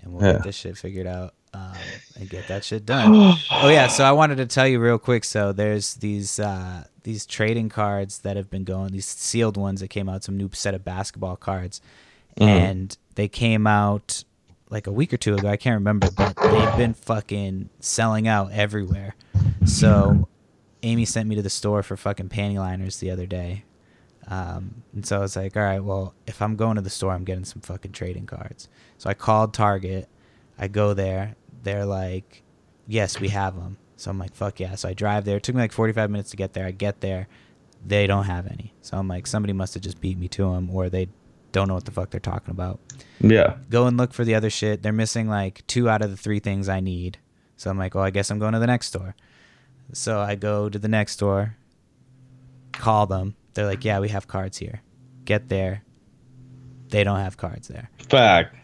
and 0.01 0.11
we'll 0.13 0.25
Yeah. 0.25 0.33
get 0.33 0.43
this 0.43 0.55
shit 0.55 0.77
figured 0.77 1.07
out 1.07 1.35
um, 1.53 1.71
and 2.19 2.29
get 2.29 2.49
that 2.49 2.65
shit 2.65 2.85
done. 2.95 3.13
oh 3.15 3.69
yeah, 3.69 3.87
so 3.87 4.03
I 4.03 4.11
wanted 4.11 4.35
to 4.39 4.45
tell 4.45 4.67
you 4.67 4.79
real 4.81 4.97
quick. 4.99 5.23
So 5.23 5.53
there's 5.53 5.93
these 5.95 6.37
uh, 6.37 6.83
these 7.03 7.25
trading 7.25 7.69
cards 7.69 8.19
that 8.19 8.35
have 8.35 8.49
been 8.49 8.65
going, 8.65 8.91
these 8.91 9.05
sealed 9.07 9.55
ones 9.55 9.79
that 9.79 9.87
came 9.87 10.09
out, 10.09 10.25
some 10.25 10.35
new 10.35 10.49
set 10.53 10.73
of 10.75 10.83
basketball 10.83 11.37
cards, 11.37 11.79
Mhm. 12.37 12.47
and 12.47 12.97
they 13.15 13.27
came 13.27 13.67
out 13.67 14.23
like 14.69 14.87
a 14.87 14.91
week 14.91 15.13
or 15.13 15.17
two 15.17 15.33
ago. 15.35 15.49
I 15.49 15.57
can't 15.57 15.75
remember, 15.75 16.09
but 16.11 16.35
they've 16.35 16.77
been 16.77 16.93
fucking 16.93 17.69
selling 17.79 18.27
out 18.27 18.51
everywhere. 18.51 19.15
So 19.65 20.27
Amy 20.83 21.05
sent 21.05 21.27
me 21.27 21.35
to 21.35 21.41
the 21.41 21.49
store 21.49 21.83
for 21.83 21.97
fucking 21.97 22.29
panty 22.29 22.55
liners 22.57 22.97
the 22.99 23.11
other 23.11 23.25
day. 23.25 23.63
Um, 24.27 24.83
and 24.93 25.05
so 25.05 25.17
I 25.17 25.19
was 25.21 25.35
like, 25.35 25.57
all 25.57 25.63
right, 25.63 25.83
well, 25.83 26.13
if 26.27 26.41
I'm 26.41 26.55
going 26.55 26.75
to 26.75 26.81
the 26.81 26.89
store, 26.89 27.13
I'm 27.13 27.23
getting 27.23 27.45
some 27.45 27.61
fucking 27.61 27.93
trading 27.93 28.27
cards. 28.27 28.69
So 28.99 29.09
I 29.09 29.15
called 29.15 29.53
Target. 29.53 30.07
I 30.57 30.67
go 30.67 30.93
there. 30.93 31.35
They're 31.63 31.85
like, 31.85 32.43
yes, 32.87 33.19
we 33.19 33.29
have 33.29 33.55
them. 33.55 33.77
So 33.97 34.11
I'm 34.11 34.19
like, 34.19 34.35
fuck 34.35 34.59
yeah. 34.59 34.75
So 34.75 34.87
I 34.89 34.93
drive 34.93 35.25
there. 35.25 35.37
It 35.37 35.43
took 35.43 35.55
me 35.55 35.61
like 35.61 35.71
45 35.71 36.09
minutes 36.11 36.29
to 36.29 36.37
get 36.37 36.53
there. 36.53 36.65
I 36.67 36.71
get 36.71 37.01
there. 37.01 37.27
They 37.85 38.05
don't 38.07 38.25
have 38.25 38.45
any. 38.45 38.73
So 38.81 38.97
I'm 38.97 39.07
like, 39.07 39.25
somebody 39.25 39.51
must 39.53 39.73
have 39.73 39.81
just 39.83 39.99
beat 39.99 40.17
me 40.17 40.27
to 40.29 40.51
them 40.51 40.69
or 40.69 40.89
they 40.89 41.07
don't 41.51 41.67
know 41.67 41.73
what 41.73 41.85
the 41.85 41.91
fuck 41.91 42.09
they're 42.11 42.19
talking 42.19 42.51
about 42.51 42.79
Yeah. 43.21 43.55
go 43.69 43.87
and 43.87 43.97
look 43.97 44.13
for 44.13 44.23
the 44.23 44.35
other 44.35 44.49
shit. 44.49 44.81
They're 44.83 44.91
missing 44.93 45.27
like 45.27 45.65
two 45.67 45.89
out 45.89 46.01
of 46.01 46.11
the 46.11 46.17
three 46.17 46.39
things 46.39 46.69
I 46.69 46.79
need. 46.79 47.17
So 47.57 47.69
I'm 47.69 47.77
like, 47.77 47.95
well, 47.95 48.03
I 48.03 48.09
guess 48.11 48.29
I'm 48.31 48.39
going 48.39 48.53
to 48.53 48.59
the 48.59 48.67
next 48.67 48.87
store. 48.87 49.15
So 49.93 50.19
I 50.19 50.35
go 50.35 50.69
to 50.69 50.79
the 50.79 50.87
next 50.87 51.13
store, 51.13 51.55
call 52.73 53.05
them. 53.07 53.35
They're 53.53 53.65
like, 53.65 53.83
yeah, 53.83 53.99
we 53.99 54.09
have 54.09 54.27
cards 54.27 54.57
here. 54.57 54.81
Get 55.25 55.49
there. 55.49 55.83
They 56.89 57.03
don't 57.03 57.19
have 57.19 57.37
cards 57.37 57.67
there. 57.67 57.89
Fact. 58.09 58.55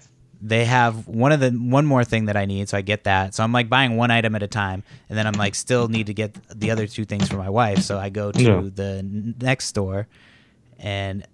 They 0.41 0.65
have 0.65 1.07
one 1.07 1.31
of 1.31 1.39
the 1.39 1.49
one 1.51 1.85
more 1.85 2.03
thing 2.03 2.25
that 2.25 2.37
I 2.37 2.45
need, 2.45 2.69
so 2.69 2.77
I 2.77 2.81
get 2.81 3.05
that. 3.05 3.33
So 3.33 3.43
I'm 3.43 3.51
like 3.51 3.67
buying 3.69 3.97
one 3.97 4.11
item 4.11 4.35
at 4.35 4.43
a 4.43 4.47
time, 4.47 4.83
and 5.09 5.17
then 5.17 5.25
I'm 5.25 5.33
like 5.33 5.55
still 5.55 5.87
need 5.87 6.07
to 6.07 6.13
get 6.13 6.35
the 6.59 6.69
other 6.71 6.85
two 6.87 7.05
things 7.05 7.27
for 7.27 7.37
my 7.37 7.49
wife. 7.49 7.79
So 7.81 7.97
I 7.97 8.09
go 8.09 8.31
to 8.31 8.41
Yeah. 8.43 8.61
the 8.73 9.01
next 9.41 9.65
store, 9.65 10.07
and 10.77 11.25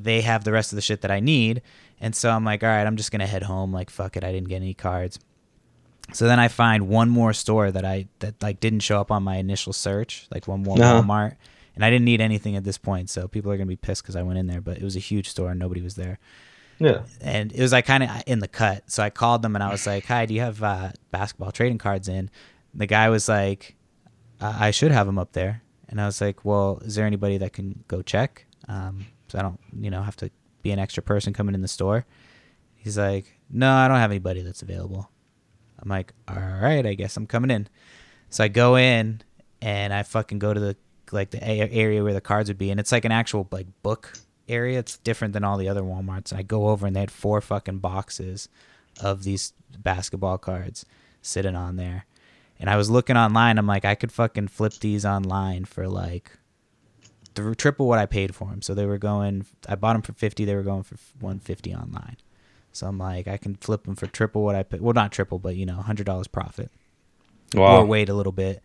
they 0.00 0.20
have 0.22 0.44
the 0.44 0.52
rest 0.52 0.72
of 0.72 0.76
the 0.76 0.82
shit 0.82 1.00
that 1.02 1.10
I 1.10 1.20
need. 1.20 1.62
And 2.00 2.14
so 2.14 2.30
I'm 2.30 2.44
like, 2.44 2.62
all 2.62 2.68
right, 2.68 2.86
I'm 2.86 2.96
just 2.96 3.10
gonna 3.10 3.26
head 3.26 3.42
home. 3.42 3.72
Like, 3.72 3.90
fuck 3.90 4.16
it, 4.16 4.24
I 4.24 4.32
didn't 4.32 4.48
get 4.48 4.56
any 4.56 4.74
cards. 4.74 5.18
So 6.12 6.26
then 6.26 6.38
I 6.40 6.48
find 6.48 6.88
one 6.88 7.10
more 7.10 7.32
store 7.32 7.70
that 7.70 7.84
I 7.84 8.08
that 8.20 8.42
like 8.42 8.60
didn't 8.60 8.80
show 8.80 9.00
up 9.00 9.10
on 9.10 9.22
my 9.22 9.36
initial 9.36 9.72
search, 9.72 10.26
like 10.30 10.46
one 10.48 10.62
more 10.62 10.76
Uh-huh. 10.80 11.02
Walmart, 11.02 11.36
and 11.74 11.84
I 11.84 11.90
didn't 11.90 12.06
need 12.06 12.20
anything 12.20 12.56
at 12.56 12.64
this 12.64 12.78
point. 12.78 13.10
So 13.10 13.28
people 13.28 13.52
are 13.52 13.56
gonna 13.56 13.66
be 13.66 13.76
pissed 13.76 14.02
because 14.02 14.16
I 14.16 14.22
went 14.22 14.38
in 14.38 14.46
there, 14.46 14.60
but 14.60 14.78
it 14.78 14.82
was 14.84 14.96
a 14.96 15.00
huge 15.00 15.28
store 15.28 15.50
and 15.50 15.58
nobody 15.60 15.82
was 15.82 15.96
there. 15.96 16.18
Yeah. 16.78 17.02
And 17.20 17.52
it 17.52 17.60
was 17.60 17.72
like 17.72 17.86
kind 17.86 18.04
of 18.04 18.10
in 18.26 18.38
the 18.38 18.48
cut. 18.48 18.84
So 18.90 19.02
I 19.02 19.10
called 19.10 19.42
them 19.42 19.56
and 19.56 19.62
I 19.64 19.70
was 19.70 19.86
like, 19.86 20.06
"Hi, 20.06 20.24
do 20.26 20.32
you 20.32 20.40
have 20.40 20.62
uh, 20.62 20.92
basketball 21.10 21.50
trading 21.52 21.78
cards 21.78 22.08
in?" 22.08 22.30
the 22.74 22.86
guy 22.86 23.08
was 23.10 23.28
like, 23.28 23.74
I-, 24.40 24.68
"I 24.68 24.70
should 24.70 24.92
have 24.92 25.06
them 25.06 25.18
up 25.18 25.32
there." 25.32 25.62
And 25.88 26.00
I 26.00 26.06
was 26.06 26.20
like, 26.20 26.44
"Well, 26.44 26.78
is 26.84 26.94
there 26.94 27.04
anybody 27.06 27.38
that 27.38 27.52
can 27.52 27.82
go 27.88 28.00
check?" 28.02 28.46
Um, 28.68 29.06
so 29.28 29.38
I 29.38 29.42
don't, 29.42 29.60
you 29.78 29.90
know, 29.90 30.02
have 30.02 30.16
to 30.16 30.30
be 30.62 30.70
an 30.70 30.78
extra 30.78 31.02
person 31.02 31.32
coming 31.32 31.54
in 31.54 31.62
the 31.62 31.68
store. 31.68 32.06
He's 32.76 32.98
like, 32.98 33.38
"No, 33.50 33.72
I 33.72 33.88
don't 33.88 33.98
have 33.98 34.10
anybody 34.10 34.42
that's 34.42 34.62
available." 34.62 35.10
I'm 35.78 35.88
like, 35.88 36.12
"All 36.26 36.36
right, 36.36 36.84
I 36.84 36.94
guess 36.94 37.16
I'm 37.16 37.26
coming 37.26 37.50
in." 37.50 37.68
So 38.30 38.44
I 38.44 38.48
go 38.48 38.76
in 38.76 39.22
and 39.62 39.92
I 39.92 40.02
fucking 40.02 40.38
go 40.38 40.52
to 40.52 40.60
the 40.60 40.76
like 41.10 41.30
the 41.30 41.42
area 41.42 42.02
where 42.02 42.12
the 42.12 42.20
cards 42.20 42.48
would 42.48 42.58
be, 42.58 42.70
and 42.70 42.80
it's 42.80 42.92
like 42.92 43.04
an 43.04 43.12
actual 43.12 43.48
like 43.50 43.66
book 43.82 44.18
area. 44.48 44.78
It's 44.78 44.98
different 44.98 45.34
than 45.34 45.44
all 45.44 45.58
the 45.58 45.68
other 45.68 45.82
WalMarts. 45.82 46.32
And 46.32 46.38
I 46.38 46.42
go 46.42 46.68
over 46.68 46.86
and 46.86 46.96
they 46.96 47.00
had 47.00 47.10
four 47.10 47.40
fucking 47.40 47.78
boxes 47.78 48.48
of 49.00 49.22
these 49.22 49.52
basketball 49.78 50.38
cards 50.38 50.84
sitting 51.22 51.54
on 51.54 51.76
there. 51.76 52.06
And 52.58 52.68
I 52.68 52.76
was 52.76 52.90
looking 52.90 53.16
online. 53.16 53.58
I'm 53.58 53.66
like, 53.66 53.84
I 53.84 53.94
could 53.94 54.10
fucking 54.10 54.48
flip 54.48 54.74
these 54.74 55.04
online 55.04 55.64
for 55.64 55.86
like 55.86 56.32
th- 57.42 57.56
triple 57.56 57.86
what 57.86 57.98
I 57.98 58.06
paid 58.06 58.34
for 58.34 58.48
them. 58.48 58.62
So 58.62 58.74
they 58.74 58.86
were 58.86 58.98
going. 58.98 59.46
I 59.68 59.74
bought 59.74 59.94
them 59.94 60.02
for 60.02 60.12
fifty. 60.12 60.44
They 60.44 60.54
were 60.54 60.62
going 60.62 60.82
for 60.82 60.96
one 61.20 61.38
fifty 61.38 61.74
online. 61.74 62.16
So 62.72 62.86
I'm 62.86 62.98
like, 62.98 63.26
I 63.26 63.36
can 63.38 63.54
flip 63.56 63.84
them 63.84 63.96
for 63.96 64.06
triple 64.06 64.42
what 64.44 64.54
I 64.54 64.62
paid. 64.62 64.80
Well, 64.80 64.94
not 64.94 65.10
triple, 65.12 65.38
but 65.38 65.56
you 65.56 65.66
know, 65.66 65.76
hundred 65.76 66.04
dollars 66.06 66.28
profit 66.28 66.70
Wow. 67.54 67.78
or 67.78 67.84
wait 67.86 68.08
a 68.08 68.14
little 68.14 68.32
bit. 68.32 68.62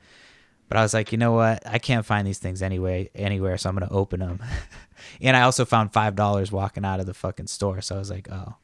But 0.70 0.78
I 0.78 0.82
was 0.82 0.94
like, 0.94 1.12
you 1.12 1.18
know 1.18 1.34
what? 1.34 1.62
I 1.68 1.78
can't 1.78 2.06
find 2.06 2.28
these 2.28 2.40
things 2.40 2.62
anyway 2.62 3.10
anywhere, 3.16 3.58
so 3.58 3.70
I'm 3.70 3.76
gonna 3.76 3.92
open 3.92 4.20
them. 4.22 4.40
and 5.22 5.36
I 5.38 5.42
also 5.44 5.66
found 5.66 5.94
five 5.94 6.16
dollars 6.16 6.52
walking 6.52 6.84
out 6.86 7.00
of 7.00 7.06
the 7.06 7.14
fucking 7.14 7.48
store, 7.48 7.82
so 7.82 7.96
I 7.96 8.00
was 8.00 8.10
like, 8.10 8.28
oh, 8.32 8.56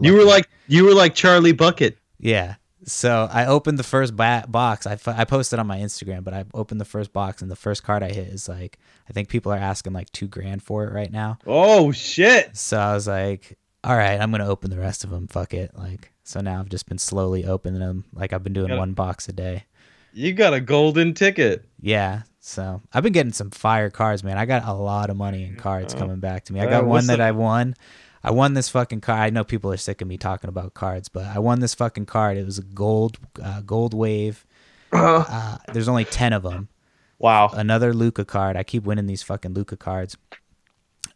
You 0.00 0.14
were 0.14 0.24
like 0.24 0.48
you 0.68 0.84
were 0.84 0.94
like 0.94 1.14
Charlie 1.14 1.52
Bucket. 1.52 1.98
yeah. 2.18 2.56
So 2.84 3.28
I 3.30 3.46
opened 3.46 3.78
the 3.78 3.82
first 3.84 4.16
ba- 4.16 4.44
box. 4.48 4.86
I, 4.86 4.98
I 5.06 5.24
posted 5.24 5.58
on 5.58 5.66
my 5.66 5.78
Instagram, 5.78 6.24
but 6.24 6.32
I 6.34 6.44
opened 6.54 6.80
the 6.80 6.84
first 6.86 7.12
box, 7.12 7.42
and 7.42 7.50
the 7.50 7.56
first 7.56 7.82
card 7.82 8.02
I 8.02 8.08
hit 8.10 8.28
is 8.28 8.48
like, 8.48 8.78
I 9.08 9.12
think 9.12 9.28
people 9.28 9.52
are 9.52 9.56
asking 9.58 9.92
like 9.92 10.10
two 10.12 10.28
grand 10.28 10.62
for 10.62 10.84
it 10.86 10.92
right 10.92 11.12
now. 11.12 11.38
Oh 11.46 11.92
shit. 11.92 12.56
So 12.56 12.78
I 12.78 12.94
was 12.94 13.06
like, 13.06 13.58
all 13.84 13.96
right, 13.96 14.20
I'm 14.20 14.30
gonna 14.30 14.48
open 14.48 14.70
the 14.70 14.78
rest 14.78 15.04
of 15.04 15.10
them. 15.10 15.26
Fuck 15.28 15.52
it. 15.54 15.72
Like, 15.76 16.12
so 16.24 16.40
now 16.40 16.58
I've 16.60 16.68
just 16.68 16.86
been 16.88 16.98
slowly 16.98 17.44
opening 17.44 17.80
them. 17.80 18.04
Like 18.12 18.32
I've 18.32 18.42
been 18.44 18.52
doing 18.52 18.76
one 18.76 18.92
box 18.94 19.28
a 19.28 19.32
day. 19.32 19.64
You 20.12 20.32
got 20.32 20.54
a 20.54 20.60
golden 20.60 21.14
ticket. 21.14 21.66
Yeah. 21.80 22.22
So 22.40 22.80
I've 22.92 23.02
been 23.02 23.12
getting 23.12 23.32
some 23.32 23.50
fire 23.50 23.90
cards, 23.90 24.24
man. 24.24 24.38
I 24.38 24.46
got 24.46 24.66
a 24.66 24.72
lot 24.72 25.10
of 25.10 25.16
money 25.16 25.44
in 25.44 25.56
cards 25.56 25.94
Oh. 25.94 25.98
coming 25.98 26.20
back 26.20 26.44
to 26.46 26.52
me. 26.54 26.60
I 26.60 26.66
Uh, 26.66 26.70
got 26.70 26.86
one 26.86 27.06
that 27.08 27.18
the- 27.18 27.22
I 27.24 27.30
won. 27.32 27.74
I 28.22 28.30
won 28.30 28.54
this 28.54 28.68
fucking 28.68 29.00
card. 29.00 29.20
I 29.20 29.30
know 29.30 29.44
people 29.44 29.72
are 29.72 29.78
sick 29.78 30.02
of 30.02 30.08
me 30.08 30.18
talking 30.18 30.48
about 30.48 30.74
cards, 30.74 31.08
but 31.08 31.24
I 31.24 31.38
won 31.38 31.60
this 31.60 31.74
fucking 31.74 32.06
card. 32.06 32.36
It 32.36 32.44
was 32.44 32.58
a 32.58 32.62
gold, 32.62 33.18
uh, 33.42 33.62
gold 33.62 33.94
wave. 33.94 34.46
Uh, 34.92 35.56
there's 35.72 35.86
only 35.86 36.04
ten 36.04 36.32
of 36.32 36.42
them. 36.42 36.68
Wow. 37.16 37.50
Another 37.52 37.94
Luka 37.94 38.24
card. 38.24 38.56
I 38.56 38.64
keep 38.64 38.82
winning 38.82 39.06
these 39.06 39.22
fucking 39.22 39.54
Luka 39.54 39.76
cards. 39.76 40.16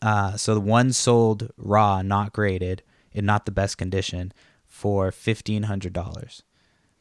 Uh, 0.00 0.36
so 0.36 0.54
the 0.54 0.60
one 0.60 0.92
sold 0.92 1.50
raw, 1.56 2.00
not 2.00 2.32
graded, 2.32 2.84
in 3.10 3.26
not 3.26 3.46
the 3.46 3.50
best 3.50 3.76
condition, 3.76 4.32
for 4.64 5.10
fifteen 5.10 5.64
hundred 5.64 5.92
dollars. 5.92 6.44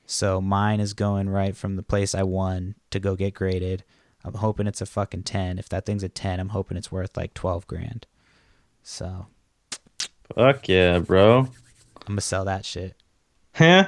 So 0.07 0.41
mine 0.41 0.79
is 0.79 0.93
going 0.93 1.29
right 1.29 1.55
from 1.55 1.75
the 1.75 1.83
place 1.83 2.15
I 2.15 2.23
won 2.23 2.73
to 2.89 2.99
go 2.99 3.15
get 3.15 3.35
graded. 3.35 3.83
I'm 4.23 4.35
hoping 4.35 4.65
it's 4.65 4.81
a 4.81 4.87
fucking 4.87 5.23
ten. 5.23 5.59
If 5.59 5.69
that 5.69 5.85
thing's 5.85 6.03
a 6.03 6.09
ten, 6.09 6.39
I'm 6.39 6.49
hoping 6.49 6.75
it's 6.75 6.91
worth 6.91 7.15
like 7.15 7.35
twelve 7.35 7.67
grand. 7.67 8.07
So 8.81 9.27
Fuck 10.35 10.67
yeah, 10.69 10.99
bro. 10.99 11.39
I'm 11.39 11.47
gonna 12.07 12.21
sell 12.21 12.45
that 12.45 12.65
shit. 12.65 12.95
Huh? 13.55 13.87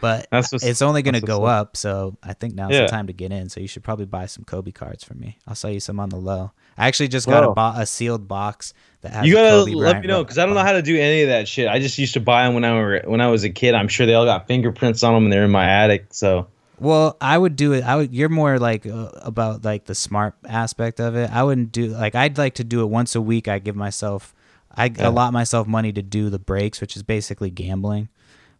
But 0.00 0.26
That's 0.30 0.52
what's- 0.52 0.64
it's 0.64 0.82
only 0.82 1.02
gonna 1.02 1.20
that's 1.20 1.26
go 1.28 1.44
up, 1.44 1.76
so 1.76 2.16
I 2.22 2.32
think 2.32 2.54
now's 2.54 2.72
Yeah. 2.72 2.82
the 2.82 2.88
time 2.88 3.06
to 3.06 3.12
get 3.12 3.32
in. 3.32 3.48
So 3.48 3.60
you 3.60 3.68
should 3.68 3.82
probably 3.84 4.06
buy 4.06 4.26
some 4.26 4.44
Kobe 4.44 4.72
cards 4.72 5.04
for 5.04 5.14
me. 5.14 5.38
I'll 5.46 5.54
sell 5.54 5.70
you 5.70 5.80
some 5.80 6.00
on 6.00 6.08
the 6.08 6.16
low. 6.16 6.52
I 6.76 6.88
actually 6.88 7.08
just 7.08 7.28
got 7.28 7.44
a, 7.44 7.52
bo- 7.52 7.80
a 7.80 7.86
sealed 7.86 8.26
box 8.26 8.74
that 9.02 9.12
has. 9.12 9.26
You 9.26 9.34
gotta 9.34 9.50
Kobe 9.50 9.72
let 9.74 9.90
Bryant 9.92 10.00
me 10.02 10.08
know 10.08 10.24
because 10.24 10.38
I 10.38 10.44
don't 10.46 10.54
know 10.54 10.62
how 10.62 10.72
to 10.72 10.82
do 10.82 10.98
any 10.98 11.22
of 11.22 11.28
that 11.28 11.46
shit. 11.46 11.68
I 11.68 11.78
just 11.78 11.96
used 11.98 12.14
to 12.14 12.20
buy 12.20 12.44
them 12.44 12.54
when 12.54 12.64
I 12.64 12.74
were 12.74 13.02
when 13.04 13.20
I 13.20 13.28
was 13.28 13.44
a 13.44 13.50
kid. 13.50 13.74
I'm 13.74 13.88
sure 13.88 14.06
they 14.06 14.14
all 14.14 14.24
got 14.24 14.46
fingerprints 14.48 15.02
on 15.04 15.14
them 15.14 15.24
and 15.24 15.32
they're 15.32 15.44
in 15.44 15.50
my 15.52 15.64
attic. 15.68 16.06
So 16.10 16.48
Well, 16.80 17.16
I 17.20 17.38
would 17.38 17.54
do 17.54 17.72
it. 17.72 17.84
I 17.84 17.94
would. 17.94 18.12
You're 18.12 18.28
more 18.28 18.58
like 18.58 18.84
uh, 18.86 19.10
about 19.22 19.64
like 19.64 19.84
the 19.84 19.94
smart 19.94 20.34
aspect 20.46 20.98
of 21.00 21.14
it. 21.14 21.30
I 21.32 21.44
wouldn't 21.44 21.70
do 21.70 21.86
like 21.86 22.16
I'd 22.16 22.36
like 22.36 22.54
to 22.54 22.64
do 22.64 22.82
it 22.82 22.86
once 22.86 23.14
a 23.14 23.20
week. 23.20 23.46
I 23.46 23.60
give 23.60 23.76
myself, 23.76 24.34
I 24.76 24.86
Yeah. 24.86 25.08
allot 25.08 25.32
myself 25.32 25.66
money 25.66 25.92
to 25.92 26.02
do 26.02 26.30
the 26.30 26.38
breaks, 26.38 26.80
which 26.80 26.96
is 26.96 27.02
basically 27.02 27.50
gambling. 27.50 28.08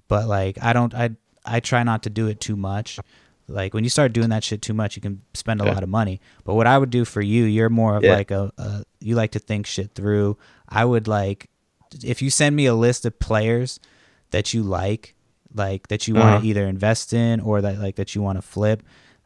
But 0.09 0.27
like 0.29 0.59
I 0.63 0.73
don't. 0.73 0.95
I 0.95 1.11
I 1.45 1.61
try 1.61 1.83
not 1.83 2.03
to 2.05 2.11
do 2.11 2.27
it 2.27 2.41
too 2.41 2.57
much. 2.57 2.99
Like 3.49 3.75
when 3.75 3.85
you 3.85 3.91
start 3.91 4.13
doing 4.15 4.31
that 4.31 4.43
shit 4.45 4.63
too 4.63 4.73
much, 4.75 4.97
you 4.97 5.03
can 5.03 5.21
spend 5.35 5.61
a 5.61 5.65
Yeah. 5.65 5.73
lot 5.75 5.83
of 5.83 5.89
money. 5.89 6.21
But 6.45 6.55
what 6.55 6.67
I 6.67 6.79
would 6.79 6.91
do 6.91 7.05
for 7.05 7.21
you, 7.21 7.45
you're 7.45 7.69
more 7.69 7.97
of 7.97 8.03
Yeah. 8.03 8.15
like 8.17 8.31
a, 8.31 8.53
a 8.57 8.85
you 9.01 9.15
like 9.17 9.33
to 9.33 9.39
think 9.39 9.67
shit 9.67 9.95
through. 9.95 10.39
I 10.69 10.85
would 10.85 11.07
like 11.07 11.51
if 12.03 12.23
you 12.23 12.31
send 12.31 12.57
me 12.57 12.67
a 12.67 12.75
list 12.75 13.05
of 13.05 13.19
players 13.19 13.79
that 14.31 14.55
you 14.55 14.63
like, 14.63 15.15
like 15.55 15.89
that 15.89 16.09
you 16.09 16.15
want 16.15 16.27
Uh-huh. 16.27 16.41
to 16.41 16.47
either 16.47 16.67
invest 16.67 17.13
in 17.13 17.41
or 17.41 17.61
that 17.61 17.79
like 17.79 17.97
that 17.97 18.15
you 18.15 18.23
want 18.23 18.37
to 18.39 18.43
flip, 18.43 18.83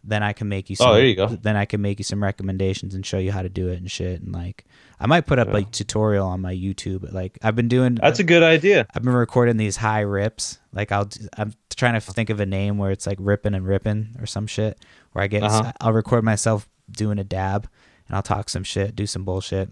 then 0.08 0.22
I 0.22 0.32
can 0.32 0.48
make 0.48 0.70
you. 0.70 0.76
Some, 0.76 0.90
Oh, 0.90 0.94
there 0.94 1.04
you 1.06 1.14
go. 1.14 1.26
Then 1.28 1.56
I 1.56 1.64
can 1.64 1.80
make 1.80 1.98
you 1.98 2.04
some 2.04 2.22
recommendations 2.22 2.94
and 2.94 3.04
show 3.04 3.18
you 3.18 3.30
how 3.32 3.42
to 3.42 3.48
do 3.48 3.68
it 3.68 3.78
and 3.78 3.90
shit. 3.90 4.20
And 4.22 4.32
like, 4.32 4.64
I 4.98 5.06
might 5.06 5.26
put 5.26 5.38
up 5.38 5.48
a 5.48 5.62
tutorial 5.62 6.26
on 6.26 6.40
my 6.40 6.54
YouTube. 6.54 7.12
Like 7.12 7.38
I've 7.42 7.54
been 7.56 7.68
doing. 7.68 7.96
that's 7.96 8.18
a 8.18 8.24
good 8.24 8.42
idea. 8.42 8.86
I've 8.94 9.02
been 9.02 9.12
recording 9.14 9.56
these 9.56 9.76
high 9.76 10.00
rips. 10.00 10.58
Like 10.72 10.90
I'll, 10.92 11.08
I'm 11.36 11.52
trying 11.76 11.94
to 11.94 12.00
think 12.00 12.30
of 12.30 12.40
a 12.40 12.46
name 12.46 12.78
where 12.78 12.90
it's 12.90 13.06
like 13.06 13.18
ripping 13.20 13.54
and 13.54 13.66
ripping 13.66 14.16
or 14.18 14.26
some 14.26 14.46
shit. 14.46 14.78
Where 15.12 15.22
I 15.22 15.26
get, 15.28 15.42
Uh-huh. 15.42 15.72
I'll 15.80 15.92
record 15.92 16.24
myself 16.24 16.68
doing 16.90 17.18
a 17.18 17.24
dab, 17.24 17.68
and 18.06 18.16
I'll 18.16 18.22
talk 18.22 18.48
some 18.48 18.64
shit, 18.64 18.96
do 18.96 19.06
some 19.06 19.24
bullshit, 19.24 19.70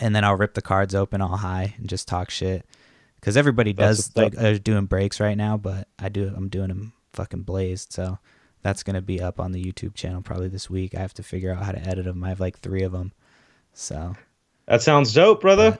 and 0.00 0.14
then 0.14 0.22
I'll 0.24 0.36
rip 0.36 0.54
the 0.54 0.62
cards 0.62 0.94
open 0.94 1.20
all 1.20 1.36
high 1.38 1.74
and 1.78 1.88
just 1.88 2.06
talk 2.06 2.30
shit. 2.30 2.64
Because 3.16 3.36
everybody 3.36 3.72
does 3.72 4.14
like 4.14 4.36
are 4.38 4.58
doing 4.58 4.84
breaks 4.86 5.18
right 5.18 5.36
now, 5.36 5.56
but 5.56 5.88
I 5.98 6.08
do. 6.10 6.32
I'm 6.36 6.48
doing 6.48 6.68
them 6.68 6.92
fucking 7.14 7.42
blazed. 7.42 7.92
So 7.92 8.18
that's 8.62 8.82
gonna 8.82 9.02
be 9.02 9.20
up 9.20 9.38
on 9.40 9.52
the 9.52 9.62
YouTube 9.62 9.94
channel 9.94 10.22
probably 10.22 10.48
this 10.48 10.68
week. 10.70 10.94
I 10.94 11.00
have 11.00 11.14
to 11.14 11.22
figure 11.22 11.52
out 11.52 11.62
how 11.62 11.72
to 11.72 11.78
edit 11.86 12.04
them. 12.04 12.22
I 12.24 12.28
have 12.30 12.40
like 12.40 12.58
three 12.58 12.82
of 12.82 12.92
them. 12.92 13.12
So 13.72 14.14
That 14.66 14.82
sounds 14.82 15.12
dope, 15.12 15.40
brother. 15.42 15.78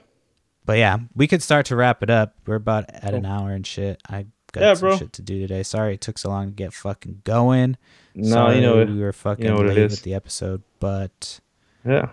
but 0.64 0.78
yeah, 0.78 0.98
we 1.14 1.26
could 1.26 1.42
start 1.42 1.66
to 1.66 1.76
wrap 1.76 2.02
it 2.02 2.10
up. 2.10 2.34
We're 2.46 2.56
about 2.56 2.84
at 2.90 3.14
an 3.14 3.24
hour 3.26 3.50
and 3.52 3.66
shit. 3.66 4.00
I 4.08 4.26
got 4.52 4.60
Yeah, 4.62 4.74
some 4.74 4.88
bro. 4.88 4.96
shit 4.98 5.12
to 5.14 5.22
do 5.22 5.40
today. 5.40 5.62
Sorry 5.62 5.94
it 5.94 6.00
took 6.00 6.18
so 6.18 6.28
long 6.28 6.48
to 6.48 6.52
get 6.54 6.72
fucking 6.72 7.22
going. 7.24 7.76
No, 8.14 8.28
Sorry 8.30 8.56
you 8.56 8.62
know 8.62 8.84
we 8.84 9.00
were 9.00 9.12
fucking 9.12 9.44
know 9.44 9.56
late 9.58 9.90
with 9.90 10.02
the 10.02 10.14
episode. 10.14 10.62
But 10.78 11.40
Yeah. 11.84 12.10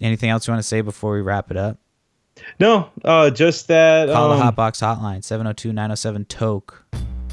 anything 0.00 0.30
else 0.30 0.46
you 0.46 0.52
want 0.52 0.62
to 0.62 0.68
say 0.68 0.80
before 0.80 1.12
we 1.14 1.20
wrap 1.20 1.50
it 1.50 1.56
up? 1.56 1.78
No, 2.58 2.88
uh, 3.04 3.28
just 3.30 3.68
that. 3.68 4.08
Call 4.08 4.32
um, 4.32 4.38
the 4.38 4.44
Hotbox 4.44 4.80
hotline 4.80 5.22
702-907 5.22 6.24
toke 6.28 6.84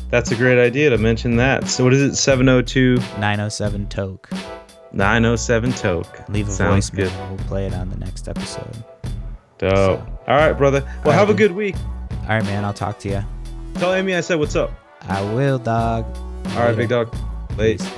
That's 0.09 0.31
a 0.31 0.35
great 0.35 0.59
idea 0.63 0.89
to 0.89 0.97
mention 0.97 1.35
that. 1.37 1.67
So 1.67 1.83
what 1.83 1.93
is 1.93 2.01
it? 2.01 2.15
702 2.15 2.95
907 3.19 3.87
toke. 3.89 4.29
907 4.91 5.71
toke. 5.73 6.29
Leave 6.29 6.47
a 6.47 6.51
Sounds 6.51 6.89
voicemail. 6.89 6.95
good. 6.95 7.11
We'll 7.29 7.47
play 7.47 7.65
it 7.67 7.73
on 7.73 7.89
the 7.89 7.97
next 7.97 8.27
episode. 8.27 8.83
Dope. 9.59 9.75
So- 9.75 10.07
All 10.27 10.35
right, 10.37 10.53
brother. 10.53 10.81
Well, 11.03 11.13
right, 11.13 11.13
have 11.19 11.29
a 11.29 11.33
good 11.35 11.51
week. 11.51 11.75
All 12.23 12.29
right, 12.29 12.43
man. 12.45 12.65
I'll 12.65 12.73
talk 12.73 12.97
to 12.99 13.09
you. 13.09 13.23
Tell 13.75 13.93
Amy 13.93 14.15
I 14.15 14.21
said 14.21 14.39
what's 14.39 14.55
up. 14.55 14.71
I 15.07 15.21
will, 15.33 15.59
dog. 15.59 16.05
All 16.15 16.41
right, 16.55 16.65
Later. 16.69 16.75
big 16.75 16.89
dog. 16.89 17.15
Late. 17.57 17.79
Peace. 17.79 17.91